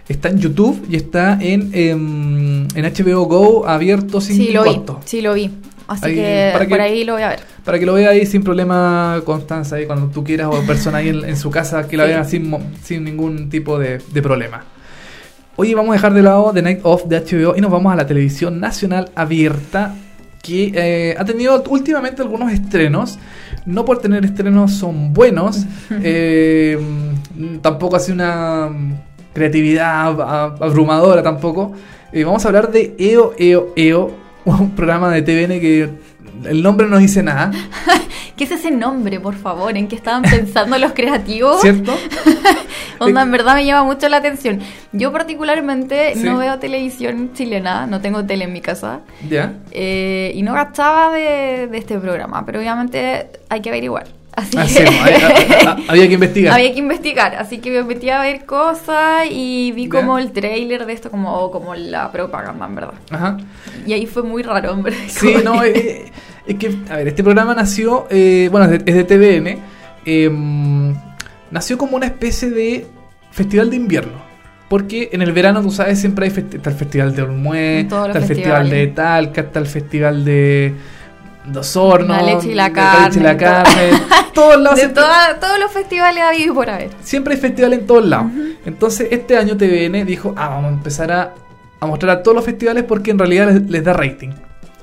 está 0.08 0.30
en 0.30 0.40
YouTube 0.40 0.86
y 0.90 0.96
está 0.96 1.38
en, 1.42 1.70
em, 1.74 2.68
en 2.76 2.86
HBO 2.86 3.26
Go 3.26 3.68
abierto 3.68 4.22
sin 4.22 4.36
Sí, 4.38 4.52
lo 4.52 4.64
vi, 4.64 4.76
costo. 4.76 5.00
sí, 5.06 5.22
lo 5.22 5.34
vi. 5.34 5.52
Así 5.88 6.06
Ahí, 6.08 6.16
que 6.16 6.50
para 6.54 6.66
que- 6.66 6.70
por 6.72 6.82
ahí 6.82 7.04
lo 7.04 7.14
voy 7.14 7.22
a 7.22 7.30
ver. 7.30 7.40
Para 7.64 7.78
que 7.80 7.86
lo 7.86 7.94
vea 7.94 8.10
ahí 8.10 8.26
sin 8.26 8.44
problema, 8.44 9.22
Constanza, 9.26 9.76
ahí 9.76 9.86
cuando 9.86 10.08
tú 10.08 10.24
quieras, 10.24 10.48
o 10.52 10.62
persona 10.66 10.98
ahí 11.00 11.10
en, 11.10 11.24
en 11.26 11.38
su 11.38 11.50
casa, 11.52 11.88
que 11.88 11.96
la 11.98 12.06
Sí. 12.06 12.10
vean 12.10 12.26
sin, 12.28 12.56
sin 12.84 13.04
ningún 13.04 13.50
tipo 13.50 13.78
de, 13.80 14.00
de 14.12 14.22
problema. 14.22 14.64
Hoy 15.58 15.74
vamos 15.74 15.92
a 15.92 15.94
dejar 15.94 16.14
de 16.14 16.22
lado 16.24 16.52
The 16.54 16.62
Night 16.62 16.80
Of 16.84 17.06
de 17.06 17.18
HBO 17.18 17.56
y 17.56 17.62
nos 17.62 17.72
vamos 17.72 17.94
a 17.94 17.96
la 17.96 18.06
televisión 18.06 18.60
nacional 18.60 19.10
abierta, 19.16 19.96
que 20.44 20.72
eh, 20.76 21.16
ha 21.18 21.24
tenido 21.26 21.64
últimamente 21.70 22.22
algunos 22.22 22.52
estrenos. 22.52 23.18
No 23.66 23.86
por 23.86 24.00
tener 24.00 24.26
estrenos 24.26 24.74
son 24.74 25.14
buenos, 25.14 25.66
eh, 26.04 26.78
tampoco 27.62 27.96
hace 27.96 28.12
una 28.12 28.68
mm, 28.68 28.94
creatividad 29.36 30.08
ab- 30.08 30.26
ab- 30.28 30.58
abrumadora 30.64 31.22
tampoco. 31.22 31.74
Eh, 32.12 32.24
vamos 32.24 32.44
a 32.46 32.48
hablar 32.48 32.72
de 32.72 32.96
EO, 32.98 33.34
EO, 33.38 33.68
EO, 33.76 34.12
un 34.46 34.72
programa 34.72 35.12
de 35.14 35.22
TVN 35.22 35.60
que 35.60 35.90
el 36.46 36.64
nombre 36.64 36.88
no 36.88 36.98
dice 36.98 37.22
nada, 37.22 37.52
¿Qué 38.36 38.44
es 38.44 38.52
ese 38.52 38.70
nombre, 38.70 39.18
por 39.22 39.36
favor? 39.36 39.78
¿En 39.78 39.88
qué 39.88 39.96
estaban 39.96 40.22
pensando 40.24 40.78
los 40.78 40.92
creativos? 40.92 41.62
¿cierto? 41.62 41.94
Onda, 43.00 43.22
en 43.22 43.32
verdad 43.32 43.56
me 43.56 43.66
llama 43.66 43.86
mucho 43.86 44.10
la 44.10 44.18
atención. 44.18 44.60
Yo 44.92 45.14
particularmente 45.14 46.16
Sí. 46.16 46.24
no 46.24 46.38
veo 46.38 46.60
televisión 46.60 47.32
chilena, 47.34 47.88
no 47.88 48.02
tengo 48.02 48.26
tele 48.26 48.44
en 48.44 48.52
mi 48.52 48.60
casa. 48.60 49.00
¿Ya? 49.30 49.54
eh, 49.72 50.34
y 50.36 50.42
no 50.42 50.52
gastaba 50.54 51.14
de, 51.14 51.68
de 51.72 51.78
este 51.78 51.98
programa, 51.98 52.46
pero 52.46 52.60
obviamente 52.60 53.28
hay 53.48 53.62
que 53.62 53.70
averiguar. 53.70 54.08
Así 54.36 54.58
Ah, 54.58 54.66
que 54.68 55.84
había, 55.88 56.08
que 56.08 56.14
investigar. 56.16 56.54
había 56.54 56.74
que 56.74 56.80
investigar, 56.80 57.36
así 57.36 57.60
que 57.60 57.72
me 57.72 57.84
metí 57.84 58.10
a 58.10 58.20
ver 58.22 58.46
cosas 58.46 59.28
y 59.32 59.72
vi 59.72 59.88
como 59.88 60.18
el 60.18 60.32
trailer 60.34 60.86
de 60.86 60.94
esto, 60.94 61.10
como, 61.10 61.50
como 61.52 61.74
la 61.76 62.12
propaganda, 62.12 62.66
en 62.66 62.76
verdad. 62.76 62.94
Ajá. 63.12 63.38
Y 63.88 63.94
ahí 63.94 64.06
fue 64.06 64.24
muy 64.24 64.44
raro, 64.44 64.76
verdad. 64.82 65.00
Sí, 65.08 65.36
no, 65.44 65.62
que- 65.62 65.70
eh, 65.72 66.12
es 66.48 66.56
que, 66.58 66.76
a 66.90 66.98
ver, 66.98 67.08
este 67.08 67.24
programa 67.24 67.54
nació, 67.56 68.08
eh, 68.10 68.50
bueno, 68.52 68.66
es 68.66 68.84
de, 68.86 68.92
es 68.92 68.96
de 68.96 69.04
TVN, 69.06 69.58
eh, 70.06 70.30
nació 71.52 71.78
como 71.78 71.96
una 71.96 72.06
especie 72.08 72.50
de 72.50 72.86
festival 73.32 73.70
de 73.70 73.76
invierno. 73.78 74.26
Porque 74.68 75.10
en 75.14 75.22
el 75.22 75.32
verano, 75.32 75.62
tú 75.62 75.70
sabes, 75.72 76.00
siempre 76.00 76.26
hay 76.26 76.32
festi- 76.32 76.56
está 76.56 76.72
el 76.72 76.76
festival 76.76 77.16
de 77.16 77.22
Olmué, 77.22 77.80
está 77.82 78.08
el 78.08 78.24
festival 78.26 78.70
de 78.70 78.88
Talca, 78.88 79.42
está 79.42 79.60
el 79.60 79.68
festival 79.68 80.26
de 80.26 80.74
Dos 81.48 81.76
Hornos, 81.76 82.18
La 82.18 82.24
leche 82.24 82.52
y 82.52 82.56
la 82.56 82.70
de 82.70 82.74
la 82.74 83.38
carne, 83.38 83.38
carne, 83.38 83.92
todos 84.34 84.60
lados 84.60 84.80
de 84.80 84.88
toda- 84.90 85.40
todos 85.40 85.60
los 85.60 85.72
festivales 85.72 86.24
habido 86.24 86.52
y 86.52 86.56
por 86.56 86.70
haber. 86.70 86.90
siempre 87.02 87.36
hay 87.36 87.40
festival 87.40 87.74
en 87.74 87.86
todos 87.86 88.06
lados. 88.06 88.32
Entonces, 88.66 89.08
este 89.12 89.38
año 89.38 89.56
TVN 89.56 90.06
dijo, 90.06 90.34
ah, 90.38 90.50
vamos 90.50 90.72
a 90.72 90.74
empezar 90.74 91.12
a, 91.12 91.34
a 91.80 91.86
mostrar 91.86 92.18
a 92.18 92.24
todos 92.24 92.36
los 92.36 92.44
festivales 92.46 92.84
porque 92.84 93.12
en 93.12 93.20
realidad 93.20 93.52
les, 93.52 93.70
les 93.70 93.84
da 93.84 93.94
rating. 93.94 94.30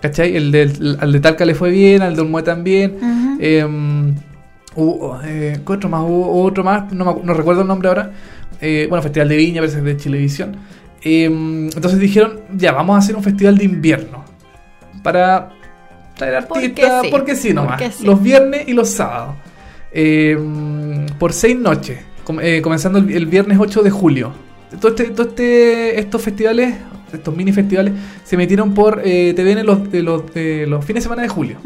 ¿Cachai? 0.00 0.36
El 0.36 0.50
del, 0.52 0.96
al 1.00 1.12
de 1.12 1.20
Talca 1.20 1.44
le 1.44 1.54
fue 1.54 1.70
bien, 1.70 2.02
al 2.02 2.14
de 2.16 2.22
Olmué 2.22 2.42
también. 2.42 3.36
Eh, 3.40 3.64
hubo, 4.74 5.20
eh, 5.24 5.60
¿qué 5.66 5.72
otro 5.72 5.88
más? 5.88 6.02
Hubo, 6.02 6.42
otro 6.44 6.64
más, 6.64 6.92
no, 6.92 7.04
me 7.04 7.22
no 7.24 7.34
recuerdo 7.34 7.62
el 7.62 7.68
nombre 7.68 7.88
ahora. 7.88 8.10
Eh, 8.60 8.86
bueno, 8.88 9.02
Festival 9.02 9.28
de 9.28 9.36
Viña, 9.36 9.60
parece 9.60 9.80
de 9.80 9.96
Chilevisión. 9.96 10.56
Eh, 11.02 11.24
entonces 11.24 11.98
dijeron, 11.98 12.40
ya, 12.54 12.70
vamos 12.72 12.94
a 12.96 12.98
hacer 12.98 13.16
un 13.16 13.22
festival 13.24 13.58
de 13.58 13.64
invierno. 13.64 14.24
Para 15.02 15.50
traer 16.16 16.46
Porque 16.46 16.66
artistas, 16.66 17.02
sí, 17.02 17.08
porque 17.10 17.36
sí 17.36 17.52
nomás. 17.54 17.72
porque 17.80 17.92
sí. 17.92 18.04
Los 18.04 18.22
viernes 18.22 18.68
y 18.68 18.72
los 18.72 18.88
sábados. 18.90 19.34
Eh, 19.92 20.38
por 21.18 21.32
seis 21.32 21.58
noches. 21.58 21.98
com- 22.24 22.40
eh, 22.40 22.60
comenzando 22.62 22.98
el, 22.98 23.10
el 23.10 23.26
viernes 23.26 23.58
8 23.60 23.82
de 23.82 23.90
julio. 23.90 24.32
Todo 24.80 24.88
este, 24.92 25.04
todo 25.10 25.28
este, 25.28 25.98
estos 26.00 26.22
festivales, 26.22 26.74
estos 27.12 27.36
mini 27.36 27.52
festivales, 27.52 27.92
se 28.24 28.36
metieron 28.38 28.72
por 28.72 29.02
eh, 29.04 29.34
TVN 29.36 29.66
los, 29.66 29.90
de 29.90 30.02
los, 30.02 30.32
de 30.32 30.66
los 30.66 30.82
fines 30.84 31.02
de 31.02 31.08
semana 31.10 31.22
de 31.22 31.28
julio. 31.28 31.58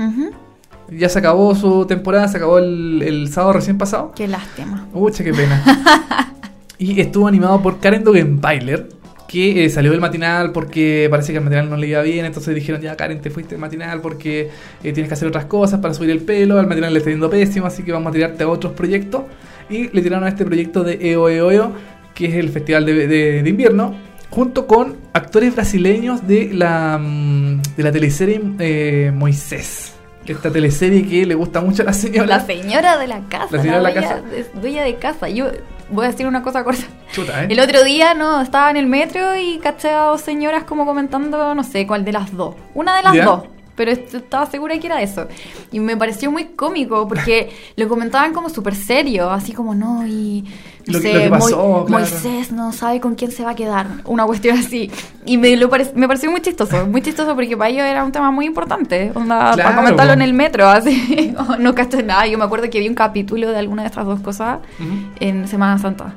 Ya 0.91 1.09
se 1.09 1.19
acabó 1.19 1.55
su 1.55 1.85
temporada, 1.87 2.27
se 2.29 2.37
acabó 2.39 2.59
el, 2.59 3.03
el 3.05 3.29
sábado 3.33 3.53
recién 3.55 3.77
pasado. 3.79 4.13
Qué 4.15 4.27
lástima. 4.29 4.87
Ucha, 4.93 5.23
qué 5.25 5.33
pena. 5.33 5.63
y 6.79 7.01
estuvo 7.01 7.27
animado 7.29 7.61
por 7.63 7.79
Karen 7.81 8.03
Dogenbailer, 8.05 8.89
que 9.37 9.65
eh, 9.65 9.71
salió 9.71 9.91
del 9.91 10.01
matinal 10.01 10.53
porque 10.53 11.09
parece 11.11 11.33
que 11.33 11.39
el 11.39 11.45
matinal 11.45 11.69
no 11.69 11.77
le 11.77 11.89
iba 11.89 12.01
bien. 12.03 12.25
Entonces 12.25 12.55
dijeron, 12.55 12.81
ya 12.81 12.97
Karen, 12.97 13.21
te 13.21 13.31
fuiste 13.31 13.51
del 13.55 13.61
matinal 13.61 14.01
porque 14.01 14.43
eh, 14.83 14.93
tienes 14.93 15.09
que 15.09 15.15
hacer 15.15 15.29
otras 15.29 15.45
cosas 15.45 15.81
para 15.81 15.93
subir 15.95 16.11
el 16.11 16.21
pelo. 16.21 16.59
Al 16.59 16.67
matinal 16.67 16.93
le 16.93 16.99
está 17.01 17.11
yendo 17.11 17.29
pésimo, 17.29 17.67
así 17.67 17.83
que 17.83 17.93
vamos 17.93 18.11
a 18.11 18.13
tirarte 18.13 18.45
a 18.45 18.49
otros 18.49 18.73
proyectos. 18.73 19.23
Y 19.69 19.89
le 19.95 20.01
tiraron 20.03 20.25
a 20.25 20.29
este 20.29 20.45
proyecto 20.45 20.83
de 20.85 20.99
EO 21.11 21.29
EO 21.29 21.51
EO, 21.51 21.73
que 22.15 22.27
es 22.27 22.35
el 22.35 22.49
festival 22.49 22.87
de, 22.87 23.07
de- 23.07 23.43
de 23.43 23.51
invierno, 23.51 23.95
junto 24.31 24.67
con 24.67 24.97
actores 25.13 25.55
brasileños 25.55 26.27
de 26.27 26.51
la, 26.55 26.99
mm, 26.99 27.63
de 27.77 27.83
la 27.83 27.93
teleserie 27.93 28.41
eh, 28.59 29.13
Moisés. 29.15 29.93
Esta 30.27 30.51
teleserie 30.51 31.07
que 31.07 31.25
le 31.27 31.35
gusta 31.37 31.61
mucho 31.61 31.83
a 31.83 31.85
la 31.85 31.93
señora. 31.93 32.27
La 32.27 32.41
señora 32.45 32.99
de 32.99 33.07
la 33.07 33.21
casa. 33.29 33.49
La 33.51 33.61
señora 33.63 33.79
de 33.79 33.83
la 33.85 33.91
dueña 33.93 34.09
casa. 34.09 34.23
dueña 34.61 34.83
de 34.85 34.95
casa. 34.97 35.29
Yo 35.29 35.47
voy 35.91 36.07
a 36.07 36.11
decir 36.11 36.27
una 36.27 36.43
cosa 36.43 36.65
corta. 36.65 36.85
Chuta, 37.13 37.45
¿eh? 37.45 37.49
El 37.51 37.61
otro 37.61 37.83
día, 37.85 38.15
no, 38.15 38.41
estaba 38.41 38.71
en 38.71 38.77
el 38.77 38.87
metro 38.87 39.37
y 39.37 39.59
caché 39.59 39.91
a 39.91 40.05
dos 40.05 40.21
señoras 40.21 40.65
como 40.65 40.85
comentando, 40.85 41.55
no 41.55 41.63
sé, 41.65 41.87
cuál 41.87 42.05
de 42.05 42.13
las 42.13 42.35
dos. 42.37 42.55
Una 42.75 42.97
de 42.97 43.03
las 43.03 43.15
¿Ya? 43.15 43.25
dos. 43.25 43.45
Pero 43.77 43.91
est- 43.93 44.15
estaba 44.15 44.47
segura 44.47 44.79
que 44.79 44.87
era 44.87 45.03
eso. 45.03 45.29
Y 45.71 45.81
me 45.81 45.97
pareció 45.97 46.31
muy 46.31 46.47
cómico 46.47 47.07
porque 47.07 47.51
lo 47.77 47.89
comentaban 47.89 48.33
como 48.33 48.49
súper 48.49 48.75
serio, 48.75 49.31
así 49.31 49.53
como 49.53 49.75
no, 49.75 50.07
y. 50.07 50.45
No 50.87 50.93
Lo 50.95 50.99
sé, 51.01 51.13
lo 51.15 51.21
que 51.21 51.29
pasó, 51.31 51.57
Mo- 51.57 51.85
claro. 51.85 52.05
Moisés 52.05 52.53
no 52.53 52.73
sabe 52.73 53.01
con 53.01 53.17
quién 53.17 53.33
se 53.33 53.43
va 53.45 53.51
a 53.51 53.55
quedar. 53.57 53.87
Una 54.05 54.25
cuestión 54.25 54.57
así. 54.57 54.89
Y 55.25 55.37
me, 55.37 55.57
lo 55.57 55.69
pare- 55.69 55.91
me 55.97 56.07
pareció 56.07 56.31
muy 56.31 56.41
chistoso. 56.41 56.87
Muy 56.87 57.03
chistoso 57.03 57.35
porque 57.35 57.57
para 57.57 57.71
ellos 57.71 57.83
era 57.85 58.05
un 58.05 58.13
tema 58.13 58.31
muy 58.31 58.47
importante. 58.47 59.11
Onda, 59.15 59.53
Claro, 59.55 59.63
para 59.65 59.77
comentarlo 59.77 60.13
en 60.13 60.23
el 60.23 60.33
metro, 60.33 60.69
así. 60.69 61.35
no 61.59 61.75
caché 61.75 62.05
nada. 62.05 62.27
Yo 62.29 62.39
me 62.39 62.45
acuerdo 62.45 62.71
que 62.71 62.79
vi 62.79 62.89
un 62.89 62.95
capítulo 62.95 63.51
de 63.51 63.59
alguna 63.59 63.83
de 63.83 63.89
estas 63.89 64.07
dos 64.07 64.21
cosas 64.21 64.61
Ujú. 64.79 64.93
en 65.19 65.49
Semana 65.49 65.77
Santa. 65.79 66.15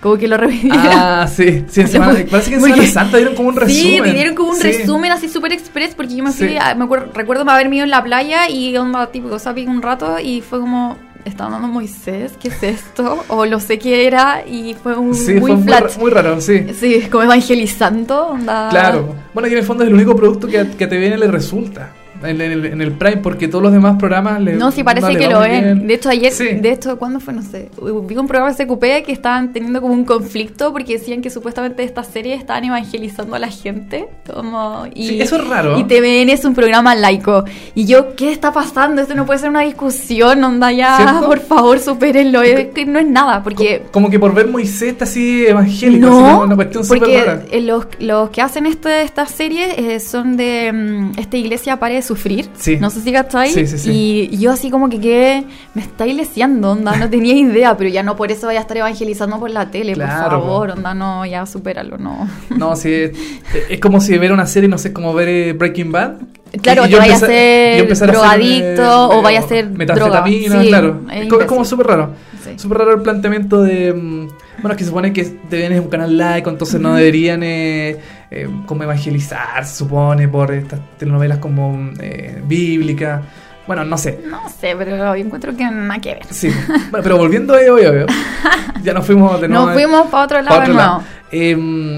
Como 0.00 0.16
que 0.16 0.26
lo 0.28 0.36
repitieron. 0.38 0.78
Ah, 0.82 1.28
sí, 1.28 1.64
sí, 1.68 1.80
en 1.82 1.88
Semana, 1.88 2.18
parece 2.30 2.50
que 2.50 2.56
en 2.56 2.62
Semana 2.62 2.86
Santa 2.86 3.16
dieron 3.18 3.34
como 3.34 3.50
un 3.50 3.56
resumen. 3.56 3.82
Sí, 3.82 4.00
me 4.00 4.12
dieron 4.14 4.34
como 4.34 4.50
un 4.50 4.56
Sí. 4.56 4.62
resumen 4.62 5.12
así 5.12 5.28
súper 5.28 5.52
express 5.52 5.94
porque 5.94 6.16
yo 6.16 6.24
me 6.24 6.32
fui, 6.32 6.48
Sí. 6.48 6.56
a- 6.58 6.74
me 6.74 6.84
acuerdo, 6.84 7.10
recuerdo 7.14 7.48
haberme 7.50 7.76
ido 7.76 7.84
en 7.84 7.90
la 7.90 8.02
playa 8.02 8.48
y 8.48 8.74
onda 8.78 9.06
típico 9.08 9.38
zapping 9.38 9.68
un 9.68 9.82
rato 9.82 10.18
y 10.18 10.40
fue 10.40 10.58
como, 10.58 10.96
¿está 11.26 11.50
dando 11.50 11.68
Moisés? 11.68 12.32
¿Qué 12.40 12.48
es 12.48 12.62
esto? 12.62 13.24
O 13.28 13.44
lo 13.44 13.60
sé 13.60 13.78
qué 13.78 14.06
era 14.06 14.42
y 14.46 14.74
fue 14.82 14.96
un 14.96 15.14
Sí, 15.14 15.32
muy 15.34 15.40
fue 15.52 15.56
muy, 15.56 15.64
flat. 15.64 15.98
muy 15.98 16.10
raro, 16.10 16.40
sí. 16.40 16.66
Sí, 16.72 17.02
como 17.10 17.24
evangelizando, 17.24 18.28
onda. 18.28 18.68
Claro. 18.70 19.14
Bueno, 19.34 19.48
y 19.48 19.52
en 19.52 19.58
el 19.58 19.64
fondo 19.64 19.84
es 19.84 19.88
el 19.88 19.94
único 19.94 20.16
producto 20.16 20.46
que 20.48 20.60
a, 20.60 20.64
que 20.70 20.84
a 20.84 20.88
TVN 20.88 21.18
le 21.18 21.26
resulta. 21.28 21.90
En, 22.22 22.40
el, 22.40 22.66
en 22.66 22.80
el 22.82 22.92
Prime, 22.92 23.18
porque 23.18 23.48
todos 23.48 23.62
los 23.62 23.72
demás 23.72 23.96
programas 23.98 24.40
le. 24.40 24.54
No, 24.54 24.70
sí, 24.70 24.82
parece 24.84 25.12
no 25.12 25.18
que 25.18 25.28
lo 25.28 25.42
bien. 25.42 25.86
De 25.86 25.94
hecho, 25.94 26.08
ayer, 26.10 26.32
Sí. 26.32 26.44
de 26.60 26.72
hecho, 26.72 26.98
¿cuándo 26.98 27.20
fue? 27.20 27.32
No 27.34 27.42
sé. 27.42 27.70
Vi 28.06 28.16
un 28.16 28.26
programa 28.26 28.52
de 28.52 28.64
CQP 28.64 29.04
que 29.04 29.12
estaban 29.12 29.52
teniendo 29.52 29.80
como 29.80 29.94
un 29.94 30.04
conflicto 30.04 30.72
porque 30.72 30.94
decían 30.98 31.22
que 31.22 31.30
supuestamente 31.30 31.82
esta 31.82 32.04
serie 32.04 32.34
estaban 32.34 32.64
evangelizando 32.64 33.36
a 33.36 33.38
la 33.38 33.48
gente. 33.48 34.08
Como, 34.32 34.86
y, 34.94 35.08
Sí, 35.08 35.20
eso 35.20 35.36
es 35.36 35.48
raro. 35.48 35.78
Y 35.78 35.84
TVN 35.84 36.30
es 36.30 36.44
un 36.44 36.54
programa 36.54 36.94
laico. 36.94 37.44
Y 37.74 37.86
yo, 37.86 38.14
¿qué 38.16 38.30
está 38.32 38.52
pasando? 38.52 39.02
Esto 39.02 39.14
no 39.14 39.26
puede 39.26 39.38
ser 39.38 39.50
una 39.50 39.62
discusión, 39.62 40.42
onda 40.44 40.72
ya, 40.72 40.96
¿Cierto? 40.96 41.26
por 41.26 41.40
favor, 41.40 41.78
supérenlo. 41.78 42.42
Es 42.42 42.66
que 42.74 42.84
no 42.86 42.98
es 42.98 43.06
nada, 43.06 43.42
porque. 43.42 43.84
Como 43.90 44.10
que 44.10 44.18
por 44.18 44.34
ver 44.34 44.46
Moisés 44.48 44.90
está 44.92 45.04
así 45.04 45.46
evangélico, 45.46 46.06
así 46.08 46.16
No, 46.16 46.22
como 46.30 46.42
una 46.42 46.56
cuestión 46.56 46.84
porque 46.86 47.18
rara. 47.24 47.42
eh, 47.50 47.60
los, 47.60 47.86
los 47.98 48.30
que 48.30 48.42
hacen 48.42 48.66
este, 48.66 49.02
estas 49.02 49.30
series 49.30 49.78
eh, 49.78 50.00
son 50.00 50.36
de 50.36 50.72
mm, 50.72 51.18
esta 51.18 51.36
iglesia 51.36 51.78
Pare 51.78 51.94
de 51.94 52.02
Sufrir. 52.10 52.48
Sí. 52.58 52.76
No 52.76 52.90
sé 52.90 53.00
si 53.02 53.12
cachai. 53.12 53.50
Sí. 53.50 54.28
Y, 54.32 54.38
yo 54.38 54.50
así 54.50 54.68
como 54.68 54.88
que 54.88 55.00
quedé, 55.00 55.44
me 55.74 55.82
está 55.82 56.08
iglesiando, 56.08 56.72
onda, 56.72 56.96
no 56.96 57.08
tenía 57.08 57.34
idea, 57.34 57.76
pero 57.76 57.88
ya 57.88 58.02
no 58.02 58.16
por 58.16 58.32
eso 58.32 58.48
vaya 58.48 58.58
a 58.58 58.62
estar 58.62 58.76
evangelizando 58.76 59.38
por 59.38 59.50
la 59.50 59.70
tele, 59.70 59.92
Claro, 59.92 60.22
por 60.22 60.30
favor, 60.40 60.68
po. 60.70 60.74
onda, 60.76 60.92
no, 60.94 61.24
ya 61.24 61.46
supéralo, 61.46 61.98
no. 61.98 62.28
No, 62.50 62.74
sí. 62.74 62.92
Es, 62.92 63.12
es 63.68 63.78
como 63.80 64.00
si 64.00 64.18
ver 64.18 64.32
una 64.32 64.46
serie, 64.46 64.68
no 64.68 64.76
sé, 64.78 64.92
como 64.92 65.14
ver 65.14 65.28
eh, 65.28 65.52
Breaking 65.52 65.92
Bad. 65.92 66.14
Claro, 66.62 66.82
que 66.88 66.96
vaya 66.96 67.14
a 67.14 67.18
ser 67.18 67.92
hacer, 67.92 68.08
drogadicto 68.08 68.82
eh, 68.82 69.16
o 69.16 69.22
vaya 69.22 69.38
a 69.38 69.42
ser 69.42 69.72
droga. 69.72 70.24
Sí, 70.26 70.46
claro. 70.66 71.02
es 71.12 71.22
Es, 71.28 71.44
como- 71.46 71.64
súper 71.64 71.86
raro. 71.86 72.10
Sí. 72.52 72.58
Súper 72.58 72.78
raro 72.78 72.94
el 72.94 73.02
planteamiento 73.02 73.62
de. 73.62 73.92
mm, 73.92 74.28
Bueno, 74.62 74.70
es 74.72 74.76
que 74.76 74.84
se 74.84 74.88
supone 74.90 75.12
que 75.12 75.24
TVN 75.24 75.72
es 75.72 75.80
un 75.80 75.88
canal 75.88 76.16
laico, 76.16 76.50
entonces 76.50 76.80
no 76.80 76.94
deberían 76.94 77.42
eh, 77.42 77.98
eh, 78.30 78.48
como 78.66 78.82
evangelizar, 78.84 79.64
se 79.64 79.76
supone, 79.76 80.28
por 80.28 80.52
estas 80.52 80.80
telenovelas 80.98 81.38
como 81.38 81.72
mm, 81.72 81.94
eh, 82.00 82.42
bíblicas. 82.44 83.22
Bueno, 83.66 83.84
no 83.84 83.96
sé. 83.96 84.20
No 84.28 84.48
sé, 84.48 84.74
pero 84.76 84.96
yo 84.96 85.14
encuentro 85.14 85.54
que 85.56 85.64
nada 85.64 86.00
que 86.00 86.14
ver. 86.14 86.26
Sí. 86.30 86.50
Bueno, 86.90 87.02
pero 87.02 87.16
volviendo 87.16 87.54
a 87.54 87.62
EO, 87.62 87.78
EO, 87.78 88.06
ya 88.82 88.92
nos 88.92 89.06
fuimos 89.06 89.40
de 89.40 89.48
nuevo. 89.48 89.66
Nos 89.66 89.74
fuimos 89.74 90.06
para 90.08 90.24
otro 90.24 90.42
lado 90.42 90.56
Pa' 90.56 90.62
otro 90.62 90.74
lado. 90.74 91.02
Eh, 91.30 91.54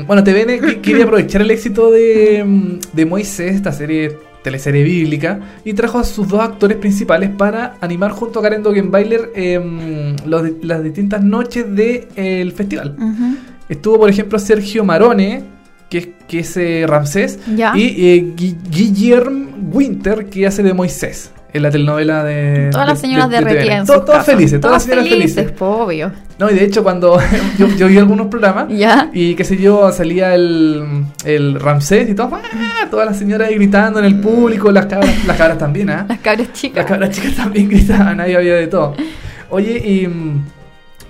bueno, 0.07 0.23
TVN 0.23 0.83
quería 0.83 1.05
aprovechar 1.05 1.41
el 1.41 1.51
éxito 1.51 1.91
de, 1.91 2.45
mm, 2.47 2.79
de 2.93 3.07
Moisés, 3.07 3.55
esta 3.55 3.73
serie, 3.73 4.19
teleserie 4.43 4.83
bíblica, 4.85 5.41
y 5.65 5.73
trajo 5.75 5.99
a 5.99 6.05
sus 6.05 6.29
dos 6.29 6.41
actores 6.41 6.77
principales 6.79 7.31
para 7.31 7.77
animar 7.81 8.11
junto 8.11 8.39
a 8.39 8.43
Karen 8.43 8.63
Dogenbailer 8.63 9.31
eh, 9.35 10.15
los 10.27 10.45
di- 10.45 10.57
las 10.63 10.83
distintas 10.83 11.23
noches 11.23 11.65
del 11.75 12.53
festival. 12.53 12.97
Ujú. 12.99 13.37
Estuvo, 13.69 13.99
por 14.01 14.11
ejemplo, 14.11 14.39
Sergio 14.39 14.85
Marone, 14.85 15.45
que 15.89 15.99
es, 15.99 16.09
que 16.29 16.39
es 16.41 16.57
eh, 16.57 16.85
Ramsés, 16.87 17.39
y 17.47 17.61
eh, 17.63 18.35
Gui- 18.37 18.57
Guillermo 18.71 19.51
Winter, 19.73 20.27
que 20.27 20.47
hace 20.47 20.63
de 20.63 20.75
Moisés. 20.75 21.31
En 21.55 21.63
la 21.63 21.71
telenovela 21.71 22.25
de. 22.25 22.71
Todas 22.73 22.87
las 22.89 22.99
señoras 22.99 23.29
de, 23.29 23.41
de 23.45 23.79
sus 23.87 24.05
Todas 24.07 24.25
felices, 24.25 24.59
todas 24.61 24.77
las 24.77 24.83
señoras 24.85 25.07
felices. 25.09 25.51
po, 25.53 25.67
obvio. 25.85 26.11
No, 26.39 26.51
y 26.51 26.55
de 26.55 26.65
hecho 26.65 26.83
cuando 26.83 27.19
yo, 27.59 27.69
yo 27.69 27.89
vi 27.89 27.99
algunos 27.99 28.29
programas 28.29 28.69
Ya. 28.71 29.11
y 29.13 29.35
qué 29.35 29.45
sé 29.45 29.59
yo, 29.59 29.93
salía 29.93 30.35
el, 30.35 31.05
el 31.27 31.61
Ramsés 31.61 32.09
y 32.09 32.15
todo, 32.15 32.31
¡ah! 32.35 32.87
todas 32.91 33.07
las 33.07 33.19
señoras 33.19 33.49
ahí 33.49 33.57
gritando 33.57 33.99
en 33.99 34.07
el 34.07 34.19
público, 34.21 34.73
las 34.73 34.87
cabras, 34.87 35.27
las 35.27 35.37
cabras 35.37 35.59
también, 35.59 35.91
¿ah? 35.91 36.07
Las 36.09 36.21
cabras 36.21 36.53
chicas. 36.55 36.77
Las 36.79 36.87
cabras 36.87 37.11
chicas 37.11 37.35
también 37.37 37.69
gritaban, 37.69 38.19
ahí 38.21 38.35
había 38.35 38.55
de 38.55 38.67
todo. 38.69 38.95
Oye, 39.51 39.77
y 39.77 40.07
mm, 40.09 40.43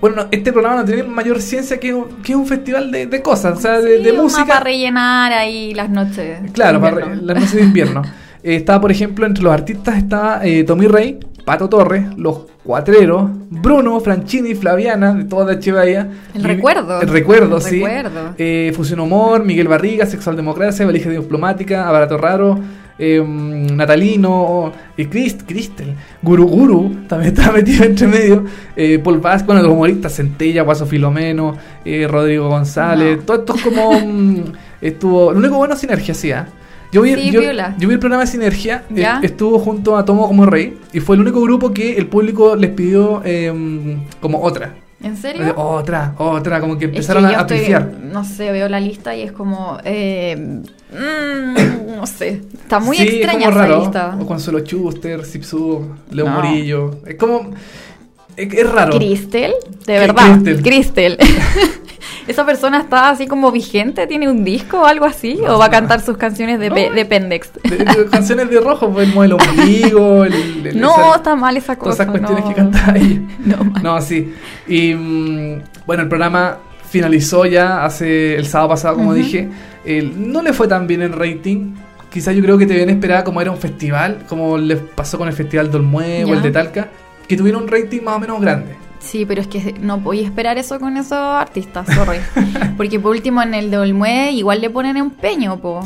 bueno, 0.01 0.17
no, 0.17 0.29
este 0.33 0.53
programa 0.53 0.81
no 0.81 0.85
tiene 0.85 1.05
mayor 1.05 1.41
ciencia 1.41 1.79
que, 1.79 1.95
un- 1.95 2.21
que 2.21 2.35
un 2.35 2.45
festival 2.47 2.91
de, 2.91 3.07
de 3.07 3.23
cosas, 3.23 3.57
o 3.59 3.61
sea, 3.61 3.81
de, 3.81 3.99
Sí, 3.99 4.03
de 4.03 4.13
música. 4.13 4.45
para 4.45 4.61
rellenar 4.61 5.33
ahí 5.33 5.73
las 5.73 5.89
noches. 5.89 6.41
Claro, 6.53 6.81
de 6.81 6.91
para 6.91 7.07
las 7.15 7.37
noches 7.37 7.53
de 7.55 7.63
invierno. 7.63 8.03
Eh, 8.43 8.57
estaba, 8.57 8.81
por 8.81 8.91
ejemplo, 8.91 9.27
entre 9.27 9.43
los 9.45 9.53
artistas 9.53 9.97
estaba 9.97 10.41
eh, 10.45 10.65
Tommy 10.65 10.87
Rey, 10.87 11.21
Pato 11.45 11.69
Torres, 11.69 12.05
Los 12.17 12.43
Cuatreros, 12.65 13.31
Bruno, 13.51 13.99
Franchini, 14.01 14.55
Flaviana, 14.55 15.15
de 15.15 15.25
toda 15.25 15.53
H. 15.55 15.73
Bahía. 15.73 16.09
El 16.35 16.45
recuerdo. 16.45 17.01
El 17.01 17.09
recuerdo, 17.09 17.57
El 17.57 17.63
sí. 17.63 17.77
recuerdo. 17.83 18.35
Eh, 18.39 18.73
Fusión 18.75 19.01
Humor, 19.01 19.45
Miguel 19.45 19.69
Barriga, 19.69 20.07
Sexual 20.07 20.37
Democracia, 20.37 20.87
Valija 20.87 21.11
Diplomática, 21.11 21.89
Abarato 21.89 22.17
Raro, 22.19 22.59
eh, 22.99 23.21
Natalino, 23.27 24.73
y 24.97 25.07
Crist, 25.07 25.43
Cristel, 25.47 25.95
Guru 26.23 26.47
Guru, 26.47 26.97
también 27.09 27.33
estaba 27.37 27.55
metido 27.57 27.85
entre 27.85 28.07
medio, 28.07 28.45
eh, 28.77 29.01
Paul 29.03 29.19
Vázquez, 29.19 29.47
bueno, 29.47 29.63
los 29.63 29.73
humoristas, 29.73 30.15
Centella, 30.15 30.63
Guaso 30.63 30.87
Filomeno, 30.87 31.57
eh, 31.85 32.07
Rodrigo 32.09 32.49
González, 32.49 33.19
No. 33.19 33.23
todo 33.25 33.39
esto 33.39 33.55
es 33.57 33.63
como... 33.63 34.01
mm, 34.01 34.45
estuvo, 34.81 35.33
lo 35.33 35.39
único 35.39 35.57
bueno 35.57 35.75
es 35.75 35.81
Sinergia, 35.81 36.15
sí, 36.15 36.31
¿ah? 36.33 36.47
Yo 36.93 37.03
vi, 37.03 37.15
Sí, 37.15 37.31
yo, 37.33 37.41
piola. 37.41 37.75
yo 37.79 37.89
vi 37.89 37.95
el 37.95 38.01
programa 38.01 38.25
de 38.25 38.31
Sinergia, 38.31 38.85
eh, 38.91 38.95
¿Ya? 39.01 39.19
estuvo 39.23 39.59
junto 39.59 39.97
a 39.97 40.05
Tomo 40.05 40.27
como 40.29 40.45
Rey, 40.47 40.79
y 40.93 41.01
fue 41.01 41.17
el 41.17 41.23
único 41.23 41.41
grupo 41.41 41.73
que 41.73 41.97
el 41.97 42.07
público 42.07 42.55
les 42.55 42.71
pidió 42.71 43.23
eh, 43.25 43.99
como 44.21 44.43
otra. 44.43 44.75
¿En 45.03 45.17
serio? 45.17 45.53
Otra, 45.57 46.15
otra, 46.19 46.61
como 46.61 46.79
que 46.79 46.85
Es 46.85 46.91
que 46.93 46.97
empezaron 46.99 47.23
yo 47.25 47.31
a, 47.31 47.39
a 47.39 47.41
estoy- 47.41 47.59
pifiar. 47.61 47.91
No 48.13 48.25
sé, 48.25 48.53
veo 48.53 48.69
la 48.69 48.79
lista 48.79 49.17
y 49.17 49.23
es 49.23 49.33
como. 49.33 49.79
eh, 49.85 50.37
mm, 50.93 51.97
no 51.97 52.07
sé. 52.07 52.41
Está 52.55 52.79
muy 52.79 52.97
Sí, 52.97 53.03
es 53.09 53.15
extraña 53.15 53.47
como 53.47 53.51
esa 53.51 53.59
raro. 53.67 53.81
lista. 53.81 54.17
O 54.21 54.27
Consuelo 54.27 54.61
Schuster, 54.61 55.25
Zipsu, 55.25 55.87
Leo 56.13 56.27
No. 56.29 56.37
Murillo. 56.41 56.99
Es 57.05 57.17
como. 57.17 57.51
Es, 58.37 58.55
es 58.55 58.71
raro. 58.71 58.97
Cristel, 58.97 59.53
de 59.71 59.85
¿Qué 59.87 59.99
verdad. 59.99 60.41
Cristel? 60.63 61.19
¿Esa 62.27 62.47
persona 62.47 62.81
está 62.81 63.11
así 63.11 63.27
como 63.27 63.51
vigente? 63.51 64.07
¿Tiene 64.07 64.29
un 64.29 64.45
disco 64.45 64.81
o 64.83 64.87
algo 64.87 65.05
así? 65.05 65.35
No, 65.35 65.57
¿O 65.57 65.59
va 65.59 65.67
a 65.67 65.71
cantar 65.71 66.01
sus 66.01 66.17
canciones 66.17 66.61
de, 66.61 66.69
No. 66.71 66.75
de 66.77 67.05
Pendex? 67.05 67.51
De- 67.65 67.77
de 67.79 68.07
canciones 68.11 68.49
de 68.51 68.61
rojo, 68.61 68.91
pues 68.91 69.09
el 69.09 69.15
modelo 69.15 69.37
ombligo, 69.37 70.25
el, 70.25 70.67
el- 70.67 70.81
No, 70.81 70.93
esa- 70.93 71.17
está 71.17 71.37
mal 71.37 71.57
esa 71.57 71.75
todas 71.77 71.97
cosa. 71.97 72.03
esas 72.05 72.11
cuestiones 72.11 72.45
no. 72.45 72.49
que 72.51 72.55
canta 72.55 72.95
ella. 72.97 73.21
No, 73.45 73.65
mal. 73.65 73.83
No, 73.83 74.01
sí. 74.01 74.33
Y 74.69 74.95
mm, 74.95 75.63
bueno, 75.87 76.03
el 76.05 76.09
programa 76.09 76.59
finalizó 76.89 77.47
ya 77.47 77.85
hace 77.85 78.37
el 78.37 78.47
sábado 78.47 78.71
pasado, 78.71 78.97
como 78.97 79.15
dije. 79.15 79.49
El- 79.85 80.31
no 80.33 80.43
le 80.43 80.53
fue 80.53 80.69
tan 80.69 80.87
bien 80.87 81.03
en 81.03 81.13
rating. 81.13 81.75
Quizás 82.13 82.35
yo 82.37 82.43
creo 82.43 82.59
que 82.59 82.67
te 82.67 82.75
habían 82.75 82.91
esperado 82.91 83.25
como 83.25 83.41
era 83.41 83.51
un 83.51 83.57
festival, 83.59 84.25
como 84.29 84.59
les 84.59 84.79
pasó 84.79 85.17
con 85.19 85.29
el 85.29 85.35
Festival 85.35 85.69
del 85.73 85.81
Olmué 85.81 86.25
o 86.25 86.29
Ya. 86.29 86.35
el 86.35 86.43
de 86.43 86.51
Talca, 86.51 86.89
que 87.27 87.37
tuvieron 87.39 87.63
un 87.63 87.69
rating 87.69 88.03
más 88.03 88.17
o 88.17 88.19
menos 88.21 88.39
grande. 88.41 88.77
Sí, 89.03 89.27
pero 89.27 89.43
es 89.43 89.49
que 89.49 89.75
no 89.81 89.99
voy 89.99 90.21
a 90.21 90.23
esperar 90.25 90.59
eso 90.59 90.79
con 90.79 90.97
esos 90.97 91.13
artistas, 91.13 91.87
sorry. 91.93 92.19
Porque 92.77 93.01
por 93.01 93.11
último 93.11 93.43
en 93.43 93.55
el 93.55 93.71
de 93.71 93.79
Olmué 93.79 94.31
igual 94.31 94.61
le 94.61 94.71
ponen 94.71 94.97
empeño, 94.97 95.61
po. 95.61 95.81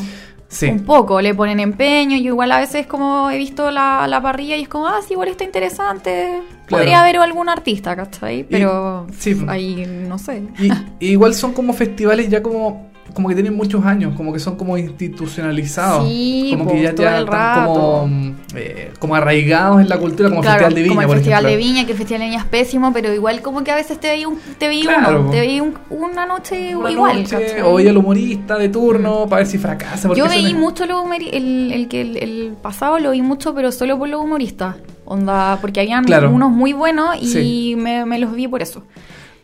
Sí. 0.49 0.67
Un 0.67 0.85
poco, 0.85 1.19
le 1.19 1.33
ponen 1.33 1.59
empeño. 1.59 2.17
Yo 2.17 2.27
igual 2.27 2.51
a 2.51 2.59
veces 2.59 2.87
como 2.87 3.29
he 3.29 3.37
visto 3.37 3.69
la, 3.69 4.07
la 4.07 4.21
parrilla 4.21 4.55
y 4.55 4.61
es 4.61 4.69
como, 4.69 4.87
ah, 4.87 4.99
sí, 5.05 5.13
igual 5.13 5.27
está 5.29 5.43
interesante. 5.43 6.41
Claro. 6.67 6.83
Podría 6.83 7.01
haber 7.01 7.17
algún 7.17 7.49
artista, 7.49 7.95
¿cachai? 7.95 8.45
Pero 8.49 9.07
sí. 9.17 9.35
ahí 9.47 9.85
no 10.07 10.17
sé. 10.17 10.43
Y, 10.59 10.71
y 10.99 11.11
igual 11.11 11.33
son 11.33 11.53
como 11.53 11.73
festivales 11.73 12.29
ya 12.29 12.41
como 12.41 12.91
como 13.13 13.29
que 13.29 13.35
tienen 13.35 13.55
muchos 13.55 13.83
años, 13.85 14.13
como 14.15 14.31
que 14.33 14.39
son 14.39 14.55
como 14.57 14.77
institucionalizados. 14.77 16.07
Sí, 16.07 16.53
como 16.57 16.71
que 16.71 16.81
ya, 16.83 16.93
ya 16.95 17.17
el 17.17 17.23
están 17.25 17.65
como, 17.65 18.07
mm, 18.07 18.33
eh, 18.55 18.91
como 18.99 19.15
arraigados 19.15 19.81
en 19.81 19.89
la 19.89 19.97
cultura, 19.97 20.29
como 20.29 20.41
el 20.41 20.47
Festival 20.47 20.73
de 20.73 20.81
Viña, 20.83 20.89
como 20.89 21.01
el 21.01 21.07
por 21.07 21.15
Festival 21.17 21.45
ejemplo. 21.45 21.49
de 21.49 21.57
Viña, 21.71 21.85
que 21.85 21.91
el 21.91 21.97
Festival 21.97 22.19
de 22.21 22.25
Viña 22.27 22.39
es 22.39 22.45
pésimo, 22.45 22.93
pero 22.93 23.13
igual 23.13 23.41
como 23.41 23.63
que 23.63 23.71
a 23.71 23.75
veces 23.75 23.99
te 23.99 24.09
veía, 24.09 24.27
un, 24.27 24.39
te 24.57 24.67
veía 24.67 24.83
Claro, 24.83 25.21
uno, 25.21 25.31
te 25.31 25.39
veía 25.39 25.63
un- 25.63 25.73
una 25.89 26.25
noche 26.25 26.75
Una 26.75 26.91
igual. 26.91 27.23
noche, 27.23 27.39
¿cachai? 27.39 27.61
o 27.61 27.75
veía 27.75 27.89
al 27.91 27.97
humorista 27.97 28.57
de 28.57 28.69
turno 28.69 29.25
para 29.27 29.37
ver 29.41 29.47
si 29.47 29.57
fracasa. 29.57 30.13
Yo 30.13 30.27
veí 30.27 30.53
mucho 30.53 30.85
lo 30.85 30.97
el, 31.13 31.71
el 31.71 31.87
que 31.87 32.01
el, 32.01 32.17
el 32.17 32.53
pasado 32.61 32.99
lo 32.99 33.11
vi 33.11 33.21
mucho, 33.21 33.53
pero 33.55 33.71
solo 33.71 33.97
por 33.97 34.09
los 34.09 34.21
humoristas. 34.21 34.75
Onda, 35.05 35.57
porque 35.61 35.79
habían 35.79 36.03
Claro. 36.03 36.29
unos 36.31 36.51
muy 36.51 36.73
buenos 36.73 37.15
y 37.21 37.27
Sí. 37.27 37.75
me, 37.77 38.05
me 38.05 38.19
los 38.19 38.33
vi 38.33 38.47
por 38.47 38.61
eso. 38.61 38.83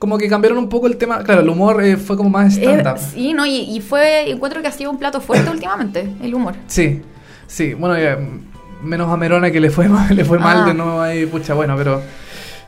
Como 0.04 0.18
que 0.18 0.28
cambiaron 0.28 0.58
un 0.58 0.68
poco 0.68 0.88
el 0.88 0.98
tema. 0.98 1.24
Claro, 1.24 1.40
el 1.40 1.48
humor 1.48 1.82
eh, 1.82 1.96
fue 1.96 2.18
como 2.18 2.30
más 2.30 2.58
Eh, 2.58 2.64
stand-up. 2.66 2.98
sí, 2.98 3.32
no, 3.34 3.46
y, 3.46 3.60
y 3.74 3.80
fue, 3.80 4.30
encuentro 4.30 4.62
que 4.62 4.68
ha 4.68 4.72
sido 4.74 4.92
un 4.92 5.00
plato 5.00 5.22
fuerte 5.22 5.50
últimamente, 5.50 6.10
el 6.22 6.36
humor. 6.36 6.56
Sí, 6.68 7.02
sí. 7.48 7.74
Bueno, 7.74 7.96
eh, 7.96 8.18
menos 8.84 9.10
a 9.10 9.16
Merona 9.16 9.50
que 9.50 9.62
le 9.62 9.70
fue, 9.70 9.88
le 10.10 10.26
fue 10.26 10.40
Ah. 10.42 10.42
mal 10.42 10.66
de 10.66 10.74
nuevo 10.74 11.00
ahí, 11.00 11.26
pucha, 11.26 11.54
bueno, 11.54 11.76
pero. 11.78 12.02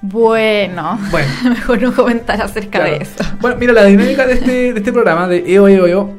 Bueno, 0.02 0.98
Bueno. 1.12 1.28
mejor 1.50 1.82
no 1.82 1.94
comentar 1.94 2.42
acerca 2.42 2.80
Claro. 2.80 2.92
de 3.00 3.04
eso. 3.04 3.24
Bueno, 3.42 3.58
mira, 3.60 3.74
la 3.74 3.84
dinámica 3.84 4.26
de 4.26 4.34
este, 4.36 4.52
de 4.72 4.78
este 4.80 4.94
programa, 4.94 5.28
de 5.28 5.44
EO, 5.46 5.68
EO, 5.68 5.88
EO, 5.88 6.10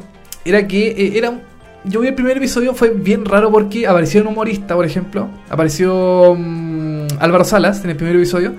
era 0.45 0.67
que 0.69 0.89
eh, 0.89 1.13
era 1.17 1.31
un- 1.31 1.41
Yo 1.85 2.01
vi 2.01 2.09
el 2.09 2.15
primer 2.15 2.37
episodio, 2.37 2.75
fue 2.75 2.91
bien 2.91 3.25
raro 3.25 3.51
porque 3.51 3.87
apareció 3.87 4.21
un 4.21 4.27
humorista, 4.27 4.75
por 4.75 4.85
ejemplo. 4.85 5.29
Apareció 5.49 6.35
mm, 6.37 7.07
Álvaro 7.21 7.45
Salas 7.45 7.83
en 7.85 7.89
el 7.91 7.97
primer 7.97 8.17
episodio. 8.17 8.53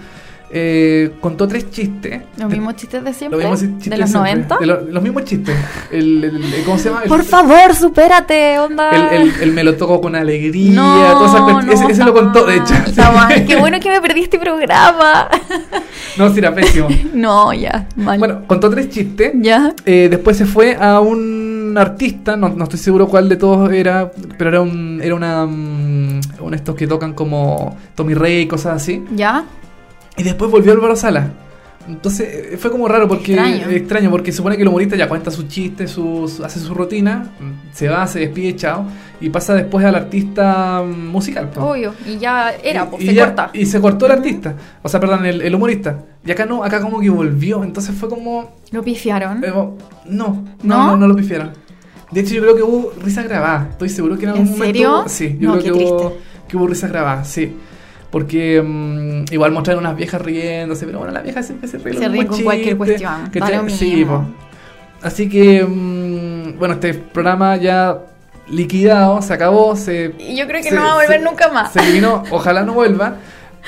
Eh, 0.50 1.12
contó 1.20 1.48
tres 1.48 1.70
chistes. 1.72 2.22
Los 2.38 2.50
mismos 2.50 2.76
chistes 2.76 3.04
de 3.04 3.14
siempre, 3.14 3.41
Los 3.43 3.52
mismos 3.62 3.74
chistes 3.84 3.89
de 3.91 3.98
los 3.98 4.10
siempre. 4.10 4.32
90. 4.34 4.58
De 4.60 4.66
lo- 4.66 4.82
los 4.82 5.04
mismos 5.04 5.24
chistes. 5.26 5.56
El, 5.91 6.24
el- 6.24 6.54
el- 6.54 6.64
¿Cómo 6.64 6.78
se 6.78 6.89
llama? 6.89 7.02
Por 7.08 7.24
favor, 7.24 7.76
supérate, 7.76 8.58
onda. 8.60 8.91
El, 9.14 9.52
me 9.52 9.64
lo 9.64 9.76
toco 9.76 10.00
con 10.02 10.16
alegría, 10.16 10.74
No, 10.74 11.12
todas 11.14 11.34
esas 11.36 11.66
no, 11.86 11.89
ese, 11.89 12.04
lo 12.04 12.14
contó, 12.14 12.45
de 12.45 12.56
hecho. 12.58 12.74
Qué 13.45 13.56
bueno 13.60 13.80
que 13.80 13.89
me 13.89 14.00
perdí 14.02 14.22
este 14.24 14.39
programa. 14.39 15.28
No, 16.18 16.30
sí, 16.32 16.39
era 16.39 16.54
pésimo. 16.54 16.88
No, 17.14 17.52
ya, 17.54 17.88
mal. 17.95 18.20
Bueno, 18.20 18.41
contó 18.48 18.70
tres 18.70 18.89
chistes. 18.89 19.32
ya. 19.36 19.74
Eh, 19.86 20.08
después 20.10 20.38
se 20.38 20.45
fue 20.45 20.76
a 20.80 21.00
un 21.00 21.76
artista, 21.78 22.38
no, 22.38 22.50
no 22.50 22.64
estoy 22.64 22.80
seguro 22.80 23.08
cuál 23.08 23.28
de 23.30 23.36
todos 23.36 23.72
era, 23.72 24.12
pero 24.38 24.50
era 24.50 24.62
un 24.62 25.00
era 25.04 25.14
una 25.16 25.43
uno 25.45 26.50
de 26.52 26.56
estos 26.56 26.76
que 26.76 26.88
tocan 26.88 27.14
como 27.14 27.76
Tommy 27.95 28.14
Rey, 28.14 28.48
cosas 28.48 28.76
así. 28.82 29.04
¿Ya? 29.16 29.43
Y 30.18 30.24
después 30.24 30.49
volvió 30.51 30.72
Álvaro 30.74 30.95
Sala. 30.95 31.28
Entonces 31.88 32.28
eh, 32.53 32.57
fue 32.57 32.70
como 32.70 32.86
raro 32.89 33.07
porque 33.07 33.34
Extraño. 33.34 33.70
extraño 33.70 34.09
porque 34.11 34.34
supone 34.34 34.57
que 34.57 34.63
el 34.63 34.68
humorista 34.68 34.97
ya 34.97 35.07
cuenta 35.07 35.32
sus 35.32 35.47
chistes, 35.47 35.89
sus, 35.89 36.41
hace 36.41 36.59
su 36.59 36.74
rutina, 36.74 37.30
se 37.72 37.88
va, 37.88 38.05
se 38.07 38.20
despide, 38.20 38.57
chao, 38.57 38.84
y 39.22 39.30
pasa 39.30 39.53
después 39.53 39.86
al 39.86 39.95
artista 39.95 40.84
mm, 40.84 41.07
musical. 41.07 41.49
Obvio. 41.55 41.93
Y 42.05 42.18
ya 42.18 42.51
era, 42.61 42.89
pues 42.89 43.03
y 43.03 43.07
se 43.07 43.13
ya- 43.13 43.26
corta. 43.28 43.49
Y 43.53 43.65
se 43.65 43.80
cortó 43.80 44.05
el 44.07 44.11
artista, 44.11 44.53
o 44.84 44.89
sea, 44.89 44.99
perdón, 44.99 45.26
el, 45.26 45.41
el 45.41 45.55
humorista. 45.55 45.97
Y 46.26 46.32
acá 46.32 46.45
no, 46.45 46.61
acá 46.61 46.82
como 46.82 46.99
que 46.99 47.09
volvió, 47.09 47.63
entonces 47.63 47.95
fue 47.95 48.09
como 48.09 48.57
Lo 48.72 48.84
pifiaron. 48.84 49.41
eh, 49.45 49.47
no, 49.47 49.76
no, 50.07 50.43
¿No? 50.63 50.88
no, 50.88 50.97
no, 50.97 51.07
lo 51.07 51.15
pifiaron. 51.15 51.51
De 52.11 52.20
hecho, 52.20 52.34
yo 52.36 52.41
creo 52.41 52.55
que 52.57 52.63
hubo 52.63 52.91
risas 53.01 53.24
grabadas. 53.26 53.70
Estoy 53.70 53.88
seguro 53.88 54.18
que 54.18 54.24
en 54.26 54.32
algún 54.32 54.47
¿En 54.47 54.51
momento. 54.51 54.65
serio? 54.76 54.99
hubo- 54.99 55.09
sí, 55.09 55.38
yo 55.39 55.55
No, 55.55 55.59
creo 55.61 55.74
que 55.78 55.84
hubo, 55.86 56.18
que 56.49 56.57
hubo 56.57 56.68
risas 56.68 56.89
grabadas, 56.91 57.30
sí. 57.30 57.53
Porque 58.12 58.62
mm, 58.62 59.34
igual 59.34 59.51
mostraron 59.51 59.84
unas 59.84 59.95
viejas 59.97 60.22
riéndose, 60.22 60.86
pero 60.86 60.99
bueno, 60.99 61.14
las 61.14 61.24
viejas 61.24 61.45
siempre 61.45 61.68
se 61.68 61.78
ríen. 61.78 61.99
Se 61.99 62.08
ríen 62.08 62.28
con 62.28 62.41
cualquier 62.43 62.78
cuestión, 62.78 63.30
que 63.32 63.39
lo 63.39 63.70
sí, 63.70 64.05
po. 64.05 64.24
Así 65.01 65.30
que, 65.30 65.64
mm, 65.64 66.58
bueno, 66.58 66.76
este 66.76 66.93
programa 66.93 67.58
ya 67.58 67.99
liquidado, 68.49 69.22
se 69.22 69.34
acabó, 69.34 69.76
se. 69.76 70.14
Y 70.18 70.36
yo 70.38 70.47
creo 70.47 70.62
que 70.62 70.70
se- 70.70 70.76
no 70.76 70.82
va 70.84 70.91
a 70.93 70.95
volver 70.95 71.20
se- 71.20 71.26
nunca 71.26 71.49
más. 71.51 71.74
Se 71.74 71.80
eliminó, 71.80 72.24
ojalá 72.32 72.64
no 72.64 72.74
vuelva. 72.74 73.16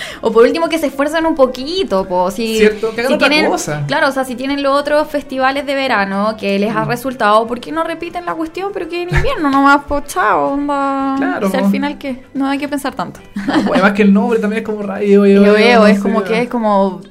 O 0.21 0.31
por 0.31 0.43
último 0.43 0.67
que 0.69 0.77
se 0.77 0.87
esfuercen 0.87 1.25
un 1.25 1.35
poquito, 1.35 2.05
po. 2.05 2.29
Si, 2.31 2.57
Cierto, 2.57 2.93
que 2.93 3.01
hagan 3.01 3.09
si 3.09 3.13
otra 3.15 3.29
tienen, 3.29 3.49
cosa. 3.51 3.83
Claro, 3.87 4.09
o 4.09 4.11
sea, 4.11 4.25
si 4.25 4.35
tienen 4.35 4.61
los 4.63 4.77
otros 4.79 5.07
festivales 5.07 5.65
de 5.65 5.75
verano 5.75 6.35
que 6.37 6.59
les 6.59 6.75
ha 6.75 6.85
resultado, 6.85 7.45
¿por 7.47 7.59
qué 7.59 7.71
no 7.71 7.83
repiten 7.83 8.25
la 8.25 8.33
cuestión? 8.33 8.71
Pero 8.73 8.89
que 8.89 9.03
en 9.03 9.13
invierno 9.13 9.49
nomás, 9.49 9.83
po, 9.85 10.01
chao, 10.01 10.53
onda. 10.53 11.15
Claro, 11.17 11.49
Si 11.49 11.57
al 11.57 11.63
po. 11.63 11.69
final, 11.69 11.97
¿qué? 11.97 12.23
No 12.33 12.47
hay 12.47 12.57
que 12.57 12.67
pensar 12.67 12.95
tanto. 12.95 13.19
Además 13.47 13.93
que 13.93 14.01
el 14.03 14.13
nombre 14.13 14.39
también 14.39 14.61
es 14.61 14.65
como 14.65 14.81
rayo. 14.81 15.25
Yo 15.25 15.53
veo, 15.53 15.85
es 15.87 15.99
como 15.99 16.23
que 16.23 16.41
es 16.43 16.49
como... 16.49 17.01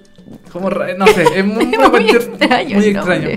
Como 0.53 0.71
no 0.71 1.07
sé, 1.07 1.25
es 1.37 1.45
muy, 1.47 1.65
extraño 2.11 2.77
muy 2.77 2.87
extraño. 2.87 3.29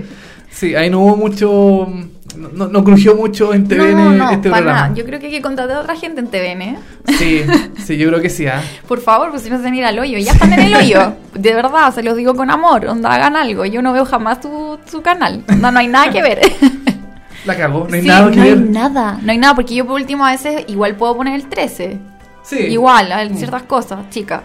Sí, 0.50 0.74
ahí 0.74 0.90
no 0.90 1.00
hubo 1.00 1.16
mucho. 1.16 1.88
No, 2.36 2.66
no 2.68 2.84
crujió 2.84 3.14
mucho 3.14 3.52
en 3.54 3.66
TVN 3.68 3.94
no, 3.96 4.10
no, 4.12 4.30
este 4.30 4.48
para 4.50 4.62
programa. 4.62 4.82
nada. 4.88 4.94
Yo 4.94 5.04
creo 5.04 5.20
que 5.20 5.26
hay 5.26 5.32
que 5.32 5.42
contratar 5.42 5.76
a 5.76 5.80
otra 5.80 5.96
gente 5.96 6.20
en 6.20 6.28
TVN. 6.28 6.78
Sí, 7.18 7.42
sí, 7.84 7.96
yo 7.96 8.08
creo 8.08 8.20
que 8.20 8.30
sí. 8.30 8.46
¿ah? 8.46 8.62
Por 8.88 9.00
favor, 9.00 9.30
pues 9.30 9.42
si 9.42 9.50
no 9.50 9.56
se 9.58 9.64
van 9.64 9.72
a 9.74 9.76
ir 9.76 9.84
al 9.84 9.98
hoyo. 9.98 10.18
Ya 10.18 10.32
están 10.32 10.52
en 10.52 10.60
el 10.60 10.74
hoyo. 10.74 11.14
De 11.34 11.54
verdad, 11.54 11.92
se 11.94 12.02
los 12.02 12.16
digo 12.16 12.34
con 12.34 12.50
amor. 12.50 12.86
Onda, 12.86 13.12
hagan 13.12 13.36
algo. 13.36 13.64
Yo 13.64 13.82
no 13.82 13.92
veo 13.92 14.04
jamás 14.04 14.40
tu, 14.40 14.78
tu 14.90 15.02
canal. 15.02 15.44
Onda, 15.48 15.70
no 15.70 15.78
hay 15.78 15.88
nada 15.88 16.10
que 16.10 16.22
ver. 16.22 16.40
La 17.44 17.56
cagó, 17.56 17.86
no 17.88 17.94
hay 17.96 18.02
Sí, 18.02 18.06
nada 18.08 18.30
que 18.30 18.36
no 18.36 18.42
ver. 18.44 18.52
hay 18.52 18.58
nada. 18.60 19.18
No 19.20 19.32
hay 19.32 19.38
nada, 19.38 19.54
porque 19.56 19.74
yo 19.74 19.84
por 19.84 19.94
último 19.96 20.24
a 20.24 20.30
veces 20.30 20.64
igual 20.68 20.94
puedo 20.94 21.16
poner 21.16 21.34
el 21.34 21.46
13. 21.48 21.98
Sí. 22.44 22.56
Igual, 22.56 23.10
en 23.12 23.36
ciertas 23.36 23.62
cosas, 23.64 24.08
chica. 24.10 24.42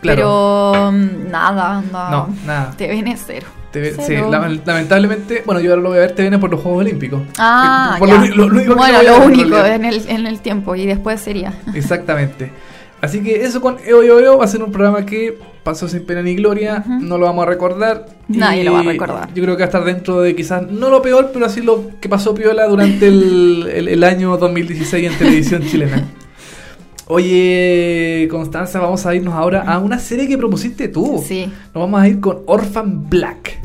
Claro. 0.00 0.16
Pero 0.16 0.92
mm, 0.92 1.30
nada, 1.30 1.78
onda. 1.78 2.10
No, 2.10 2.28
nada. 2.46 2.70
TVN 2.76 3.16
cero. 3.16 3.46
Sí, 4.06 4.14
lamentablemente, 4.64 5.42
bueno, 5.46 5.60
yo 5.60 5.70
ahora 5.70 5.82
lo 5.82 5.88
voy 5.90 5.98
a 5.98 6.02
ver 6.02 6.12
TVN 6.14 6.38
por 6.40 6.50
los 6.50 6.60
Juegos 6.60 6.80
Olímpicos. 6.80 7.22
Ah, 7.38 7.96
por 7.98 8.08
ya. 8.08 8.24
lo- 8.34 8.48
bueno, 8.76 9.02
lo 9.02 9.24
único 9.24 9.64
en 9.64 9.84
el, 9.84 10.02
en 10.08 10.26
el 10.26 10.40
tiempo 10.40 10.74
y 10.76 10.86
después 10.86 11.20
sería. 11.20 11.52
Exactamente. 11.74 12.50
Así 13.00 13.22
que 13.22 13.42
eso 13.44 13.60
con 13.60 13.76
EO 13.86 14.02
EO 14.02 14.18
EO 14.20 14.38
va 14.38 14.44
a 14.46 14.48
ser 14.48 14.62
un 14.62 14.72
programa 14.72 15.04
que 15.04 15.38
pasó 15.62 15.88
sin 15.88 16.04
pena 16.06 16.22
ni 16.22 16.34
gloria, 16.36 16.82
no 16.86 17.18
lo 17.18 17.26
vamos 17.26 17.46
a 17.46 17.48
recordar. 17.50 18.06
Nadie 18.28 18.62
y 18.62 18.64
lo 18.64 18.72
va 18.72 18.80
a 18.80 18.82
recordar. 18.84 19.28
Yo 19.34 19.42
creo 19.42 19.56
que 19.56 19.62
va 19.62 19.66
a 19.66 19.68
estar 19.68 19.84
dentro 19.84 20.20
de 20.22 20.34
quizás, 20.34 20.70
no 20.70 20.88
lo 20.88 21.02
peor, 21.02 21.30
pero 21.32 21.44
así 21.46 21.60
lo 21.60 21.90
que 22.00 22.08
pasó 22.08 22.34
piola 22.34 22.66
durante 22.66 23.08
el, 23.08 23.68
el- 23.74 23.88
el 23.88 24.04
año 24.04 24.36
2016 24.38 25.10
en 25.12 25.18
televisión 25.18 25.62
chilena. 25.66 26.02
Oye, 27.06 28.26
Constanza, 28.30 28.80
vamos 28.80 29.04
a 29.04 29.14
irnos 29.14 29.34
ahora 29.34 29.62
a 29.62 29.78
una 29.78 29.98
serie 29.98 30.26
que 30.26 30.38
propusiste 30.38 30.88
tú. 30.88 31.22
Sí. 31.26 31.44
Nos 31.74 31.82
vamos 31.84 32.00
a 32.00 32.08
ir 32.08 32.18
con 32.20 32.38
Orphan 32.46 33.08
Black. 33.10 33.60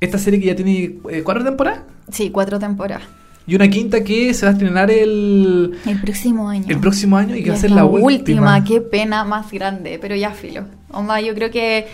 Esta 0.00 0.18
serie 0.18 0.40
que 0.40 0.46
ya 0.46 0.56
tiene 0.56 0.98
eh, 1.10 1.22
cuatro 1.24 1.44
temporadas 1.44 1.80
Sí, 2.12 2.30
cuatro 2.30 2.58
temporadas. 2.58 3.02
y 3.46 3.54
una 3.54 3.68
quinta 3.68 4.02
que 4.04 4.32
se 4.34 4.44
va 4.46 4.50
a 4.50 4.52
estrenar 4.52 4.90
el, 4.90 5.78
El 5.86 6.00
próximo 6.00 6.48
año. 6.48 6.64
el 6.68 6.78
próximo 6.78 7.16
año 7.16 7.34
y 7.34 7.40
que 7.40 7.46
Ya 7.46 7.52
va 7.52 7.58
a 7.58 7.60
ser 7.60 7.70
la, 7.70 7.84
última. 7.84 8.62
Qué 8.64 8.80
pena 8.80 9.24
más 9.24 9.50
grande, 9.50 9.98
pero 10.00 10.14
ya 10.14 10.30
filo. 10.30 10.64
Onda, 10.90 11.20
yo 11.20 11.34
creo 11.34 11.50
que 11.50 11.86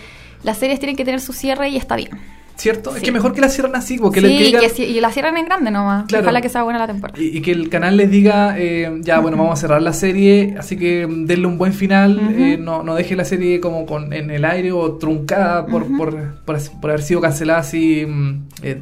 las 0.43 0.57
series 0.57 0.79
tienen 0.79 0.95
que 0.95 1.05
tener 1.05 1.19
su 1.21 1.33
cierre 1.33 1.69
y 1.69 1.77
está 1.77 1.95
bien. 1.95 2.09
¿Cierto? 2.57 2.91
Es 2.91 2.99
Sí. 2.99 3.05
que 3.05 3.11
mejor 3.11 3.33
que 3.33 3.41
la 3.41 3.49
cierran 3.49 3.75
así, 3.75 3.97
porque 3.97 4.21
sí, 4.21 4.27
le 4.27 4.37
que 4.37 4.43
digan- 4.45 4.61
que 4.61 4.69
si- 4.69 4.83
y 4.83 5.01
la 5.01 5.11
cierran 5.11 5.35
en 5.37 5.45
grande 5.45 5.71
nomás. 5.71 6.05
Claro. 6.05 6.23
Ojalá 6.23 6.39
que 6.41 6.47
sea 6.49 6.63
buena 6.63 6.79
la 6.79 6.87
temporada. 6.87 7.21
y, 7.21 7.37
y 7.37 7.41
que 7.41 7.51
el 7.51 7.67
canal 7.69 7.97
les 7.97 8.09
diga, 8.09 8.55
eh, 8.57 8.99
ya, 9.01 9.19
bueno, 9.19 9.35
vamos 9.37 9.59
a 9.59 9.61
cerrar 9.61 9.81
la 9.81 9.91
serie, 9.91 10.55
así 10.57 10.77
que 10.77 11.05
denle 11.09 11.47
un 11.47 11.57
buen 11.57 11.73
final, 11.73 12.17
Ujú. 12.17 12.33
eh, 12.43 12.57
no, 12.57 12.81
no 12.81 12.95
deje 12.95 13.15
la 13.17 13.25
serie 13.25 13.59
como 13.59 13.85
con, 13.85 14.13
en 14.13 14.31
el 14.31 14.45
aire 14.45 14.71
o 14.71 14.93
truncada 14.93 15.65
por, 15.65 15.85
por, 15.97 16.15
por, 16.45 16.55
as- 16.55 16.69
por 16.69 16.91
haber 16.91 17.01
sido 17.03 17.19
cancelada 17.19 17.59
así 17.59 18.05
mm, 18.07 18.43
eh, 18.63 18.81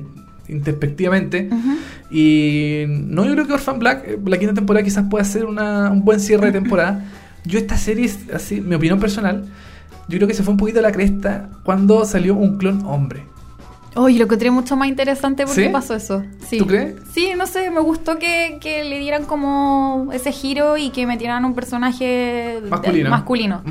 introspectivamente. 0.49 1.49
Ujú. 1.51 1.75
Y 2.11 2.83
no, 2.87 3.25
yo 3.25 3.33
creo 3.33 3.47
que 3.47 3.53
Orphan 3.53 3.79
Black, 3.79 4.03
eh, 4.07 4.19
la 4.25 4.37
quinta 4.37 4.53
temporada 4.53 4.83
quizás 4.83 5.05
pueda 5.09 5.23
ser 5.25 5.45
una, 5.45 5.89
un 5.89 6.03
buen 6.05 6.19
cierre 6.19 6.47
de 6.47 6.51
temporada. 6.53 7.03
Yo 7.45 7.57
esta 7.59 7.75
serie, 7.77 8.05
es 8.05 8.19
así, 8.33 8.61
mi 8.61 8.75
opinión 8.75 8.99
personal, 8.99 9.45
yo 10.07 10.17
creo 10.17 10.27
que 10.27 10.33
se 10.33 10.43
fue 10.43 10.51
un 10.51 10.57
poquito 10.57 10.79
a 10.79 10.81
la 10.83 10.91
cresta 10.91 11.49
cuando 11.63 12.05
salió 12.05 12.35
un 12.35 12.57
clon 12.57 12.85
hombre. 12.85 13.23
Oh, 13.95 14.09
y 14.09 14.17
lo 14.17 14.23
encontré 14.25 14.49
mucho 14.51 14.75
más 14.75 14.87
interesante 14.87 15.45
porque 15.45 15.65
¿Sí? 15.65 15.69
pasó 15.69 15.93
eso. 15.95 16.23
Sí. 16.47 16.57
¿Tú 16.57 16.65
crees? 16.67 16.95
Sí, 17.13 17.29
no 17.37 17.45
sé, 17.45 17.69
me 17.69 17.79
gustó 17.79 18.17
que, 18.17 18.57
que 18.59 18.83
le 18.83 18.97
dieran 18.99 19.25
como 19.25 20.09
ese 20.13 20.31
giro 20.31 20.77
y 20.77 20.89
que 20.89 21.05
metieran 21.05 21.45
un 21.45 21.53
personaje 21.53 22.59
de- 22.63 22.69
Masculino. 22.69 23.09
masculino. 23.09 23.61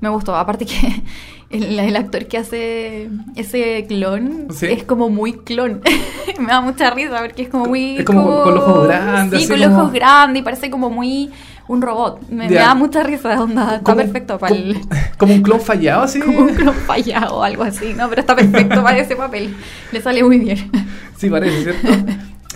Me 0.00 0.08
gustó. 0.08 0.34
Aparte 0.34 0.64
que 0.66 1.02
el, 1.50 1.78
el 1.78 1.96
actor 1.96 2.26
que 2.26 2.38
hace 2.38 3.10
ese 3.34 3.84
clon 3.86 4.48
Sí. 4.50 4.66
es 4.66 4.84
como 4.84 5.10
muy 5.10 5.32
clon. 5.34 5.82
me 6.38 6.46
da 6.46 6.60
mucha 6.60 6.90
risa 6.90 7.18
porque 7.20 7.42
es 7.42 7.48
como 7.48 7.66
muy... 7.66 7.98
Es 7.98 8.04
como 8.04 8.24
con- 8.26 8.42
con 8.44 8.54
los 8.54 8.64
ojos 8.64 8.86
grandes, 8.88 9.42
Sí, 9.42 9.48
con 9.48 9.58
los 9.60 9.68
como- 9.68 9.80
ojos 9.82 9.92
grandes 9.92 10.40
y 10.40 10.44
parece 10.44 10.70
como 10.70 10.90
muy 10.90 11.30
un 11.68 11.82
robot. 11.82 12.28
Me, 12.28 12.48
da 12.50 12.74
mucha 12.74 13.02
risa, 13.02 13.40
onda. 13.40 13.76
Está 13.76 13.94
perfecto 13.94 14.38
para 14.38 14.54
el... 14.54 14.74
como, 14.74 14.88
como 15.18 15.34
un 15.34 15.42
clon 15.42 15.60
fallado, 15.60 16.02
así. 16.02 16.20
Como 16.20 16.40
un 16.40 16.54
clon 16.54 16.74
fallado 16.74 17.36
o 17.36 17.42
algo 17.42 17.62
así, 17.62 17.92
¿no? 17.94 18.08
Pero 18.08 18.20
está 18.20 18.36
perfecto 18.36 18.82
para 18.82 18.98
ese 18.98 19.16
papel. 19.16 19.54
Le 19.92 20.00
sale 20.00 20.22
muy 20.22 20.38
bien. 20.38 20.70
Sí, 21.16 21.30
parece, 21.30 21.62
¿cierto? 21.62 21.88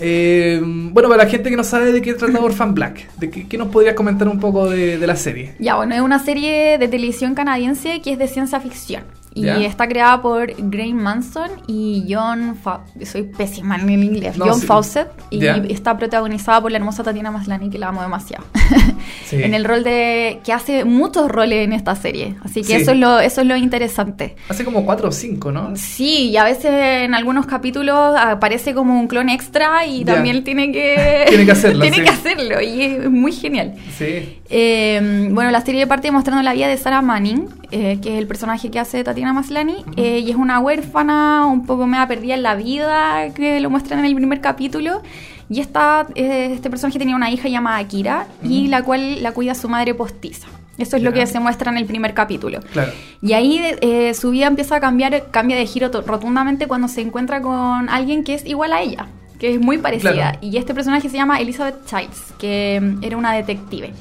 Eh, 0.03 0.61
bueno, 0.63 1.09
para 1.09 1.25
la 1.25 1.31
gente 1.31 1.49
que 1.49 1.57
no 1.57 1.65
sabe 1.65 1.93
de 1.93 2.03
qué 2.03 2.13
trata 2.13 2.41
Orphan 2.41 2.75
Black, 2.75 3.11
¿de 3.17 3.31
qué, 3.31 3.49
qué 3.49 3.57
nos 3.57 3.69
podrías 3.69 3.95
comentar 3.95 4.29
un 4.29 4.39
poco 4.39 4.69
de, 4.69 4.99
de 4.99 5.07
la 5.07 5.17
serie? 5.17 5.55
Ya, 5.59 5.77
bueno, 5.77 5.95
es 5.95 6.03
una 6.03 6.19
serie 6.19 6.77
de 6.77 6.87
televisión 6.87 7.35
canadiense 7.35 8.03
que 8.03 8.13
es 8.13 8.19
de 8.19 8.29
ciencia 8.29 8.61
ficción. 8.61 9.05
Y 9.33 9.43
Ya. 9.43 9.57
está 9.59 9.87
creada 9.89 10.21
por 10.21 10.53
Graham 10.59 10.95
Manson 10.97 11.51
y 11.69 12.05
John 12.09 12.57
Fa 12.61 12.81
Soy 13.05 13.23
pésima 13.23 13.77
en 13.77 13.89
el 13.89 14.03
inglés. 14.03 14.37
No, 14.37 14.47
John 14.47 14.61
sí. 14.61 14.67
Fawcett. 14.67 15.09
Y 15.31 15.39
Ya. 15.39 15.57
está 15.69 15.97
protagonizada 15.97 16.61
por 16.61 16.73
la 16.73 16.79
hermosa 16.79 17.05
Tatiana 17.05 17.31
Maslany, 17.31 17.71
que 17.71 17.79
la 17.79 17.89
amo 17.89 18.03
demasiado. 18.03 18.45
Sí. 19.27 19.41
en 19.43 19.55
el 19.55 19.65
rol 19.65 19.85
de... 19.85 20.41
que 20.45 20.53
hace 20.53 20.85
muchos 20.85 21.29
roles 21.31 21.65
en 21.65 21.73
esta 21.73 21.95
serie. 21.95 22.35
Así 22.45 22.63
que 22.63 22.67
Sí. 22.77 22.83
eso, 22.83 22.91
es 22.93 22.99
lo, 22.99 23.21
eso 23.21 23.41
es 23.43 23.47
lo 23.47 23.57
interesante. 23.57 24.35
Hace 24.49 24.65
como 24.65 24.85
cuatro 24.85 25.09
o 25.09 25.13
cinco, 25.13 25.53
¿no? 25.53 25.71
Sí, 25.77 26.31
y 26.31 26.37
a 26.37 26.43
veces 26.45 26.73
en 26.73 27.15
algunos 27.15 27.47
capítulos 27.47 28.17
aparece 28.19 28.75
como 28.75 28.99
un 28.99 29.07
clon 29.07 29.29
extra 29.29 29.87
y 29.87 30.03
Ya. 30.05 30.15
también 30.15 30.43
tiene 30.43 30.73
que... 30.73 31.25
Tiene 31.29 31.45
que 31.47 31.53
hacerlo, 31.53 31.83
tiene 31.89 32.03
que 32.03 32.09
hacerlo 32.11 32.61
y 32.61 32.83
es 32.83 33.11
muy 33.11 33.31
genial. 33.33 33.75
Sí. 33.97 34.39
Eh, 34.49 35.29
bueno, 35.31 35.51
la 35.53 35.61
serie 35.61 35.87
parte 35.87 36.11
mostrando 36.11 36.43
la 36.43 36.53
vida 36.53 36.67
de 36.67 36.77
Sarah 36.77 37.03
Manning, 37.03 37.47
eh, 37.71 37.99
que 38.03 38.15
es 38.15 38.19
el 38.19 38.27
personaje 38.27 38.69
que 38.71 38.81
hace 38.81 39.05
Tatiana 39.05 39.20
Maslany, 39.33 39.85
eh, 39.97 40.21
y 40.21 40.31
es 40.31 40.37
una 40.37 40.59
huérfana 40.61 41.47
un 41.47 41.67
poco 41.67 41.87
media 41.87 42.07
perdida 42.07 42.35
en 42.35 42.43
la 42.43 42.55
vida, 42.55 43.33
que 43.35 43.61
lo 43.61 43.71
muestran 43.71 44.01
en 44.01 44.07
el 44.07 44.15
primer 44.15 44.41
capítulo. 44.41 45.03
Y 45.49 45.61
esta, 45.61 46.07
eh, 46.15 46.51
este 46.53 46.71
personaje 46.71 46.99
tenía 46.99 47.17
una 47.17 47.31
hija 47.31 47.49
llamada 47.49 47.79
Akira, 47.79 48.27
y 48.43 48.69
la 48.69 48.83
cual 48.83 49.23
la 49.23 49.33
cuida 49.33 49.55
su 49.55 49.69
madre 49.69 49.95
postiza. 49.95 50.47
Eso 50.79 50.97
es 50.97 51.03
lo 51.03 51.13
que 51.13 51.27
se 51.27 51.39
muestra 51.41 51.71
en 51.71 51.77
el 51.77 51.85
primer 51.85 52.15
capítulo. 52.15 52.61
Claro. 52.73 52.93
Y 53.21 53.35
ahí 53.35 53.61
eh, 53.83 54.15
su 54.15 54.31
vida 54.31 54.47
empieza 54.47 54.77
a 54.77 54.81
cambiar, 54.81 55.31
cambia 55.31 55.57
de 55.57 55.67
giro 55.67 55.91
rotundamente 56.07 56.67
cuando 56.69 56.89
se 56.89 57.03
encuentra 57.03 57.43
con 57.43 57.89
alguien 57.91 58.25
que 58.25 58.35
es 58.35 58.47
igual 58.47 58.73
a 58.73 58.81
ella, 58.81 59.07
que 59.39 59.55
es 59.55 59.61
muy 59.61 59.77
parecida. 59.77 60.13
Claro. 60.13 60.39
Y 60.41 60.57
este 60.57 60.73
personaje 60.73 61.11
se 61.11 61.17
llama 61.17 61.39
Elizabeth 61.39 61.85
Childs, 61.85 62.33
que 62.39 62.81
mm, 62.81 63.05
era 63.05 63.19
una 63.19 63.33
detective. 63.35 63.93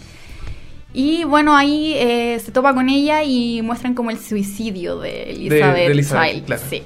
Y 0.94 1.24
bueno, 1.24 1.56
ahí 1.56 1.94
eh, 1.96 2.40
se 2.44 2.52
topa 2.52 2.74
con 2.74 2.90
ella 2.90 3.24
y 3.24 3.62
muestran 3.62 3.94
como 3.94 4.10
el 4.10 4.20
suicidio 4.20 5.00
de 5.00 5.32
Elizabeth, 5.32 5.76
de 5.76 5.86
Elizabeth, 5.86 6.46
claro. 6.46 6.62
Sí. 6.70 6.84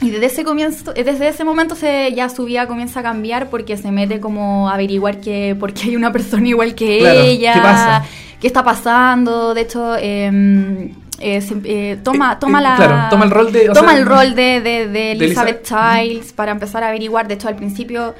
Y 0.00 0.10
desde 0.10 0.26
ese 0.26 0.44
comienzo, 0.44 0.92
eh, 0.96 1.04
desde 1.04 1.28
ese 1.28 1.44
momento 1.44 1.74
se, 1.74 2.12
ya 2.14 2.28
su 2.28 2.44
vida 2.44 2.66
comienza 2.66 3.00
a 3.00 3.02
cambiar 3.02 3.50
porque 3.50 3.76
se 3.76 3.90
mete 3.92 4.20
como 4.20 4.68
a 4.68 4.74
averiguar 4.74 5.20
que 5.20 5.56
por 5.58 5.72
qué 5.74 5.88
hay 5.88 5.96
una 5.96 6.12
persona 6.12 6.46
igual 6.48 6.74
que 6.74 6.98
Claro, 7.00 7.20
ella, 7.20 7.54
¿qué 7.54 7.60
pasa? 7.60 8.04
qué 8.40 8.46
está 8.46 8.64
pasando. 8.64 9.54
De 9.54 9.60
hecho, 9.60 9.96
eh, 9.98 10.92
eh, 11.20 11.40
se- 11.40 11.60
eh, 11.64 11.98
toma, 12.02 12.32
Eh, 12.32 12.36
toma 12.40 12.58
eh, 12.58 12.62
la 12.62 12.76
claro, 12.76 12.96
toma 13.10 13.24
el 13.24 13.30
rol 13.30 13.52
de- 13.52 13.66
toma 13.70 13.90
sea, 13.90 13.98
el 13.98 14.06
rol 14.06 14.34
de, 14.34 14.60
de- 14.60 14.88
de 14.88 15.12
Elizabeth 15.12 15.64
Elizabeth. 15.68 16.08
Childs 16.08 16.32
para 16.32 16.50
empezar 16.52 16.82
a 16.84 16.88
averiguar. 16.88 17.28
De 17.28 17.34
hecho, 17.34 17.46
al 17.48 17.56
principio 17.56 18.14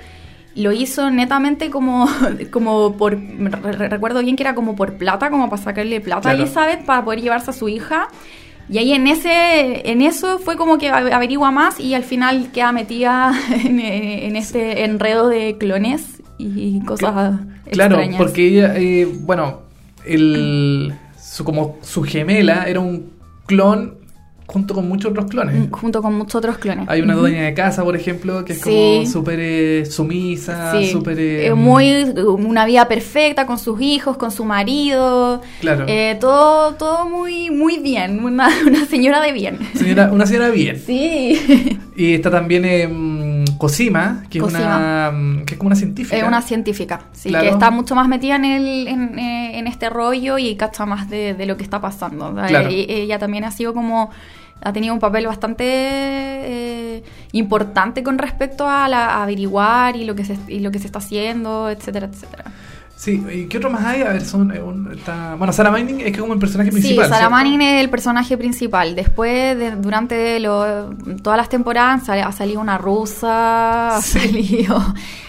lo 0.54 0.72
hizo 0.72 1.10
netamente 1.10 1.70
como, 1.70 2.08
como 2.50 2.96
por 2.96 3.12
re- 3.18 3.72
re- 3.72 3.88
recuerdo 3.88 4.20
bien 4.20 4.36
que 4.36 4.42
era 4.42 4.54
como 4.54 4.76
por 4.76 4.94
plata, 4.94 5.30
como 5.30 5.48
para 5.50 5.62
sacarle 5.62 6.00
plata 6.00 6.22
Claro. 6.22 6.38
a 6.38 6.42
Elizabeth 6.42 6.84
para 6.84 7.04
poder 7.04 7.20
llevarse 7.22 7.50
a 7.50 7.54
su 7.54 7.68
hija. 7.68 8.08
Y 8.68 8.78
ahí 8.78 8.92
en 8.92 9.06
ese, 9.06 9.90
en 9.90 10.02
eso 10.02 10.38
fue 10.38 10.56
como 10.56 10.78
que 10.78 10.88
averigua 10.88 11.50
más 11.50 11.80
y 11.80 11.94
al 11.94 12.04
final 12.04 12.50
queda 12.52 12.70
metida 12.72 13.32
en, 13.64 13.80
eh, 13.80 14.26
en 14.26 14.36
este 14.36 14.84
enredo 14.84 15.28
de 15.28 15.56
clones 15.58 16.22
y 16.38 16.80
cosas 16.84 17.40
Claro, 17.70 17.96
extrañas. 17.96 18.16
porque 18.18 18.46
ella, 18.48 18.74
eh, 18.76 19.06
bueno, 19.20 19.60
el, 20.06 20.92
su, 21.20 21.44
como 21.44 21.76
su 21.82 22.02
gemela 22.02 22.64
era 22.68 22.80
un 22.80 23.10
clon 23.46 23.94
junto 24.46 24.74
con 24.74 24.88
muchos 24.88 25.10
otros 25.12 25.26
clones. 25.26 25.54
Mm, 25.68 25.70
junto 25.70 26.02
con 26.02 26.14
muchos 26.14 26.34
otros 26.36 26.58
clones. 26.58 26.86
Hay 26.88 27.00
una 27.00 27.14
dueña 27.14 27.42
de 27.42 27.54
casa, 27.54 27.82
por 27.84 27.96
ejemplo, 27.96 28.44
que 28.44 28.52
es 28.54 28.60
Sí. 28.60 28.70
como 28.70 29.06
súper 29.06 29.38
eh, 29.40 29.86
sumisa, 29.86 30.74
súper... 30.90 31.18
eh, 31.18 31.46
eh, 31.46 31.54
muy 31.54 32.04
una 32.36 32.66
vida 32.66 32.86
perfecta 32.88 33.46
con 33.46 33.58
sus 33.58 33.80
hijos, 33.80 34.16
con 34.16 34.30
su 34.30 34.44
marido, 34.44 35.40
Claro. 35.60 35.84
eh, 35.88 36.16
todo 36.20 36.74
todo 36.74 37.08
muy 37.08 37.50
muy 37.50 37.78
bien, 37.78 38.22
una, 38.24 38.48
una 38.66 38.84
señora 38.86 39.20
de 39.20 39.32
bien. 39.32 39.58
Señora, 39.74 40.10
una 40.12 40.26
señora 40.26 40.50
bien. 40.50 40.80
Sí, 40.84 41.78
Y 41.96 42.14
está 42.14 42.30
también 42.30 42.64
Cosima, 43.58 44.24
que 44.30 44.38
es 44.38 44.44
una 44.44 45.10
mm, 45.12 45.44
que 45.44 45.54
es 45.54 45.58
como 45.58 45.68
una 45.68 45.76
científica. 45.76 46.16
es 46.16 46.24
una 46.24 46.42
científica, 46.42 47.00
sí, 47.12 47.28
Claro. 47.28 47.44
que 47.44 47.50
está 47.52 47.70
mucho 47.70 47.94
más 47.94 48.08
metida 48.08 48.36
en 48.36 48.44
el 48.44 48.88
en, 48.88 49.18
eh, 49.18 49.58
en 49.58 49.66
este 49.66 49.88
rollo 49.90 50.38
y 50.38 50.54
cacha 50.56 50.86
más 50.86 51.08
de, 51.08 51.34
de 51.34 51.46
lo 51.46 51.56
que 51.56 51.62
está 51.64 51.80
pasando. 51.80 52.32
Claro. 52.34 52.68
e- 52.70 52.86
ella 53.02 53.18
también 53.18 53.44
ha 53.44 53.50
sido 53.50 53.72
como 53.74 54.10
ha 54.64 54.72
tenido 54.72 54.94
un 54.94 55.00
papel 55.00 55.26
bastante 55.26 55.64
eh, 55.66 57.02
importante 57.32 58.02
con 58.02 58.18
respecto 58.18 58.68
a, 58.68 58.88
la, 58.88 59.06
a 59.16 59.22
averiguar 59.24 59.96
y 59.96 60.04
lo 60.04 60.14
que 60.14 60.24
se 60.24 60.38
y 60.48 60.60
lo 60.60 60.70
que 60.70 60.78
se 60.78 60.86
está 60.86 60.98
haciendo, 60.98 61.68
etcétera, 61.70 62.06
etcétera. 62.06 62.44
Sí, 63.02 63.20
¿y 63.34 63.46
qué 63.46 63.56
otro 63.56 63.68
más 63.68 63.84
hay? 63.84 64.02
A 64.02 64.10
ver, 64.10 64.24
son... 64.24 64.54
eh, 64.54 64.62
un- 64.62 64.92
está- 64.92 65.34
Bueno, 65.34 65.52
Sarah 65.52 65.72
Mining 65.72 66.02
es 66.02 66.16
como 66.16 66.34
el 66.34 66.38
personaje 66.38 66.70
principal. 66.70 67.06
Sí, 67.06 67.08
Sarah 67.10 67.16
¿cierto? 67.16 67.30
Manning 67.32 67.60
es 67.62 67.80
el 67.82 67.90
personaje 67.90 68.38
principal. 68.38 68.94
Después, 68.94 69.58
de- 69.58 69.72
durante 69.72 70.38
lo- 70.38 70.90
todas 71.20 71.36
las 71.36 71.48
temporadas, 71.48 72.08
ha 72.08 72.30
salido 72.30 72.60
una 72.60 72.78
rusa, 72.78 73.96
ha 73.96 74.00
Sí. 74.02 74.20
salido... 74.20 74.80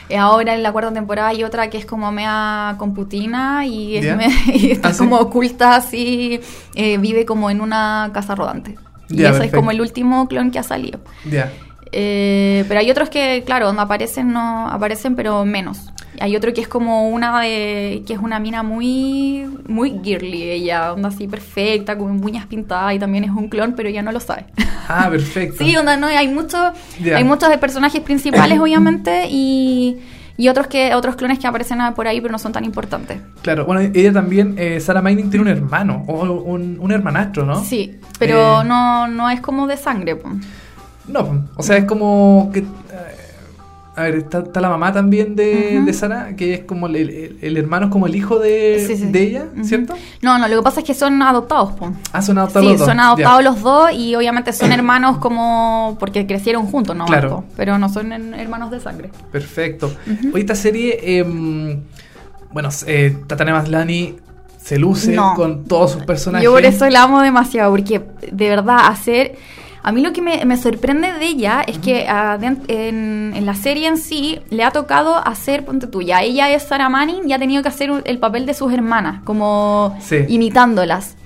eh, 0.07 0.17
Ahora 0.19 0.53
en 0.53 0.61
la 0.61 0.71
cuarta 0.71 0.93
temporada 0.93 1.29
hay 1.29 1.43
otra 1.43 1.71
que 1.71 1.79
es 1.79 1.85
como 1.87 2.11
mea 2.11 2.75
computina 2.77 3.65
y, 3.65 3.97
es 3.97 4.15
me- 4.17 4.27
y 4.55 4.69
está 4.73 4.89
¿Ah, 4.89 4.93
sí? 4.93 4.99
como 4.99 5.15
oculta 5.17 5.75
así, 5.75 6.41
eh, 6.75 6.99
vive 6.99 7.25
como 7.25 7.49
en 7.49 7.59
una 7.59 8.11
casa 8.13 8.35
rodante. 8.35 8.75
Y 9.09 9.23
ese 9.23 9.45
es 9.45 9.51
como 9.51 9.71
el 9.71 9.81
último 9.81 10.27
clon 10.27 10.51
que 10.51 10.59
ha 10.59 10.63
salido. 10.63 10.99
Ya. 11.27 11.51
Eh, 11.93 12.65
pero 12.67 12.79
hay 12.79 12.89
otros 12.89 13.09
que, 13.09 13.43
claro, 13.45 13.67
donde 13.67 13.81
aparecen, 13.83 14.33
no 14.33 14.67
aparecen, 14.67 15.15
pero 15.15 15.45
menos. 15.45 15.89
Hay 16.19 16.35
otro 16.35 16.53
que 16.53 16.61
es 16.61 16.67
como 16.67 17.09
una 17.09 17.39
de. 17.41 18.03
que 18.05 18.13
es 18.13 18.19
una 18.19 18.39
mina 18.39 18.63
muy. 18.63 19.45
muy 19.67 19.99
girly, 20.03 20.43
ella, 20.43 20.93
onda 20.93 21.09
así 21.09 21.27
perfecta, 21.27 21.97
con 21.97 22.23
uñas 22.23 22.45
pintadas 22.45 22.93
y 22.95 22.99
también 22.99 23.23
es 23.23 23.31
un 23.31 23.47
clon, 23.49 23.73
pero 23.75 23.89
ella 23.89 24.01
no 24.01 24.11
lo 24.11 24.19
sabe. 24.19 24.45
Ah, 24.87 25.07
perfecto. 25.09 25.57
sí, 25.63 25.75
onda, 25.75 25.97
no, 25.97 26.07
hay 26.07 26.27
muchos. 26.27 26.61
Ya. 27.01 27.17
Hay 27.17 27.23
muchos 27.23 27.49
de 27.49 27.57
personajes 27.57 28.01
principales, 28.01 28.59
obviamente, 28.61 29.25
y. 29.29 29.97
y 30.37 30.49
otros 30.49 30.67
que 30.67 30.93
otros 30.93 31.15
clones 31.15 31.39
que 31.39 31.47
aparecen 31.47 31.79
por 31.95 32.07
ahí, 32.07 32.21
pero 32.21 32.31
no 32.31 32.39
son 32.39 32.51
tan 32.51 32.63
importantes. 32.63 33.19
Claro, 33.41 33.65
bueno, 33.65 33.81
ella 33.93 34.13
también, 34.13 34.55
eh, 34.57 34.79
Sarah 34.79 35.01
Mining 35.01 35.29
tiene 35.31 35.41
un 35.51 35.57
hermano, 35.57 36.03
o 36.07 36.23
un, 36.23 36.77
un 36.79 36.91
hermanastro, 36.91 37.43
¿no? 37.45 37.63
Sí, 37.63 37.99
pero 38.19 38.61
Eh, 38.61 38.65
no, 38.65 39.07
no 39.07 39.29
es 39.31 39.41
como 39.41 39.65
de 39.67 39.77
sangre. 39.77 40.15
po. 40.15 40.29
No, 41.07 41.45
o 41.55 41.63
sea, 41.63 41.77
es 41.77 41.85
como 41.85 42.49
que... 42.53 42.59
eh, 42.59 42.65
A 43.95 44.03
ver, 44.03 44.15
está, 44.15 44.39
está 44.39 44.59
la 44.61 44.69
mamá 44.69 44.91
también 44.91 45.35
de, 45.35 45.81
de 45.85 45.93
Sara, 45.93 46.35
que 46.35 46.53
es 46.55 46.59
como 46.63 46.87
el, 46.87 46.95
el- 46.95 47.37
el 47.41 47.57
hermano, 47.57 47.85
es 47.87 47.91
como 47.91 48.07
el 48.07 48.15
hijo 48.15 48.39
de, 48.39 48.83
Sí, 48.87 48.95
sí. 48.97 49.05
de 49.11 49.21
ella. 49.21 49.45
¿cierto? 49.63 49.93
No, 50.21 50.39
no, 50.39 50.47
lo 50.47 50.57
que 50.57 50.63
pasa 50.63 50.79
es 50.79 50.85
que 50.87 50.93
son 50.95 51.21
adoptados, 51.21 51.73
po. 51.73 51.91
Ah, 52.11 52.21
son 52.23 52.37
adoptados 52.39 52.65
Sí, 52.65 52.71
los 52.71 52.79
dos. 52.79 52.87
son 52.87 52.99
adoptados 52.99 53.43
los 53.43 53.61
dos 53.61 53.91
y 53.93 54.15
obviamente 54.15 54.51
son 54.53 54.71
hermanos 54.79 55.17
como 55.17 55.95
porque 55.99 56.25
crecieron 56.25 56.65
juntos, 56.65 56.95
¿no? 56.95 57.05
Claro. 57.05 57.29
Po, 57.29 57.43
Pero 57.55 57.77
no 57.77 57.87
son 57.89 58.11
hermanos 58.33 58.71
de 58.71 58.79
sangre. 58.79 59.11
Perfecto. 59.31 59.93
Hoy 60.33 60.41
esta 60.41 60.55
serie, 60.55 60.97
eh, 61.03 61.23
bueno, 62.51 62.69
eh, 62.87 63.15
Tatiana 63.27 63.53
Maslany 63.53 64.15
se 64.59 64.79
luce 64.79 65.11
No. 65.13 65.33
con 65.35 65.65
todos 65.65 65.91
sus 65.91 66.03
personajes. 66.03 66.45
Yo 66.45 66.51
por 66.53 66.65
eso 66.65 66.89
la 66.89 67.03
amo 67.03 67.21
demasiado, 67.21 67.69
porque 67.69 68.01
de 68.31 68.49
verdad 68.49 68.87
hacer... 68.87 69.35
A 69.83 69.91
mí 69.91 70.01
lo 70.01 70.13
que 70.13 70.21
me, 70.21 70.43
me 70.45 70.55
sorprende 70.57 71.11
de 71.13 71.25
ella 71.25 71.61
es 71.67 71.77
que 71.77 72.05
de- 72.39 72.87
en, 72.87 73.33
en 73.35 73.45
la 73.45 73.53
serie 73.53 73.87
en 73.87 73.97
sí 73.97 74.39
le 74.49 74.63
ha 74.63 74.71
tocado 74.71 75.15
hacer, 75.17 75.65
ponte 75.65 75.87
tú, 75.87 76.01
ya 76.01 76.21
ella 76.21 76.49
es 76.49 76.63
Sarah 76.63 76.89
Manning 76.89 77.29
y 77.29 77.33
ha 77.33 77.39
tenido 77.39 77.61
que 77.61 77.67
hacer 77.69 77.91
el 78.05 78.17
papel 78.19 78.45
de 78.45 78.53
sus 78.53 78.71
hermanas, 78.73 79.21
como 79.23 79.95
Sí. 80.01 80.17
imitándolas. 80.29 81.17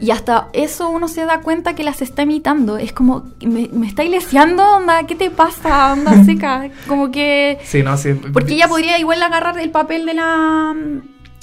Y 0.00 0.10
hasta 0.12 0.48
eso 0.54 0.88
uno 0.88 1.08
se 1.08 1.26
da 1.26 1.40
cuenta 1.40 1.74
que 1.74 1.82
las 1.84 2.00
está 2.00 2.22
imitando. 2.22 2.78
Es 2.78 2.92
como, 2.94 3.24
me, 3.44 3.68
me 3.70 3.86
está 3.86 4.02
iglesiando, 4.02 4.64
onda, 4.76 5.02
¿qué 5.06 5.14
te 5.14 5.30
pasa, 5.30 5.92
onda 5.92 6.24
seca? 6.24 6.70
Como 6.88 7.10
que... 7.10 7.58
Sí, 7.64 7.82
no, 7.82 7.98
sí. 7.98 8.14
Porque 8.32 8.54
ella 8.54 8.66
podría 8.68 8.98
igual 8.98 9.22
agarrar 9.22 9.58
el 9.58 9.68
papel 9.70 10.06
de 10.06 10.14
la... 10.14 10.74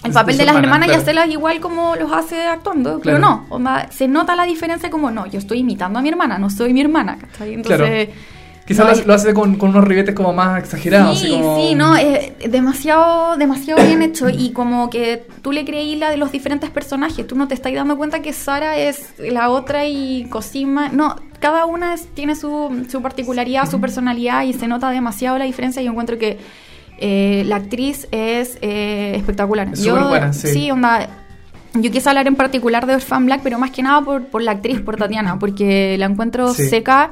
El 0.03 0.11
papel 0.11 0.37
de 0.37 0.45
las 0.45 0.55
hermana, 0.55 0.67
hermanas 0.67 0.87
claro. 0.87 0.99
y 0.99 1.01
hacerlas 1.01 1.29
igual 1.29 1.59
como 1.59 1.95
los 1.95 2.11
hace 2.11 2.43
actuando. 2.43 2.99
Claro. 2.99 3.17
Pero 3.17 3.19
no, 3.19 3.45
onda, 3.49 3.89
se 3.91 4.07
nota 4.07 4.35
la 4.35 4.43
diferencia 4.45 4.89
como, 4.91 5.09
no, 5.09 5.25
yo 5.25 5.39
estoy 5.39 5.59
imitando 5.59 5.97
a 5.99 6.01
mi 6.01 6.09
hermana, 6.09 6.37
no 6.37 6.49
soy 6.49 6.73
mi 6.73 6.81
hermana. 6.81 7.17
¿cachai? 7.19 7.53
Entonces... 7.55 8.09
Quizás 8.67 9.01
no, 9.01 9.05
lo, 9.05 9.13
hace- 9.13 9.31
con, 9.35 9.57
con 9.57 9.69
unos 9.69 9.83
ribetes 9.83 10.15
como 10.15 10.33
más 10.33 10.57
exagerados. 10.59 11.19
Sí, 11.19 11.27
así 11.27 11.35
como- 11.39 11.55
sí, 11.57 11.75
no, 11.75 11.95
es 11.95 12.31
demasiado, 12.51 13.37
demasiado 13.37 13.83
bien 13.85 14.01
hecho 14.01 14.27
y 14.27 14.53
como 14.53 14.89
que 14.89 15.23
tú 15.43 15.51
le 15.51 15.65
creí 15.65 15.95
la 15.97 16.09
de 16.09 16.17
los 16.17 16.31
diferentes 16.31 16.71
personajes, 16.71 17.27
tú 17.27 17.35
no 17.35 17.47
te 17.47 17.53
estás 17.53 17.71
dando 17.75 17.95
cuenta 17.95 18.23
que 18.23 18.33
Sara 18.33 18.75
es 18.77 19.13
la 19.19 19.49
otra 19.51 19.85
y 19.85 20.25
Cosima, 20.31 20.89
no, 20.89 21.15
cada 21.39 21.65
una 21.65 21.93
es- 21.93 22.07
tiene 22.15 22.35
su, 22.35 22.87
su 22.89 23.03
particularidad, 23.03 23.69
su 23.69 23.79
personalidad 23.79 24.41
y 24.41 24.53
se 24.53 24.67
nota 24.67 24.89
demasiado 24.89 25.37
la 25.37 25.45
diferencia. 25.45 25.83
Yo 25.83 25.91
encuentro 25.91 26.17
que 26.17 26.39
eh, 26.97 27.43
la 27.45 27.57
actriz 27.57 28.07
es 28.11 28.57
eh, 28.61 29.13
espectacular. 29.15 29.69
Es 29.73 29.83
Yo, 29.83 29.97
sí. 30.31 30.71
onda, 30.71 31.07
yo 31.73 31.91
quise 31.91 32.07
hablar 32.09 32.27
en 32.27 32.35
particular 32.35 32.85
de 32.85 32.95
Orphan 32.95 33.25
Black, 33.25 33.41
pero 33.43 33.59
más 33.59 33.71
que 33.71 33.83
nada 33.83 34.01
por, 34.01 34.23
por 34.27 34.41
la 34.41 34.51
actriz, 34.51 34.79
por 34.81 34.95
Tatiana, 34.97 35.37
porque 35.39 35.97
la 35.97 36.05
encuentro 36.05 36.53
Sí. 36.53 36.67
seca 36.69 37.09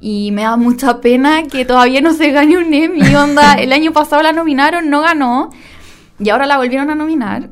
y 0.00 0.32
me 0.32 0.42
da 0.42 0.56
mucha 0.56 1.00
pena 1.00 1.42
que 1.44 1.64
todavía 1.64 2.00
no 2.00 2.14
se 2.14 2.30
gane 2.30 2.56
un 2.58 2.72
Emmy. 2.72 3.14
Onda, 3.14 3.54
el 3.58 3.72
año 3.72 3.92
pasado 3.92 4.22
la 4.22 4.32
nominaron, 4.32 4.88
no 4.90 5.02
ganó, 5.02 5.50
y 6.18 6.28
ahora 6.30 6.46
la 6.46 6.56
volvieron 6.58 6.90
a 6.90 6.94
nominar. 6.94 7.48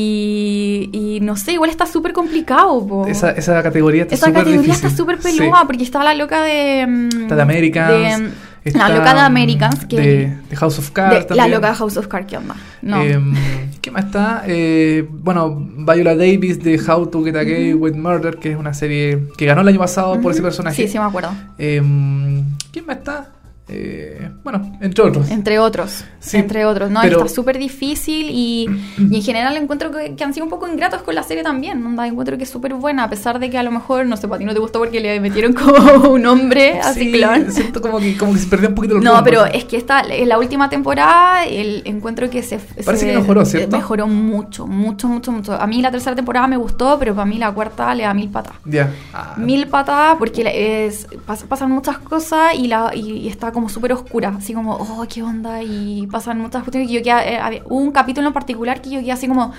Y, 0.00 0.88
y 0.92 1.20
no 1.20 1.36
sé, 1.36 1.52
igual 1.52 1.68
está 1.70 1.84
súper 1.86 2.12
complicado. 2.14 2.86
po. 2.86 3.06
Esa, 3.06 3.30
esa 3.32 3.62
categoría 3.62 4.02
está 4.02 4.14
Esa 4.14 4.26
súper 4.26 4.40
categoría 4.44 4.62
difícil. 4.72 4.86
está 4.86 4.96
súper 4.96 5.22
Sí. 5.22 5.38
peluda 5.38 5.64
porque 5.66 5.82
está 5.82 6.02
la 6.02 6.14
loca 6.14 6.42
de. 6.42 6.86
mm, 6.86 7.22
Está 7.22 7.36
de 7.36 7.42
Americans. 7.42 8.20
de, 8.20 8.30
la 8.74 8.88
loca 8.88 9.14
de 9.14 9.20
Americans. 9.20 9.84
Que, 9.86 9.96
de, 10.00 10.36
de 10.50 10.56
House 10.56 10.78
of 10.78 10.90
Cards 10.90 11.28
de- 11.28 11.34
la 11.34 11.48
loca 11.48 11.68
de 11.70 11.74
House 11.76 11.96
of 11.96 12.06
Cards, 12.08 12.26
¿qué 12.26 12.36
onda? 12.36 12.54
No. 12.82 13.02
Em, 13.02 13.34
¿Qué 13.80 13.90
más 13.90 14.06
está? 14.06 14.42
Eh, 14.46 15.06
bueno, 15.08 15.54
Viola 15.58 16.16
Davis 16.16 16.62
de 16.62 16.80
How 16.80 17.06
to 17.06 17.22
Get 17.24 17.36
Away 17.36 17.74
with 17.74 17.94
Murder, 17.94 18.36
que 18.38 18.50
es 18.52 18.56
una 18.56 18.74
serie 18.74 19.28
que 19.38 19.46
ganó 19.46 19.60
el 19.60 19.68
año 19.68 19.78
pasado 19.78 20.20
por 20.20 20.32
ese 20.32 20.42
personaje. 20.42 20.76
Sí, 20.82 20.88
sí, 20.88 20.98
me 20.98 21.04
acuerdo. 21.04 21.30
Em, 21.58 22.44
¿Quién 22.72 22.86
más 22.86 22.96
está? 22.98 23.28
Eh, 23.68 24.30
bueno, 24.44 24.78
entre 24.80 25.02
otros. 25.02 25.28
Entre 25.28 25.58
otros, 25.58 26.04
Sí, 26.20 26.36
entre 26.36 26.64
otros. 26.64 26.88
No, 26.90 27.00
pero- 27.02 27.18
está 27.24 27.34
súper 27.34 27.58
difícil 27.58 28.28
y, 28.30 28.66
y 28.96 29.16
en 29.16 29.22
general 29.22 29.56
encuentro 29.56 29.90
que, 29.90 30.14
que 30.14 30.22
han 30.24 30.32
sido 30.32 30.44
un 30.44 30.50
poco 30.50 30.68
ingratos 30.68 31.02
con 31.02 31.14
la 31.16 31.24
serie 31.24 31.42
también. 31.42 31.84
Onda, 31.84 32.06
encuentro 32.06 32.36
que 32.38 32.44
es 32.44 32.50
súper 32.50 32.74
buena, 32.74 33.04
a 33.04 33.10
pesar 33.10 33.40
de 33.40 33.50
que 33.50 33.58
a 33.58 33.62
lo 33.64 33.72
mejor, 33.72 34.06
no 34.06 34.16
sé, 34.16 34.28
para 34.28 34.38
ti 34.38 34.44
no 34.44 34.52
te 34.54 34.60
gustó 34.60 34.78
porque 34.78 35.00
le 35.00 35.18
metieron 35.18 35.52
como 35.54 36.10
un 36.10 36.24
hombre 36.26 36.78
a 36.80 36.92
Sí, 36.92 37.06
Ciclón. 37.12 37.50
siento 37.50 37.80
como 37.80 37.98
que, 37.98 38.16
como 38.16 38.32
que 38.34 38.38
se 38.38 38.46
perdió 38.46 38.68
un 38.68 38.74
poquito 38.76 38.96
el 38.98 39.02
No, 39.02 39.22
pero 39.24 39.44
es 39.46 39.64
que 39.64 39.76
esta, 39.76 40.00
en 40.02 40.28
la 40.28 40.38
última 40.38 40.68
temporada, 40.70 41.44
el 41.44 41.82
encuentro 41.86 42.30
que 42.30 42.42
se... 42.44 42.58
Parece 42.58 43.06
se- 43.06 43.12
que 43.12 43.18
mejoró, 43.18 43.44
¿cierto? 43.44 43.76
Mejoró 43.76 44.06
mucho, 44.06 44.66
mucho, 44.68 45.08
mucho, 45.08 45.32
mucho. 45.32 45.52
A 45.54 45.66
mí 45.66 45.82
la 45.82 45.90
tercera 45.90 46.14
temporada 46.14 46.46
me 46.46 46.56
gustó, 46.56 46.98
pero 47.00 47.14
para 47.16 47.26
mí 47.26 47.36
la 47.38 47.50
cuarta 47.52 47.92
le 47.96 48.04
da 48.04 48.14
mil 48.14 48.28
patas. 48.30 48.54
Ya. 48.64 48.92
Ah, 49.12 49.34
Mil 49.36 49.66
patadas 49.66 50.16
porque 50.18 50.86
es, 50.86 51.08
pas- 51.26 51.44
pasan 51.46 51.70
muchas 51.72 51.98
cosas 51.98 52.54
y, 52.56 52.68
la, 52.68 52.92
y 52.94 53.26
está 53.28 53.52
como 53.56 53.70
súper 53.70 53.92
oscura. 53.94 54.34
Así 54.36 54.52
como, 54.52 54.74
oh, 54.74 55.06
qué 55.08 55.22
onda. 55.22 55.62
Y 55.62 56.06
pasan 56.12 56.38
muchas 56.40 56.62
cuestiones 56.62 56.88
que 56.90 56.94
yo 56.96 57.02
quedé, 57.02 57.36
eh, 57.36 57.62
hubo 57.64 57.80
un 57.80 57.90
capítulo 57.90 58.26
en 58.26 58.34
particular 58.34 58.82
que 58.82 58.90
yo 58.90 59.00
quedé 59.00 59.12
así 59.12 59.26
como, 59.26 59.50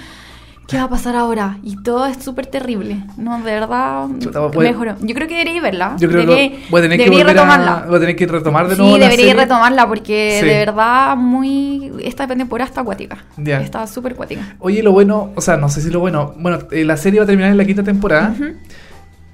¿qué 0.67 0.77
va 0.77 0.83
a 0.83 0.89
pasar 0.89 1.15
ahora? 1.15 1.57
Y 1.63 1.81
todo 1.81 2.05
es 2.05 2.23
súper 2.23 2.45
terrible. 2.45 3.01
No, 3.17 3.37
de 3.41 3.51
verdad, 3.53 4.05
Chuta, 4.19 4.39
voy- 4.41 4.67
mejoró. 4.67 4.95
Yo 5.01 5.15
creo 5.15 5.27
que 5.27 5.35
debería 5.37 5.59
verla. 5.61 5.95
Yo 5.97 6.09
creo 6.09 6.21
debería, 6.27 6.51
que 6.51 6.59
voy 6.69 6.79
a 6.79 6.83
tener 6.83 6.97
que 6.99 7.23
retomarla. 7.23 7.85
voy 7.87 7.95
a 7.97 7.99
tener 7.99 8.15
que 8.15 8.27
retomar 8.27 8.67
de 8.67 8.75
Sí, 8.75 8.81
nuevo 8.81 8.97
la 8.97 9.05
debería 9.05 9.25
serie. 9.29 9.41
retomarla 9.43 9.87
porque 9.87 10.37
Sí. 10.41 10.45
de 10.45 10.53
verdad 10.65 11.15
muy 11.17 11.91
esta 12.03 12.27
temporada 12.27 12.67
está 12.69 12.81
acuática. 12.81 13.17
Ya. 13.37 13.61
Está 13.61 13.87
súper 13.87 14.11
acuática. 14.11 14.55
Oye, 14.59 14.83
lo 14.83 14.91
bueno, 14.91 15.31
o 15.35 15.41
sea, 15.41 15.57
no 15.57 15.69
sé 15.69 15.81
si 15.81 15.89
lo 15.89 15.99
bueno. 16.01 16.33
Bueno, 16.37 16.59
eh, 16.71 16.83
la 16.85 16.97
serie 16.97 17.19
va 17.19 17.23
a 17.23 17.27
terminar 17.27 17.49
en 17.51 17.57
la 17.57 17.65
quinta 17.65 17.81
temporada. 17.83 18.35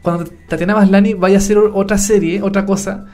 Cuando 0.01 0.25
Tatiana 0.47 0.75
Maslany 0.75 1.13
vaya 1.15 1.35
a 1.35 1.39
hacer 1.39 1.57
otra 1.57 1.97
serie, 1.97 2.41
otra 2.41 2.65
cosa, 2.65 3.05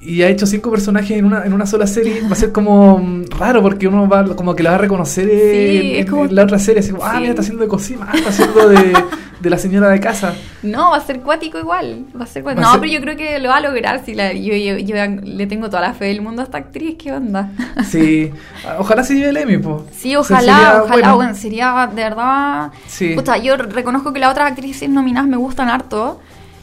y 0.00 0.22
ha 0.22 0.28
hecho 0.28 0.46
cinco 0.46 0.70
personajes 0.70 1.10
en 1.18 1.24
una, 1.24 1.44
en 1.44 1.52
una 1.52 1.66
sola 1.66 1.86
serie, 1.86 2.22
va 2.22 2.32
a 2.32 2.36
ser 2.36 2.52
como 2.52 2.98
mm, 2.98 3.24
raro 3.38 3.62
porque 3.62 3.88
uno 3.88 4.08
va 4.08 4.24
como 4.36 4.54
que 4.54 4.62
la 4.62 4.70
va 4.70 4.76
a 4.76 4.78
reconocer 4.78 5.26
Sí, 5.28 5.92
es 5.96 6.00
en- 6.00 6.06
como- 6.06 6.24
en 6.26 6.34
la 6.34 6.44
otra 6.44 6.58
serie. 6.58 6.80
Así 6.80 6.90
como, 6.92 7.04
ah, 7.04 7.12
Sí. 7.14 7.18
mira, 7.18 7.30
está 7.30 7.42
haciendo 7.42 7.62
de 7.64 7.68
cocina, 7.68 8.06
ah, 8.08 8.16
está 8.16 8.28
haciendo 8.30 8.68
de, 8.68 8.92
de 9.40 9.50
la 9.50 9.58
señora 9.58 9.88
de 9.88 9.98
casa. 10.00 10.34
No, 10.62 10.90
va 10.92 10.96
a 10.98 11.00
ser 11.04 11.20
cuático 11.20 11.58
igual. 11.58 12.04
Va 12.18 12.24
a 12.24 12.26
ser 12.26 12.42
cuático. 12.44 12.62
Va 12.62 12.66
No, 12.68 12.72
ser- 12.74 12.80
pero 12.80 12.92
yo 12.92 13.00
creo 13.00 13.16
que 13.16 13.38
lo 13.40 13.48
va 13.48 13.56
a 13.56 13.60
lograr. 13.60 14.04
Si 14.04 14.14
la, 14.14 14.32
yo, 14.32 14.54
yo, 14.54 14.78
yo 14.78 14.94
le 15.24 15.46
tengo 15.48 15.66
toda 15.68 15.82
la 15.82 15.94
fe 15.94 16.06
del 16.06 16.22
mundo 16.22 16.42
a 16.42 16.44
esta 16.44 16.58
actriz. 16.58 16.96
¿Qué 16.96 17.12
onda? 17.12 17.50
Sí, 17.84 18.30
ojalá 18.78 19.02
se 19.02 19.14
lleve 19.14 19.30
el 19.30 19.36
Emmy, 19.38 19.58
po. 19.58 19.84
Sí, 19.96 20.14
O 20.14 20.22
sea, 20.22 20.36
ojalá, 20.38 20.52
sería 20.56 20.82
ojalá, 20.82 20.92
bueno. 20.92 21.16
bueno, 21.16 21.34
sería 21.34 21.90
de 21.94 22.02
verdad. 22.02 22.70
Sí. 22.86 23.14
Puta, 23.14 23.36
yo 23.38 23.56
reconozco 23.56 24.12
que 24.12 24.20
las 24.20 24.30
otras 24.30 24.50
actrices 24.52 24.88
nominadas 24.88 25.28
me 25.28 25.36
gustan 25.36 25.68
harto. 25.68 26.20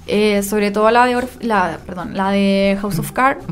Eh, 0.08 0.44
sobre 0.44 0.72
todo 0.72 0.90
la 0.92 1.06
de 1.06 1.16
Orf- 1.18 1.42
la, 1.42 1.80
perdón, 1.86 2.16
la 2.16 2.30
de 2.32 2.78
House 2.82 3.00
of 3.00 3.12
Cards, 3.12 3.44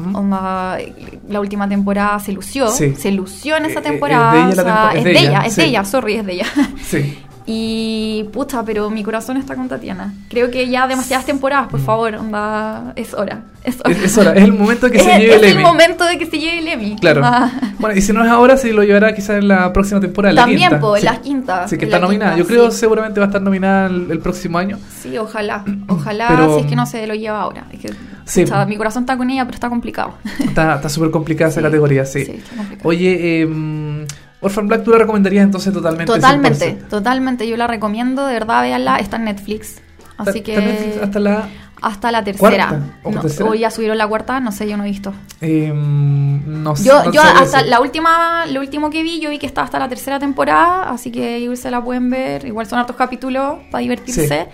la 1.29 1.39
última 1.39 1.67
temporada 1.67 2.19
se 2.19 2.31
lució, 2.31 2.67
Sí. 2.69 2.95
se 2.95 3.11
lució 3.11 3.57
en 3.57 3.65
Eh, 3.65 3.69
esa 3.69 3.79
eh, 3.79 3.83
temporada, 3.83 4.49
es 4.49 4.55
de 4.55 4.61
ella 4.61 4.61
o 4.61 4.65
la 4.65 4.73
sea, 4.73 4.91
tempo- 4.93 4.97
es 4.97 5.03
de 5.03 5.11
ella, 5.27 5.41
es 5.45 5.55
de 5.55 5.65
ella, 5.65 5.85
sorry, 5.85 6.13
es 6.15 6.25
de 6.25 6.33
ella. 6.33 6.45
Sí. 6.83 7.17
Y 7.45 8.25
puta, 8.31 8.63
pero 8.63 8.89
mi 8.89 9.03
corazón 9.03 9.37
está 9.37 9.55
con 9.55 9.67
Tatiana. 9.67 10.13
Creo 10.29 10.49
que 10.49 10.69
ya 10.69 10.87
demasiadas 10.87 11.25
temporadas, 11.25 11.67
por 11.67 11.79
favor, 11.79 12.15
onda, 12.15 12.93
es 12.95 13.13
hora. 13.13 13.43
Es 13.63 13.79
hora. 13.79 13.89
Mm. 13.89 13.91
Es, 13.91 14.03
es 14.03 14.17
hora, 14.17 14.31
es 14.33 14.43
el 14.43 14.53
momento 14.53 14.85
de 14.87 14.91
que 14.93 14.97
Es- 14.99 15.03
se 15.03 15.19
lleve 15.19 15.35
es 15.35 15.37
el 15.37 15.43
el 15.45 15.51
Emmy. 15.53 15.63
momento 15.63 16.03
de 16.05 16.17
que 16.17 16.25
se 16.25 16.39
lleve 16.39 16.59
el 16.59 16.67
Emmy. 16.67 16.95
Claro. 16.97 17.21
onda. 17.21 17.51
Bueno, 17.79 17.95
y 17.97 18.01
si 18.01 18.13
no 18.13 18.23
es 18.23 18.29
ahora, 18.29 18.57
se 18.57 18.71
lo 18.73 18.83
llevará 18.83 19.13
quizás 19.13 19.37
en 19.39 19.47
la 19.47 19.71
próxima 19.73 19.99
temporada. 19.99 20.31
en 20.31 20.35
la 20.35 20.41
También, 20.43 20.69
quinta. 20.69 20.79
po, 20.79 20.95
en 20.95 21.01
Sí. 21.01 21.05
la 21.05 21.21
quinta, 21.21 21.67
Sí, 21.67 21.77
que 21.77 21.85
está 21.85 21.99
nominada. 21.99 22.35
quinta, 22.35 22.43
Yo 22.43 22.47
creo 22.47 22.71
sí. 22.71 22.77
seguramente 22.79 23.19
va 23.19 23.25
a 23.25 23.29
estar 23.29 23.41
nominada 23.41 23.87
el, 23.87 24.09
el 24.11 24.19
próximo 24.19 24.57
año. 24.57 24.77
Sí, 25.01 25.17
ojalá. 25.17 25.63
Ojalá, 25.87 26.27
Pero- 26.29 26.55
si 26.55 26.61
es 26.61 26.67
que 26.67 26.75
no 26.75 26.85
se 26.85 27.05
lo 27.07 27.13
lleva 27.15 27.41
ahora. 27.41 27.65
Es 27.71 27.79
que, 27.79 27.89
Sí. 28.25 28.43
pucha, 28.43 28.65
mi 28.65 28.77
corazón 28.77 29.03
está 29.03 29.17
con 29.17 29.29
ella, 29.29 29.43
pero 29.45 29.55
está 29.55 29.67
complicado. 29.69 30.13
Está 30.39 30.75
está 30.75 30.87
súper 30.89 31.11
complicada 31.11 31.49
esa 31.51 31.61
categoría, 31.69 32.05
sí. 32.05 32.23
sí, 32.25 32.31
está 32.31 32.55
complicado. 32.55 32.87
Oye, 32.89 33.41
eh, 33.41 34.05
Orphan 34.43 34.67
Black, 34.67 34.83
¿tú 34.83 34.91
la 34.91 34.97
recomendarías 34.99 35.43
entonces 35.43 35.73
totalmente? 35.73 36.11
Totalmente, 36.13 36.77
100%? 36.79 36.87
totalmente. 36.89 37.47
Yo 37.47 37.57
la 37.57 37.67
recomiendo, 37.67 38.25
de 38.27 38.33
verdad, 38.33 38.61
véanla. 38.61 38.97
Está 38.97 39.17
en 39.17 39.25
Netflix. 39.25 39.81
Así 40.17 40.41
que. 40.41 40.55
Netflix 40.57 40.97
hasta 41.01 41.19
la. 41.19 41.47
hasta 41.81 42.11
la 42.11 42.23
tercera. 42.23 42.67
¿Cuarta? 42.69 42.81
¿O 43.03 43.11
No, 43.11 43.21
tercera? 43.21 43.49
o 43.49 43.53
ya 43.55 43.71
subieron 43.71 43.97
la 43.97 44.07
cuarta, 44.07 44.39
no 44.39 44.51
sé, 44.51 44.69
yo 44.69 44.77
no 44.77 44.83
he 44.83 44.89
visto. 44.89 45.13
eh, 45.41 45.71
no 45.73 46.75
sé. 46.75 46.83
Yo, 46.85 47.03
no 47.03 47.11
yo 47.11 47.21
sabría 47.21 47.41
hasta 47.41 47.63
la 47.63 47.81
última, 47.81 48.45
lo 48.45 48.59
último 48.61 48.89
que 48.89 49.01
vi, 49.03 49.19
yo 49.19 49.29
vi 49.29 49.39
que 49.39 49.47
está 49.47 49.63
hasta 49.63 49.79
la 49.79 49.89
tercera 49.89 50.19
temporada, 50.19 50.89
así 50.89 51.11
que 51.11 51.39
igual 51.39 51.57
se 51.57 51.71
la 51.71 51.83
pueden 51.83 52.09
ver. 52.09 52.45
Igual 52.45 52.67
son 52.67 52.79
hartos 52.79 52.95
capítulos 52.95 53.57
para 53.71 53.81
divertirse. 53.81 54.47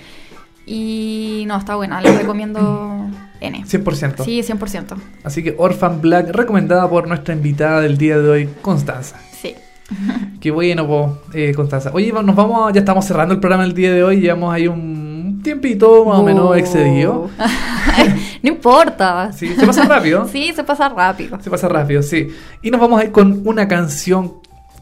Y 0.65 1.43
no, 1.47 1.57
está 1.57 1.75
buena, 1.75 1.99
la 2.01 2.11
recomiendo 2.13 3.07
N. 3.41 3.63
100%. 3.65 4.23
Sí, 4.23 4.41
100%. 4.41 4.95
Así 5.23 5.43
que 5.43 5.55
Orphan 5.57 5.99
Black, 6.01 6.29
recomendada 6.31 6.89
por 6.89 7.07
nuestra 7.07 7.33
invitada 7.33 7.81
del 7.81 7.97
día 7.97 8.17
de 8.19 8.29
hoy, 8.29 8.49
Constanza. 8.61 9.17
Sí. 9.39 9.55
Qué 10.39 10.51
bueno, 10.51 10.87
po, 10.87 11.19
eh, 11.33 11.53
Constanza. 11.55 11.91
Oye, 11.93 12.11
nos 12.13 12.35
vamos, 12.35 12.71
ya 12.73 12.79
estamos 12.79 13.05
cerrando 13.05 13.33
el 13.33 13.39
programa 13.39 13.63
el 13.65 13.73
día 13.73 13.93
de 13.93 14.03
hoy, 14.03 14.21
llevamos 14.21 14.53
ahí 14.53 14.67
un 14.67 15.41
tiempito 15.43 16.05
más 16.05 16.19
o 16.19 16.23
menos 16.23 16.49
Uh. 16.51 16.53
excedido. 16.55 17.29
no 18.43 18.49
importa. 18.49 19.31
Sí, 19.33 19.47
se 19.57 19.65
pasa 19.65 19.85
rápido. 19.85 20.27
Sí, 20.31 20.51
se 20.55 20.63
pasa 20.63 20.89
rápido. 20.89 21.37
Se 21.41 21.49
pasa 21.49 21.67
rápido, 21.67 22.01
sí. 22.03 22.27
Y 22.61 22.71
nos 22.71 22.79
vamos 22.81 23.01
a 23.01 23.05
ir 23.05 23.11
con 23.11 23.41
una 23.45 23.67
canción 23.67 24.33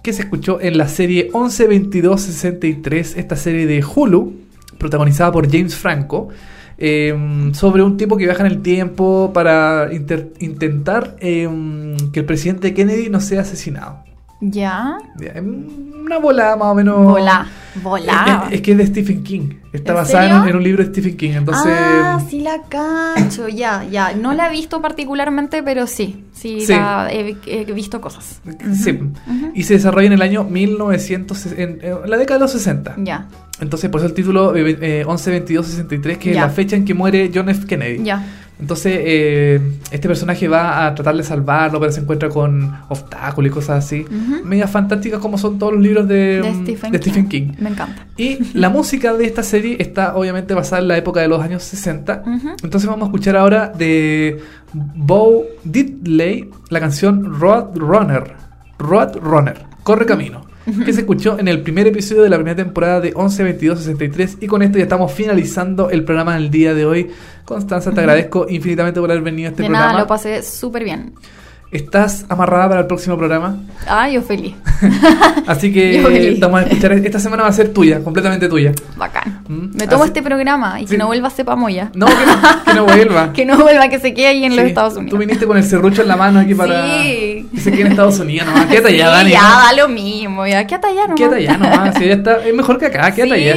que 0.04 0.14
se 0.14 0.22
escuchó 0.24 0.60
en 0.62 0.78
la 0.78 0.88
serie 0.88 1.30
112263, 1.34 3.18
esta 3.18 3.36
serie 3.36 3.66
de 3.68 3.84
Hulu, 3.84 4.34
protagonizada 4.78 5.32
por 5.32 5.50
James 5.52 5.76
Franco. 5.76 6.30
eh, 6.80 7.50
sobre 7.54 7.82
un 7.82 7.98
tipo 7.98 8.18
que 8.18 8.26
viaja 8.26 8.42
en 8.46 8.52
el 8.52 8.62
tiempo 8.62 9.32
para 9.34 9.90
inter- 9.92 10.34
intentar 10.40 11.16
eh, 11.22 11.50
que 12.14 12.20
el 12.20 12.26
presidente 12.28 12.76
Kennedy 12.76 13.10
no 13.10 13.20
sea 13.20 13.42
asesinado. 13.42 14.04
Ya. 14.40 14.98
Es 15.20 15.42
Una 15.42 16.20
volada 16.20 16.56
más 16.56 16.68
o 16.68 16.76
menos. 16.76 16.98
Volá. 17.04 17.48
Volá. 17.84 18.46
Es, 18.50 18.56
es 18.56 18.62
que 18.62 18.72
es 18.74 18.78
de 18.78 18.88
Stephen 18.88 19.24
King. 19.24 19.50
Está 19.74 19.92
¿En 19.92 19.98
basada 19.98 20.44
en, 20.44 20.50
en 20.50 20.56
un 20.56 20.64
libro 20.64 20.84
de 20.84 20.90
Stephen 20.92 21.18
King. 21.18 21.32
Entonces. 21.34 21.74
ah, 21.76 22.20
sí 22.30 22.40
la 22.42 22.62
cacho, 22.64 23.48
ya, 23.50 23.84
ya. 23.90 24.14
No 24.14 24.34
la 24.34 24.48
he 24.48 24.52
visto 24.52 24.82
particularmente, 24.82 25.62
pero 25.64 25.86
sí, 25.88 26.24
sí, 26.34 26.62
Sí. 26.62 26.74
la 26.74 27.10
he, 27.12 27.36
he 27.46 27.66
visto 27.74 28.00
cosas. 28.00 28.42
sí. 28.74 29.00
Y 29.54 29.64
se 29.64 29.74
desarrolla 29.76 30.08
en 30.08 30.14
el 30.14 30.22
año 30.22 30.44
1900, 30.44 31.46
en, 31.54 31.80
en 31.82 32.10
la 32.10 32.18
década 32.18 32.38
de 32.40 32.44
los 32.46 32.52
60. 32.52 32.96
Ya, 33.00 33.28
Entonces, 33.60 33.90
por 33.90 34.00
eso 34.02 34.08
el 34.08 34.14
título 34.14 34.56
eh, 34.56 34.78
eh, 34.82 35.04
11-22-63, 35.06 36.18
que 36.18 36.26
Ya. 36.34 36.42
es 36.42 36.48
la 36.48 36.50
fecha 36.50 36.76
en 36.76 36.86
que 36.86 36.94
muere 36.94 37.32
John 37.34 37.50
F. 37.50 37.66
Kennedy. 37.68 38.04
ya. 38.04 38.24
Entonces, 38.60 38.94
eh, 39.00 39.62
este 39.92 40.08
personaje 40.08 40.48
va 40.48 40.88
a 40.88 40.96
tratar 40.96 41.16
de 41.16 41.24
salvarlo, 41.24 41.80
pero 41.80 41.92
se 41.92 42.02
encuentra 42.02 42.30
con 42.30 42.74
obstáculos 42.90 43.52
y 43.52 43.54
cosas 43.54 43.86
así. 43.86 44.02
Ujú. 44.02 44.44
Medias 44.46 44.72
fantásticas 44.72 45.20
como 45.20 45.38
son 45.38 45.60
todos 45.60 45.74
los 45.74 45.82
libros 45.82 46.08
de, 46.08 46.42
De 46.42 46.52
mm, 46.52 46.64
Stephen, 46.64 46.92
de 46.92 46.98
Stephen 46.98 47.28
King. 47.30 47.52
Me 47.60 47.70
encanta. 47.70 48.08
Y 48.18 48.40
la 48.58 48.70
música 48.70 49.14
de 49.14 49.26
esta 49.26 49.44
serie 49.44 49.78
está 49.80 50.16
obviamente 50.16 50.54
basada 50.54 50.82
en 50.82 50.88
la 50.88 50.98
época 50.98 51.22
de 51.22 51.28
los 51.28 51.42
años 51.42 51.64
60. 51.64 52.24
Ujú. 52.26 52.50
Entonces 52.64 52.90
vamos 52.90 53.04
a 53.04 53.06
escuchar 53.08 53.36
ahora 53.36 53.70
de 53.70 54.42
Bo 54.74 55.44
Diddley 55.64 56.50
la 56.70 56.80
canción 56.80 57.40
Road 57.40 57.76
Runner. 57.76 58.34
Road 58.80 59.18
Runner, 59.22 59.58
Corre 59.84 60.06
Camino. 60.06 60.47
Que 60.86 60.94
se 60.94 61.02
escuchó 61.02 61.40
en 61.40 61.48
el 61.48 61.62
primer 61.62 61.88
episodio 61.88 62.24
de 62.24 62.30
la 62.30 62.36
primera 62.36 62.56
temporada 62.56 63.00
de 63.00 63.14
11 63.16 63.44
22 63.44 63.80
63 63.80 64.38
y 64.42 64.48
con 64.48 64.62
esto 64.62 64.78
ya 64.78 64.84
estamos 64.84 65.12
finalizando 65.12 65.90
el 65.90 66.04
programa 66.04 66.36
del 66.36 66.50
día 66.50 66.74
de 66.74 66.86
hoy. 66.86 67.10
Constanza, 67.46 67.92
te 67.92 68.02
agradezco 68.02 68.46
infinitamente 68.50 69.00
por 69.00 69.10
haber 69.10 69.24
venido 69.24 69.48
a 69.48 69.52
este 69.52 69.64
de 69.64 69.70
programa. 69.70 69.92
nada, 69.92 70.02
lo 70.02 70.08
pasé 70.08 70.44
súper 70.44 70.84
bien. 70.84 71.14
¿Estás 71.70 72.26
amarrada 72.30 72.70
para 72.70 72.82
el 72.82 72.88
próximo 72.88 73.18
programa? 73.18 73.58
Ah, 73.90 74.10
yo 74.10 74.22
feliz. 74.22 74.56
Así 75.48 75.74
que 75.74 76.02
feliz. 76.08 76.40
vamos 76.40 76.62
a 76.62 76.64
escuchar. 76.64 76.94
Esta 76.94 77.20
semana 77.20 77.44
va 77.44 77.50
a 77.50 77.54
ser 77.54 77.74
tuya, 77.74 78.00
completamente 78.02 78.48
tuya. 78.48 78.72
Bacán. 78.96 79.44
Mm, 79.50 79.76
Me 79.78 79.86
tomo 79.86 80.04
así- 80.04 80.12
este 80.12 80.24
programa 80.24 80.80
y 80.80 80.86
que 80.86 80.92
Sí. 80.92 80.98
no 80.98 81.08
vuelva 81.08 81.28
a 81.28 81.32
Cepamoya. 81.32 81.92
No, 81.94 82.06
que 82.06 82.14
no, 82.26 82.64
que 82.66 82.74
no 82.74 82.86
vuelva. 82.86 83.34
Que 83.38 83.46
no 83.46 83.58
vuelva, 83.58 83.90
que 83.90 84.00
se 84.00 84.14
quede 84.14 84.28
ahí 84.28 84.46
en 84.46 84.56
los 84.56 84.64
Sí, 84.64 84.70
Estados 84.70 84.94
Tú 84.94 85.00
Unidos. 85.02 85.20
viniste 85.20 85.46
con 85.46 85.58
el 85.58 85.64
serrucho 85.66 86.04
en 86.04 86.08
la 86.08 86.16
mano 86.16 86.40
aquí 86.40 86.56
para. 86.56 86.86
Sí. 87.02 87.50
Y 87.52 87.60
se 87.60 87.70
quede 87.72 87.82
en 87.82 87.88
Estados 87.88 88.18
Unidos 88.20 88.48
nomás. 88.48 88.68
Quédate 88.68 88.88
allá, 88.94 89.06
Sí, 89.08 89.12
Dani. 89.18 89.32
ya, 89.32 89.42
¿no? 89.42 89.50
da 89.50 89.74
lo 89.74 89.90
mismo, 89.90 90.48
ya. 90.48 90.66
Quédate 90.66 90.88
allá 90.88 91.02
nomás. 91.02 91.18
Quédate 91.18 91.36
allá 91.36 91.58
nomás. 91.58 91.96
Si 91.98 92.04
ella 92.06 92.14
está, 92.14 92.46
es 92.48 92.56
mejor 92.56 92.78
que 92.80 92.86
acá, 92.86 93.12
quédate 93.14 93.34
allá. 93.34 93.56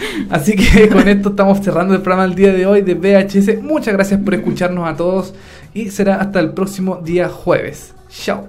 Sí. 0.00 0.26
Así 0.30 0.56
que 0.56 0.88
con 0.88 1.08
esto 1.08 1.30
estamos 1.30 1.60
cerrando 1.60 1.94
el 1.94 2.00
programa 2.02 2.26
del 2.26 2.34
día 2.34 2.52
de 2.52 2.66
hoy 2.66 2.82
de 2.82 2.94
VHS. 2.94 3.62
Muchas 3.62 3.94
gracias 3.94 4.20
por 4.20 4.34
escucharnos 4.34 4.88
a 4.88 4.96
todos. 4.96 5.34
Y 5.74 5.90
será 5.90 6.16
hasta 6.16 6.40
el 6.40 6.50
próximo 6.52 7.00
día 7.04 7.28
jueves. 7.28 7.94
Chao. 8.10 8.48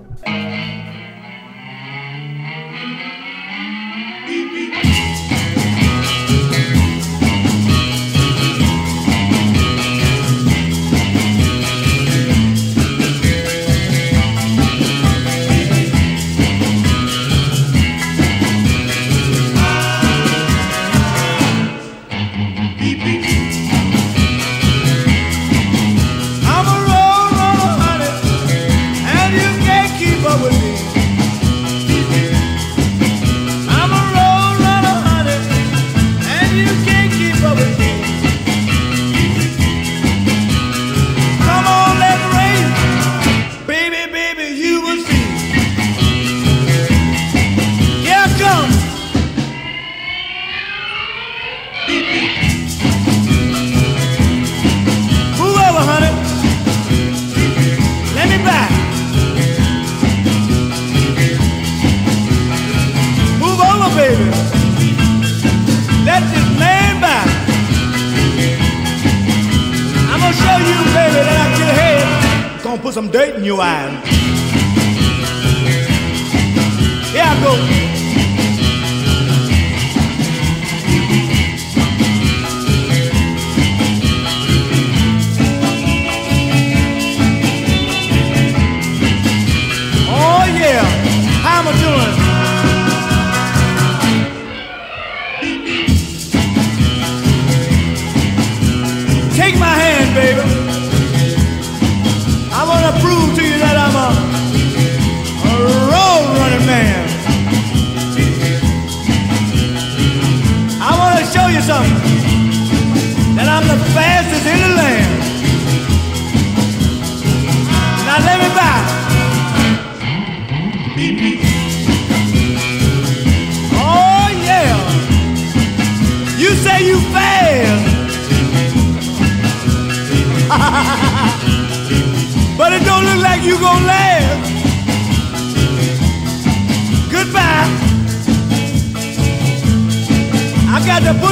Some 73.02 73.10
dirt 73.10 73.36
in 73.36 73.44
your 73.44 73.60
eyes. 73.60 73.92
Here 77.12 77.24
I 77.26 77.44
go. 77.44 77.81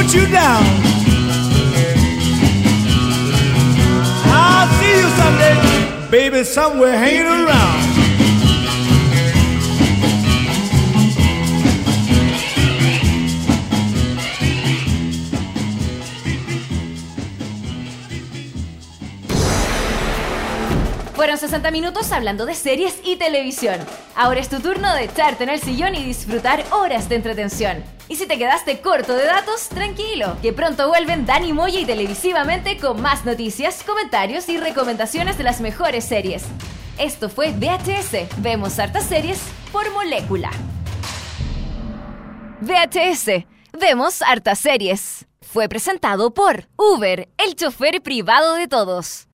Put 0.00 0.14
you 0.14 0.26
down. 0.28 0.64
I'll 4.32 4.68
see 4.78 4.94
you 4.98 5.08
someday, 5.20 6.10
baby, 6.10 6.44
somewhere 6.44 6.96
hanging 6.96 7.26
around. 7.26 7.90
Fueron 21.14 21.36
60 21.36 21.70
minutos 21.70 22.10
hablando 22.12 22.46
de 22.46 22.54
series 22.54 22.98
y 23.04 23.16
televisión. 23.16 23.78
Ahora 24.16 24.40
es 24.40 24.48
tu 24.48 24.60
turno 24.60 24.94
de 24.94 25.04
echarte 25.04 25.44
en 25.44 25.50
el 25.50 25.60
sillón 25.60 25.94
y 25.94 26.02
disfrutar 26.02 26.64
horas 26.70 27.10
de 27.10 27.16
entretención. 27.16 27.99
Y 28.10 28.16
si 28.16 28.26
te 28.26 28.38
quedaste 28.38 28.80
corto 28.80 29.14
de 29.14 29.24
datos, 29.24 29.68
tranquilo, 29.68 30.36
que 30.42 30.52
pronto 30.52 30.88
vuelven 30.88 31.26
Dani 31.26 31.52
Moya 31.52 31.78
y 31.78 31.84
televisivamente 31.84 32.76
con 32.76 33.00
más 33.00 33.24
noticias, 33.24 33.84
comentarios 33.84 34.48
y 34.48 34.58
recomendaciones 34.58 35.38
de 35.38 35.44
las 35.44 35.60
mejores 35.60 36.06
series. 36.06 36.42
Esto 36.98 37.28
fue 37.28 37.52
VHS, 37.52 38.42
vemos 38.42 38.80
hartas 38.80 39.04
series 39.04 39.40
por 39.70 39.88
molécula. 39.92 40.50
VHS, 42.62 43.46
vemos 43.78 44.22
hartas 44.22 44.58
series. 44.58 45.26
Fue 45.40 45.68
presentado 45.68 46.34
por 46.34 46.66
Uber, 46.76 47.28
el 47.38 47.54
chofer 47.54 48.02
privado 48.02 48.54
de 48.54 48.66
todos. 48.66 49.28